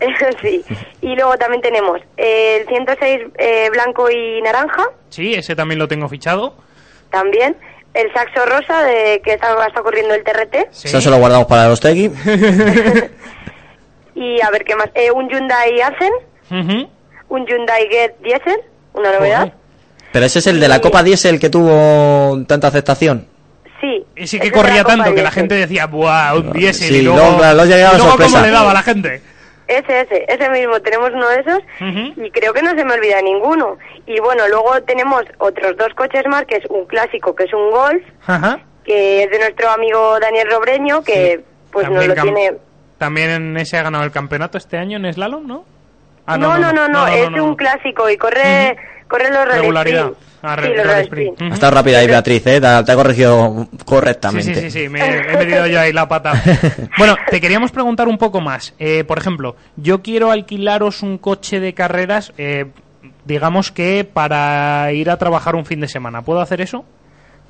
sí. 0.42 0.64
Y 1.00 1.14
luego 1.16 1.36
también 1.36 1.60
tenemos 1.62 2.00
el 2.16 2.66
106 2.68 3.20
eh, 3.38 3.68
blanco 3.72 4.10
y 4.10 4.40
naranja, 4.42 4.84
Sí, 5.10 5.34
ese 5.34 5.56
también 5.56 5.78
lo 5.78 5.88
tengo 5.88 6.08
fichado. 6.08 6.54
también. 7.10 7.56
El 7.94 8.12
saxo 8.12 8.44
rosa 8.44 8.82
de 8.84 9.20
que 9.24 9.32
está, 9.32 9.48
está 9.66 9.80
corriendo 9.82 10.14
el 10.14 10.22
TRT. 10.22 10.54
Eso 10.84 11.00
se 11.00 11.10
lo 11.10 11.16
guardamos 11.18 11.46
para 11.46 11.68
los 11.68 11.80
Tegui. 11.80 12.10
Y 14.14 14.40
a 14.40 14.50
ver 14.50 14.64
qué 14.64 14.74
más. 14.74 14.88
Eh, 14.94 15.10
un 15.10 15.28
Hyundai 15.28 15.80
Accent, 15.80 16.12
Ujú. 16.50 16.88
un 17.28 17.46
Hyundai 17.46 17.88
Get 17.88 18.16
Diesel, 18.22 18.60
una 18.94 19.12
novedad. 19.12 19.52
Pero 20.12 20.26
ese 20.26 20.40
es 20.40 20.46
el 20.48 20.58
de 20.60 20.68
la 20.68 20.80
Copa 20.80 21.02
Diesel 21.02 21.38
que 21.38 21.50
tuvo 21.50 22.44
tanta 22.46 22.68
aceptación. 22.68 23.26
Sí. 23.80 24.04
Ese 24.16 24.36
ese 24.36 24.40
que 24.40 24.50
corría 24.50 24.82
tanto 24.82 25.14
que 25.14 25.22
la 25.22 25.30
gente 25.30 25.54
decía, 25.54 25.86
¡buah, 25.86 26.34
un 26.34 26.52
diésel! 26.52 26.88
Sí, 26.88 26.96
y 26.96 27.02
luego, 27.02 27.18
luego, 27.20 27.38
luego 27.54 27.64
y 27.64 27.68
luego 27.78 27.98
sorpresa. 27.98 28.32
cómo 28.32 28.46
le 28.46 28.50
daba 28.50 28.70
a 28.72 28.74
la 28.74 28.82
gente. 28.82 29.22
Ese, 29.68 30.00
ese, 30.00 30.24
ese 30.28 30.48
mismo, 30.50 30.80
tenemos 30.80 31.10
uno 31.12 31.28
de 31.28 31.40
esos 31.40 31.58
y 32.16 32.30
creo 32.30 32.52
que 32.54 32.62
no 32.62 32.70
se 32.70 32.84
me 32.84 32.94
olvida 32.94 33.20
ninguno. 33.22 33.76
Y 34.06 34.18
bueno, 34.20 34.48
luego 34.48 34.80
tenemos 34.82 35.22
otros 35.38 35.76
dos 35.76 35.88
coches 35.94 36.22
más, 36.26 36.44
que 36.46 36.56
es 36.56 36.64
un 36.70 36.86
clásico, 36.86 37.34
que 37.34 37.44
es 37.44 37.52
un 37.52 37.70
Golf, 37.70 38.02
que 38.84 39.22
es 39.24 39.30
de 39.30 39.38
nuestro 39.38 39.68
amigo 39.70 40.18
Daniel 40.20 40.48
Robreño, 40.50 41.02
que 41.02 41.44
pues 41.70 41.88
nos 41.90 42.00
También 42.06 42.08
lo 42.08 42.14
cam- 42.16 42.22
tiene... 42.34 42.58
También 42.96 43.30
en 43.30 43.56
ese 43.58 43.76
ha 43.76 43.82
ganado 43.82 44.04
el 44.04 44.10
campeonato 44.10 44.56
este 44.58 44.76
año 44.78 44.96
en 44.96 45.12
slalom, 45.12 45.46
¿no? 45.46 45.64
Ah, 46.26 46.36
no, 46.38 46.58
no, 46.58 46.72
no, 46.72 46.88
no, 46.88 47.06
es 47.06 47.28
un 47.42 47.54
clásico 47.54 48.08
y 48.10 48.16
corre, 48.16 48.76
corre 49.08 49.28
los. 49.30 49.46
Ah, 49.46 50.10
Sí. 50.40 51.30
Ha 51.40 51.54
estado 51.54 51.74
rápida 51.74 51.98
ahí 51.98 52.06
Beatriz, 52.06 52.46
¿eh? 52.46 52.60
Te, 52.60 52.84
te 52.84 52.92
ha 52.92 52.94
corregido 52.94 53.66
correctamente. 53.84 54.54
sí, 54.54 54.60
sí, 54.62 54.70
sí, 54.70 54.88
me 54.88 55.00
he 55.04 55.36
metido 55.36 55.66
yo 55.66 55.80
ahí 55.80 55.92
la 55.92 56.08
pata. 56.08 56.32
Bueno, 56.98 57.16
te 57.30 57.40
queríamos 57.40 57.70
preguntar 57.72 58.08
un 58.08 58.18
poco 58.18 58.40
más. 58.40 58.74
Eh, 58.78 59.04
por 59.04 59.18
ejemplo, 59.18 59.56
yo 59.76 60.02
quiero 60.02 60.30
alquilaros 60.30 61.02
un 61.02 61.18
coche 61.18 61.60
de 61.60 61.74
carreras, 61.74 62.32
eh, 62.38 62.66
digamos 63.24 63.70
que 63.72 64.08
para 64.10 64.92
ir 64.92 65.10
a 65.10 65.16
trabajar 65.16 65.54
un 65.56 65.64
fin 65.66 65.80
de 65.80 65.88
semana. 65.88 66.22
¿Puedo 66.22 66.40
hacer 66.40 66.60
eso? 66.60 66.84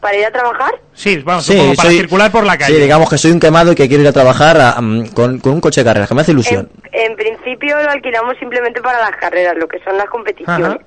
¿Para 0.01 0.17
ir 0.17 0.25
a 0.27 0.31
trabajar? 0.31 0.73
Sí, 0.95 1.19
vamos, 1.25 1.45
Sí, 1.45 1.73
para 1.77 1.89
soy- 1.89 1.99
circular 1.99 2.31
por 2.31 2.45
la 2.45 2.57
calle. 2.57 2.75
Sí, 2.77 2.81
digamos 2.81 3.11
que 3.11 3.19
soy 3.19 3.33
un 3.33 3.41
quemado 3.41 3.73
y 3.73 3.75
que 3.75 3.89
quiero 3.89 4.03
ir 4.05 4.09
a 4.09 4.13
trabajar 4.13 4.61
a- 4.61 4.81
mm, 4.81 5.09
con, 5.09 5.39
con 5.41 5.53
un 5.55 5.61
coche 5.61 5.81
de 5.81 5.85
carreras, 5.87 6.09
que 6.09 6.15
me 6.15 6.21
hace 6.21 6.33
ilusión. 6.33 6.71
En 6.93 7.17
principio 7.17 7.83
lo 7.83 7.91
alquilamos 7.91 8.37
simplemente 8.39 8.81
para 8.81 9.01
las 9.01 9.17
carreras, 9.17 9.57
lo 9.59 9.67
que 9.67 9.79
son 9.85 9.97
las 9.97 10.07
competiciones. 10.07 10.67
Ajá. 10.69 10.79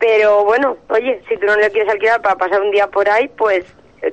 Pero 0.00 0.44
bueno, 0.44 0.76
oye, 0.88 1.20
si 1.28 1.36
tú 1.36 1.46
no 1.46 1.54
lo 1.56 1.68
quieres 1.70 1.90
alquilar 1.92 2.20
para 2.22 2.34
pasar 2.36 2.60
un 2.62 2.70
día 2.70 2.86
por 2.86 3.08
ahí, 3.08 3.28
pues 3.36 3.64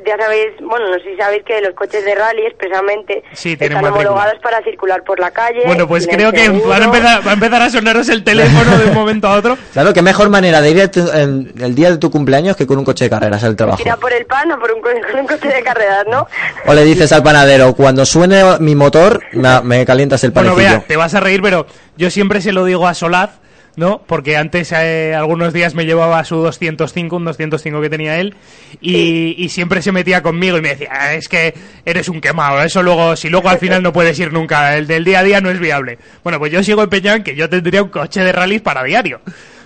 ya 0.05 0.17
sabéis, 0.17 0.47
bueno, 0.61 0.89
no 0.89 0.95
sé 0.95 1.11
si 1.11 1.15
sabéis 1.15 1.43
que 1.45 1.61
los 1.61 1.73
coches 1.73 2.03
de 2.03 2.13
rally 2.13 2.45
expresamente 2.45 3.23
Sí, 3.31 3.53
están 3.53 3.71
matrícula. 3.71 3.93
homologados 4.09 4.37
para 4.43 4.61
circular 4.61 5.01
por 5.05 5.17
la 5.17 5.31
calle. 5.31 5.61
Bueno, 5.65 5.87
pues 5.87 6.05
creo 6.05 6.33
que 6.33 6.49
van 6.49 6.81
a 6.81 6.85
empezar, 6.87 7.25
va 7.25 7.31
a 7.31 7.33
empezar 7.35 7.61
a 7.61 7.69
sonaros 7.69 8.09
el 8.09 8.21
teléfono 8.25 8.77
de 8.77 8.87
un 8.87 8.93
momento 8.93 9.29
a 9.29 9.35
otro. 9.37 9.57
Claro, 9.71 9.93
qué 9.93 10.01
mejor 10.01 10.27
manera 10.29 10.59
de 10.59 10.71
ir 10.71 10.81
a 10.81 10.91
tu- 10.91 11.09
en 11.13 11.53
el 11.61 11.73
día 11.73 11.89
de 11.89 11.97
tu 11.99 12.11
cumpleaños 12.11 12.57
que 12.57 12.67
con 12.67 12.77
un 12.79 12.83
coche 12.83 13.05
de 13.05 13.09
carreras 13.11 13.41
al 13.45 13.55
trabajo. 13.55 13.81
Ir 13.81 13.89
a 13.89 13.95
por 13.95 14.11
el 14.11 14.25
pan 14.25 14.51
o 14.51 14.59
por 14.59 14.73
un, 14.73 14.81
co- 14.81 14.89
con 15.11 15.21
un 15.21 15.25
coche 15.27 15.47
de 15.47 15.63
carreras, 15.63 16.05
¿no? 16.11 16.27
O 16.65 16.73
le 16.73 16.83
dices 16.83 17.09
al 17.13 17.23
panadero, 17.23 17.73
cuando 17.73 18.05
suene 18.05 18.43
mi 18.59 18.75
motor, 18.75 19.23
me, 19.31 19.61
me 19.61 19.85
calientas 19.85 20.21
el 20.25 20.31
Bueno, 20.31 20.49
panecillo. 20.49 20.79
vea, 20.79 20.85
te 20.85 20.97
vas 20.97 21.15
a 21.15 21.21
reír, 21.21 21.41
pero 21.41 21.65
yo 21.95 22.09
siempre 22.09 22.41
se 22.41 22.51
lo 22.51 22.65
digo 22.65 22.85
a 22.89 22.93
Solaz, 22.93 23.39
¿no? 23.77 24.01
Porque 24.05 24.35
antes, 24.35 24.73
eh, 24.73 25.13
algunos 25.15 25.53
días 25.53 25.73
me 25.75 25.85
llevaba 25.85 26.21
su 26.25 26.35
205, 26.37 27.15
un 27.15 27.23
205 27.25 27.79
que 27.79 27.89
tenía 27.89 28.19
él, 28.19 28.35
y, 28.81 29.35
y 29.37 29.49
siempre 29.49 29.81
se 29.81 29.93
metía 29.93 30.21
conmigo 30.21 30.57
y 30.57 30.61
me 30.61 30.69
decía, 30.69 30.89
"Ah, 30.91 31.13
es 31.13 31.29
que 31.29 31.53
eres 31.85 32.09
un 32.09 32.19
quemado, 32.19 32.61
eso 32.63 32.83
luego, 32.83 33.15
si 33.15 33.29
luego 33.29 33.47
al 33.49 33.59
final 33.59 33.81
no 33.83 33.93
puedes 33.93 34.19
ir 34.19 34.33
nunca, 34.33 34.75
el 34.75 34.87
del 34.87 35.05
día 35.05 35.19
a 35.19 35.23
día 35.23 35.39
no 35.39 35.49
es 35.51 35.59
viable. 35.59 35.99
Bueno, 36.23 36.39
pues 36.39 36.51
yo 36.51 36.61
sigo 36.63 36.83
empeñado 36.83 37.17
en 37.17 37.23
que 37.23 37.35
yo 37.35 37.47
tendría 37.49 37.83
un 37.83 37.89
coche 37.89 38.21
de 38.21 38.31
rally 38.31 38.59
para 38.59 38.83
diario. 38.83 39.21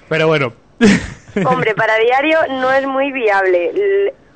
Pero 0.09 0.27
bueno. 0.27 0.53
Hombre, 1.45 1.73
para 1.73 1.95
diario 1.97 2.37
no 2.49 2.73
es 2.73 2.85
muy 2.85 3.13
viable. 3.13 3.71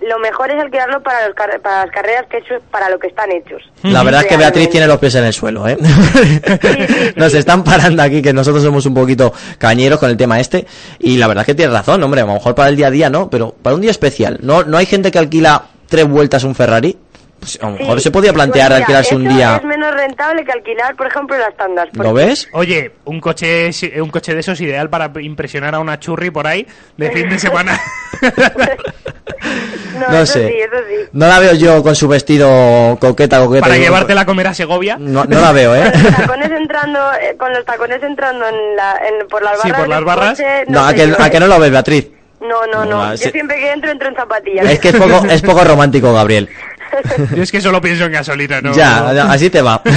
Lo 0.07 0.19
mejor 0.19 0.51
es 0.51 0.61
alquilarlo 0.61 1.01
para, 1.01 1.25
los 1.27 1.35
car- 1.35 1.59
para 1.61 1.85
las 1.85 1.91
carreras, 1.91 2.25
que 2.29 2.37
es 2.37 2.43
para 2.69 2.89
lo 2.89 2.99
que 2.99 3.07
están 3.07 3.31
hechos. 3.31 3.63
La 3.83 4.03
verdad 4.03 4.21
es 4.21 4.27
que 4.27 4.37
Beatriz 4.37 4.69
tiene 4.69 4.85
los 4.87 4.99
pies 4.99 5.15
en 5.15 5.23
el 5.25 5.33
suelo, 5.33 5.67
¿eh? 5.67 5.77
Nos 7.15 7.33
están 7.33 7.63
parando 7.63 8.03
aquí, 8.03 8.21
que 8.21 8.31
nosotros 8.33 8.63
somos 8.63 8.85
un 8.85 8.93
poquito 8.93 9.33
cañeros 9.57 9.99
con 9.99 10.09
el 10.09 10.17
tema 10.17 10.39
este. 10.39 10.65
Y 10.99 11.17
la 11.17 11.27
verdad 11.27 11.41
es 11.41 11.47
que 11.47 11.55
tienes 11.55 11.73
razón, 11.73 12.03
hombre. 12.03 12.21
A 12.21 12.25
lo 12.25 12.33
mejor 12.33 12.53
para 12.53 12.69
el 12.69 12.75
día 12.75 12.87
a 12.87 12.91
día 12.91 13.09
no, 13.09 13.29
pero 13.29 13.55
para 13.61 13.75
un 13.75 13.81
día 13.81 13.91
especial. 13.91 14.37
¿No, 14.41 14.63
no 14.63 14.77
hay 14.77 14.85
gente 14.85 15.09
que 15.11 15.17
alquila 15.19 15.63
tres 15.89 16.07
vueltas 16.07 16.43
un 16.43 16.53
Ferrari? 16.53 16.97
Pues 17.39 17.59
a 17.61 17.65
lo 17.69 17.77
mejor 17.77 17.97
Sí, 17.99 18.03
se 18.05 18.11
podía 18.11 18.31
plantear 18.33 18.67
pues 18.69 18.79
mira, 18.79 18.85
alquilarse 18.99 19.15
un 19.15 19.27
día. 19.27 19.55
Es 19.57 19.63
menos 19.65 19.93
rentable 19.93 20.45
que 20.45 20.51
alquilar, 20.51 20.95
por 20.95 21.07
ejemplo, 21.07 21.37
las 21.37 21.55
tandas. 21.57 21.89
¿Lo 21.93 22.13
ves? 22.13 22.47
Oye, 22.53 22.93
un 23.05 23.19
coche, 23.19 23.69
un 24.01 24.09
coche 24.09 24.33
de 24.33 24.39
esos 24.39 24.59
ideal 24.61 24.89
para 24.89 25.11
impresionar 25.19 25.75
a 25.75 25.79
una 25.79 25.99
churri 25.99 26.29
por 26.31 26.47
ahí 26.47 26.65
de 26.97 27.11
fin 27.11 27.27
de 27.29 27.37
semana. 27.39 27.79
No, 29.99 30.07
No 30.09 30.17
eso 30.21 30.33
sé. 30.33 30.47
sí, 30.49 30.53
eso 30.59 30.75
sí. 30.89 31.09
No 31.13 31.27
la 31.27 31.39
veo 31.39 31.53
yo 31.55 31.81
con 31.83 31.95
su 31.95 32.07
vestido 32.07 32.97
coqueta, 32.99 33.39
coqueta. 33.39 33.61
para 33.65 33.77
llevártela 33.77 34.21
a 34.21 34.25
comer 34.25 34.47
a 34.47 34.53
Segovia. 34.53 34.97
No, 34.99 35.23
no 35.25 35.39
la 35.39 35.51
veo, 35.51 35.75
¿eh? 35.75 35.91
Con 35.91 36.01
los 36.03 36.15
tacones 36.17 36.51
entrando, 36.51 36.99
eh, 37.21 37.35
con 37.37 37.53
los 37.53 37.65
tacones 37.65 38.03
entrando 38.03 38.45
en 38.47 38.75
la, 38.75 38.97
en- 39.07 39.27
por 39.27 39.41
las 39.43 39.53
barras. 39.57 39.63
Sí, 39.63 39.73
por 39.81 39.87
las 39.89 40.03
barras. 40.03 40.29
coche, 40.31 40.65
No, 40.67 40.85
a 40.85 40.93
que, 40.93 41.07
yo, 41.09 41.15
a 41.21 41.29
que 41.29 41.39
no 41.39 41.47
lo 41.47 41.59
ves, 41.59 41.71
Beatriz. 41.71 42.09
No, 42.41 42.65
no, 42.71 42.85
no. 42.85 43.11
Yo 43.11 43.17
se- 43.17 43.31
siempre 43.31 43.57
que 43.57 43.71
entro, 43.71 43.89
entro 43.91 44.09
en 44.09 44.15
zapatillas. 44.15 44.65
Es 44.69 44.79
que 44.79 44.89
es 44.89 44.95
poco, 44.95 45.25
es 45.29 45.41
poco 45.41 45.63
romántico, 45.63 46.13
Gabriel. 46.13 46.49
Yo 47.35 47.41
es 47.43 47.51
que 47.51 47.59
solo 47.61 47.81
pienso 47.81 48.05
en 48.05 48.11
gasolina, 48.11 48.61
¿no? 48.61 48.73
Ya, 48.73 49.11
ya, 49.13 49.31
así 49.31 49.49
te 49.49 49.61
va. 49.61 49.81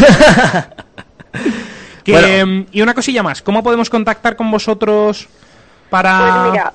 Que, 2.04 2.12
Bueno. 2.12 2.26
em, 2.28 2.66
Y 2.72 2.80
una 2.80 2.94
cosilla 2.94 3.22
más, 3.22 3.42
¿cómo 3.42 3.62
podemos 3.62 3.90
contactar 3.90 4.34
con 4.34 4.50
vosotros 4.50 5.28
para...? 5.90 6.18
Pues 6.40 6.52
mira, 6.52 6.72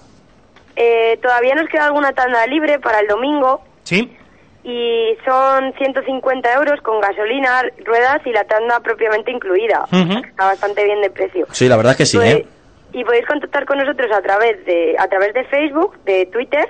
eh, 0.76 1.18
todavía 1.22 1.56
nos 1.56 1.68
queda 1.70 1.86
alguna 1.86 2.14
tanda 2.14 2.46
libre 2.48 2.80
para 2.80 3.00
el 3.00 3.08
domingo 3.08 3.62
Sí, 3.84 4.16
y 4.64 5.18
son 5.26 5.74
150 5.78 6.54
euros 6.54 6.80
con 6.82 7.02
gasolina, 7.02 7.64
ruedas 7.86 8.22
y 8.26 8.32
la 8.32 8.46
tanda 8.46 8.80
propiamente 8.80 9.30
incluida. 9.32 9.86
Está 9.92 10.46
bastante 10.46 10.86
bien 10.86 11.02
de 11.02 11.10
precio. 11.10 11.46
Sí, 11.52 11.68
la 11.68 11.76
verdad 11.76 11.92
es 11.92 11.98
que 11.98 12.06
sí, 12.06 12.18
Pues- 12.18 12.36
¿eh? 12.36 12.48
Y 12.94 13.04
podéis 13.04 13.26
contactar 13.26 13.66
con 13.66 13.80
nosotros 13.80 14.10
a 14.16 14.22
través 14.22 14.64
de 14.66 14.96
a 15.00 15.08
través 15.08 15.34
de 15.34 15.44
Facebook, 15.46 15.98
de 16.06 16.28
Twitter 16.28 16.70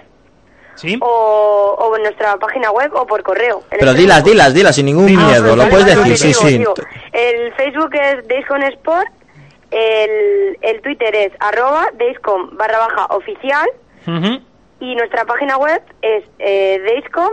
sí. 0.75 0.97
o, 1.01 1.75
o 1.77 1.95
en 1.97 2.03
nuestra 2.03 2.37
página 2.37 2.71
web 2.71 2.91
o 2.95 3.05
por 3.05 3.21
correo. 3.23 3.61
Pero 3.69 3.91
electrónico. 3.91 4.01
dilas, 4.01 4.23
dilas, 4.23 4.53
dilas, 4.53 4.75
sin 4.75 4.85
ningún 4.85 5.05
miedo. 5.05 5.55
Lo 5.55 5.67
puedes 5.69 5.95
vale, 5.97 6.09
decir, 6.11 6.17
sí, 6.17 6.27
digo, 6.29 6.39
sí. 6.39 6.57
digo. 6.59 6.73
El 7.11 7.53
Facebook 7.55 7.93
es 7.93 8.25
Dayscom 8.27 8.61
Sport, 8.63 9.09
el, 9.71 10.57
el 10.61 10.81
Twitter 10.81 11.13
es 11.13 11.31
arroba 11.39 11.87
Dayscom 11.97 12.55
barra 12.57 12.79
baja 12.79 13.05
oficial 13.15 13.67
Ujú. 14.07 14.41
y 14.79 14.95
nuestra 14.95 15.25
página 15.25 15.57
web 15.57 15.81
es 16.01 16.23
eh, 16.39 16.81
Dayscom, 16.85 17.31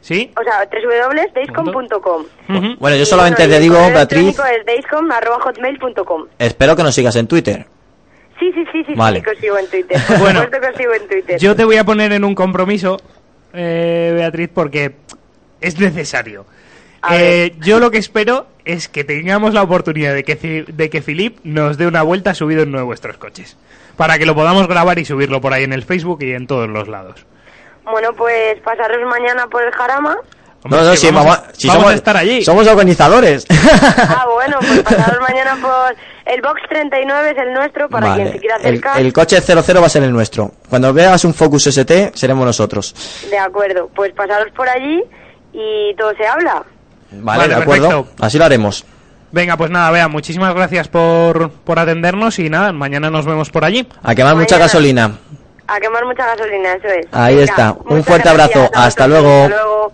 Sí. 0.00 0.32
o 0.40 0.42
sea, 0.44 0.68
www.dayscom.com. 0.70 2.22
Ujú. 2.48 2.76
Bueno, 2.78 2.96
yo 2.96 3.04
solamente 3.04 3.42
bueno, 3.42 3.54
te 3.54 3.60
digo, 3.60 3.74
correo 3.76 3.92
Beatriz, 3.94 4.38
es 4.38 4.66
dayscom 4.66 5.10
arroba 5.10 5.40
hotmail.com. 5.40 6.26
espero 6.38 6.76
que 6.76 6.82
nos 6.82 6.94
sigas 6.94 7.16
en 7.16 7.26
Twitter. 7.26 7.66
Sí, 8.38 8.52
sí, 8.54 8.64
sí, 8.72 8.84
sí, 8.84 8.94
Vale. 8.94 9.18
sí, 9.18 9.24
que 9.24 9.30
os 9.32 9.38
sigo 9.38 9.58
en 9.58 9.66
Twitter. 9.68 10.00
Por 10.06 10.18
Bueno, 10.20 10.42
supuesto 10.44 10.60
que 10.60 10.72
os 10.72 10.76
sigo 10.76 10.94
en 10.94 11.08
Twitter. 11.08 11.38
Yo 11.40 11.56
te 11.56 11.64
voy 11.64 11.76
a 11.76 11.84
poner 11.84 12.12
en 12.12 12.24
un 12.24 12.34
compromiso, 12.36 12.96
eh, 13.52 14.12
Beatriz, 14.14 14.48
porque 14.54 14.94
es 15.60 15.78
necesario. 15.80 16.46
Eh, 17.10 17.54
yo 17.60 17.80
lo 17.80 17.90
que 17.90 17.98
espero 17.98 18.46
es 18.64 18.88
que 18.88 19.02
tengamos 19.04 19.54
la 19.54 19.62
oportunidad 19.62 20.14
de 20.14 20.22
que, 20.24 20.64
de 20.68 20.90
que 20.90 21.00
Philip 21.02 21.38
nos 21.44 21.76
dé 21.78 21.86
una 21.86 22.02
vuelta 22.02 22.34
subido 22.34 22.62
en 22.62 22.68
uno 22.70 22.78
de 22.78 22.84
vuestros 22.84 23.16
coches. 23.18 23.56
Para 23.98 24.16
que 24.18 24.24
lo 24.24 24.34
podamos 24.34 24.66
grabar 24.68 24.98
y 24.98 25.04
subirlo 25.04 25.42
por 25.42 25.52
ahí 25.52 25.64
en 25.64 25.74
el 25.74 25.82
Facebook 25.84 26.22
y 26.22 26.32
en 26.32 26.46
todos 26.46 26.68
los 26.70 26.88
lados. 26.88 27.26
Bueno, 27.84 28.14
pues 28.16 28.58
pasaros 28.64 28.98
mañana 29.06 29.46
por 29.48 29.62
el 29.62 29.72
Jarama. 29.72 30.16
Hombre, 30.64 30.80
no, 30.80 30.86
no, 30.86 30.96
sí, 30.96 31.06
vamos, 31.06 31.24
vamos, 31.24 31.38
a- 31.38 31.52
sí 31.54 31.68
vamos 31.68 31.80
somos, 31.82 31.92
a 31.92 31.94
estar 31.96 32.16
allí. 32.16 32.42
Somos 32.44 32.66
organizadores. 32.66 33.46
Ah, 33.50 34.26
bueno, 34.32 34.56
pues 34.60 34.80
pasaros 34.82 35.20
mañana 35.28 35.56
por... 35.60 35.94
El 36.26 36.42
Box 36.42 36.60
39 36.68 37.30
es 37.30 37.38
el 37.38 37.54
nuestro, 37.54 37.88
para 37.88 38.14
quien 38.14 38.32
se 38.32 38.38
quiera 38.38 38.56
El, 38.56 38.60
acercar. 38.66 39.00
el 39.00 39.12
coche 39.12 39.40
00 39.40 39.80
va 39.80 39.86
a 39.86 39.90
ser 39.90 40.02
el 40.02 40.12
nuestro. 40.12 40.50
Cuando 40.68 40.92
veas 40.92 41.24
un 41.24 41.32
Focus 41.34 41.66
ST, 41.68 42.12
seremos 42.14 42.44
nosotros. 42.44 42.94
De 43.30 43.38
acuerdo, 43.38 43.88
pues 43.94 44.12
pasaros 44.12 44.48
por 44.54 44.68
allí 44.68 45.02
y 45.52 45.94
todo 45.96 46.12
se 46.16 46.26
habla. 46.26 46.64
Vale, 47.12 47.38
Vale, 47.38 47.54
de 47.54 47.62
acuerdo. 47.62 47.88
perfecto. 48.04 48.24
Así 48.24 48.38
lo 48.38 48.44
haremos. 48.44 48.84
Venga, 49.30 49.56
pues 49.56 49.70
nada, 49.70 49.90
vea, 49.90 50.08
muchísimas 50.08 50.54
gracias 50.54 50.88
por, 50.88 51.50
por 51.50 51.78
atendernos 51.78 52.38
y 52.38 52.48
nada, 52.48 52.72
mañana 52.72 53.10
nos 53.10 53.26
vemos 53.26 53.50
por 53.50 53.64
allí. 53.64 53.86
A 54.02 54.14
quemar 54.14 54.36
mucha 54.36 54.56
gasolina. 54.58 55.12
A 55.66 55.78
quemar 55.80 56.04
mucha 56.06 56.24
gasolina, 56.26 56.72
eso 56.74 56.88
es. 56.88 57.06
Ahí 57.12 57.38
está. 57.40 57.76
Un 57.84 58.02
fuerte 58.02 58.30
gracias 58.32 58.56
abrazo. 58.56 58.70
Hasta 58.74 59.06
luego. 59.06 59.44
Hasta 59.44 59.48
luego. 59.48 59.92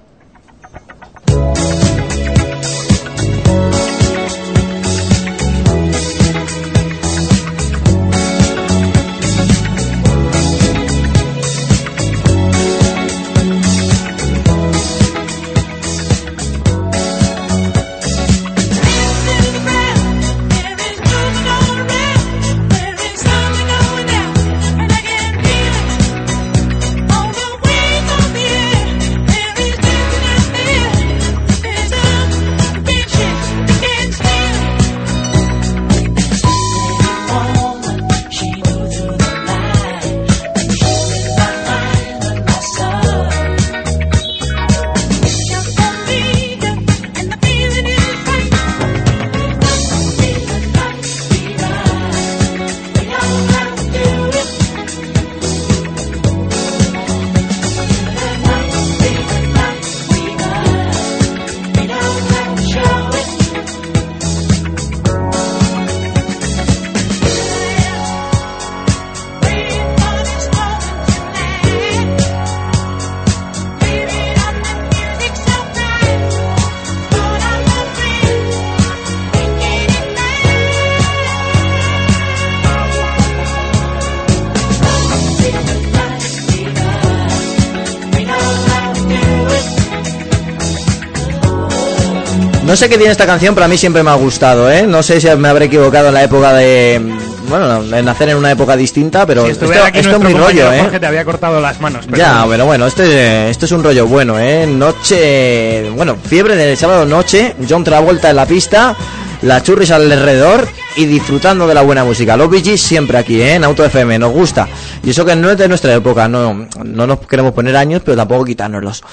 No 92.75 92.79
sé 92.79 92.89
qué 92.89 92.97
tiene 92.97 93.13
esta 93.13 93.25
canción, 93.25 93.55
pero 93.55 93.67
a 93.67 93.69
mí 93.69 93.79
siempre 93.79 94.03
me 94.03 94.11
ha 94.11 94.15
gustado, 94.15 94.69
¿eh? 94.69 94.85
No 94.85 95.01
sé 95.01 95.21
si 95.21 95.29
me 95.37 95.47
habré 95.47 95.67
equivocado 95.67 96.09
en 96.09 96.15
la 96.15 96.25
época 96.25 96.53
de, 96.55 97.01
bueno, 97.49 97.81
nacer 98.03 98.31
en 98.31 98.37
una 98.37 98.51
época 98.51 98.77
distinta, 98.77 99.25
pero 99.25 99.45
Si 99.45 99.53
esto, 99.53 99.67
estuviera 99.67 99.87
aquí 99.87 100.01
esto 100.01 100.17
es 100.17 100.19
muy 100.19 100.35
rollo, 100.35 100.73
¿eh? 100.73 100.81
Jorge 100.81 100.99
te 100.99 101.07
había 101.07 101.25
cortado 101.25 101.61
las 101.61 101.81
manos. 101.81 102.05
pero 102.07 102.17
Ya, 102.17 102.45
pero 102.51 102.67
bueno, 102.67 102.89
este, 102.89 103.49
esto 103.49 103.67
es 103.67 103.71
un 103.71 103.85
rollo 103.85 104.09
bueno, 104.09 104.41
¿eh? 104.41 104.67
Noche, 104.67 105.89
bueno, 105.91 106.17
fiebre 106.17 106.57
del 106.57 106.77
sábado 106.77 107.07
noche, 107.07 107.55
John 107.71 107.85
Travolta 107.85 108.31
en 108.31 108.35
la 108.35 108.47
pista, 108.47 108.97
la 109.43 109.63
churris 109.63 109.93
alrededor 109.93 110.67
y 110.97 111.07
disfrutando 111.07 111.69
de 111.69 111.75
la 111.75 111.83
buena 111.83 112.03
música. 112.03 112.37
Los 112.37 112.51
Gees 112.51 112.83
siempre 112.83 113.19
aquí, 113.19 113.41
¿eh? 113.41 113.55
En 113.55 113.63
Auto 113.63 113.85
FM, 113.85 114.19
nos 114.19 114.33
gusta. 114.33 114.67
Y 115.05 115.11
eso 115.11 115.25
que 115.25 115.37
no 115.37 115.49
es 115.49 115.57
de 115.57 115.69
nuestra 115.69 115.95
época, 115.95 116.27
no, 116.27 116.67
no 116.83 117.07
nos 117.07 117.21
queremos 117.21 117.53
poner 117.53 117.77
años, 117.77 118.03
pero 118.05 118.17
tampoco 118.17 118.45
quitárnoslos. 118.45 119.05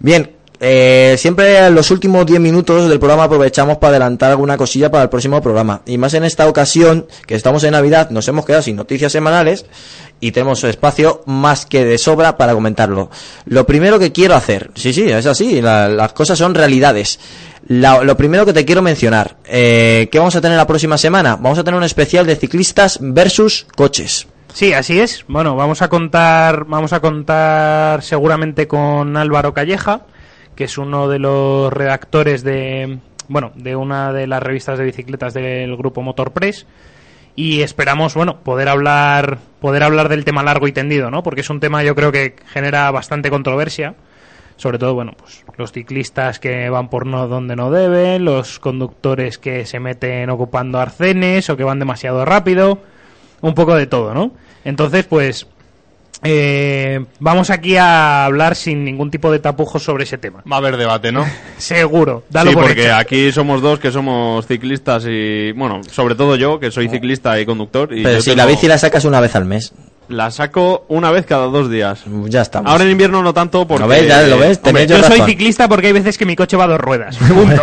Bien, 0.00 0.35
eh, 0.60 1.16
siempre 1.18 1.58
en 1.58 1.74
los 1.74 1.90
últimos 1.90 2.24
10 2.26 2.40
minutos 2.40 2.88
del 2.88 2.98
programa 2.98 3.24
aprovechamos 3.24 3.78
para 3.78 3.90
adelantar 3.90 4.30
alguna 4.30 4.56
cosilla 4.56 4.90
para 4.90 5.04
el 5.04 5.08
próximo 5.10 5.40
programa. 5.42 5.82
Y 5.86 5.98
más 5.98 6.14
en 6.14 6.24
esta 6.24 6.48
ocasión, 6.48 7.06
que 7.26 7.34
estamos 7.34 7.62
en 7.64 7.72
Navidad, 7.72 8.10
nos 8.10 8.26
hemos 8.28 8.44
quedado 8.44 8.62
sin 8.62 8.76
noticias 8.76 9.12
semanales 9.12 9.66
y 10.20 10.32
tenemos 10.32 10.64
espacio 10.64 11.22
más 11.26 11.66
que 11.66 11.84
de 11.84 11.98
sobra 11.98 12.36
para 12.36 12.54
comentarlo. 12.54 13.10
Lo 13.44 13.66
primero 13.66 13.98
que 13.98 14.12
quiero 14.12 14.34
hacer, 14.34 14.70
sí, 14.74 14.92
sí, 14.92 15.02
es 15.10 15.26
así, 15.26 15.60
la- 15.60 15.88
las 15.88 16.12
cosas 16.12 16.38
son 16.38 16.54
realidades. 16.54 17.18
Lo 17.68 18.16
primero 18.16 18.46
que 18.46 18.52
te 18.52 18.64
quiero 18.64 18.80
mencionar, 18.80 19.36
eh, 19.44 20.08
¿qué 20.12 20.18
vamos 20.18 20.36
a 20.36 20.40
tener 20.40 20.56
la 20.56 20.66
próxima 20.68 20.96
semana? 20.96 21.34
Vamos 21.36 21.58
a 21.58 21.64
tener 21.64 21.76
un 21.76 21.84
especial 21.84 22.24
de 22.24 22.36
ciclistas 22.36 22.98
versus 23.00 23.66
coches. 23.74 24.28
Sí, 24.54 24.72
así 24.72 25.00
es. 25.00 25.24
Bueno, 25.28 25.56
vamos 25.56 25.82
a 25.82 25.88
contar, 25.88 26.64
vamos 26.64 26.92
a 26.92 27.00
contar 27.00 28.02
seguramente 28.02 28.66
con 28.68 29.16
Álvaro 29.16 29.52
Calleja, 29.52 30.02
que 30.56 30.64
es 30.64 30.78
uno 30.78 31.08
de 31.08 31.18
los 31.18 31.72
redactores 31.72 32.42
de, 32.42 32.98
bueno, 33.28 33.52
de 33.54 33.76
una 33.76 34.12
de 34.12 34.26
las 34.26 34.42
revistas 34.42 34.78
de 34.78 34.84
bicicletas 34.84 35.34
del 35.34 35.76
grupo 35.76 36.02
Motor 36.02 36.32
Press. 36.32 36.66
Y 37.36 37.60
esperamos, 37.60 38.14
bueno, 38.14 38.40
poder 38.40 38.68
hablar, 38.68 39.38
poder 39.60 39.82
hablar 39.82 40.08
del 40.08 40.24
tema 40.24 40.42
largo 40.42 40.66
y 40.66 40.72
tendido, 40.72 41.10
¿no? 41.10 41.22
Porque 41.22 41.42
es 41.42 41.50
un 41.50 41.60
tema 41.60 41.84
yo 41.84 41.94
creo 41.94 42.10
que 42.10 42.34
genera 42.46 42.90
bastante 42.90 43.30
controversia. 43.30 43.94
Sobre 44.56 44.78
todo, 44.78 44.94
bueno, 44.94 45.12
pues 45.18 45.44
los 45.58 45.70
ciclistas 45.70 46.40
que 46.40 46.70
van 46.70 46.88
por 46.88 47.04
no 47.04 47.28
donde 47.28 47.56
no 47.56 47.70
deben, 47.70 48.24
los 48.24 48.58
conductores 48.58 49.36
que 49.36 49.66
se 49.66 49.80
meten 49.80 50.30
ocupando 50.30 50.80
arcenes 50.80 51.50
o 51.50 51.58
que 51.58 51.64
van 51.64 51.78
demasiado 51.78 52.24
rápido 52.24 52.80
un 53.42 53.52
poco 53.52 53.74
de 53.74 53.86
todo, 53.86 54.14
¿no? 54.14 54.32
Entonces, 54.64 55.04
pues 55.04 55.46
eh, 56.26 57.04
vamos 57.20 57.50
aquí 57.50 57.76
a 57.76 58.24
hablar 58.24 58.56
sin 58.56 58.84
ningún 58.84 59.10
tipo 59.10 59.30
de 59.30 59.38
tapujos 59.38 59.82
sobre 59.82 60.04
ese 60.04 60.18
tema. 60.18 60.42
Va 60.50 60.56
a 60.56 60.58
haber 60.58 60.76
debate, 60.76 61.12
¿no? 61.12 61.24
Seguro, 61.58 62.24
dalo 62.28 62.50
sí, 62.50 62.54
por 62.56 62.64
porque 62.66 62.86
hecho. 62.86 62.96
aquí 62.96 63.32
somos 63.32 63.62
dos 63.62 63.78
que 63.78 63.90
somos 63.90 64.46
ciclistas 64.46 65.04
y, 65.08 65.52
bueno, 65.52 65.80
sobre 65.90 66.14
todo 66.14 66.36
yo, 66.36 66.58
que 66.60 66.70
soy 66.70 66.88
ciclista 66.88 67.38
y 67.40 67.46
conductor. 67.46 67.92
Y 67.96 68.02
Pero 68.02 68.20
si 68.20 68.30
tengo- 68.30 68.36
la 68.38 68.46
bici 68.46 68.66
la 68.68 68.78
sacas 68.78 69.04
una 69.04 69.20
vez 69.20 69.34
al 69.36 69.44
mes, 69.44 69.72
la 70.08 70.30
saco 70.30 70.84
una 70.88 71.10
vez 71.10 71.26
cada 71.26 71.46
dos 71.46 71.68
días. 71.70 72.02
ya 72.26 72.42
estamos. 72.42 72.70
Ahora 72.70 72.84
en 72.84 72.90
invierno 72.90 73.22
no 73.22 73.34
tanto 73.34 73.66
porque... 73.66 73.82
¿Lo 73.82 73.88
ves? 73.88 74.06
Ya 74.06 74.22
lo 74.22 74.38
ves, 74.38 74.60
Hombre, 74.62 74.86
Yo 74.86 75.02
soy 75.02 75.20
ciclista 75.22 75.68
porque 75.68 75.88
hay 75.88 75.92
veces 75.94 76.16
que 76.16 76.24
mi 76.26 76.36
coche 76.36 76.56
va 76.56 76.64
a 76.64 76.68
dos 76.68 76.80
ruedas. 76.80 77.16
Punto. 77.28 77.62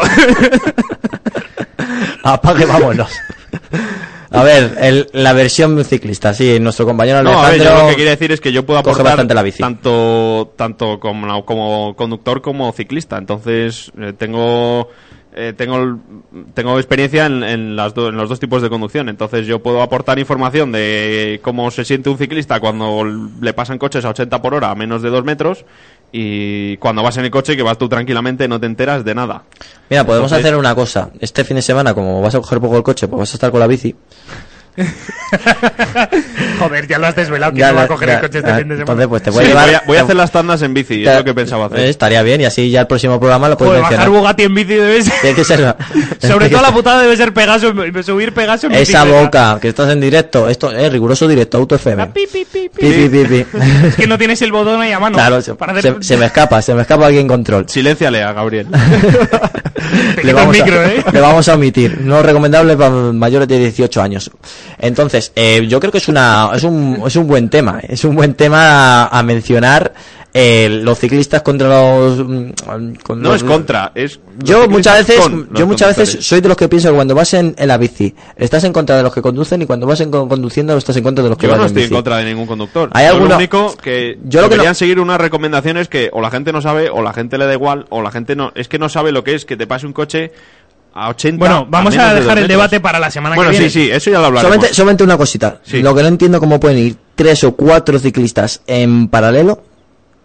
Apague, 2.23 2.65
vámonos. 2.65 3.10
A 4.34 4.43
ver, 4.43 4.76
el- 4.81 5.07
la 5.14 5.31
versión 5.34 5.84
ciclista, 5.85 6.34
sí, 6.34 6.60
nuestro 6.60 6.85
compañero 6.85 7.22
No, 7.23 7.39
a 7.43 7.49
ver, 7.51 7.61
yo 7.64 7.76
lo 7.84 7.88
que 7.89 7.95
quería 7.95 8.11
decir 8.11 8.31
es 8.31 8.41
que 8.41 8.51
yo 8.51 8.65
puedo 8.65 8.80
aportar 8.80 9.05
bastante 9.05 9.34
la 9.35 9.43
bici. 9.43 9.60
tanto 9.61 10.51
tanto 10.55 10.99
como, 10.99 11.45
como 11.45 11.95
conductor 11.95 12.41
como 12.41 12.72
ciclista. 12.73 13.18
Entonces 13.18 13.91
eh, 13.99 14.11
tengo 14.18 14.89
eh, 15.35 15.53
tengo 15.55 15.99
tengo 16.53 16.77
experiencia 16.77 17.26
en, 17.27 17.43
en 17.43 17.76
las 17.76 17.93
do- 17.93 18.10
en 18.10 18.18
los 18.18 18.27
dos 18.30 18.39
tipos 18.39 18.61
de 18.61 18.69
conducción. 18.69 19.07
Entonces 19.07 19.45
yo 19.47 19.60
puedo 19.64 19.81
aportar 19.81 20.18
información 20.19 20.72
de 20.72 21.39
cómo 21.43 21.69
se 21.72 21.85
siente 21.85 22.10
un 22.10 22.18
ciclista 22.18 22.60
cuando 22.60 23.03
le 23.39 23.53
pasan 23.53 23.77
coches 23.77 24.03
a 24.05 24.10
80 24.10 24.41
por 24.41 24.53
hora 24.55 24.72
a 24.72 24.76
menos 24.76 25.01
de 25.03 25.10
2 25.10 25.23
metros 25.23 25.64
y 26.15 26.77
cuando 26.77 27.02
vas 27.02 27.18
en 27.18 27.26
el 27.26 27.31
coche 27.31 27.57
que 27.57 27.64
vas 27.64 27.77
tú 27.77 27.90
tranquilamente 27.90 28.48
no 28.48 28.60
te 28.60 28.68
enteras 28.68 29.03
de 29.03 29.15
nada. 29.15 29.44
Mira, 29.90 30.06
podemos 30.06 30.31
Entonces- 30.31 30.45
hacer 30.45 30.57
una 30.60 30.76
cosa. 30.76 31.10
Este 31.19 31.44
fin 31.44 31.56
de 31.56 31.64
semana, 31.64 31.94
como 31.95 32.22
vas 32.22 32.35
a 32.35 32.40
coger 32.40 32.60
poco 32.61 32.77
el 32.77 32.84
coche, 32.84 33.07
pues 33.07 33.19
vas 33.19 33.31
a 33.34 33.38
estar 33.38 33.49
con 33.49 33.60
la 33.60 33.65
bici. 33.68 33.95
Joder, 36.59 36.87
ya 36.87 36.97
lo 36.99 37.07
has 37.07 37.15
desvelado 37.15 37.53
que 37.53 37.59
Ya 37.59 37.69
no 37.71 37.75
va 37.75 37.83
a 37.83 37.87
coger 37.87 38.07
ya- 38.09 38.15
el 38.15 38.21
coche 38.21 38.37
este 38.39 38.49
ya, 38.49 38.57
fin 38.57 38.67
de 38.69 38.75
semana. 38.77 39.03
Entonces, 39.03 39.07
pues 39.07 39.23
te 39.23 39.31
Sí, 39.31 39.35
voy 39.37 39.45
a 39.45 39.47
llevar. 39.47 39.65
voy, 39.65 39.75
a, 39.75 39.83
voy 39.87 39.97
a 39.97 40.01
hacer 40.01 40.15
las 40.15 40.31
tandas 40.31 40.61
en 40.61 40.73
bici, 40.73 41.05
es 41.05 41.15
lo 41.15 41.23
que 41.23 41.33
pensaba 41.33 41.65
hacer. 41.67 41.79
Eh, 41.79 41.89
estaría 41.89 42.21
bien 42.23 42.41
y 42.41 42.45
así 42.45 42.69
ya 42.69 42.81
el 42.81 42.87
próximo 42.87 43.19
programa 43.19 43.49
lo 43.49 43.57
puedes 43.57 43.71
Joder, 43.71 43.81
bajar 43.83 43.97
mencionar. 43.99 44.19
Bugatti 44.21 44.43
en 44.43 44.55
bici 44.55 44.73
debe 44.73 45.01
ser... 45.03 45.13
Tiene 45.21 45.35
que 45.35 45.43
ser- 45.43 45.75
Sobre 46.21 46.49
todo 46.49 46.61
la 46.61 46.71
putada 46.71 47.01
debe 47.01 47.15
ser 47.17 47.33
Pegaso, 47.33 47.69
en- 47.69 48.03
subir 48.03 48.33
Pegaso 48.33 48.67
en 48.67 48.73
Esa 48.73 49.03
boca, 49.05 49.59
que 49.61 49.69
estás 49.69 49.91
en 49.91 49.99
directo. 50.01 50.49
Esto 50.49 50.71
es 50.71 50.91
riguroso 50.91 51.27
directo, 51.27 51.57
Auto 51.57 51.75
FM. 51.75 52.07
Pi, 52.07 52.27
pi, 52.31 52.45
pi, 52.51 52.69
pi. 52.69 52.79
Pi, 52.79 53.07
pi, 53.09 53.09
pi, 53.09 53.43
pi. 53.43 53.45
Es 53.87 53.95
que 53.95 54.07
no 54.07 54.17
tienes 54.17 54.41
el 54.41 54.51
botón 54.51 54.81
ahí 54.81 54.91
a 54.91 54.99
mano. 54.99 55.15
Claro, 55.15 55.41
se, 55.41 55.55
para 55.55 55.73
hacer... 55.73 55.97
se- 55.99 56.03
se 56.03 56.17
me 56.17 56.25
escapa, 56.27 56.61
se 56.61 56.73
me 56.73 56.81
escapa 56.81 57.05
alguien 57.05 57.23
en 57.23 57.27
control. 57.27 57.65
Silénciale 57.69 58.23
a 58.23 58.33
Gabriel. 58.33 58.67
Le 60.23 60.33
vamos, 60.33 60.57
micro, 60.57 60.79
a, 60.79 60.85
¿eh? 60.85 61.03
le 61.11 61.19
vamos 61.19 61.47
a 61.49 61.55
omitir. 61.55 61.99
No 62.01 62.23
recomendable 62.23 62.75
para 62.77 62.89
mayores 62.89 63.47
de 63.47 63.59
18 63.59 64.01
años. 64.01 64.31
Entonces, 64.80 65.31
eh, 65.35 65.65
yo 65.68 65.80
creo 65.80 65.91
que 65.91 65.98
es 65.99 66.07
una 66.07 66.49
es 66.53 66.64
un, 66.64 67.02
es 67.06 67.15
un 67.15 67.27
buen 67.27 67.49
tema. 67.49 67.80
Es 67.88 68.03
un 68.03 68.15
buen 68.15 68.34
tema 68.34 69.03
a, 69.06 69.19
a 69.19 69.23
mencionar 69.23 69.94
eh, 70.35 70.80
los 70.81 70.98
ciclistas 70.98 71.44
contra 71.44 71.68
los. 71.69 72.18
mm, 72.27 72.49
con 73.03 73.22
No 73.22 73.30
los- 73.30 73.38
es 73.38 73.44
contra, 73.44 73.91
es... 73.94 74.19
Yo 74.40 74.68
muchas 74.68 75.06
veces, 75.06 75.23
yo 75.53 75.68
muchas 75.68 75.95
veces 75.95 76.26
soy 76.26 76.41
de 76.41 76.48
los 76.48 76.57
que 76.57 76.68
pienso 76.68 76.90
que 76.90 76.95
cuando 76.95 77.14
vas 77.14 77.35
en, 77.35 77.53
en 77.56 77.68
la 77.68 77.77
bici 77.77 78.15
estás 78.35 78.64
en 78.64 78.73
contra 78.73 78.98
de 78.98 79.03
los 79.03 79.14
que 79.14 79.22
conducen 79.22 79.61
y 79.61 79.68
cuando 79.68 79.85
vas 79.85 79.99
en, 80.02 80.10
conduciendo 80.10 80.76
estás 80.76 80.98
en 80.98 81.03
contra 81.03 81.23
de 81.23 81.30
los 81.30 81.38
que 81.38 81.45
Yo 81.45 81.52
van 81.52 81.60
no 81.60 81.65
estoy 81.68 81.84
en 81.84 81.90
bici. 81.90 81.94
contra 81.95 82.18
de 82.18 82.26
ningún 82.26 82.48
conductor. 82.48 82.90
¿Hay 82.94 83.06
alguno- 83.06 83.30
Lo 83.30 83.35
único 83.38 83.76
que 83.77 84.18
Yo 84.23 84.41
lo 84.41 84.48
que 84.48 84.53
deberían 84.56 84.72
no- 84.72 84.76
seguir 84.76 84.99
unas 84.99 85.22
recomendaciones 85.22 85.88
que 85.88 86.10
o 86.11 86.19
la 86.19 86.31
gente 86.31 86.52
no 86.52 86.61
sabe 86.61 86.90
o 86.90 87.03
la 87.03 87.14
gente 87.14 87.38
le 87.38 87.45
da 87.45 87.53
igual 87.53 87.85
o 87.90 88.02
la 88.02 88.10
gente 88.10 88.35
no 88.35 88.52
es 88.56 88.68
que 88.68 88.80
no 88.80 88.90
sabe 88.90 89.11
lo 89.11 89.23
que 89.23 89.35
es 89.35 89.45
que 89.45 89.56
te 89.56 89.68
pase 89.68 89.85
un 89.85 89.94
coche 89.94 90.31
a 90.93 91.09
80 91.09 91.39
Bueno, 91.39 91.65
vamos 91.69 91.97
a 91.97 92.13
de 92.13 92.21
dejar 92.21 92.35
dos 92.35 92.41
el 92.43 92.47
debate 92.47 92.79
para 92.79 92.99
la 92.99 93.09
semana 93.09 93.35
Bueno, 93.35 93.51
que 93.51 93.57
viene. 93.57 93.69
sí, 93.71 93.85
sí, 93.85 93.91
eso 93.91 94.11
ya 94.11 94.19
lo 94.19 94.27
hablaremos. 94.27 94.51
Solamente, 94.53 94.73
solamente 94.75 95.03
una 95.03 95.17
cosita. 95.17 95.59
Sí. 95.63 95.81
Lo 95.81 95.95
que 95.95 96.01
no 96.01 96.07
entiendo 96.07 96.39
cómo 96.39 96.59
pueden 96.59 96.77
ir 96.77 96.95
tres 97.15 97.43
o 97.43 97.55
cuatro 97.55 97.99
ciclistas 97.99 98.61
en 98.67 99.07
paralelo 99.07 99.63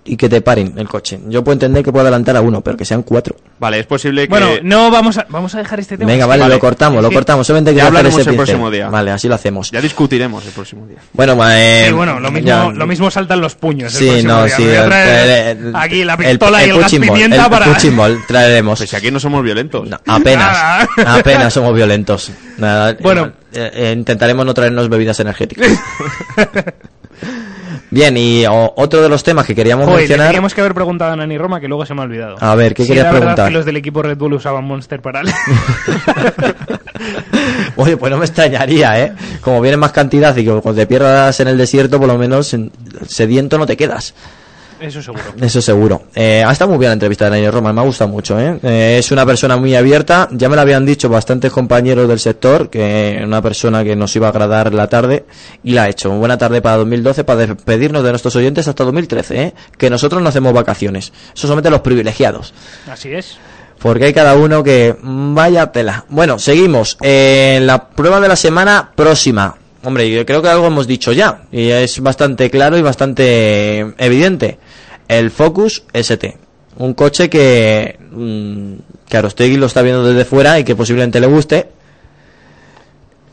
y 0.09 0.17
que 0.17 0.29
te 0.29 0.41
paren 0.41 0.73
el 0.77 0.89
coche. 0.89 1.21
Yo 1.29 1.45
puedo 1.45 1.53
entender 1.55 1.85
que 1.85 1.93
puedo 1.93 2.03
adelantar 2.03 2.37
a 2.37 2.41
uno, 2.41 2.61
pero 2.63 2.77
que 2.77 2.85
sean 2.85 3.03
cuatro. 3.03 3.37
Vale, 3.59 3.81
es 3.81 3.87
posible 3.87 4.23
que 4.23 4.29
Bueno, 4.29 4.49
no 4.63 4.91
vamos 4.91 5.19
a, 5.19 5.27
vamos 5.29 5.55
a 5.55 5.59
dejar 5.59 5.81
este 5.81 5.99
tema. 5.99 6.11
Venga, 6.11 6.27
vale, 6.27 6.45
que- 6.45 6.49
lo 6.49 6.59
cortamos, 6.59 7.03
lo 7.03 7.09
que- 7.09 7.15
cortamos. 7.17 7.47
Solamente 7.47 7.71
hacer 7.73 7.83
hablaremos 7.85 8.19
ese 8.21 8.31
el 8.31 8.37
pincel. 8.37 8.47
próximo 8.55 8.71
día. 8.71 8.89
Vale, 8.89 9.11
así 9.11 9.29
lo 9.29 9.35
hacemos. 9.35 9.71
ya 9.71 9.81
discutiremos 9.81 10.45
el 10.47 10.53
próximo 10.53 10.87
día. 10.87 10.99
Bueno, 11.13 11.37
eh, 11.51 11.85
Sí, 11.89 11.93
bueno, 11.93 12.19
lo 12.21 12.31
mismo, 12.31 12.49
ya- 12.49 12.69
lo 12.71 12.87
mismo 12.87 13.11
saltan 13.11 13.41
los 13.41 13.55
puños. 13.55 13.93
el 13.95 13.99
Sí, 13.99 14.07
próximo 14.09 14.33
no, 14.33 14.45
día. 14.45 14.57
sí. 14.57 14.63
Me 14.63 14.69
voy 14.69 14.77
a 14.77 14.83
el- 14.83 14.89
traer 14.89 15.57
el- 15.59 15.77
aquí 15.77 16.05
la 16.05 16.15
el- 16.15 16.19
pistola 16.39 16.67
y 16.67 16.71
el 16.71 16.79
gas 16.81 16.91
pimienta 16.91 17.45
el 17.45 17.51
para... 17.51 17.67
punching 17.67 17.97
ball 17.97 18.19
traeremos. 18.27 18.79
Pues 18.79 18.91
si 18.91 18.97
aquí 18.97 19.11
no 19.11 19.21
somos 19.21 19.43
violentos. 19.43 19.89
No, 19.89 20.01
apenas, 20.07 20.53
Nada. 20.97 21.15
apenas 21.19 21.53
somos 21.53 21.75
violentos. 21.75 22.31
Nada, 22.59 22.97
Bueno. 23.01 23.33
eh, 23.53 23.71
eh, 23.75 23.95
intentaremos 23.97 24.47
no 24.47 24.55
traernos 24.55 24.89
bebidas 24.89 25.19
energéticas. 25.21 25.69
Bien, 27.91 28.15
y 28.17 28.45
o- 28.47 28.75
otro 28.77 29.01
de 29.03 29.09
los 29.09 29.23
temas 29.25 29.47
que 29.47 29.55
queríamos 29.55 29.87
Joder, 29.87 30.01
mencionar. 30.01 30.27
teníamos 30.29 30.53
que 30.55 30.61
haber 30.61 30.75
preguntado 30.75 31.13
a 31.13 31.17
Nani 31.17 31.39
Roma, 31.39 31.59
que 31.61 31.69
luego 31.69 31.87
se 31.87 31.95
me 31.95 32.03
ha 32.03 32.05
olvidado. 32.05 32.37
A 32.41 32.55
ver, 32.55 32.75
¿qué 32.75 32.83
querías 32.87 33.05
era 33.07 33.13
verdad 33.13 33.21
preguntar? 33.29 33.49
que 33.49 33.55
los 33.55 33.65
del 33.65 33.77
equipo 33.79 34.03
Red 34.03 34.19
Bull 34.19 34.35
usaban 34.35 34.65
Monster 34.65 35.01
para... 35.01 35.23
Oye, 37.77 37.97
pues 37.97 38.11
no 38.11 38.19
me 38.19 38.25
extrañaría, 38.27 39.01
¿eh? 39.01 39.13
Como 39.41 39.61
viene 39.61 39.77
más 39.77 39.93
cantidad 39.93 40.37
y 40.37 40.45
que 40.45 40.51
cuando 40.61 40.75
te 40.81 40.87
pierdas 40.87 41.39
en 41.41 41.49
el 41.49 41.57
desierto, 41.57 41.99
por 41.99 42.09
lo 42.09 42.19
menos 42.19 42.53
en- 42.55 42.73
sediento 43.07 43.57
no 43.59 43.67
te 43.67 43.77
quedas. 43.77 44.15
Eso 44.81 45.03
seguro. 45.03 45.25
Eso 45.41 45.61
seguro. 45.61 46.03
Eh, 46.15 46.45
ha 46.47 46.53
estado 46.53 46.71
muy 46.71 46.79
bien 46.79 46.91
la 46.91 46.95
entrevista 46.95 47.25
de 47.25 47.33
Daniel 47.33 47.53
Roma, 47.53 47.73
me 47.73 47.81
ha 47.81 47.85
gustado 47.85 48.09
mucho. 48.11 48.39
¿eh? 48.39 48.59
Eh, 48.63 48.97
es 48.99 49.11
una 49.11 49.27
persona 49.27 49.57
muy 49.57 49.75
abierta. 49.75 50.29
Ya 50.33 50.49
me 50.49 50.57
lo 50.57 50.63
habían 50.63 50.87
dicho 50.87 51.09
bastantes 51.09 51.53
compañeros 51.53 52.09
del 52.09 52.21
sector, 52.21 52.71
que 52.71 53.21
una 53.25 53.43
persona 53.43 53.83
que 53.85 53.97
nos 53.97 54.15
iba 54.17 54.29
a 54.29 54.31
agradar 54.31 54.73
la 54.75 54.89
tarde 54.89 55.25
y 55.65 55.73
la 55.73 55.85
ha 55.85 55.89
hecho. 55.89 56.11
Buena 56.11 56.39
tarde 56.39 56.63
para 56.63 56.77
2012, 56.79 57.25
para 57.25 57.47
despedirnos 57.47 58.03
de 58.03 58.11
nuestros 58.11 58.37
oyentes 58.37 58.69
hasta 58.69 58.85
2013, 58.85 59.43
¿eh? 59.43 59.55
que 59.77 59.91
nosotros 59.91 60.23
no 60.23 60.29
hacemos 60.29 60.53
vacaciones. 60.53 61.13
Eso 61.35 61.47
solamente 61.47 61.71
los 61.71 61.81
privilegiados. 61.81 62.55
Así 62.91 63.13
es. 63.13 63.39
Porque 63.79 64.07
hay 64.07 64.13
cada 64.13 64.35
uno 64.35 64.63
que 64.63 64.97
mm, 65.01 65.35
vaya 65.35 65.71
tela. 65.73 66.05
Bueno, 66.09 66.39
seguimos. 66.39 66.99
Eh, 67.01 67.61
la 67.63 67.89
prueba 67.89 68.21
de 68.21 68.29
la 68.29 68.37
semana 68.37 68.91
próxima. 68.95 69.57
Hombre, 69.85 70.11
yo 70.11 70.27
creo 70.27 70.43
que 70.43 70.49
algo 70.49 70.67
hemos 70.67 70.87
dicho 70.87 71.13
ya. 71.13 71.43
Y 71.53 71.69
es 71.69 72.01
bastante 72.01 72.51
claro 72.51 72.77
y 72.77 72.83
bastante 72.83 73.95
evidente. 73.99 74.59
El 75.09 75.31
Focus 75.31 75.85
ST. 75.93 76.37
Un 76.77 76.95
coche 76.95 77.29
que, 77.29 77.99
mm, 78.11 78.75
que 79.09 79.17
Arostegui 79.17 79.57
lo 79.57 79.67
está 79.67 79.83
viendo 79.83 80.05
desde 80.05 80.25
fuera 80.25 80.61
y 80.61 80.65
que 80.65 80.77
posiblemente 80.77 81.21
le 81.21 81.27
guste. 81.27 81.69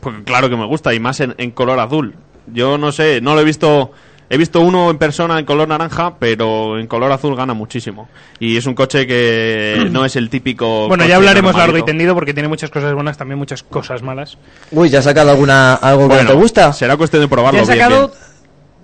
Porque 0.00 0.24
claro 0.24 0.48
que 0.48 0.56
me 0.56 0.66
gusta 0.66 0.94
y 0.94 1.00
más 1.00 1.20
en, 1.20 1.34
en 1.38 1.50
color 1.52 1.78
azul. 1.78 2.14
Yo 2.52 2.78
no 2.78 2.92
sé, 2.92 3.20
no 3.20 3.34
lo 3.34 3.42
he 3.42 3.44
visto 3.44 3.92
He 4.28 4.36
visto 4.36 4.60
uno 4.60 4.90
en 4.90 4.98
persona 4.98 5.38
en 5.38 5.44
color 5.44 5.68
naranja, 5.68 6.16
pero 6.18 6.78
en 6.80 6.88
color 6.88 7.12
azul 7.12 7.36
gana 7.36 7.54
muchísimo. 7.54 8.08
Y 8.40 8.56
es 8.56 8.66
un 8.66 8.74
coche 8.74 9.06
que 9.06 9.86
no 9.90 10.04
es 10.04 10.16
el 10.16 10.28
típico. 10.28 10.88
Bueno, 10.88 11.04
coche 11.04 11.10
ya 11.10 11.16
hablaremos 11.16 11.54
largo 11.54 11.78
y 11.78 11.84
tendido 11.84 12.14
porque 12.14 12.34
tiene 12.34 12.48
muchas 12.48 12.70
cosas 12.70 12.92
buenas, 12.94 13.16
también 13.16 13.38
muchas 13.38 13.62
cosas 13.62 14.02
malas. 14.02 14.36
Uy, 14.72 14.88
¿ya 14.88 14.98
has 14.98 15.04
sacado 15.04 15.30
alguna, 15.30 15.74
algo 15.74 16.08
que 16.08 16.16
no 16.16 16.26
te 16.26 16.34
gusta? 16.34 16.72
Será 16.72 16.96
cuestión 16.96 17.22
de 17.22 17.28
probarlo. 17.28 17.62
Ya 17.62 17.72
he 17.72 17.76
bien, 17.76 17.84
sacado 17.84 18.08
bien. 18.08 18.20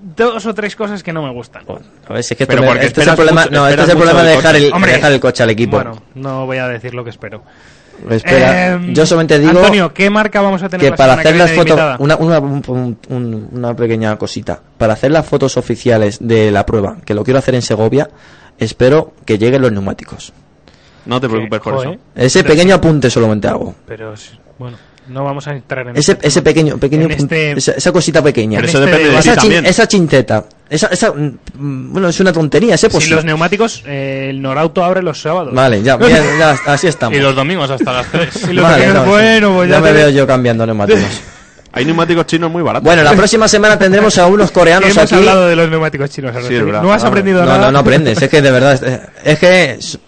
Dos 0.03 0.45
o 0.47 0.55
tres 0.55 0.75
cosas 0.77 1.03
que 1.03 1.13
no 1.13 1.23
me 1.23 1.33
gustan. 1.33 1.63
A 2.09 2.13
ver, 2.13 2.23
si 2.25 2.35
es 2.35 2.39
que 2.39 2.47
Pero 2.47 2.63
esto 2.63 2.63
me- 2.63 2.69
porque 2.75 2.87
este 2.87 3.01
es 3.03 3.07
el 3.09 3.15
problema, 3.15 3.43
mucho- 3.43 3.53
no, 3.55 3.69
este 3.69 3.83
es 3.83 3.89
el 3.89 3.97
problema 3.97 4.23
de 4.23 4.31
dejar, 4.37 4.57
el, 4.57 4.73
Hombre, 4.73 4.93
dejar 4.93 5.13
el 5.13 5.21
coche 5.21 5.43
al 5.43 5.51
equipo. 5.51 5.77
Bueno, 5.77 6.03
no 6.15 6.47
voy 6.47 6.59
a 6.59 6.69
decir 6.69 6.95
lo 6.95 7.05
que 7.05 7.11
espero. 7.11 7.43
Espera, 8.11 8.75
Eh, 8.75 8.81
yo 8.93 9.07
solamente 9.07 9.39
digo 9.39 9.51
Antonio, 9.61 9.95
¿qué 9.95 10.11
marca 10.11 10.41
vamos 10.41 10.61
a 10.63 10.69
tener 10.69 10.85
que 10.87 10.91
la 10.91 10.97
para 10.97 11.13
hacer 11.13 11.33
que 11.33 11.39
las 11.39 11.53
fotos, 11.53 11.79
una, 12.01 12.17
una, 12.17 12.39
un- 12.41 12.99
un- 13.09 13.49
una 13.53 13.77
pequeña 13.77 14.17
cosita, 14.19 14.61
para 14.77 14.95
hacer 14.95 15.13
las 15.13 15.25
fotos 15.25 15.57
oficiales 15.57 16.19
de 16.21 16.51
la 16.51 16.67
prueba, 16.67 16.97
que 17.05 17.15
lo 17.15 17.23
quiero 17.23 17.39
hacer 17.39 17.55
en 17.55 17.63
Segovia, 17.63 18.11
espero 18.59 19.13
que 19.25 19.39
lleguen 19.39 19.63
los 19.63 19.71
neumáticos. 19.71 20.33
No 21.07 21.21
te 21.21 21.29
preocupes 21.29 21.61
por 21.61 21.75
eso. 21.81 21.97
Ese 22.17 22.43
Pero- 22.43 22.55
pequeño 22.55 22.75
apunte 22.75 23.09
solamente 23.09 23.47
hago. 23.47 23.75
Pero, 23.87 24.15
bueno, 24.59 24.77
no 25.13 25.25
vamos 25.25 25.47
a 25.47 25.53
entrar 25.53 25.87
en 25.89 25.97
Ese, 25.97 26.13
este 26.13 26.27
ese 26.29 26.43
pequeño, 26.43 26.79
pequeño 26.79 27.07
este- 27.09 27.53
esa, 27.53 27.73
esa 27.73 27.93
cosita 27.93 28.23
pequeña. 28.23 28.57
Pero 28.59 28.69
eso 28.69 28.79
este 28.79 28.91
depende 28.91 29.11
de 29.13 29.19
esa, 29.19 29.37
chin- 29.37 29.67
esa 29.67 29.87
chinteta. 29.89 30.45
Esa, 30.69 30.87
esa, 30.89 31.13
mm, 31.13 31.93
bueno, 31.93 32.09
es 32.09 32.19
una 32.21 32.33
tontería, 32.33 32.75
ese 32.75 32.89
Si 32.89 32.93
posible. 32.95 33.17
los 33.17 33.25
neumáticos, 33.25 33.83
eh, 33.87 34.29
el 34.31 34.41
Norauto 34.41 34.83
abre 34.83 35.03
los 35.03 35.21
sábados. 35.21 35.53
Vale, 35.55 35.83
ya, 35.83 35.97
bien, 35.97 36.23
ya, 36.39 36.57
así 36.67 36.87
estamos. 36.87 37.17
Y 37.17 37.21
los 37.21 37.37
domingos 37.37 37.71
hasta 37.71 37.93
las 37.93 38.07
3. 38.07 38.29
Y 38.51 38.53
los 38.55 38.65
Vale, 38.65 38.87
no, 38.89 39.05
bueno, 39.05 39.55
pues 39.55 39.69
ya 39.69 39.77
ya 39.77 39.81
me 39.83 39.89
te- 39.89 39.95
veo 39.95 40.09
yo 40.11 40.27
cambiando 40.27 40.65
neumáticos. 40.67 41.03
Hay 41.75 41.87
neumáticos 41.87 42.27
chinos 42.27 42.51
muy 42.51 42.63
baratos. 42.63 42.85
Bueno, 42.85 43.03
la 43.03 43.13
próxima 43.15 43.49
semana 43.49 43.79
tendremos 43.79 44.19
a 44.19 44.27
unos 44.27 44.51
coreanos 44.51 44.91
Hemos 44.91 45.05
aquí. 45.05 45.15
hablado 45.15 45.47
de 45.49 45.57
los 45.57 45.71
neumáticos 45.71 46.11
chinos. 46.11 46.35
Sí, 46.47 46.55
verdad. 46.55 46.83
no 46.83 46.93
has 46.93 47.03
aprendido 47.05 47.41
no, 47.41 47.47
nada. 47.47 47.67
No, 47.67 47.73
no 47.73 47.79
aprendes, 47.79 48.21
es 48.21 48.29
que 48.29 48.43
de 48.43 48.51
verdad. 48.51 48.75
Es, 48.75 49.01
es 49.25 49.39
que. 49.39 49.71
es- 49.73 49.99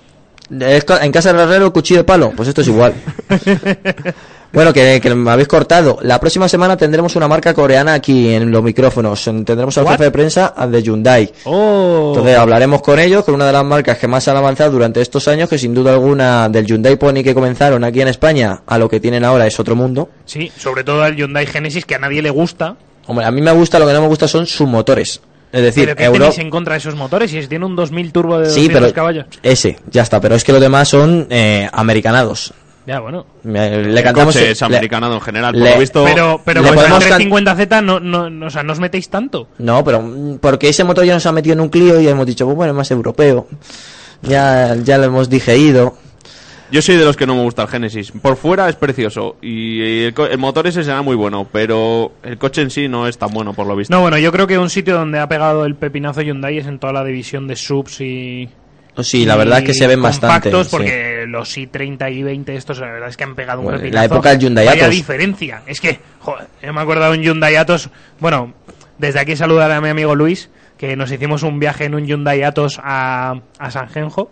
es 0.60 0.84
co- 0.84 1.00
en 1.00 1.10
casa 1.10 1.32
del 1.32 1.40
herrero, 1.40 1.72
cuchillo 1.72 2.00
de 2.00 2.04
palo. 2.04 2.32
Pues 2.36 2.50
esto 2.50 2.60
es 2.60 2.68
igual. 2.68 2.92
bueno, 4.54 4.72
que, 4.72 5.00
que 5.02 5.14
me 5.14 5.30
habéis 5.30 5.48
cortado. 5.48 5.98
La 6.02 6.18
próxima 6.20 6.48
semana 6.48 6.76
tendremos 6.76 7.14
una 7.16 7.28
marca 7.28 7.52
coreana 7.52 7.94
aquí 7.94 8.32
en 8.32 8.50
los 8.50 8.62
micrófonos. 8.62 9.22
Tendremos 9.24 9.76
al 9.78 9.84
What? 9.84 9.92
jefe 9.92 10.04
de 10.04 10.10
prensa 10.10 10.54
de 10.68 10.82
Hyundai. 10.82 11.32
Oh. 11.44 12.12
Entonces 12.14 12.38
hablaremos 12.38 12.80
con 12.82 12.98
ellos, 12.98 13.24
con 13.24 13.34
una 13.34 13.46
de 13.46 13.52
las 13.52 13.64
marcas 13.64 13.98
que 13.98 14.06
más 14.08 14.26
han 14.28 14.36
avanzado 14.36 14.70
durante 14.72 15.00
estos 15.00 15.26
años, 15.28 15.48
que 15.48 15.58
sin 15.58 15.74
duda 15.74 15.92
alguna 15.92 16.48
del 16.48 16.64
Hyundai 16.66 16.96
Pony 16.96 17.22
que 17.22 17.34
comenzaron 17.34 17.82
aquí 17.84 18.00
en 18.00 18.08
España 18.08 18.62
a 18.66 18.78
lo 18.78 18.88
que 18.88 19.00
tienen 19.00 19.24
ahora 19.24 19.46
es 19.46 19.58
otro 19.60 19.74
mundo. 19.76 20.08
Sí, 20.24 20.50
sobre 20.56 20.84
todo 20.84 21.04
el 21.06 21.16
Hyundai 21.16 21.46
Genesis, 21.46 21.84
que 21.84 21.94
a 21.96 21.98
nadie 21.98 22.22
le 22.22 22.30
gusta. 22.30 22.76
Hombre, 23.06 23.26
a 23.26 23.30
mí 23.30 23.42
me 23.42 23.52
gusta, 23.52 23.78
lo 23.78 23.86
que 23.86 23.92
no 23.92 24.00
me 24.00 24.08
gusta 24.08 24.26
son 24.28 24.46
sus 24.46 24.66
motores. 24.66 25.20
Es 25.52 25.62
decir, 25.62 25.84
pero 25.84 25.96
que 25.96 26.04
Euro... 26.04 26.18
tenéis 26.18 26.38
en 26.38 26.50
contra 26.50 26.72
de 26.74 26.78
esos 26.78 26.96
motores? 26.96 27.30
Si 27.30 27.46
tiene 27.46 27.64
un 27.64 27.76
2000 27.76 28.12
turbo 28.12 28.38
de 28.38 28.46
200 28.48 28.54
Sí, 28.54 28.70
pero 28.72 28.92
caballos. 28.92 29.26
ese, 29.42 29.78
ya 29.90 30.02
está. 30.02 30.20
Pero 30.20 30.34
es 30.34 30.42
que 30.42 30.50
los 30.50 30.60
demás 30.60 30.88
son 30.88 31.28
eh, 31.30 31.68
americanados. 31.72 32.52
Ya, 32.86 33.00
bueno. 33.00 33.24
Me- 33.44 33.70
Le 33.82 33.98
el 33.98 34.02
cantamos. 34.04 34.34
coche 34.34 34.50
es 34.50 34.60
le- 34.60 34.66
americanado 34.66 35.14
en 35.14 35.20
general. 35.22 35.54
Por 35.54 35.62
le- 35.62 35.70
lo 35.72 35.80
visto, 35.80 36.04
Pero, 36.04 36.40
pero 36.44 36.60
le 36.60 36.68
con 36.68 36.78
el 36.78 36.84
podemos 36.84 37.04
can- 37.04 37.20
350Z 37.20 37.82
no, 37.82 37.98
no, 38.00 38.28
no, 38.28 38.46
o 38.46 38.50
sea, 38.50 38.62
no 38.62 38.72
os 38.72 38.78
metéis 38.80 39.08
tanto. 39.08 39.48
No, 39.58 39.82
pero 39.82 40.02
mm, 40.02 40.38
porque 40.38 40.68
ese 40.68 40.84
motor 40.84 41.04
ya 41.04 41.14
nos 41.14 41.24
ha 41.26 41.32
metido 41.32 41.54
en 41.54 41.60
un 41.60 41.68
Clio 41.70 41.98
y 42.00 42.06
hemos 42.08 42.26
dicho, 42.26 42.44
pues 42.44 42.56
bueno, 42.56 42.72
es 42.72 42.76
más 42.76 42.90
europeo. 42.90 43.46
Ya, 44.22 44.74
ya 44.82 44.98
lo 44.98 45.04
hemos 45.04 45.28
digerido. 45.28 45.96
yo 46.70 46.82
soy 46.82 46.96
de 46.96 47.04
los 47.04 47.16
que 47.16 47.26
no 47.26 47.36
me 47.36 47.42
gusta 47.42 47.62
el 47.62 47.68
Genesis. 47.68 48.10
Por 48.20 48.36
fuera 48.36 48.68
es 48.68 48.76
precioso 48.76 49.36
y 49.42 50.04
el, 50.04 50.14
el 50.30 50.38
motor 50.38 50.66
ese 50.66 50.82
será 50.82 51.02
muy 51.02 51.14
bueno, 51.14 51.46
pero 51.52 52.12
el 52.22 52.36
coche 52.38 52.62
en 52.62 52.70
sí 52.70 52.88
no 52.88 53.06
es 53.06 53.16
tan 53.16 53.30
bueno 53.32 53.52
por 53.54 53.66
lo 53.66 53.76
visto. 53.76 53.94
No, 53.94 54.00
bueno, 54.02 54.18
yo 54.18 54.32
creo 54.32 54.46
que 54.46 54.58
un 54.58 54.70
sitio 54.70 54.94
donde 54.94 55.18
ha 55.20 55.28
pegado 55.28 55.64
el 55.66 55.76
pepinazo 55.76 56.20
Hyundai 56.22 56.58
es 56.58 56.66
en 56.66 56.78
toda 56.78 56.92
la 56.92 57.04
división 57.04 57.46
de 57.46 57.56
subs 57.56 58.00
y. 58.00 58.48
Sí, 59.02 59.24
la 59.26 59.36
verdad 59.36 59.58
es 59.58 59.64
que 59.64 59.74
se 59.74 59.86
ven 59.86 60.00
bastante. 60.00 60.50
compactos, 60.50 60.66
sí. 60.66 60.70
porque 60.70 61.24
los 61.26 61.56
i30 61.56 62.12
y 62.12 62.22
i20 62.22 62.48
estos 62.50 62.78
la 62.78 62.86
verdad 62.92 63.08
es 63.08 63.16
que 63.16 63.24
han 63.24 63.34
pegado 63.34 63.58
un 63.60 63.64
Bueno, 63.64 63.78
pepinazo. 63.80 63.98
la 64.00 64.04
época 64.04 64.30
del 64.30 64.38
Hyundai 64.38 64.66
Vaya 64.66 64.84
Atos. 64.84 64.94
diferencia. 64.94 65.62
Es 65.66 65.80
que, 65.80 65.98
joder, 66.20 66.46
yo 66.62 66.72
me 66.72 66.80
acuerdo 66.80 67.04
de 67.10 67.18
un 67.18 67.22
Hyundai 67.24 67.56
Atos. 67.56 67.90
Bueno, 68.20 68.54
desde 68.98 69.18
aquí 69.20 69.34
saludar 69.36 69.70
a 69.72 69.80
mi 69.80 69.88
amigo 69.88 70.14
Luis, 70.14 70.48
que 70.78 70.94
nos 70.96 71.10
hicimos 71.10 71.42
un 71.42 71.58
viaje 71.58 71.84
en 71.86 71.94
un 71.94 72.06
Hyundai 72.06 72.42
Atos 72.44 72.78
a, 72.82 73.40
a 73.58 73.70
San 73.70 73.88
Genjo 73.88 74.30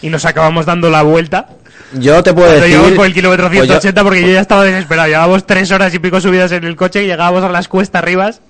y 0.00 0.08
nos 0.08 0.24
acabamos 0.24 0.64
dando 0.66 0.88
la 0.90 1.02
vuelta. 1.02 1.48
Yo 1.94 2.22
te 2.22 2.32
puedo 2.32 2.48
Cuando 2.48 2.66
decir. 2.66 2.96
por 2.96 3.06
el 3.06 3.12
kilómetro 3.14 3.46
pues 3.48 3.58
yo- 3.58 3.64
180 3.64 4.02
porque 4.02 4.22
yo 4.22 4.28
ya 4.32 4.40
estaba 4.40 4.64
desesperado. 4.64 5.08
Llevábamos 5.08 5.46
tres 5.46 5.70
horas 5.70 5.92
y 5.94 5.98
pico 5.98 6.20
subidas 6.20 6.50
en 6.52 6.64
el 6.64 6.76
coche 6.76 7.02
y 7.04 7.06
llegábamos 7.06 7.44
a 7.44 7.48
las 7.50 7.68
cuestas 7.68 8.02
arribas. 8.02 8.40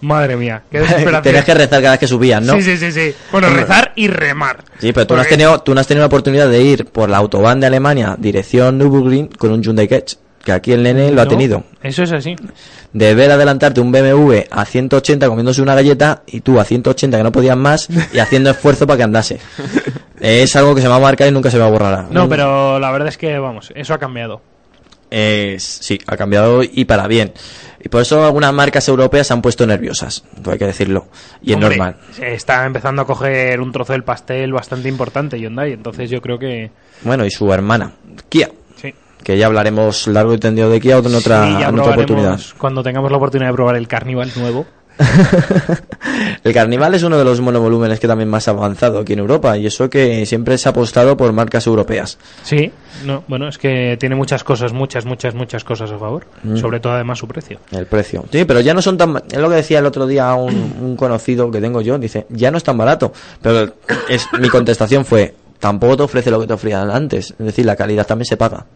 Madre 0.00 0.36
mía, 0.36 0.62
qué 0.70 0.78
desesperación. 0.80 1.22
Tenías 1.22 1.44
que 1.44 1.54
rezar 1.54 1.80
cada 1.80 1.92
vez 1.92 2.00
que 2.00 2.06
subías, 2.06 2.42
¿no? 2.42 2.54
Sí, 2.54 2.62
sí, 2.62 2.76
sí, 2.76 2.92
sí. 2.92 3.14
Bueno, 3.32 3.48
rezar 3.50 3.92
y 3.96 4.08
remar. 4.08 4.64
Sí, 4.78 4.92
pero 4.92 5.06
tú 5.06 5.14
no, 5.14 5.20
has 5.20 5.28
tenido, 5.28 5.58
tú 5.60 5.74
no 5.74 5.80
has 5.80 5.86
tenido 5.86 6.02
la 6.02 6.06
oportunidad 6.06 6.48
de 6.48 6.62
ir 6.62 6.86
por 6.86 7.08
la 7.10 7.18
autobahn 7.18 7.60
de 7.60 7.66
Alemania, 7.66 8.16
dirección 8.18 8.78
Nürburgring, 8.78 9.28
con 9.28 9.52
un 9.52 9.62
Hyundai 9.62 9.88
Ketch. 9.88 10.16
Que 10.44 10.52
aquí 10.52 10.72
el 10.72 10.82
nene 10.82 11.10
lo 11.10 11.20
ha 11.20 11.26
tenido. 11.26 11.64
Eso 11.82 12.02
es 12.02 12.12
así. 12.12 12.34
de 12.94 13.14
ver 13.14 13.30
adelantarte 13.30 13.78
un 13.82 13.92
BMW 13.92 14.38
a 14.50 14.64
180 14.64 15.28
comiéndose 15.28 15.60
una 15.60 15.74
galleta 15.74 16.22
y 16.26 16.40
tú 16.40 16.58
a 16.58 16.64
180 16.64 17.18
que 17.18 17.22
no 17.22 17.30
podías 17.30 17.58
más 17.58 17.88
y 18.14 18.18
haciendo 18.18 18.48
esfuerzo 18.48 18.86
para 18.86 18.96
que 18.96 19.02
andase. 19.02 19.38
es 20.20 20.56
algo 20.56 20.74
que 20.74 20.80
se 20.80 20.88
va 20.88 20.96
a 20.96 21.00
marcar 21.00 21.28
y 21.28 21.30
nunca 21.30 21.50
se 21.50 21.58
me 21.58 21.68
borrará. 21.70 22.06
No, 22.10 22.26
pero 22.26 22.78
la 22.78 22.90
verdad 22.90 23.08
es 23.08 23.18
que, 23.18 23.38
vamos, 23.38 23.70
eso 23.74 23.92
ha 23.92 23.98
cambiado. 23.98 24.40
Es- 25.10 25.62
sí, 25.64 25.98
ha 26.06 26.16
cambiado 26.16 26.62
y 26.62 26.84
para 26.84 27.06
bien. 27.08 27.32
Y 27.82 27.88
por 27.88 28.02
eso 28.02 28.24
algunas 28.24 28.52
marcas 28.52 28.86
europeas 28.88 29.26
se 29.26 29.32
han 29.32 29.40
puesto 29.42 29.66
nerviosas, 29.66 30.22
hay 30.50 30.58
que 30.58 30.66
decirlo. 30.66 31.08
Y 31.42 31.52
es 31.52 31.58
normal. 31.58 31.96
Está 32.20 32.64
empezando 32.66 33.02
a 33.02 33.06
coger 33.06 33.60
un 33.60 33.72
trozo 33.72 33.92
del 33.94 34.04
pastel 34.04 34.52
bastante 34.52 34.88
importante 34.88 35.38
Hyundai, 35.40 35.72
entonces 35.72 36.10
yo 36.10 36.20
creo 36.20 36.38
que... 36.38 36.70
Bueno, 37.02 37.24
y 37.24 37.30
su 37.30 37.50
hermana, 37.52 37.92
Kia. 38.28 38.50
Sí. 38.76 38.94
Que 39.24 39.38
ya 39.38 39.46
hablaremos 39.46 40.06
largo 40.08 40.34
y 40.34 40.38
tendido 40.38 40.68
de 40.70 40.78
Kia 40.80 40.98
en 40.98 41.14
otra, 41.14 41.46
Sí, 41.46 41.52
ya 41.58 41.68
en 41.70 41.78
otra 41.78 41.92
oportunidad. 41.92 42.38
Cuando 42.58 42.82
tengamos 42.82 43.10
la 43.10 43.16
oportunidad 43.16 43.48
de 43.50 43.54
probar 43.54 43.76
el 43.76 43.88
Carnival 43.88 44.30
nuevo. 44.36 44.66
El 46.44 46.52
Carnival 46.52 46.94
es 46.94 47.02
uno 47.02 47.18
de 47.18 47.24
los 47.24 47.40
monovolúmenes 47.40 48.00
que 48.00 48.06
también 48.06 48.28
más 48.28 48.48
ha 48.48 48.52
avanzado 48.52 49.00
aquí 49.00 49.14
en 49.14 49.20
Europa 49.20 49.56
y 49.56 49.66
eso 49.66 49.88
que 49.88 50.26
siempre 50.26 50.58
se 50.58 50.68
ha 50.68 50.70
apostado 50.70 51.16
por 51.16 51.32
marcas 51.32 51.66
europeas. 51.66 52.18
Sí, 52.42 52.70
no, 53.04 53.24
bueno, 53.28 53.48
es 53.48 53.58
que 53.58 53.96
tiene 53.98 54.14
muchas 54.14 54.44
cosas, 54.44 54.72
muchas, 54.72 55.06
muchas, 55.06 55.34
muchas 55.34 55.64
cosas 55.64 55.90
a 55.90 55.98
favor. 55.98 56.26
Mm. 56.42 56.56
Sobre 56.56 56.80
todo 56.80 56.94
además 56.94 57.18
su 57.18 57.28
precio. 57.28 57.58
El 57.70 57.86
precio. 57.86 58.24
Sí, 58.30 58.44
pero 58.44 58.60
ya 58.60 58.74
no 58.74 58.82
son 58.82 58.96
tan... 58.96 59.16
Es 59.30 59.38
lo 59.38 59.48
que 59.48 59.56
decía 59.56 59.78
el 59.78 59.86
otro 59.86 60.06
día 60.06 60.34
un, 60.34 60.74
un 60.80 60.96
conocido 60.96 61.50
que 61.50 61.60
tengo 61.60 61.80
yo. 61.80 61.98
Dice, 61.98 62.26
ya 62.28 62.50
no 62.50 62.58
es 62.58 62.64
tan 62.64 62.76
barato. 62.76 63.12
Pero 63.40 63.74
es, 64.08 64.26
mi 64.38 64.48
contestación 64.48 65.04
fue, 65.04 65.34
tampoco 65.58 65.96
te 65.96 66.02
ofrece 66.02 66.30
lo 66.30 66.40
que 66.40 66.46
te 66.46 66.54
ofrecían 66.54 66.90
antes. 66.90 67.30
Es 67.30 67.46
decir, 67.46 67.64
la 67.64 67.76
calidad 67.76 68.06
también 68.06 68.26
se 68.26 68.36
paga. 68.36 68.66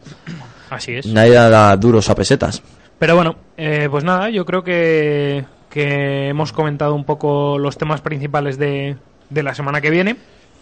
Así 0.70 0.94
es. 0.94 1.06
Nadie 1.06 1.34
da 1.34 1.76
duros 1.76 2.08
a 2.08 2.14
pesetas. 2.14 2.62
Pero 2.98 3.16
bueno, 3.16 3.36
eh, 3.56 3.88
pues 3.90 4.04
nada, 4.04 4.30
yo 4.30 4.44
creo 4.44 4.62
que, 4.62 5.44
que 5.74 6.28
hemos 6.28 6.52
comentado 6.52 6.94
un 6.94 7.02
poco 7.04 7.58
los 7.58 7.76
temas 7.76 8.00
principales 8.00 8.56
de, 8.58 8.96
de 9.28 9.42
la 9.42 9.54
semana 9.56 9.80
que 9.80 9.90
viene. 9.90 10.14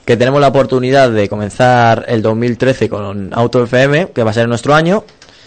Que 0.07 0.17
tenemos 0.17 0.41
la 0.41 0.49
oportunidad 0.49 1.11
de 1.11 1.29
comenzar 1.29 2.07
el 2.09 2.23
2013 2.23 2.89
con 2.89 3.29
Auto 3.35 3.63
FM, 3.63 4.09
que 4.13 4.25
va 4.25 4.31
a 4.31 4.35
ser 4.35 4.49
nuestro 4.49 4.75
año. 4.75 5.05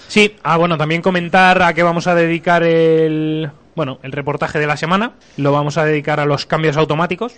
Sí, 0.08 0.36
ah, 0.44 0.58
bueno, 0.58 0.78
también 0.78 1.02
comentar 1.02 1.62
a 1.64 1.74
qué 1.74 1.82
vamos 1.82 2.06
a 2.06 2.14
dedicar 2.14 2.62
el, 2.62 3.50
bueno, 3.76 3.98
el 4.04 4.12
reportaje 4.12 4.60
de 4.60 4.68
la 4.68 4.78
semana. 4.78 5.14
Lo 5.38 5.52
vamos 5.52 5.78
a 5.80 5.84
dedicar 5.84 6.20
a 6.20 6.26
los 6.26 6.46
cambios 6.46 6.78
automáticos. 6.78 7.34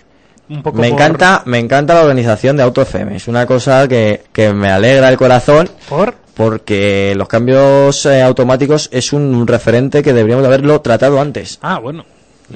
Un 0.50 0.62
poco 0.62 0.78
Me 0.82 0.90
por- 0.90 1.00
encanta, 1.00 1.42
me 1.46 1.58
encanta 1.58 1.94
la 1.94 2.02
organización 2.02 2.58
de 2.58 2.62
Auto 2.62 2.82
FM. 2.82 3.16
Es 3.16 3.26
una 3.26 3.46
cosa 3.46 3.88
que, 3.88 4.24
que 4.32 4.52
me 4.52 4.68
alegra 4.68 5.08
el 5.08 5.16
corazón. 5.16 5.68
¿Por? 5.88 6.14
Porque 6.34 7.14
los 7.16 7.26
cambios 7.26 8.04
eh, 8.06 8.22
automáticos 8.22 8.90
es 8.92 9.12
un 9.14 9.46
referente 9.46 10.02
que 10.02 10.12
deberíamos 10.12 10.42
de 10.42 10.48
haberlo 10.48 10.80
tratado 10.82 11.20
antes. 11.20 11.58
Ah, 11.62 11.78
bueno. 11.80 12.04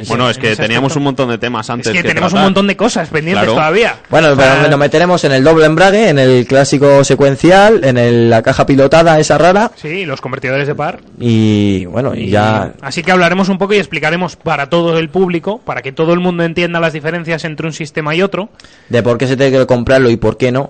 Bueno, 0.08 0.30
es 0.30 0.38
que 0.38 0.56
teníamos 0.56 0.92
aspecto. 0.92 0.98
un 1.00 1.04
montón 1.04 1.28
de 1.28 1.38
temas 1.38 1.68
antes. 1.68 1.88
Es 1.88 1.92
que, 1.92 2.02
tenemos 2.02 2.30
tratar. 2.30 2.38
un 2.38 2.44
montón 2.46 2.66
de 2.66 2.76
cosas 2.76 3.08
pendientes 3.10 3.42
Claro. 3.44 3.54
todavía. 3.54 3.96
Bueno, 4.08 4.28
pero 4.36 4.68
nos 4.70 4.78
meteremos 4.78 5.22
en 5.24 5.32
el 5.32 5.44
doble 5.44 5.66
embrague, 5.66 6.08
en 6.08 6.18
el 6.18 6.46
clásico 6.46 7.04
secuencial, 7.04 7.84
en 7.84 7.98
el- 7.98 8.30
la 8.30 8.42
caja 8.42 8.64
pilotada 8.64 9.18
esa 9.20 9.36
rara 9.36 9.70
Sí, 9.76 10.06
los 10.06 10.20
convertidores 10.22 10.66
de 10.66 10.74
par. 10.74 11.00
y 11.20 11.84
bueno, 11.86 12.14
y 12.14 12.30
ya 12.30 12.72
Así 12.80 13.02
que 13.02 13.12
hablaremos 13.12 13.48
un 13.50 13.58
poco 13.58 13.74
y 13.74 13.78
explicaremos 13.78 14.36
para 14.36 14.70
todo 14.70 14.98
el 14.98 15.10
público, 15.10 15.58
para 15.64 15.82
que 15.82 15.92
todo 15.92 16.14
el 16.14 16.20
mundo 16.20 16.42
entienda 16.42 16.80
las 16.80 16.92
diferencias 16.94 17.44
entre 17.44 17.66
un 17.66 17.72
sistema 17.74 18.14
y 18.14 18.22
otro. 18.22 18.48
de 18.88 19.02
por 19.02 19.18
qué 19.18 19.26
se 19.26 19.36
tiene 19.36 19.56
que 19.58 19.66
comprarlo 19.66 20.08
y 20.10 20.16
por 20.16 20.36
qué 20.38 20.50
no. 20.52 20.68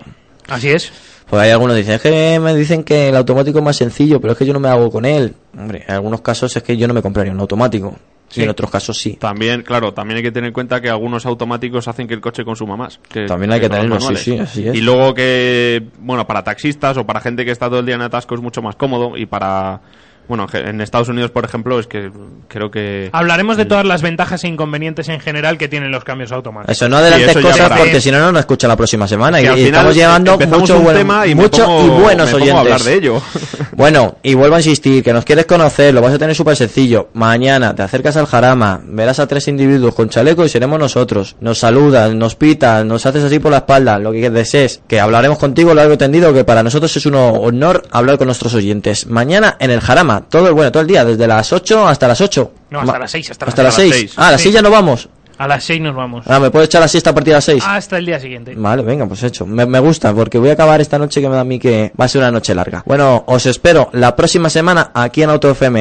Así 0.48 0.68
es. 0.70 0.92
Pues 1.30 1.40
hay 1.42 1.50
algunos 1.50 1.74
que 1.76 1.78
dicen, 1.82 1.94
es 1.94 2.02
que 2.02 2.40
me 2.40 2.54
dicen 2.54 2.82
que 2.84 3.08
el 3.08 3.16
automático 3.16 3.58
es 3.60 3.64
más 3.64 3.76
sencillo, 3.76 4.20
pero 4.20 4.32
es 4.32 4.38
que 4.38 4.44
yo 4.44 4.52
no 4.52 4.60
me 4.60 4.68
hago 4.68 4.90
con 4.90 5.04
él. 5.04 5.34
Hombre, 5.56 5.84
en 5.86 5.94
algunos 5.94 6.20
casos 6.20 6.54
es 6.56 6.62
que 6.62 6.76
yo 6.76 6.86
no 6.88 6.92
me 6.94 7.00
compraría 7.00 7.32
un 7.32 7.40
automático. 7.40 7.96
Sí. 8.32 8.42
En 8.42 8.48
otros 8.48 8.70
casos 8.70 8.98
sí. 8.98 9.16
También, 9.16 9.62
claro, 9.62 9.92
también 9.92 10.16
hay 10.16 10.22
que 10.22 10.32
tener 10.32 10.48
en 10.48 10.54
cuenta 10.54 10.80
que 10.80 10.88
algunos 10.88 11.26
automáticos 11.26 11.86
hacen 11.86 12.08
que 12.08 12.14
el 12.14 12.22
coche 12.22 12.44
consuma 12.44 12.76
más. 12.76 12.98
Que, 13.10 13.26
También 13.26 13.52
hay 13.52 13.60
que 13.60 13.68
los 13.68 13.76
tenerlo, 13.76 14.00
sí, 14.00 14.16
sí, 14.16 14.38
así 14.38 14.68
es. 14.68 14.74
Y 14.74 14.80
luego 14.80 15.12
que, 15.12 15.82
bueno, 15.98 16.26
para 16.26 16.42
taxistas 16.42 16.96
o 16.96 17.04
para 17.04 17.20
gente 17.20 17.44
que 17.44 17.50
está 17.50 17.68
todo 17.68 17.80
el 17.80 17.86
día 17.86 17.96
en 17.96 18.00
atasco 18.00 18.34
es 18.34 18.40
mucho 18.40 18.62
más 18.62 18.74
cómodo 18.76 19.18
y 19.18 19.26
para 19.26 19.82
Bueno, 20.28 20.46
en 20.52 20.80
Estados 20.80 21.08
Unidos, 21.08 21.30
por 21.30 21.44
ejemplo, 21.44 21.78
es 21.78 21.86
que 21.86 22.10
creo 22.48 22.70
que... 22.70 23.10
Hablaremos 23.12 23.56
de 23.56 23.64
todas 23.66 23.84
las 23.84 24.02
ventajas 24.02 24.44
e 24.44 24.48
inconvenientes 24.48 25.08
en 25.08 25.20
general 25.20 25.58
que 25.58 25.68
tienen 25.68 25.90
los 25.90 26.04
cambios 26.04 26.32
automáticos. 26.32 26.74
Eso, 26.76 26.88
no 26.88 26.96
adelantes 26.98 27.30
eso 27.30 27.42
cosas 27.42 27.68
para- 27.68 27.76
porque 27.76 28.00
si 28.00 28.10
no, 28.10 28.18
no 28.18 28.32
nos 28.32 28.40
escuchan 28.40 28.68
la 28.68 28.76
próxima 28.76 29.06
semana. 29.08 29.40
y, 29.40 29.46
estamos 29.64 29.94
llevando 29.94 30.38
mucho, 30.38 30.80
buen- 30.80 30.96
tema 30.96 31.26
y 31.26 31.34
mucho 31.34 31.66
pongo- 31.66 31.86
y 31.98 32.00
buenos 32.02 32.32
oyentes. 32.32 32.54
a 32.54 32.60
hablar 32.60 32.80
de 32.80 32.94
ello. 32.94 33.22
Bueno, 33.74 34.16
y 34.22 34.34
vuelvo 34.34 34.56
a 34.56 34.58
insistir, 34.58 35.02
que 35.02 35.14
nos 35.14 35.24
quieres 35.24 35.46
conocer, 35.46 35.94
lo 35.94 36.02
vas 36.02 36.12
a 36.12 36.18
tener 36.18 36.36
súper 36.36 36.54
sencillo. 36.56 37.08
Mañana 37.14 37.74
te 37.74 37.82
acercas 37.82 38.16
al 38.18 38.26
jarama, 38.26 38.80
verás 38.84 39.18
a 39.18 39.26
tres 39.26 39.48
individuos 39.48 39.94
con 39.94 40.10
chaleco 40.10 40.44
y 40.44 40.48
seremos 40.50 40.78
nosotros. 40.78 41.36
Nos 41.40 41.58
saludas, 41.58 42.14
nos 42.14 42.34
pitas, 42.36 42.84
nos 42.84 43.06
haces 43.06 43.24
así 43.24 43.38
por 43.38 43.50
la 43.50 43.58
espalda, 43.58 43.98
lo 43.98 44.12
que 44.12 44.28
desees. 44.28 44.82
Que 44.86 45.00
hablaremos 45.00 45.38
contigo 45.38 45.72
largo 45.72 45.94
y 45.94 45.96
tendido, 45.96 46.34
que 46.34 46.44
para 46.44 46.62
nosotros 46.62 46.94
es 46.96 47.06
un 47.06 47.14
honor 47.14 47.82
hablar 47.90 48.18
con 48.18 48.26
nuestros 48.26 48.54
oyentes. 48.54 49.06
Mañana 49.06 49.56
en 49.58 49.70
el 49.70 49.80
jarama, 49.80 50.11
todo 50.20 50.48
el 50.48 50.54
bueno, 50.54 50.70
todo 50.70 50.82
el 50.82 50.88
día, 50.88 51.04
desde 51.04 51.26
las 51.26 51.52
8 51.52 51.86
hasta 51.88 52.08
las 52.08 52.20
8. 52.20 52.52
No, 52.70 52.80
hasta 52.80 52.92
Ma- 52.92 52.98
las 52.98 53.10
6, 53.10 53.30
hasta, 53.30 53.46
Hasta 53.46 53.62
las 53.62 53.78
las 53.78 53.82
seis. 53.82 53.94
6. 53.94 54.14
Ah, 54.16 54.28
a 54.28 54.30
las 54.32 54.40
Sí. 54.40 54.44
6 54.44 54.54
ya 54.54 54.62
no 54.62 54.70
vamos. 54.70 55.08
A 55.38 55.48
las 55.48 55.64
6 55.64 55.80
nos 55.80 55.96
vamos. 55.96 56.24
Ah, 56.28 56.38
¿me 56.38 56.50
puedo 56.50 56.64
echar 56.64 56.80
la 56.80 56.86
siesta 56.86 57.10
a 57.10 57.14
partir 57.14 57.32
de 57.32 57.36
las 57.38 57.44
6? 57.44 57.64
Hasta 57.66 57.98
el 57.98 58.06
día 58.06 58.20
siguiente. 58.20 58.54
Vale, 58.54 58.82
venga, 58.82 59.06
pues 59.06 59.22
hecho. 59.24 59.44
Me, 59.44 59.66
me 59.66 59.80
gusta 59.80 60.12
porque 60.14 60.38
voy 60.38 60.50
a 60.50 60.52
acabar 60.52 60.80
esta 60.80 60.98
noche 60.98 61.20
que 61.20 61.28
me 61.28 61.34
da 61.34 61.40
a 61.40 61.44
mí 61.44 61.58
que 61.58 61.90
va 62.00 62.04
a 62.04 62.08
ser 62.08 62.20
una 62.20 62.30
noche 62.30 62.54
larga. 62.54 62.82
Bueno, 62.86 63.24
os 63.26 63.46
espero 63.46 63.88
la 63.92 64.14
próxima 64.14 64.48
semana 64.50 64.90
aquí 64.94 65.22
en 65.22 65.30
Auto 65.30 65.50
FM. 65.50 65.80